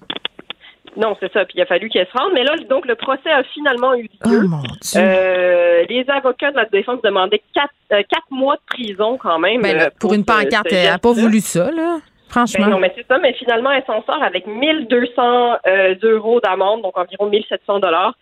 Non, 0.97 1.15
c'est 1.19 1.31
ça. 1.31 1.45
Puis 1.45 1.55
il 1.57 1.61
a 1.61 1.65
fallu 1.65 1.89
qu'elle 1.89 2.07
se 2.07 2.17
rende. 2.17 2.31
Mais 2.33 2.43
là, 2.43 2.55
donc, 2.69 2.85
le 2.85 2.95
procès 2.95 3.29
a 3.29 3.43
finalement 3.53 3.93
eu 3.93 4.03
lieu. 4.03 4.09
Oh 4.25 4.47
mon 4.47 4.61
Dieu. 4.81 4.99
Euh, 5.01 5.83
les 5.89 6.05
avocats 6.09 6.51
de 6.51 6.55
la 6.57 6.65
défense 6.65 7.01
demandaient 7.01 7.41
quatre, 7.53 7.73
euh, 7.93 8.01
quatre 8.09 8.29
mois 8.31 8.55
de 8.55 8.61
prison 8.65 9.17
quand 9.17 9.39
même. 9.39 9.61
Ben, 9.61 9.77
là, 9.77 9.83
euh, 9.85 9.89
pour 9.99 10.13
une 10.13 10.25
pancarte, 10.25 10.71
elle 10.71 10.87
a 10.87 10.97
pas 10.97 11.11
voulu 11.11 11.39
ça, 11.39 11.71
là. 11.71 11.99
Franchement. 12.29 12.65
Ben 12.65 12.71
non, 12.71 12.79
mais 12.79 12.91
c'est 12.95 13.05
ça. 13.07 13.17
Mais 13.17 13.33
finalement, 13.33 13.71
elle 13.71 13.83
s'en 13.85 14.03
sort 14.03 14.21
avec 14.23 14.45
1200 14.47 15.57
euh, 15.67 15.95
euros 16.03 16.39
d'amende, 16.41 16.81
donc 16.83 16.97
environ 16.97 17.27
1700 17.27 17.79
dollars. 17.79 18.13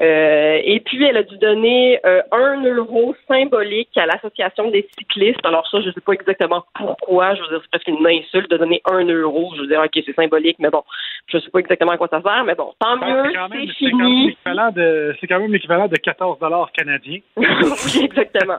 Euh, 0.00 0.58
et 0.64 0.80
puis, 0.80 1.04
elle 1.04 1.16
a 1.16 1.22
dû 1.24 1.36
donner 1.36 1.98
euh, 2.06 2.22
un 2.32 2.62
euro 2.64 3.14
symbolique 3.28 3.90
à 3.98 4.06
l'association 4.06 4.70
des 4.70 4.88
cyclistes. 4.98 5.44
Alors 5.44 5.66
ça, 5.68 5.80
je 5.82 5.90
sais 5.90 6.00
pas 6.00 6.12
exactement 6.12 6.64
pourquoi. 6.74 7.34
Je 7.34 7.42
veux 7.42 7.48
dire, 7.48 7.60
c'est 7.62 7.70
presque 7.70 7.88
une 7.88 8.06
insulte 8.06 8.50
de 8.50 8.56
donner 8.56 8.80
un 8.90 9.04
euro. 9.04 9.52
Je 9.56 9.62
veux 9.62 9.66
dire, 9.66 9.82
ok, 9.84 10.02
c'est 10.06 10.14
symbolique, 10.14 10.56
mais 10.58 10.70
bon, 10.70 10.84
je 11.26 11.38
sais 11.38 11.50
pas 11.50 11.58
exactement 11.58 11.90
à 11.92 11.98
quoi 11.98 12.08
ça 12.08 12.22
sert. 12.22 12.44
Mais 12.44 12.54
bon, 12.54 12.72
tant 12.78 12.96
Ben, 12.96 13.08
mieux, 13.14 13.22
c'est 13.30 13.34
quand 13.34 13.48
même- 13.48 13.66
c'est 13.78 13.90
quand 13.90 13.96
même 13.98 14.06
fini. 14.06 14.26
l'équivalent 14.28 14.70
de- 14.70 15.14
c'est 15.20 15.26
quand 15.26 15.40
même 15.40 15.52
l'équivalent 15.52 15.88
de 15.88 15.96
14 15.96 16.38
canadiens. 16.72 17.18
oui, 17.36 18.00
exactement. 18.04 18.56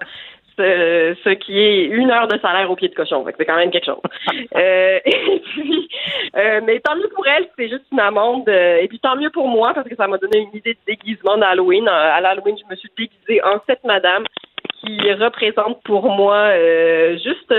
Ce, 0.62 1.16
ce 1.24 1.30
qui 1.30 1.60
est 1.60 1.86
une 1.86 2.12
heure 2.12 2.28
de 2.28 2.38
salaire 2.40 2.70
au 2.70 2.76
pied 2.76 2.88
de 2.88 2.94
cochon. 2.94 3.26
C'est 3.38 3.46
quand 3.46 3.56
même 3.56 3.72
quelque 3.72 3.86
chose. 3.86 4.02
Euh, 4.54 5.00
et 5.06 5.42
puis, 5.54 5.90
euh, 6.36 6.62
mais 6.64 6.80
tant 6.80 6.96
mieux 6.96 7.10
pour 7.16 7.26
elle, 7.26 7.48
c'est 7.58 7.70
juste 7.70 7.86
une 7.92 8.00
amende. 8.00 8.48
euh, 8.50 8.78
et 8.82 8.88
puis 8.88 9.00
tant 9.00 9.16
mieux 9.16 9.30
pour 9.30 9.48
moi 9.48 9.74
parce 9.74 9.88
que 9.88 9.96
ça 9.96 10.08
m'a 10.08 10.18
donné 10.18 10.40
une 10.40 10.58
idée 10.58 10.74
de 10.74 10.80
déguisement 10.86 11.38
d'Halloween. 11.38 11.88
À 11.88 12.20
l'Halloween, 12.22 12.58
je 12.58 12.70
me 12.70 12.76
suis 12.76 12.90
déguisée 12.98 13.42
en 13.44 13.60
cette 13.68 13.84
madame 13.84 14.26
qui 14.82 15.14
représente 15.14 15.82
pour 15.84 16.10
moi 16.10 16.52
juste 17.14 17.54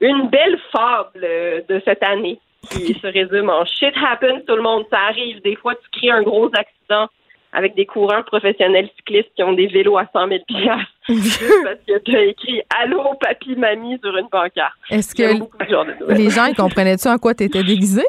une 0.00 0.28
belle 0.28 0.58
fable 0.72 1.20
de 1.68 1.82
cette 1.84 2.02
année 2.02 2.38
qui 2.70 2.94
se 3.02 3.06
résume 3.06 3.50
en 3.50 3.64
shit 3.64 3.94
happens, 3.96 4.40
tout 4.46 4.56
le 4.56 4.62
monde, 4.62 4.84
ça 4.90 4.98
arrive. 5.08 5.42
Des 5.42 5.56
fois, 5.56 5.74
tu 5.74 6.00
crées 6.00 6.10
un 6.10 6.22
gros 6.22 6.46
accident 6.46 7.08
avec 7.52 7.74
des 7.74 7.86
coureurs 7.86 8.24
professionnels 8.24 8.88
cyclistes 8.96 9.30
qui 9.36 9.42
ont 9.42 9.52
des 9.52 9.68
vélos 9.68 9.96
à 9.96 10.06
100 10.12 10.28
000 10.28 10.40
piastres 10.46 10.93
parce 11.06 11.78
que 11.86 11.98
tu 12.04 12.16
as 12.16 12.22
écrit 12.24 12.62
«Allô, 12.82 13.02
papy, 13.20 13.56
mamie» 13.56 13.98
sur 14.02 14.16
une 14.16 14.28
pancarte. 14.28 14.72
Est-ce 14.90 15.14
que 15.14 16.14
les 16.14 16.30
gens, 16.30 16.46
ils 16.46 16.54
comprenaient-tu 16.56 17.08
en 17.08 17.18
quoi 17.18 17.34
t'étais 17.34 17.62
déguisé? 17.62 18.04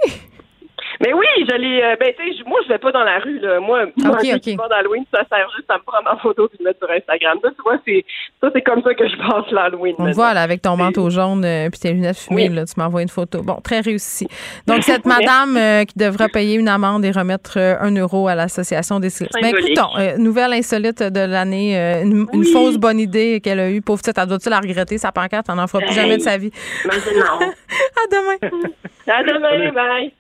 Mais 1.02 1.14
oui, 1.14 1.26
je 1.40 1.56
l'ai. 1.56 1.84
euh, 1.84 1.96
ben, 2.00 2.14
tu 2.18 2.34
sais, 2.38 2.44
moi, 2.46 2.60
je 2.64 2.70
vais 2.70 2.78
pas 2.80 2.92
dans 2.92 3.04
la 3.04 3.20
rue, 3.20 3.40
là. 3.40 3.60
Moi, 3.60 3.86
moi 3.98 4.12
Ok, 4.16 4.26
un 4.26 4.36
ok. 4.36 4.42
déguisement 4.44 4.68
d'Halloween, 4.68 5.04
ça 5.14 5.22
sert 5.30 5.48
juste 5.56 5.70
à 5.70 5.78
me 5.78 5.84
prendre 5.84 6.10
en 6.12 6.18
photo 6.18 6.48
puis 6.48 6.58
le 6.60 6.66
mettre 6.66 6.80
sur 6.80 6.90
Instagram. 6.90 7.38
Ça, 7.42 7.50
tu 7.50 7.62
vois, 7.64 7.78
c'est, 7.86 8.06
ça, 8.42 8.50
c'est 8.54 8.62
comme 8.62 8.82
ça 8.84 8.94
que 8.94 9.08
je 9.08 9.16
passe 9.18 9.52
l'Halloween. 9.52 9.96
On 10.00 10.12
voit 10.12 10.34
là, 10.34 10.42
avec 10.42 10.62
ton 10.62 10.78
manteau 10.78 11.10
jaune 11.10 11.44
euh, 11.46 11.70
puis 11.70 11.80
tes 11.80 11.92
lunettes 11.94 12.18
fumées, 12.18 12.50
là, 12.50 12.66
tu 12.66 12.74
m'envoies 12.78 13.02
une 13.02 13.10
photo. 13.10 13.42
Bon, 13.42 13.56
très 13.64 13.80
réussi. 13.82 14.28
Donc, 14.68 14.84
cette 14.92 15.06
madame 15.06 15.58
euh, 15.58 15.84
qui 15.86 15.98
devra 15.98 16.28
payer 16.30 16.56
une 16.56 16.68
amende 16.70 17.04
et 17.06 17.12
remettre 17.12 17.58
euh, 17.58 17.76
un 17.80 17.94
euro 17.96 18.28
à 18.28 18.36
l'association 18.36 19.00
des 19.00 19.10
cyclistes. 19.10 19.42
Ben, 19.42 19.56
écoutons, 19.56 19.90
nouvelle 20.18 20.54
insolite 20.54 21.02
de 21.04 21.20
l'année, 21.20 21.76
une, 22.04 22.26
une 22.34 22.46
fausse 22.46 22.78
bonne 22.78 23.00
idée 23.00 23.42
qu'elle 23.42 23.60
a 23.60 23.70
eue. 23.70 23.82
Pauvre 23.82 24.02
petite, 24.02 24.18
elle 24.18 24.28
doit-tu 24.28 24.50
la 24.50 24.60
regretter, 24.60 24.98
sa 24.98 25.12
pancarte? 25.12 25.48
Elle 25.50 25.56
n'en 25.56 25.68
fera 25.68 25.80
plus 25.80 25.90
Hey. 25.90 25.96
jamais 25.96 26.18
de 26.18 26.22
sa 26.22 26.38
vie. 26.38 26.52
Maintenant. 26.86 27.40
à 27.42 28.08
demain. 28.12 28.62
À 29.08 29.24
demain, 29.24 29.72
bye. 29.72 30.14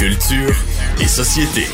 Culture 0.00 0.56
et 0.98 1.06
société. 1.06 1.66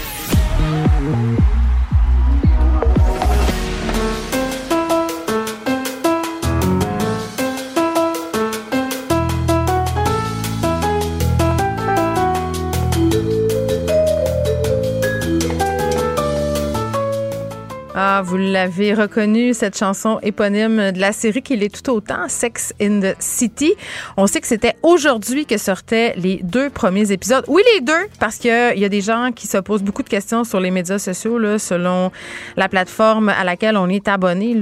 Ah, 17.98 18.20
vous 18.22 18.36
l'avez 18.36 18.92
reconnu, 18.92 19.54
cette 19.54 19.78
chanson 19.78 20.18
éponyme 20.22 20.92
de 20.92 21.00
la 21.00 21.12
série 21.12 21.40
qui 21.40 21.56
l'est 21.56 21.82
tout 21.82 21.90
autant, 21.90 22.28
Sex 22.28 22.74
in 22.78 23.00
the 23.00 23.16
City. 23.20 23.72
On 24.18 24.26
sait 24.26 24.42
que 24.42 24.46
c'était 24.46 24.74
aujourd'hui 24.82 25.46
que 25.46 25.56
sortaient 25.56 26.12
les 26.18 26.40
deux 26.42 26.68
premiers 26.68 27.10
épisodes. 27.10 27.42
Oui, 27.48 27.62
les 27.74 27.80
deux, 27.80 28.06
parce 28.20 28.36
qu'il 28.36 28.50
y 28.76 28.84
a 28.84 28.88
des 28.90 29.00
gens 29.00 29.30
qui 29.34 29.46
se 29.46 29.56
posent 29.56 29.82
beaucoup 29.82 30.02
de 30.02 30.10
questions 30.10 30.44
sur 30.44 30.60
les 30.60 30.70
médias 30.70 30.98
sociaux, 30.98 31.38
là, 31.38 31.58
selon 31.58 32.12
la 32.58 32.68
plateforme 32.68 33.30
à 33.30 33.44
laquelle 33.44 33.78
on 33.78 33.88
est 33.88 34.08
abonné. 34.08 34.54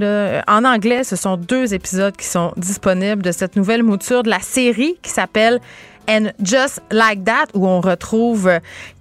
En 0.47 0.65
anglais, 0.65 1.03
ce 1.03 1.17
sont 1.17 1.37
deux 1.37 1.75
épisodes 1.75 2.17
qui 2.17 2.27
sont 2.27 2.53
disponibles 2.57 3.23
de 3.23 3.33
cette 3.33 3.57
nouvelle 3.57 3.83
mouture 3.83 4.23
de 4.23 4.31
la 4.31 4.39
série 4.39 4.97
qui 5.03 5.11
s'appelle 5.11 5.59
And 6.09 6.33
Just 6.43 6.83
Like 6.91 7.25
That, 7.25 7.47
où 7.55 7.67
on 7.67 7.81
retrouve 7.81 8.51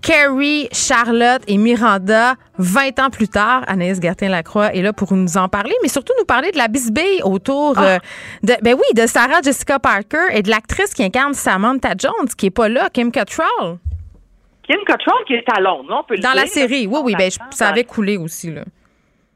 Carrie, 0.01 0.67
Charlotte 0.71 1.41
et 1.47 1.57
Miranda 1.57 2.35
20 2.57 2.99
ans 2.99 3.09
plus 3.09 3.27
tard. 3.27 3.63
Anaïs 3.67 3.99
Gertin-Lacroix 4.01 4.73
est 4.73 4.81
là 4.81 4.93
pour 4.93 5.13
nous 5.13 5.37
en 5.37 5.49
parler, 5.49 5.73
mais 5.81 5.89
surtout 5.89 6.13
nous 6.19 6.25
parler 6.25 6.51
de 6.51 6.57
la 6.57 6.67
bisbille 6.67 7.21
autour 7.23 7.73
Ah. 7.77 7.83
euh, 7.95 7.99
de, 8.43 8.53
ben 8.61 8.75
oui, 8.75 8.93
de 9.01 9.05
Sarah 9.07 9.41
Jessica 9.43 9.79
Parker 9.79 10.27
et 10.33 10.41
de 10.41 10.49
l'actrice 10.49 10.93
qui 10.93 11.03
incarne 11.03 11.33
Samantha 11.33 11.89
Jones, 11.97 12.27
qui 12.37 12.47
est 12.47 12.51
pas 12.55 12.69
là, 12.69 12.89
Kim 12.91 13.11
Cattrall. 13.11 13.77
Kim 14.65 14.77
Cattrall 14.85 15.23
qui 15.27 15.33
est 15.33 15.45
à 15.55 15.59
Londres, 15.59 15.89
là, 15.89 15.97
on 15.99 16.03
peut 16.03 16.15
le 16.15 16.21
Dans 16.21 16.31
dire. 16.31 16.41
la 16.41 16.47
série, 16.47 16.87
oui, 16.87 16.99
oui, 17.03 17.15
ben 17.17 17.29
je- 17.29 17.37
ça 17.55 17.67
avait 17.69 17.83
coulé 17.83 18.15
aussi, 18.17 18.51
là. 18.51 18.61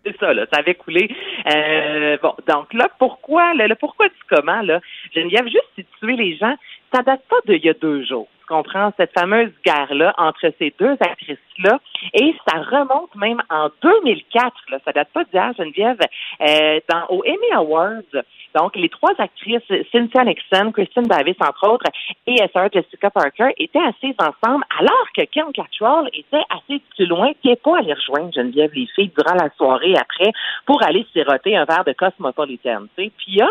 C'est 0.06 0.18
ça, 0.22 0.34
là, 0.34 0.46
ça 0.54 0.60
avait 0.60 0.76
coulé. 0.76 1.14
Euh, 1.54 2.16
bon, 2.24 2.34
donc 2.48 2.74
là, 2.74 2.88
pourquoi, 2.98 3.54
le, 3.56 3.68
le 3.68 3.76
pourquoi 3.76 4.08
du 4.08 4.16
comment, 4.30 4.62
là, 4.62 4.80
Geneviève, 5.14 5.44
juste 5.48 5.68
situer 5.76 6.16
les 6.16 6.38
gens, 6.38 6.56
ça 6.98 7.04
date 7.04 7.22
pas 7.30 7.38
d'il 7.46 7.64
y 7.64 7.70
a 7.70 7.74
deux 7.74 8.04
jours. 8.04 8.28
Tu 8.40 8.48
comprends? 8.48 8.92
Cette 8.98 9.12
fameuse 9.18 9.52
guerre-là 9.64 10.16
entre 10.18 10.52
ces 10.58 10.74
deux 10.80 10.96
actrices-là, 11.00 11.80
et 12.14 12.34
ça 12.48 12.60
remonte 12.60 13.14
même 13.16 13.42
en 13.50 13.70
2004. 13.84 14.54
Là, 14.72 14.80
ça 14.84 14.92
date 14.94 15.10
pas 15.14 15.24
d'hier, 15.26 15.52
Geneviève. 15.58 16.00
Euh, 16.42 16.80
dans, 16.90 17.06
au 17.10 17.24
Emmy 17.24 17.52
Awards, 17.54 18.24
donc 18.56 18.76
les 18.76 18.90
trois 18.90 19.14
actrices, 19.20 19.62
Cynthia 19.92 20.24
Nixon, 20.24 20.72
Kristen 20.72 21.04
Davis 21.04 21.36
entre 21.40 21.70
autres, 21.70 21.86
et 22.26 22.38
Sarah 22.52 22.70
Jessica 22.74 23.12
Parker 23.12 23.50
étaient 23.58 23.80
assises 23.80 24.16
ensemble, 24.18 24.64
alors 24.80 25.08
que 25.16 25.24
Kim 25.26 25.52
Cattrall 25.54 26.10
était 26.14 26.44
assez 26.50 26.82
plus 26.96 27.06
loin, 27.06 27.32
qui 27.42 27.50
n'est 27.50 27.58
pas 27.58 27.78
allée 27.78 27.94
rejoindre 27.94 28.34
Geneviève 28.34 28.72
les 28.74 28.88
filles 28.96 29.12
durant 29.16 29.36
la 29.36 29.50
soirée 29.58 29.94
après 29.96 30.32
pour 30.66 30.82
aller 30.84 31.06
siroter 31.14 31.56
un 31.56 31.66
verre 31.66 31.84
de 31.86 31.94
Cosmopolitan. 31.94 32.86
Puis 32.96 33.40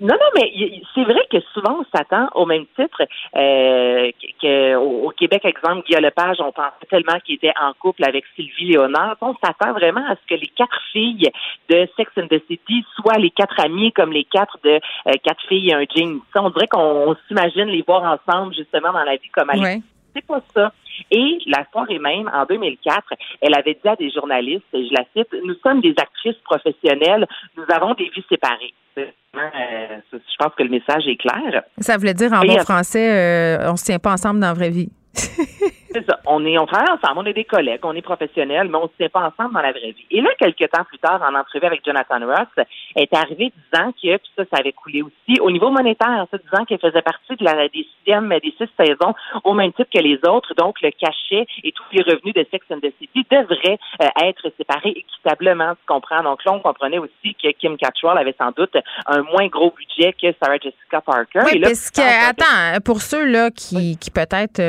non, 0.00 0.14
non, 0.14 0.30
mais 0.36 0.52
c'est 0.94 1.04
vrai 1.04 1.26
que 1.30 1.40
souvent 1.54 1.80
on 1.80 1.96
s'attend 1.96 2.28
au 2.34 2.46
même 2.46 2.66
titre 2.78 3.02
euh, 3.36 4.10
que- 4.12 4.40
que 4.42 4.74
au, 4.76 5.06
au 5.08 5.10
Québec, 5.10 5.44
exemple, 5.44 5.82
Guy 5.88 5.94
Lepage, 6.00 6.36
on 6.40 6.52
pensait 6.52 6.86
tellement 6.88 7.18
qu'il 7.24 7.36
était 7.36 7.52
en 7.60 7.72
couple 7.74 8.04
avec 8.04 8.24
Sylvie 8.36 8.66
Léonard. 8.72 9.16
On 9.20 9.34
s'attend 9.42 9.72
vraiment 9.72 10.04
à 10.08 10.14
ce 10.16 10.34
que 10.34 10.40
les 10.40 10.48
quatre 10.48 10.78
filles 10.92 11.30
de 11.68 11.88
Sex 11.96 12.10
and 12.18 12.26
the 12.28 12.40
City 12.48 12.84
soient 12.96 13.18
les 13.18 13.30
quatre 13.30 13.58
amies 13.60 13.92
comme 13.92 14.12
les 14.12 14.24
quatre 14.24 14.58
de 14.64 14.70
euh, 15.06 15.12
quatre 15.22 15.42
filles 15.48 15.70
et 15.70 15.74
un 15.74 15.84
jean. 15.94 16.20
Ça, 16.32 16.42
on 16.42 16.50
dirait 16.50 16.66
qu'on 16.68 16.80
on 17.10 17.16
s'imagine 17.28 17.66
les 17.66 17.82
voir 17.82 18.02
ensemble 18.28 18.54
justement 18.54 18.92
dans 18.92 19.04
la 19.04 19.16
vie 19.16 19.28
comme 19.32 19.50
elle 19.52 19.60
Ouais. 19.60 19.80
c'est 20.14 20.26
pas 20.26 20.40
ça. 20.54 20.72
Et 21.10 21.38
la 21.46 21.64
soirée 21.70 21.98
même, 21.98 22.30
en 22.32 22.44
2004, 22.44 23.14
elle 23.40 23.54
avait 23.54 23.78
dit 23.82 23.88
à 23.88 23.96
des 23.96 24.10
journalistes, 24.10 24.64
et 24.72 24.86
je 24.86 24.92
la 24.92 25.04
cite, 25.16 25.32
nous 25.44 25.54
sommes 25.62 25.80
des 25.80 25.94
actrices 25.96 26.40
professionnelles, 26.44 27.26
nous 27.56 27.64
avons 27.68 27.94
des 27.94 28.10
vies 28.14 28.24
séparées. 28.28 28.74
Euh, 28.98 30.00
je 30.12 30.36
pense 30.38 30.54
que 30.56 30.62
le 30.62 30.70
message 30.70 31.06
est 31.06 31.16
clair. 31.16 31.62
Ça 31.78 31.96
voulait 31.96 32.14
dire 32.14 32.32
en 32.32 32.42
Et, 32.42 32.48
bon 32.48 32.58
français, 32.58 33.10
euh, 33.10 33.70
on 33.70 33.76
se 33.76 33.84
tient 33.84 33.98
pas 33.98 34.12
ensemble 34.12 34.40
dans 34.40 34.48
la 34.48 34.54
vraie 34.54 34.70
vie. 34.70 34.90
C'est 35.92 36.08
ça. 36.08 36.20
On 36.26 36.44
est, 36.46 36.56
on 36.56 36.66
travaille 36.66 36.90
ensemble, 36.90 37.18
on 37.18 37.26
est 37.26 37.32
des 37.32 37.44
collègues, 37.44 37.80
on 37.82 37.96
est 37.96 38.02
professionnels, 38.02 38.68
mais 38.68 38.76
on 38.78 38.84
ne 38.84 38.88
se 38.88 38.96
tient 38.96 39.08
pas 39.08 39.26
ensemble 39.26 39.54
dans 39.54 39.60
la 39.60 39.72
vraie 39.72 39.90
vie. 39.90 40.06
Et 40.12 40.20
là, 40.20 40.30
quelques 40.38 40.70
temps 40.70 40.84
plus 40.84 40.98
tard, 40.98 41.20
en 41.20 41.34
entrevue 41.34 41.66
avec 41.66 41.84
Jonathan 41.84 42.24
Ross, 42.24 42.66
elle 42.94 43.02
est 43.02 43.16
arrivée 43.16 43.52
disant 43.72 43.90
que, 43.90 44.16
puis 44.16 44.30
ça, 44.36 44.44
ça 44.52 44.60
avait 44.60 44.72
coulé 44.72 45.02
aussi, 45.02 45.40
au 45.40 45.50
niveau 45.50 45.70
monétaire, 45.70 46.26
ça, 46.30 46.38
disant 46.38 46.64
qu'elle 46.64 46.78
faisait 46.78 47.02
partie 47.02 47.34
de 47.34 47.44
la, 47.44 47.68
des 47.68 47.86
sixièmes, 47.96 48.28
des 48.40 48.54
six 48.56 48.68
saisons, 48.78 49.14
au 49.42 49.52
même 49.54 49.72
titre 49.72 49.90
que 49.92 50.00
les 50.00 50.18
autres, 50.28 50.54
donc 50.54 50.80
le 50.80 50.90
cachet 50.92 51.46
et 51.64 51.72
tous 51.72 51.84
les 51.92 52.02
revenus 52.02 52.34
de 52.34 52.46
Sex 52.52 52.64
and 52.70 52.78
the 52.78 52.92
City 53.00 53.26
devraient 53.28 53.78
euh, 54.00 54.28
être 54.28 54.52
séparés 54.56 54.94
équitablement, 54.94 55.72
tu 55.72 55.86
comprends? 55.88 56.22
Donc 56.22 56.44
là, 56.44 56.52
on 56.52 56.60
comprenait 56.60 56.98
aussi 56.98 57.34
que 57.42 57.50
Kim 57.52 57.76
Cattrall 57.76 58.16
avait 58.16 58.34
sans 58.38 58.52
doute 58.52 58.76
un 59.06 59.22
moins 59.22 59.48
gros 59.48 59.74
budget 59.76 60.12
que 60.12 60.28
Sarah 60.40 60.58
Jessica 60.58 61.00
Parker. 61.00 61.40
Oui, 61.46 61.56
Et 61.56 61.58
là, 61.58 61.68
parce 61.68 61.90
que, 61.90 62.30
attends, 62.30 62.80
pour 62.84 63.00
ceux 63.00 63.24
là 63.24 63.50
qui, 63.50 63.96
qui 63.98 64.10
peut-être 64.10 64.60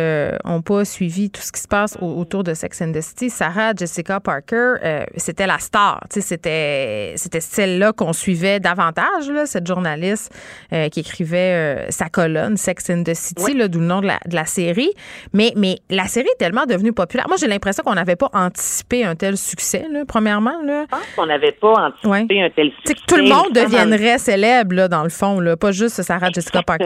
n'ont 0.45 0.61
pas 0.61 0.84
suivi 0.85 1.11
tout 1.30 1.42
ce 1.42 1.52
qui 1.52 1.60
se 1.62 1.68
passe 1.68 1.98
au- 2.02 2.14
autour 2.20 2.44
de 2.44 2.54
Sex 2.54 2.82
and 2.82 2.92
the 2.94 3.02
City, 3.02 3.30
Sarah 3.30 3.74
Jessica 3.78 4.20
Parker, 4.20 4.76
euh, 4.84 5.04
c'était 5.18 5.46
la 5.48 5.60
star. 5.60 6.02
C'était 6.10 7.14
c'était 7.18 7.40
celle-là 7.42 7.92
qu'on 7.94 8.14
suivait 8.14 8.60
davantage, 8.60 9.30
là, 9.30 9.46
cette 9.46 9.68
journaliste 9.68 10.34
euh, 10.74 10.90
qui 10.90 11.02
écrivait 11.02 11.38
euh, 11.38 11.86
sa 11.90 12.10
colonne 12.10 12.58
Sex 12.58 12.90
and 12.90 13.04
the 13.04 13.14
City, 13.14 13.54
là, 13.54 13.68
d'où 13.68 13.80
le 13.80 13.86
nom 13.86 14.02
de 14.02 14.08
la, 14.08 14.20
de 14.26 14.36
la 14.36 14.46
série. 14.46 14.92
Mais, 15.34 15.54
mais 15.56 15.78
la 15.90 16.06
série 16.06 16.28
est 16.34 16.38
tellement 16.40 16.66
devenue 16.66 16.94
populaire. 16.94 17.28
Moi, 17.28 17.38
j'ai 17.40 17.48
l'impression 17.48 17.84
qu'on 17.84 17.96
n'avait 17.96 18.16
pas 18.16 18.30
anticipé 18.34 19.04
un 19.04 19.16
tel 19.16 19.38
succès, 19.38 19.86
là, 19.92 20.04
premièrement. 20.08 20.62
Là. 20.64 20.84
Je 20.84 20.88
pense 20.96 21.06
qu'on 21.16 21.26
n'avait 21.26 21.52
pas 21.52 21.74
anticipé 21.74 22.42
un 22.42 22.50
tel 22.50 22.72
succès. 22.86 22.94
que 22.96 23.06
tout 23.08 23.16
le 23.18 23.28
monde 23.30 23.52
deviendrait 23.54 24.18
célèbre, 24.18 24.76
là, 24.76 24.88
dans 24.88 25.04
le 25.04 25.10
fond, 25.10 25.40
là, 25.40 25.58
pas 25.58 25.72
juste 25.72 26.02
Sarah 26.02 26.30
Jessica 26.34 26.62
Parker. 26.64 26.86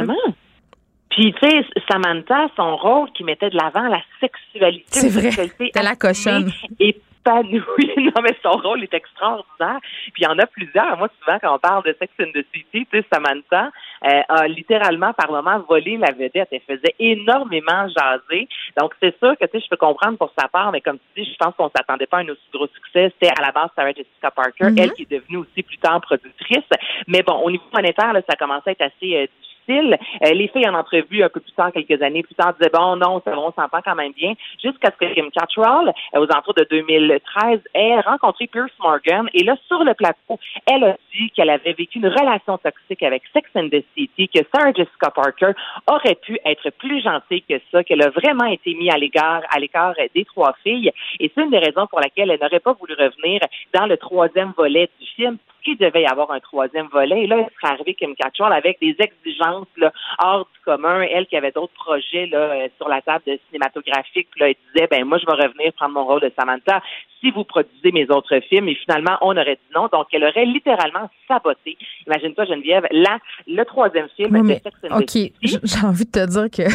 Puis, 1.16 1.34
tu 1.42 1.50
sais, 1.50 1.66
Samantha, 1.90 2.48
son 2.58 2.76
rôle 2.76 3.10
qui 3.14 3.24
mettait 3.24 3.50
de 3.50 3.56
l'avant 3.58 3.88
la 3.88 4.02
sexualité. 4.20 4.84
C'est 4.90 5.10
vrai. 5.10 5.32
sexualité 5.32 5.72
la 5.82 5.96
cochonne. 5.96 6.52
Épanouie. 6.80 7.02
Non, 8.16 8.22
mais 8.22 8.36
son 8.44 8.52
rôle 8.52 8.84
est 8.84 8.94
extraordinaire. 8.94 9.80
Puis, 10.14 10.22
il 10.22 10.24
y 10.24 10.28
en 10.28 10.38
a 10.38 10.46
plusieurs. 10.46 10.96
Moi, 10.98 11.10
souvent, 11.20 11.40
quand 11.42 11.56
on 11.56 11.60
parle 11.60 11.84
de 11.84 11.96
Sex 12.00 12.12
and 12.22 12.32
the 12.36 12.46
City, 12.54 12.86
tu 12.86 13.00
sais, 13.00 13.06
Samantha 13.12 13.72
euh, 14.06 14.22
a 14.30 14.48
littéralement, 14.48 15.12
par 15.14 15.32
moment, 15.32 15.58
volé 15.68 15.98
la 15.98 16.12
vedette. 16.12 16.50
Elle 16.52 16.62
faisait 16.68 16.94
énormément 17.00 17.88
jaser. 17.90 18.48
Donc, 18.80 18.94
c'est 19.02 19.18
sûr 19.18 19.36
que, 19.40 19.46
tu 19.46 19.52
sais, 19.58 19.64
je 19.64 19.70
peux 19.70 19.76
comprendre 19.78 20.18
pour 20.20 20.32
sa 20.38 20.48
part, 20.48 20.72
mais 20.72 20.82
comme 20.82 20.98
tu 21.16 21.24
dis, 21.24 21.30
je 21.32 21.36
pense 21.38 21.56
qu'on 21.56 21.72
s'attendait 21.76 22.06
pas 22.06 22.18
à 22.18 22.22
un 22.22 22.30
aussi 22.30 22.48
gros 22.54 22.68
succès. 22.68 23.12
C'était 23.20 23.34
à 23.38 23.42
la 23.42 23.52
base 23.52 23.70
Sarah 23.76 23.90
Jessica 23.92 24.30
Parker, 24.32 24.66
Mhm. 24.72 24.78
elle 24.78 24.92
qui 24.94 25.02
est 25.04 25.12
devenue 25.12 25.38
aussi 25.38 25.64
plus 25.64 25.78
tard 25.80 26.00
productrice. 26.02 26.70
Mais 27.08 27.24
bon, 27.24 27.40
au 27.42 27.50
niveau 27.50 27.64
monétaire, 27.74 28.14
là, 28.14 28.22
ça 28.30 28.36
commençait 28.36 28.70
à 28.70 28.74
être 28.74 28.82
assez 28.84 29.16
euh, 29.16 29.22
difficile. 29.26 29.55
Euh, 29.70 30.34
les 30.34 30.48
filles 30.50 30.68
en 30.68 30.74
entrevue 30.74 31.24
un 31.24 31.30
peu 31.30 31.40
plus 31.40 31.52
tard, 31.54 31.72
quelques 31.72 32.02
années 32.02 32.24
plus 32.24 32.36
tard, 32.36 32.54
disaient 32.54 32.72
bon, 32.74 32.96
non, 32.96 33.22
ça 33.24 33.38
on 33.38 33.52
s'entend 33.52 33.82
quand 33.84 33.96
même 33.96 34.14
bien. 34.14 34.34
Jusqu'à 34.64 34.92
ce 34.92 35.06
que 35.06 35.14
Kim 35.14 35.32
Cattrall, 35.32 35.94
euh, 36.16 36.20
aux 36.20 36.32
alentours 36.32 36.54
de 36.54 36.68
2013, 36.70 37.62
ait 37.74 38.00
rencontré 38.02 38.48
Pierce 38.48 38.72
Morgan. 38.80 39.30
Et 39.34 39.44
là, 39.44 39.56
sur 39.68 39.84
le 39.84 39.94
plateau, 39.94 40.40
elle 40.72 40.84
a 40.84 40.98
dit 41.14 41.30
qu'elle 41.32 41.50
avait 41.50 41.74
vécu 41.74 42.00
une 42.00 42.08
relation 42.08 42.58
toxique 42.58 43.04
avec 43.04 43.24
Sex 43.34 43.50
and 43.56 43.70
the 43.70 43.84
City, 43.96 44.30
que 44.30 44.42
Sarah 44.54 44.74
Jessica 44.74 45.10
Parker 45.12 45.52
aurait 45.88 46.16
pu 46.16 46.38
être 46.46 46.70
plus 46.72 47.02
gentille 47.02 47.44
que 47.44 47.60
ça, 47.72 47.84
qu'elle 47.84 48.04
a 48.04 48.10
vraiment 48.10 48.46
été 48.46 48.74
mise 48.74 48.92
à 48.94 48.98
l'égard, 48.98 49.42
à 49.50 49.60
l'écart 49.60 49.94
des 50.14 50.26
trois 50.26 50.56
filles. 50.64 50.92
Et 51.20 51.32
c'est 51.34 51.42
une 51.42 51.52
des 51.52 51.60
raisons 51.60 51.88
pour 51.88 52.00
laquelle 52.00 52.32
elle 52.32 52.40
n'aurait 52.40 52.60
pas 52.60 52.74
voulu 52.74 52.94
revenir 52.94 53.42
dans 53.74 53.86
le 53.86 53.98
troisième 53.98 54.54
volet 54.58 54.90
du 55.00 55.08
film 55.08 55.38
qu'il 55.64 55.78
devait 55.78 56.04
y 56.04 56.06
avoir 56.06 56.32
un 56.32 56.40
troisième 56.40 56.88
volet. 56.88 57.24
Et 57.24 57.28
là, 57.28 57.38
elle 57.40 57.50
serait 57.60 57.74
arrivée 57.74 57.96
Kim 57.96 58.16
Cattrall 58.16 58.54
avec 58.54 58.80
des 58.80 58.96
exigences 59.00 59.55
là, 59.77 59.91
hors 60.23 60.48
du 60.53 60.60
commun. 60.64 61.02
Elle 61.02 61.27
qui 61.27 61.38
avait 61.38 61.52
d'autres 61.52 61.73
projets 61.73 62.26
là, 62.27 62.38
euh, 62.38 62.68
sur 62.77 62.88
la 62.88 63.02
table 63.02 63.23
de 63.27 63.40
cinématographique. 63.48 64.27
Puis 64.32 64.40
là, 64.41 64.49
elle 64.49 64.56
disait, 64.73 64.88
ben 64.90 65.06
moi, 65.06 65.18
je 65.18 65.26
vais 65.26 65.48
revenir 65.48 65.73
prendre 65.73 65.94
mon 65.94 66.06
rôle 66.06 66.22
de 66.22 66.32
Samantha 66.38 66.82
si 67.19 67.32
vous 67.32 67.44
produisez 67.44 67.91
mes 67.91 68.10
autres 68.10 68.40
films. 68.41 68.68
Et 68.69 68.76
finalement, 68.76 69.18
on 69.22 69.36
aurait 69.38 69.56
dit 69.56 69.73
non. 69.76 69.88
Donc, 69.91 70.07
elle 70.11 70.23
aurait 70.23 70.45
littéralement 70.45 71.10
saboté. 71.27 71.77
Imagine-toi, 72.07 72.45
Geneviève, 72.45 72.88
là, 72.91 73.19
le 73.48 73.64
troisième 73.64 74.10
film 74.15 74.34
Oui, 74.34 74.41
de 74.41 74.45
mais, 74.45 74.61
Sex 74.64 74.76
and 74.90 74.99
OK, 74.99 75.32
j'ai 75.41 75.86
envie 75.86 76.06
de 76.06 76.11
te 76.11 76.26
dire 76.26 76.49
que 76.49 76.72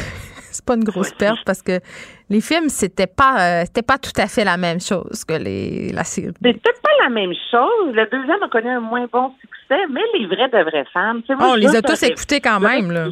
c'est 0.51 0.65
pas 0.65 0.75
une 0.75 0.85
grosse 0.85 1.13
perte 1.13 1.39
parce 1.45 1.63
que 1.63 1.81
les 2.29 2.41
films, 2.41 2.69
c'était 2.69 3.07
pas, 3.07 3.61
euh, 3.61 3.63
c'était 3.65 3.83
pas 3.83 3.99
tout 3.99 4.13
à 4.17 4.27
fait 4.27 4.45
la 4.45 4.57
même 4.57 4.81
chose 4.81 5.25
que 5.25 5.35
les, 5.35 5.93
la 5.93 6.05
série. 6.05 6.33
C'est 6.43 6.53
peut-être 6.53 6.83
pas 6.83 6.91
la 7.03 7.09
même 7.09 7.33
chose. 7.51 7.95
Le 7.95 8.07
deuxième 8.11 8.43
a 8.43 8.49
connu 8.49 8.69
un 8.69 8.81
moins 8.81 9.07
bon 9.13 9.33
succès, 9.41 9.87
mais 9.91 10.03
les 10.15 10.27
vrais 10.27 10.49
de 10.49 10.63
vraies 10.63 10.87
femmes. 10.93 11.23
moi, 11.31 11.39
Oh, 11.41 11.51
on 11.53 11.55
les 11.55 11.75
a 11.75 11.83
tous 11.83 12.03
écoutés 12.03 12.41
quand 12.41 12.61
même, 12.61 12.91
là. 12.93 13.09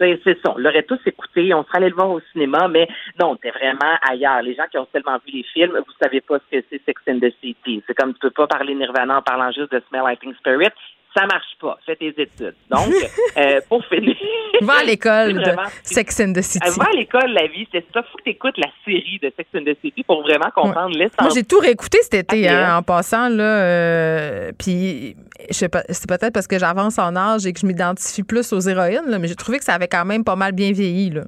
C'est 0.00 0.38
ça. 0.44 0.52
On 0.54 0.58
l'aurait 0.58 0.84
tous 0.84 1.00
écouté. 1.06 1.52
On 1.54 1.64
serait 1.64 1.78
allé 1.78 1.88
le 1.88 1.94
voir 1.96 2.10
au 2.10 2.20
cinéma, 2.32 2.68
mais 2.68 2.86
non, 3.18 3.34
t'es 3.36 3.50
vraiment 3.50 3.96
ailleurs. 4.08 4.42
Les 4.42 4.54
gens 4.54 4.62
qui 4.70 4.78
ont 4.78 4.86
seulement 4.92 5.16
vu 5.26 5.32
les 5.38 5.42
films, 5.42 5.72
vous 5.76 5.92
savez 6.00 6.20
pas 6.20 6.38
ce 6.38 6.56
que 6.58 6.64
c'est 6.70 6.80
Sex 6.86 7.02
and 7.08 7.18
the 7.18 7.32
City. 7.42 7.82
C'est 7.86 7.94
comme 7.94 8.12
tu 8.12 8.20
peux 8.20 8.30
pas 8.30 8.46
parler 8.46 8.74
Nirvana 8.76 9.18
en 9.18 9.22
parlant 9.22 9.50
juste 9.50 9.72
de 9.72 9.82
Smell 9.88 10.02
Like 10.04 10.20
Teen 10.20 10.34
Spirit. 10.38 10.70
Ça 11.16 11.26
marche 11.26 11.56
pas. 11.60 11.78
Fais 11.86 11.96
tes 11.96 12.08
études. 12.08 12.54
Donc, 12.70 12.92
euh, 13.36 13.60
pour 13.68 13.84
finir. 13.86 14.14
Va 14.60 14.74
à 14.80 14.84
l'école 14.84 15.34
de 15.34 15.50
Sex 15.82 16.20
and 16.20 16.32
the 16.32 16.42
City. 16.42 16.68
Euh, 16.68 16.72
Va 16.76 16.90
à 16.92 16.96
l'école, 16.96 17.30
la 17.32 17.46
vie, 17.46 17.66
c'est 17.72 17.84
ça. 17.92 18.02
Faut 18.02 18.18
que 18.18 18.24
t'écoutes 18.24 18.56
la 18.58 18.68
série 18.84 19.18
de 19.22 19.32
Sex 19.36 19.48
and 19.56 19.64
the 19.64 19.76
City 19.82 20.04
pour 20.04 20.22
vraiment 20.22 20.50
comprendre 20.54 20.96
l'essence. 20.96 21.20
Moi, 21.20 21.30
j'ai 21.34 21.44
tout 21.44 21.58
réécouté 21.58 21.98
cet 22.02 22.14
été, 22.14 22.48
hein, 22.48 22.66
hein. 22.68 22.76
en 22.78 22.82
passant, 22.82 23.28
là. 23.28 23.42
euh, 23.42 24.52
puis, 24.58 25.16
je 25.48 25.54
sais 25.54 25.68
pas, 25.68 25.82
c'est 25.88 26.08
peut-être 26.08 26.32
parce 26.32 26.46
que 26.46 26.58
j'avance 26.58 26.98
en 26.98 27.16
âge 27.16 27.46
et 27.46 27.52
que 27.52 27.60
je 27.60 27.66
m'identifie 27.66 28.22
plus 28.22 28.52
aux 28.52 28.60
héroïnes, 28.60 29.08
là, 29.08 29.18
mais 29.18 29.28
j'ai 29.28 29.36
trouvé 29.36 29.58
que 29.58 29.64
ça 29.64 29.74
avait 29.74 29.88
quand 29.88 30.04
même 30.04 30.24
pas 30.24 30.36
mal 30.36 30.52
bien 30.52 30.72
vieilli, 30.72 31.10
là. 31.10 31.22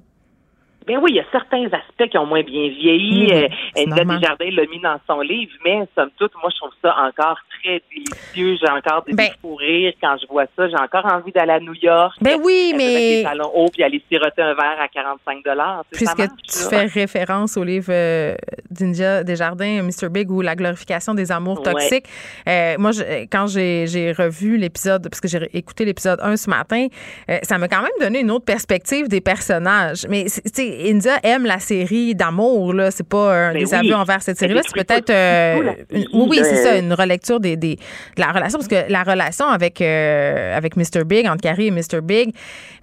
Ben 0.87 0.99
oui, 1.03 1.11
il 1.11 1.17
y 1.17 1.21
a 1.21 1.25
certains 1.31 1.67
aspects 1.67 2.11
qui 2.11 2.19
ont 2.19 2.27
moins 2.27 2.43
bien 2.43 2.69
vieilli. 2.69 3.27
Mhm, 3.27 3.93
Euh. 3.93 4.05
Desjardins 4.05 4.51
l'a 4.51 4.67
mis 4.67 4.81
dans 4.81 4.99
son 5.07 5.21
livre, 5.21 5.53
mais 5.65 5.81
somme 5.95 6.11
toute, 6.19 6.33
moi, 6.41 6.51
je 6.53 6.57
trouve 6.57 6.73
ça 6.83 6.95
encore 7.07 7.39
très 7.63 7.83
délicieux. 7.95 8.57
J'ai 8.61 8.71
encore 8.73 9.05
des 9.05 9.13
Ben- 9.13 9.29
rires 9.59 9.93
quand 10.03 10.17
je 10.21 10.27
vois 10.27 10.47
ça. 10.57 10.69
J'ai 10.69 10.77
encore 10.77 11.05
envie 11.07 11.33
d'aller 11.33 11.53
à 11.53 11.61
New 11.61 11.75
York. 11.75 12.17
Ben 12.21 12.39
oui, 12.43 12.71
euh, 12.73 12.77
mais- 12.77 13.17
des 13.19 13.23
talons 13.25 13.51
hauts 13.55 13.69
puis 13.73 13.83
aller 13.83 14.03
siroter 14.11 14.43
un 14.43 14.55
verre 14.55 14.79
à 14.81 14.89
45 14.89 15.45
dollars. 15.45 15.85
Puisque 15.93 16.17
tu 16.17 16.69
fais 16.71 16.87
référence 16.87 17.57
au 17.57 17.65
livre 17.65 17.91
euh, 17.93 18.35
d'India 18.71 19.23
Desjardins, 19.23 19.83
Mr. 19.83 20.09
Big, 20.11 20.31
ou 20.31 20.41
La 20.41 20.57
glorification 20.57 21.15
des 21.15 21.31
amours 21.31 21.59
Ouais. 21.59 21.73
toxiques. 21.73 22.07
Euh, 22.49 22.77
moi, 22.79 22.93
je- 22.93 23.27
quand 23.31 23.47
j'ai 23.49 24.13
revu 24.13 24.57
l'épisode, 24.57 25.09
parce 25.09 25.21
que 25.21 25.29
j'ai 25.29 25.47
écouté 25.57 25.85
l'épisode 25.85 26.19
1 26.23 26.37
ce 26.37 26.49
matin, 26.49 26.87
euh, 27.29 27.39
ça 27.43 27.59
m'a 27.59 27.69
quand 27.69 27.83
même 27.83 27.91
donné 28.01 28.21
une 28.21 28.31
autre 28.31 28.45
perspective 28.47 29.09
des 29.09 29.21
personnages. 29.21 30.07
Mais, 30.09 30.25
tu 30.25 30.41
sais, 30.53 30.70
India 30.91 31.19
aime 31.23 31.45
la 31.47 31.59
série 31.59 32.15
d'amour, 32.15 32.73
là. 32.75 32.91
C'est 32.91 33.09
pas 33.09 33.33
un 33.49 33.53
Ben 33.53 33.61
désaveu 33.61 33.89
oui. 33.89 33.95
envers 33.95 34.23
cette 34.23 34.39
série-là. 34.39 34.61
C'est 34.65 34.85
peut-être. 34.85 35.11
euh, 35.11 35.73
une- 35.91 36.07
oui, 36.13 36.39
c'est 36.43 36.57
ça, 36.57 36.77
une 36.79 36.93
relecture 36.93 37.41
des, 37.41 37.57
des- 37.57 37.77
de 37.77 38.21
la 38.21 38.33
relation. 38.33 38.59
Parce 38.59 38.69
que 38.69 38.91
la 38.91 39.03
relation 39.03 39.47
avec, 39.47 39.81
euh, 39.81 40.57
avec 40.57 40.77
Mr. 40.77 41.05
Big, 41.05 41.27
entre 41.27 41.43
Carrie 41.43 41.69
et 41.69 41.71
Mr. 41.71 42.01
Big, 42.03 42.35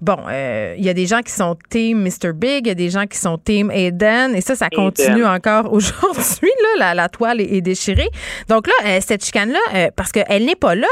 bon, 0.02 0.18
euh, 0.30 0.76
il 0.78 0.86
y 0.86 0.90
a 0.90 0.94
des 0.94 1.06
gens 1.06 1.22
qui 1.22 1.32
sont 1.32 1.56
team 1.70 2.02
Mr. 2.04 2.34
Big, 2.34 2.62
il 2.66 2.68
y 2.68 2.72
a 2.72 2.76
des 2.76 2.90
gens 2.90 3.06
qui 3.06 3.18
sont 3.18 3.38
team 3.38 3.72
Aiden, 3.72 4.36
et 4.36 4.42
ça, 4.42 4.56
ça 4.56 4.68
Aiden. 4.72 4.86
continue 4.86 5.26
encore 5.26 5.72
aujourd'hui. 5.74 6.52
Là, 6.64 6.80
la, 6.80 6.94
la 6.94 7.10
toile 7.10 7.42
est, 7.42 7.54
est 7.58 7.62
déchirée. 7.62 8.10
Donc 8.50 8.68
là, 8.68 8.74
euh, 8.86 8.98
cette 9.02 9.24
chicane-là, 9.26 9.60
euh, 9.76 9.88
parce 9.96 10.12
qu'elle 10.12 10.46
n'est 10.46 10.56
pas 10.56 10.76
là, 10.76 10.88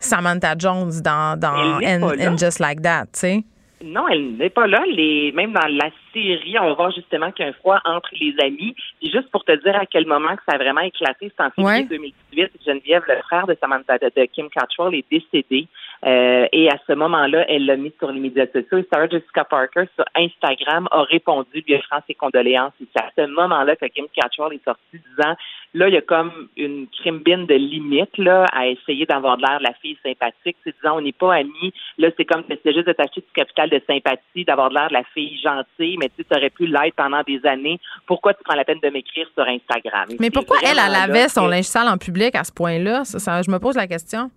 Samantha 0.00 0.54
Jones, 0.58 0.92
dans, 1.02 1.38
dans. 1.38 1.80
And 1.84 2.36
Just 2.38 2.60
Like 2.60 2.82
That, 2.82 3.04
tu 3.12 3.18
sais. 3.20 3.40
Non, 3.84 4.08
elle 4.08 4.36
n'est 4.36 4.50
pas 4.50 4.66
là. 4.66 4.80
Les, 4.92 5.32
même 5.36 5.52
dans 5.52 5.66
la 5.68 5.88
série, 6.22 6.58
on 6.58 6.66
va 6.66 6.74
voir 6.74 6.90
justement 6.92 7.30
qu'il 7.32 7.44
y 7.44 7.48
a 7.48 7.50
un 7.50 7.54
froid 7.54 7.80
entre 7.84 8.10
les 8.20 8.34
amis. 8.42 8.74
Puis 9.00 9.10
juste 9.10 9.30
pour 9.30 9.44
te 9.44 9.52
dire 9.52 9.76
à 9.76 9.86
quel 9.86 10.06
moment 10.06 10.36
que 10.36 10.42
ça 10.48 10.54
a 10.54 10.58
vraiment 10.58 10.80
éclaté, 10.80 11.30
c'est 11.36 11.42
en 11.44 11.50
février 11.50 11.82
Ouais. 11.82 11.88
2018. 11.88 12.50
Geneviève, 12.66 13.02
le 13.08 13.16
frère 13.22 13.46
de 13.46 13.56
Samantha, 13.60 13.98
de, 13.98 14.10
de 14.14 14.24
Kim 14.26 14.48
Cattrall, 14.50 14.94
est 14.94 15.04
décédé. 15.10 15.66
Euh, 16.06 16.46
et 16.52 16.70
à 16.70 16.78
ce 16.86 16.92
moment-là, 16.92 17.44
elle 17.48 17.66
l'a 17.66 17.76
mis 17.76 17.92
sur 17.98 18.10
les 18.12 18.20
médias 18.20 18.46
sociaux. 18.46 18.78
Et 18.78 18.86
Sarah 18.92 19.08
Jessica 19.08 19.44
Parker, 19.44 19.84
sur 19.96 20.04
Instagram, 20.14 20.88
a 20.90 21.02
répondu, 21.02 21.64
lui 21.66 21.74
offrant 21.74 21.98
ses 22.06 22.14
condoléances. 22.14 22.72
Et 22.80 22.86
c'est 22.94 23.02
à 23.02 23.10
ce 23.16 23.26
moment-là 23.30 23.76
que 23.76 23.86
Kim 23.86 24.06
Cattrall 24.14 24.54
est 24.54 24.64
sortie 24.64 24.80
disant, 24.92 25.34
là, 25.74 25.88
il 25.88 25.94
y 25.94 25.96
a 25.96 26.02
comme 26.02 26.48
une 26.56 26.86
crimbine 26.88 27.46
de 27.46 27.54
limite, 27.54 28.16
là, 28.18 28.46
à 28.52 28.68
essayer 28.68 29.06
d'avoir 29.06 29.36
de 29.36 29.42
l'air 29.42 29.58
de 29.58 29.64
la 29.64 29.74
fille 29.74 29.98
sympathique. 30.04 30.56
C'est 30.64 30.74
disant, 30.76 30.98
on 30.98 31.00
n'est 31.00 31.12
pas 31.12 31.34
amis. 31.34 31.72
Là, 31.98 32.08
c'est 32.16 32.24
comme, 32.24 32.44
c'est 32.48 32.72
juste 32.72 32.86
de 32.86 32.92
t'acheter 32.92 33.20
du 33.20 33.32
capital 33.34 33.68
de 33.70 33.82
sympathie, 33.86 34.44
d'avoir 34.44 34.70
de 34.70 34.74
l'air 34.74 34.88
de 34.88 34.94
la 34.94 35.04
fille 35.14 35.38
gentille, 35.42 35.96
mais 35.98 36.07
tu 36.16 36.24
aurais 36.36 36.50
pu 36.50 36.66
l'être 36.66 36.94
pendant 36.96 37.22
des 37.26 37.40
années. 37.46 37.78
Pourquoi 38.06 38.34
tu 38.34 38.40
prends 38.44 38.56
la 38.56 38.64
peine 38.64 38.80
de 38.82 38.88
m'écrire 38.90 39.26
sur 39.34 39.44
Instagram? 39.46 40.06
Mais 40.20 40.30
pourquoi 40.30 40.58
elle, 40.62 40.70
elle 40.70 40.76
vraiment 40.76 40.92
là 40.92 41.02
avait 41.04 41.28
son 41.28 41.46
linge 41.46 41.64
sale 41.64 41.88
en 41.88 41.98
public 41.98 42.34
à 42.34 42.44
ce 42.44 42.52
point-là? 42.52 43.04
Ça, 43.04 43.18
ça- 43.18 43.42
je 43.42 43.50
me 43.50 43.58
pose 43.58 43.76
la 43.76 43.86
question. 43.86 44.30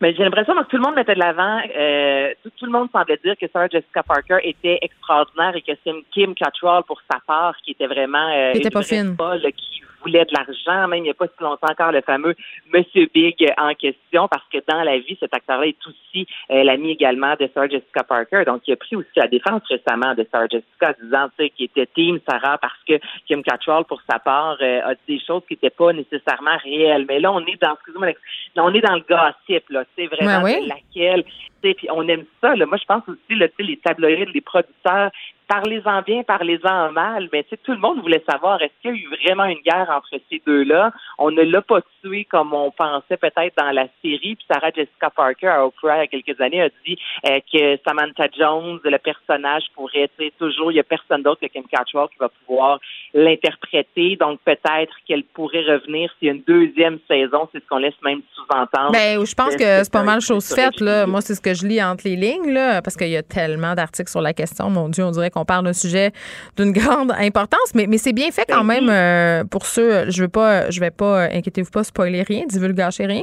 Mais 0.00 0.14
j'ai 0.14 0.24
l'impression 0.24 0.52
que 0.54 0.64
tout 0.68 0.76
le 0.76 0.82
monde 0.82 0.94
mettait 0.94 1.14
de 1.14 1.20
l'avant. 1.20 1.58
euh, 1.74 2.30
tout, 2.42 2.50
tout 2.58 2.66
le 2.66 2.72
monde 2.72 2.88
semblait 2.92 3.18
dire 3.24 3.34
que 3.40 3.46
Sarah 3.50 3.66
Jessica 3.68 4.02
Parker 4.02 4.36
était 4.42 4.78
extraordinaire 4.82 5.56
et 5.56 5.62
que 5.62 5.72
c'est 5.82 5.92
Kim 6.12 6.34
Cattrall, 6.34 6.82
pour 6.86 7.00
sa 7.10 7.18
part, 7.26 7.56
qui 7.64 7.70
était 7.70 7.86
vraiment 7.86 8.28
euh, 8.34 8.52
Qui 8.52 8.58
était 8.58 8.68
pas 8.70 8.82
fine. 8.82 9.14
folle, 9.16 9.40
qui 9.56 9.82
voulait 10.06 10.24
de 10.24 10.32
l'argent. 10.32 10.88
Même 10.88 11.00
il 11.00 11.02
n'y 11.02 11.10
a 11.10 11.14
pas 11.14 11.26
si 11.26 11.42
longtemps 11.42 11.66
encore 11.70 11.92
le 11.92 12.00
fameux 12.00 12.34
Monsieur 12.72 13.08
Big 13.12 13.34
en 13.58 13.74
question, 13.74 14.28
parce 14.28 14.44
que 14.52 14.58
dans 14.68 14.82
la 14.82 14.98
vie, 14.98 15.16
cet 15.18 15.34
acteur-là 15.34 15.66
est 15.66 15.86
aussi 15.86 16.26
euh, 16.50 16.62
l'ami 16.62 16.92
également 16.92 17.34
de 17.38 17.48
Sarah 17.52 17.68
Jessica 17.68 18.04
Parker. 18.04 18.44
Donc, 18.46 18.62
il 18.66 18.72
a 18.72 18.76
pris 18.76 18.96
aussi 18.96 19.08
la 19.16 19.26
défense 19.26 19.62
récemment 19.68 20.14
de 20.14 20.26
Sarah 20.30 20.46
Jessica, 20.46 20.94
disant 21.02 21.28
tu 21.36 21.44
sais, 21.44 21.50
qu'il 21.50 21.66
était 21.66 21.86
team 21.86 22.18
Sarah 22.28 22.58
parce 22.58 22.78
que 22.88 22.94
Kim 23.26 23.42
Cattrall, 23.42 23.84
pour 23.84 24.00
sa 24.08 24.18
part, 24.18 24.56
euh, 24.60 24.80
a 24.84 24.94
dit 24.94 25.16
des 25.16 25.20
choses 25.20 25.42
qui 25.48 25.54
n'étaient 25.54 25.70
pas 25.70 25.92
nécessairement 25.92 26.56
réelles. 26.62 27.06
Mais 27.08 27.20
là, 27.20 27.32
on 27.32 27.40
est 27.40 27.60
dans, 27.60 27.74
excusez-moi, 27.74 28.12
on 28.56 28.74
est 28.74 28.80
dans 28.80 28.94
le 28.94 29.04
gossip, 29.08 29.68
là. 29.70 29.84
C'est 29.96 30.06
vraiment 30.06 30.42
Ouais, 30.42 30.56
ouais. 30.56 30.64
de 30.64 30.68
laquelle, 30.68 31.24
puis 31.62 31.88
on 31.90 32.06
aime 32.08 32.24
ça, 32.40 32.54
là. 32.54 32.66
Moi, 32.66 32.78
je 32.78 32.84
pense 32.84 33.02
aussi, 33.08 33.38
là, 33.38 33.46
les 33.58 33.76
tabloïds, 33.78 34.26
les 34.32 34.40
producteurs, 34.40 35.10
parlez-en 35.48 36.02
bien, 36.02 36.22
parlez-en 36.22 36.92
mal, 36.92 37.28
mais 37.32 37.44
tu 37.44 37.50
sais, 37.50 37.56
tout 37.62 37.72
le 37.72 37.78
monde 37.78 38.00
voulait 38.00 38.24
savoir 38.28 38.60
est-ce 38.62 38.72
qu'il 38.82 38.90
y 38.90 38.94
a 38.94 38.96
eu 38.96 39.16
vraiment 39.22 39.44
une 39.44 39.60
guerre 39.60 39.88
entre 39.90 40.20
ces 40.30 40.42
deux-là? 40.46 40.92
On 41.18 41.30
ne 41.30 41.42
l'a 41.42 41.62
pas 41.62 41.80
tué 42.02 42.24
comme 42.24 42.52
on 42.52 42.70
pensait 42.70 43.16
peut-être 43.16 43.56
dans 43.56 43.70
la 43.70 43.86
série. 44.02 44.36
Puis 44.36 44.46
Sarah 44.50 44.70
Jessica 44.70 45.10
Parker 45.10 45.48
à 45.48 45.66
Oprah 45.66 45.96
il 45.96 46.00
y 46.00 46.02
a 46.02 46.06
quelques 46.06 46.40
années 46.40 46.62
a 46.62 46.68
dit 46.86 46.98
euh, 47.28 47.40
que 47.52 47.78
Samantha 47.86 48.28
Jones, 48.36 48.80
le 48.84 48.98
personnage, 48.98 49.64
pourrait, 49.74 50.10
tu 50.18 50.26
sais, 50.26 50.32
toujours, 50.38 50.72
il 50.72 50.74
n'y 50.74 50.80
a 50.80 50.84
personne 50.84 51.22
d'autre 51.22 51.40
que 51.40 51.46
Kim 51.46 51.64
Cattrall 51.64 52.08
qui 52.08 52.18
va 52.18 52.28
pouvoir 52.28 52.80
l'interpréter. 53.14 54.16
Donc 54.16 54.40
peut-être 54.44 54.94
qu'elle 55.06 55.24
pourrait 55.24 55.64
revenir 55.64 56.10
s'il 56.18 56.28
y 56.28 56.30
a 56.30 56.34
une 56.34 56.42
deuxième 56.42 56.98
saison, 57.08 57.48
c'est 57.52 57.62
ce 57.62 57.68
qu'on 57.68 57.78
laisse 57.78 57.94
même 58.04 58.22
sous-entendre. 58.34 58.92
Ben, 58.92 59.24
je 59.24 59.34
pense 59.34 59.56
que 59.56 59.84
c'est 59.84 59.92
pas 59.92 60.02
mal 60.02 60.20
chose 60.20 60.52
faite. 60.54 60.80
Là. 60.80 61.06
Moi, 61.06 61.20
c'est 61.20 61.34
ce 61.34 61.40
que 61.40 61.54
je 61.54 61.66
lis 61.66 61.82
entre 61.82 62.04
les 62.04 62.16
lignes, 62.16 62.52
là, 62.52 62.82
parce 62.82 62.96
qu'il 62.96 63.08
y 63.08 63.16
a 63.16 63.22
tellement 63.22 63.74
d'articles 63.74 64.10
sur 64.10 64.20
la 64.20 64.32
question. 64.32 64.70
Mon 64.70 64.88
Dieu, 64.88 65.04
on 65.04 65.10
dirait 65.10 65.30
qu'on 65.36 65.44
parle 65.44 65.64
d'un 65.64 65.72
sujet 65.72 66.12
d'une 66.56 66.72
grande 66.80 67.12
importance, 67.12 67.74
mais, 67.74 67.86
mais 67.86 67.98
c'est 67.98 68.12
bien 68.12 68.30
fait 68.30 68.46
quand 68.48 68.64
Ben 68.64 68.80
même 68.80 68.88
euh, 68.88 69.44
pour 69.44 69.66
ceux. 69.66 70.10
Je 70.10 70.22
veux 70.22 70.28
pas, 70.28 70.70
je 70.70 70.80
vais 70.80 70.90
pas, 70.90 71.24
euh, 71.24 71.28
inquiétez-vous 71.32 71.70
pas, 71.70 71.84
spoiler 71.84 72.22
rien, 72.22 72.44
divulgacher 72.48 73.06
rien. 73.06 73.22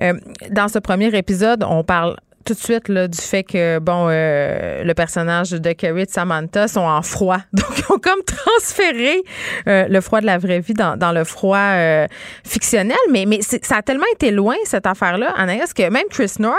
Euh, 0.00 0.14
dans 0.50 0.68
ce 0.68 0.78
premier 0.78 1.14
épisode, 1.16 1.64
on 1.68 1.82
parle 1.82 2.16
tout 2.46 2.54
de 2.54 2.58
suite 2.58 2.88
là, 2.88 3.08
du 3.08 3.18
fait 3.18 3.42
que 3.42 3.78
bon 3.80 4.06
euh, 4.08 4.84
le 4.84 4.94
personnage 4.94 5.50
de 5.50 5.72
Carrie 5.72 6.02
et 6.02 6.06
Samantha 6.08 6.68
sont 6.68 6.80
en 6.80 7.02
froid 7.02 7.38
donc 7.52 7.66
ils 7.76 7.92
ont 7.92 7.98
comme 7.98 8.22
transféré 8.24 9.22
euh, 9.66 9.86
le 9.88 10.00
froid 10.00 10.20
de 10.20 10.26
la 10.26 10.38
vraie 10.38 10.60
vie 10.60 10.72
dans, 10.72 10.96
dans 10.96 11.12
le 11.12 11.24
froid 11.24 11.58
euh, 11.58 12.06
fictionnel 12.44 12.96
mais 13.10 13.26
mais 13.26 13.40
ça 13.42 13.76
a 13.76 13.82
tellement 13.82 14.06
été 14.14 14.30
loin 14.30 14.54
cette 14.64 14.86
affaire 14.86 15.18
là 15.18 15.34
Anaïs 15.36 15.74
que 15.74 15.90
même 15.90 16.06
Chris 16.08 16.34
North 16.38 16.56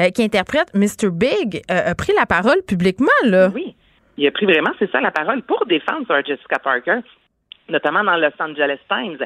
euh, 0.00 0.10
qui 0.10 0.24
interprète 0.24 0.68
Mr 0.74 1.10
Big 1.12 1.62
euh, 1.70 1.92
a 1.92 1.94
pris 1.94 2.12
la 2.18 2.26
parole 2.26 2.60
publiquement 2.66 3.08
là 3.24 3.52
Oui. 3.54 3.76
Il 4.16 4.26
a 4.26 4.30
pris 4.30 4.46
vraiment, 4.46 4.70
c'est 4.78 4.90
ça, 4.90 5.00
la 5.00 5.10
parole 5.10 5.42
pour 5.42 5.64
défendre 5.66 6.06
Sarah 6.06 6.22
Jessica 6.22 6.58
Parker 6.58 7.00
notamment 7.70 8.04
dans 8.04 8.16
Los 8.16 8.34
Angeles 8.38 8.78
Times, 8.88 9.18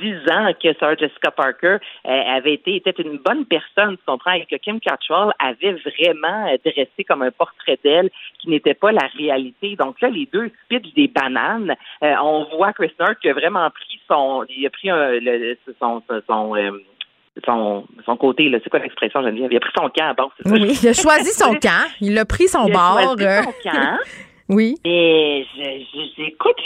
disant 0.00 0.52
que 0.62 0.72
Sarah 0.78 0.96
Jessica 0.96 1.30
Parker 1.30 1.76
euh, 2.06 2.08
avait 2.08 2.54
été 2.54 2.76
était 2.76 3.02
une 3.02 3.18
bonne 3.18 3.44
personne, 3.44 3.96
tu 3.96 4.04
comprends, 4.06 4.32
et 4.32 4.46
que 4.46 4.56
Kim 4.56 4.80
Cattrall 4.80 5.32
avait 5.38 5.72
vraiment 5.72 6.46
euh, 6.46 6.56
dressé 6.64 7.04
comme 7.06 7.22
un 7.22 7.30
portrait 7.30 7.78
d'elle 7.84 8.10
qui 8.38 8.48
n'était 8.48 8.74
pas 8.74 8.92
la 8.92 9.08
réalité. 9.18 9.76
Donc 9.76 10.00
là, 10.00 10.08
les 10.08 10.26
deux 10.32 10.50
pitchent 10.68 10.94
des 10.94 11.08
bananes. 11.08 11.74
Euh, 12.02 12.14
on 12.22 12.44
voit 12.56 12.72
Chris 12.72 12.92
North 12.98 13.18
qui 13.20 13.28
a 13.28 13.34
vraiment 13.34 13.68
pris 13.70 14.00
son, 14.08 14.44
il 14.48 14.66
a 14.66 14.70
pris 14.70 14.90
un, 14.90 15.12
le, 15.20 15.56
son, 15.78 16.02
son, 16.08 16.22
son, 16.26 16.56
euh, 16.56 16.70
son, 17.44 17.84
son 18.04 18.16
côté, 18.16 18.48
là. 18.48 18.58
c'est 18.62 18.70
quoi 18.70 18.78
l'expression, 18.80 19.22
Geneviève? 19.22 19.50
Il 19.52 19.56
a 19.56 19.60
pris 19.60 19.72
son 19.76 19.88
camp, 19.88 20.14
bon, 20.16 20.30
ça? 20.44 20.50
oui 20.50 20.78
il 20.82 20.88
a 20.88 20.92
choisi 20.92 21.30
son 21.32 21.54
camp 21.62 21.86
il 22.00 22.18
a 22.18 22.24
pris 22.24 22.48
son 22.48 22.66
Il 22.66 22.72
a 22.72 22.74
bord 22.74 23.16
choisi 23.18 23.24
euh, 23.26 23.42
son 23.42 23.54
camp. 23.70 23.96
oui 24.48 24.76
Et 24.84 25.46
je, 25.56 25.62
je, 25.62 26.00
j'écoute, 26.16 26.56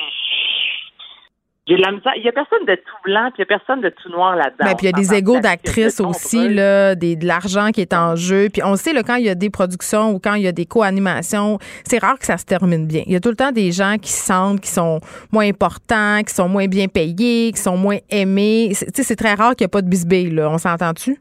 j'ai 1.67 1.77
de 1.77 1.81
la 1.81 1.93
misère. 1.93 2.13
Il 2.17 2.23
y 2.23 2.29
a 2.29 2.33
personne 2.33 2.65
de 2.67 2.75
tout 2.75 2.97
blanc, 3.05 3.31
puis 3.33 3.39
il 3.39 3.41
y 3.41 3.43
a 3.43 3.59
personne 3.59 3.81
de 3.81 3.89
tout 3.89 4.11
noir 4.11 4.37
là-dedans. 4.37 4.67
Ben, 4.67 4.75
puis 4.77 4.87
il 4.87 4.91
y 4.91 4.95
a 4.95 4.99
des 4.99 5.15
égaux 5.15 5.41
d'actrices 5.41 5.99
aussi, 6.01 6.49
là, 6.51 6.95
des, 6.95 7.17
de 7.17 7.27
l'argent 7.27 7.71
qui 7.71 7.81
est 7.81 7.95
en 7.95 8.17
jeu. 8.17 8.49
Puis 8.53 8.63
on 8.63 8.77
sait, 8.77 8.93
là, 8.93 9.03
quand 9.03 9.15
il 9.17 9.25
y 9.25 9.31
a 9.31 9.35
des 9.35 9.49
productions 9.49 10.11
ou 10.11 10.19
quand 10.19 10.35
il 10.35 10.43
y 10.43 10.47
a 10.49 10.53
des 10.53 10.67
co-animations, 10.67 11.59
c'est 11.85 11.99
rare 11.99 12.19
que 12.19 12.27
ça 12.27 12.37
se 12.37 12.45
termine 12.45 12.87
bien. 12.87 13.03
Il 13.07 13.13
y 13.13 13.17
a 13.17 13.21
tout 13.21 13.31
le 13.31 13.37
temps 13.37 13.51
des 13.53 13.73
gens 13.73 13.97
qui 13.97 14.13
sentent 14.13 14.61
qui 14.61 14.71
sont 14.71 15.01
moins 15.33 15.47
importants, 15.49 16.23
qui 16.27 16.35
sont 16.35 16.49
moins 16.49 16.67
bien 16.67 16.89
payés, 16.89 17.53
qui 17.53 17.61
sont 17.61 17.77
moins 17.79 17.99
aimés. 18.11 18.71
C'est- 18.75 18.87
Tu 18.93 19.03
sais, 19.03 19.03
c'est 19.03 19.17
très 19.17 19.33
rare 19.35 19.57
qu'il 19.57 19.65
n'y 19.65 19.69
ait 19.69 19.69
pas 19.69 19.83
de 19.83 19.89
bisbille, 19.89 20.31
là. 20.31 20.51
On 20.51 20.59
s'entend-tu? 20.59 21.19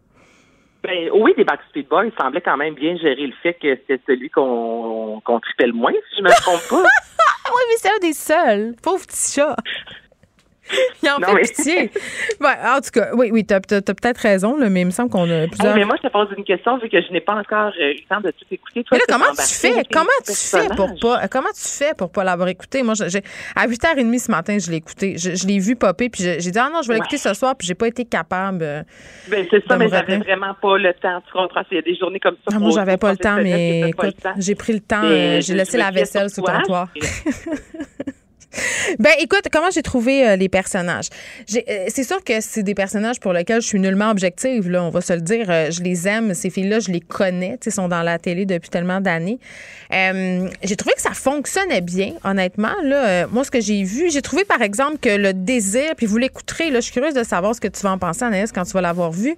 Ben, 0.84 1.10
oui, 1.14 1.34
des 1.38 1.46
Backstreet 1.46 1.88
Boys 1.90 2.10
semblaient 2.20 2.42
quand 2.42 2.58
même 2.58 2.74
bien 2.74 2.98
gérer 2.98 3.28
le 3.28 3.34
fait 3.42 3.54
que 3.54 3.70
c'était 3.88 4.02
celui 4.06 4.30
qu'on 4.30 5.22
qu'on 5.24 5.40
tripait 5.40 5.68
le 5.68 5.72
moins, 5.74 5.94
si 6.10 6.18
je 6.18 6.22
me 6.24 6.30
trompe 6.42 6.60
pas. 6.70 6.76
oui, 7.56 7.62
mais 7.70 7.76
c'est 7.78 7.90
un 7.90 8.00
des 8.02 8.12
seuls. 8.14 8.76
Pauvre 8.84 9.06
petit 9.06 9.32
chat. 9.36 9.56
Il 11.04 11.10
en 11.10 11.20
Non, 11.20 11.28
fait 11.28 11.34
mais- 11.34 11.42
pitié. 11.42 11.92
Ouais, 12.40 12.56
en 12.66 12.80
tout 12.80 12.90
cas, 12.94 13.10
oui, 13.14 13.30
oui, 13.34 13.46
t'as, 13.46 13.60
t'as- 13.60 13.82
t'as 13.82 13.94
peut-être 13.94 14.18
raison, 14.20 14.58
là, 14.58 14.70
mais 14.70 14.82
il 14.82 14.86
me 14.86 14.92
semble 14.92 15.10
qu'on 15.10 15.30
a 15.30 15.48
plusieurs... 15.48 15.76
Mais 15.76 15.84
moi, 15.84 15.96
je 16.02 16.08
te 16.08 16.12
pose 16.14 16.30
une 16.38 16.44
question, 16.46 16.78
vu 16.78 16.88
que 16.90 17.02
je 17.02 17.12
n'ai 17.12 17.20
pas 17.20 17.34
encore 17.36 17.74
euh, 17.80 17.92
eu 17.92 17.96
le 17.96 18.08
temps 18.08 18.22
de 18.22 18.32
tout 18.32 18.46
écouter. 18.50 18.84
Toi, 18.84 18.98
Mais 18.98 19.00
là, 19.00 19.06
comment 19.10 19.32
tu 19.36 19.54
fais? 19.54 19.84
Comment 19.92 20.06
tu 20.26 20.34
fais 20.34 20.68
pour 20.76 20.96
pas, 21.02 21.28
comment 21.28 21.50
tu 21.54 21.68
fais 21.70 21.94
pour 21.98 22.12
pas 22.12 22.24
l'avoir 22.24 22.48
écouté? 22.48 22.82
Moi, 22.84 22.94
j'ai, 23.08 23.22
à 23.56 23.68
8h30 23.68 24.20
ce 24.20 24.32
matin, 24.32 24.58
je 24.58 24.72
l'ai 24.72 24.78
écouté. 24.78 25.18
Je, 25.18 25.36
je 25.36 25.46
l'ai 25.48 25.60
vu 25.60 25.76
popper, 25.76 26.10
puis 26.10 26.24
j'ai 26.24 26.38
dit, 26.52 26.60
ah 26.60 26.70
non, 26.74 26.82
je 26.82 26.88
vais 26.88 26.96
l'écouter 26.96 27.18
ce 27.18 27.34
soir, 27.34 27.56
puis 27.58 27.68
j'ai 27.68 27.76
pas 27.76 27.88
été 27.88 28.06
capable. 28.06 28.64
euh, 28.64 28.84
Ben, 29.30 29.46
c'est 29.52 29.64
ça, 29.68 29.78
mais 29.78 29.90
j'avais 29.90 30.18
vraiment 30.18 30.54
pas 30.62 30.78
le 30.78 30.94
temps. 30.94 31.22
Tu 31.28 31.34
comprends? 31.34 31.62
Il 31.72 31.76
y 31.76 31.80
a 31.80 31.82
des 31.82 31.96
journées 31.96 32.20
comme 32.20 32.36
ça. 32.48 32.56
Ah, 32.56 32.60
moi, 32.60 32.72
j'avais 32.74 32.98
pas 32.98 33.12
le 33.12 33.18
temps, 33.18 33.36
mais 33.36 33.90
écoute, 33.90 34.16
j'ai 34.38 34.56
pris 34.56 34.74
le 34.74 34.80
temps, 34.80 35.04
euh, 35.04 35.36
j'ai 35.42 35.42
je- 35.42 35.54
laissé 35.54 35.74
je 35.74 35.78
la 35.84 35.92
vaisselle 35.92 36.30
sur 36.30 36.42
le 36.44 36.48
toi. 36.48 36.58
comptoir. 36.60 36.88
Ben 39.00 39.12
écoute, 39.20 39.48
comment 39.52 39.72
j'ai 39.72 39.82
trouvé 39.82 40.28
euh, 40.28 40.36
les 40.36 40.50
personnages? 40.50 41.08
Euh, 41.56 41.86
c'est 41.88 42.04
sûr 42.04 42.24
que 42.24 42.42
c'est 42.42 42.64
des 42.64 42.76
personnages 42.76 43.20
pour 43.20 43.34
lesquels 43.34 43.62
je 43.62 43.68
suis 43.68 43.80
nullement 43.80 44.12
objective, 44.12 44.70
là, 44.70 44.84
on 44.84 44.90
va 44.90 45.02
se 45.02 45.14
le 45.14 45.22
dire. 45.22 45.48
Euh, 45.50 45.72
je 45.72 45.82
les 45.82 46.08
aime, 46.08 46.34
ces 46.34 46.50
filles-là, 46.50 46.80
je 46.80 46.92
les 46.92 47.00
connais, 47.00 47.58
sais, 47.62 47.72
sont 47.72 47.88
dans 47.88 48.04
la 48.04 48.20
télé 48.20 48.46
depuis 48.46 48.70
tellement 48.70 49.02
d'années. 49.02 49.40
J'ai 49.92 50.76
trouvé 50.76 50.94
que 50.96 51.02
ça 51.02 51.12
fonctionnait 51.12 51.82
bien, 51.82 52.14
honnêtement. 52.24 52.74
Là, 52.84 53.28
moi, 53.28 53.44
ce 53.44 53.52
que 53.52 53.62
j'ai 53.62 53.84
vu, 53.84 54.10
j'ai 54.10 54.22
trouvé 54.22 54.44
par 54.44 54.62
exemple 54.62 54.98
que 55.00 55.10
le 55.10 55.34
désir, 55.34 55.96
puis 55.96 56.06
vous 56.06 56.18
l'écouterez, 56.18 56.72
là, 56.72 56.80
je 56.80 56.86
suis 56.86 56.94
curieuse 56.94 57.14
de 57.14 57.24
savoir 57.24 57.54
ce 57.54 57.62
que 57.62 57.68
tu 57.68 57.82
vas 57.82 57.92
en 57.92 57.98
penser, 57.98 58.24
Anaïs, 58.24 58.52
quand 58.52 58.64
tu 58.64 58.72
vas 58.72 58.82
l'avoir 58.82 59.12
vu. 59.12 59.36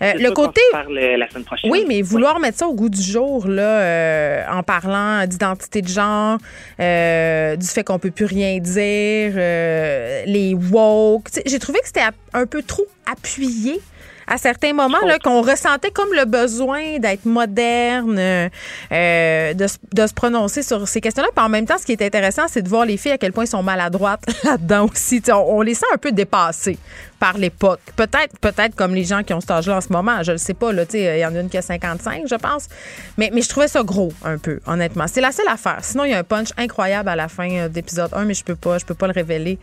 Le 0.00 0.30
côté 0.30 0.60
parle, 0.72 0.98
la 0.98 1.28
semaine 1.28 1.44
prochaine? 1.44 1.70
oui, 1.70 1.84
mais 1.86 2.02
vouloir 2.02 2.40
mettre 2.40 2.58
ça 2.58 2.68
au 2.68 2.74
goût 2.74 2.88
du 2.88 3.02
jour, 3.02 3.46
là, 3.48 4.46
en 4.50 4.62
parlant 4.62 5.26
d'identité 5.26 5.82
de 5.82 5.88
genre, 5.88 6.38
du 6.78 7.66
fait 7.66 7.84
qu'on 7.84 7.98
peut 7.98 8.10
plus 8.10 8.24
rien 8.24 8.57
dire, 8.60 9.32
euh, 9.36 10.24
les 10.26 10.54
woke. 10.54 11.28
J'ai 11.46 11.58
trouvé 11.58 11.80
que 11.80 11.86
c'était 11.86 12.08
un 12.32 12.46
peu 12.46 12.62
trop 12.62 12.86
appuyé 13.06 13.80
à 14.28 14.36
certains 14.36 14.74
moments, 14.74 15.04
là, 15.06 15.18
qu'on 15.18 15.40
ressentait 15.40 15.90
comme 15.90 16.12
le 16.12 16.26
besoin 16.26 16.98
d'être 16.98 17.24
moderne, 17.24 18.18
euh, 18.18 18.48
de, 19.54 19.66
de 19.94 20.06
se 20.06 20.14
prononcer 20.14 20.62
sur 20.62 20.86
ces 20.86 21.00
questions-là. 21.00 21.30
Puis 21.34 21.44
en 21.44 21.48
même 21.48 21.66
temps, 21.66 21.78
ce 21.78 21.86
qui 21.86 21.92
est 21.92 22.02
intéressant, 22.02 22.42
c'est 22.46 22.62
de 22.62 22.68
voir 22.68 22.84
les 22.84 22.98
filles 22.98 23.12
à 23.12 23.18
quel 23.18 23.32
point 23.32 23.44
elles 23.44 23.50
sont 23.50 23.62
maladroites 23.62 24.24
là-dedans 24.44 24.88
aussi. 24.92 25.22
On, 25.30 25.58
on 25.58 25.62
les 25.62 25.74
sent 25.74 25.86
un 25.94 25.98
peu 25.98 26.12
dépassées 26.12 26.78
par 27.18 27.36
l'époque. 27.36 27.80
Peut-être 27.96 28.38
peut-être 28.40 28.74
comme 28.74 28.94
les 28.94 29.04
gens 29.04 29.22
qui 29.22 29.34
ont 29.34 29.40
cet 29.40 29.50
âge-là 29.50 29.76
en 29.76 29.80
ce 29.80 29.92
moment. 29.92 30.22
Je 30.22 30.32
le 30.32 30.38
sais 30.38 30.54
pas. 30.54 30.72
Il 30.72 31.18
y 31.18 31.26
en 31.26 31.34
a 31.34 31.40
une 31.40 31.48
qui 31.48 31.58
a 31.58 31.62
55, 31.62 32.24
je 32.28 32.34
pense. 32.34 32.68
Mais, 33.16 33.30
mais 33.32 33.42
je 33.42 33.48
trouvais 33.48 33.68
ça 33.68 33.82
gros, 33.82 34.12
un 34.24 34.38
peu, 34.38 34.60
honnêtement. 34.66 35.06
C'est 35.08 35.20
la 35.20 35.32
seule 35.32 35.48
affaire. 35.48 35.78
Sinon, 35.82 36.04
il 36.04 36.10
y 36.10 36.14
a 36.14 36.18
un 36.18 36.24
punch 36.24 36.48
incroyable 36.56 37.08
à 37.08 37.16
la 37.16 37.28
fin 37.28 37.50
euh, 37.50 37.68
d'épisode 37.68 38.10
1, 38.12 38.24
mais 38.24 38.34
je 38.34 38.44
peux 38.44 38.54
pas, 38.54 38.78
je 38.78 38.84
peux 38.84 38.94
pas 38.94 39.06
le 39.06 39.12
révéler, 39.12 39.58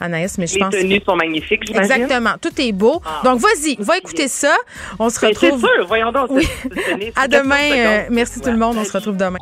Anaïs. 0.00 0.38
Mais 0.38 0.46
je 0.46 0.54
Les 0.54 0.60
pense 0.60 0.70
tenues 0.74 1.00
sont 1.06 1.16
magnifiques, 1.16 1.62
j'imagine. 1.66 1.92
Exactement. 1.92 2.30
Tout 2.40 2.60
est 2.60 2.72
beau. 2.72 3.00
Ah. 3.04 3.20
Donc, 3.24 3.40
vas-y, 3.40 3.76
va 3.78 3.98
écouter 3.98 4.28
ça. 4.28 4.56
On 4.98 5.10
se 5.10 5.20
Ben, 5.20 5.32
c'est 5.38 5.46
retrouve. 5.50 5.60
sûr, 5.60 5.86
voyons 5.86 6.10
donc, 6.12 6.30
Oui. 6.30 6.48
À 7.16 7.28
demain. 7.28 7.56
euh, 7.72 8.02
merci 8.10 8.40
tout 8.40 8.50
le 8.50 8.56
monde. 8.58 8.76
On 8.78 8.84
se 8.84 8.92
retrouve 8.92 9.16
demain. 9.16 9.38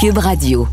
Cube 0.00 0.18
Radio. 0.18 0.66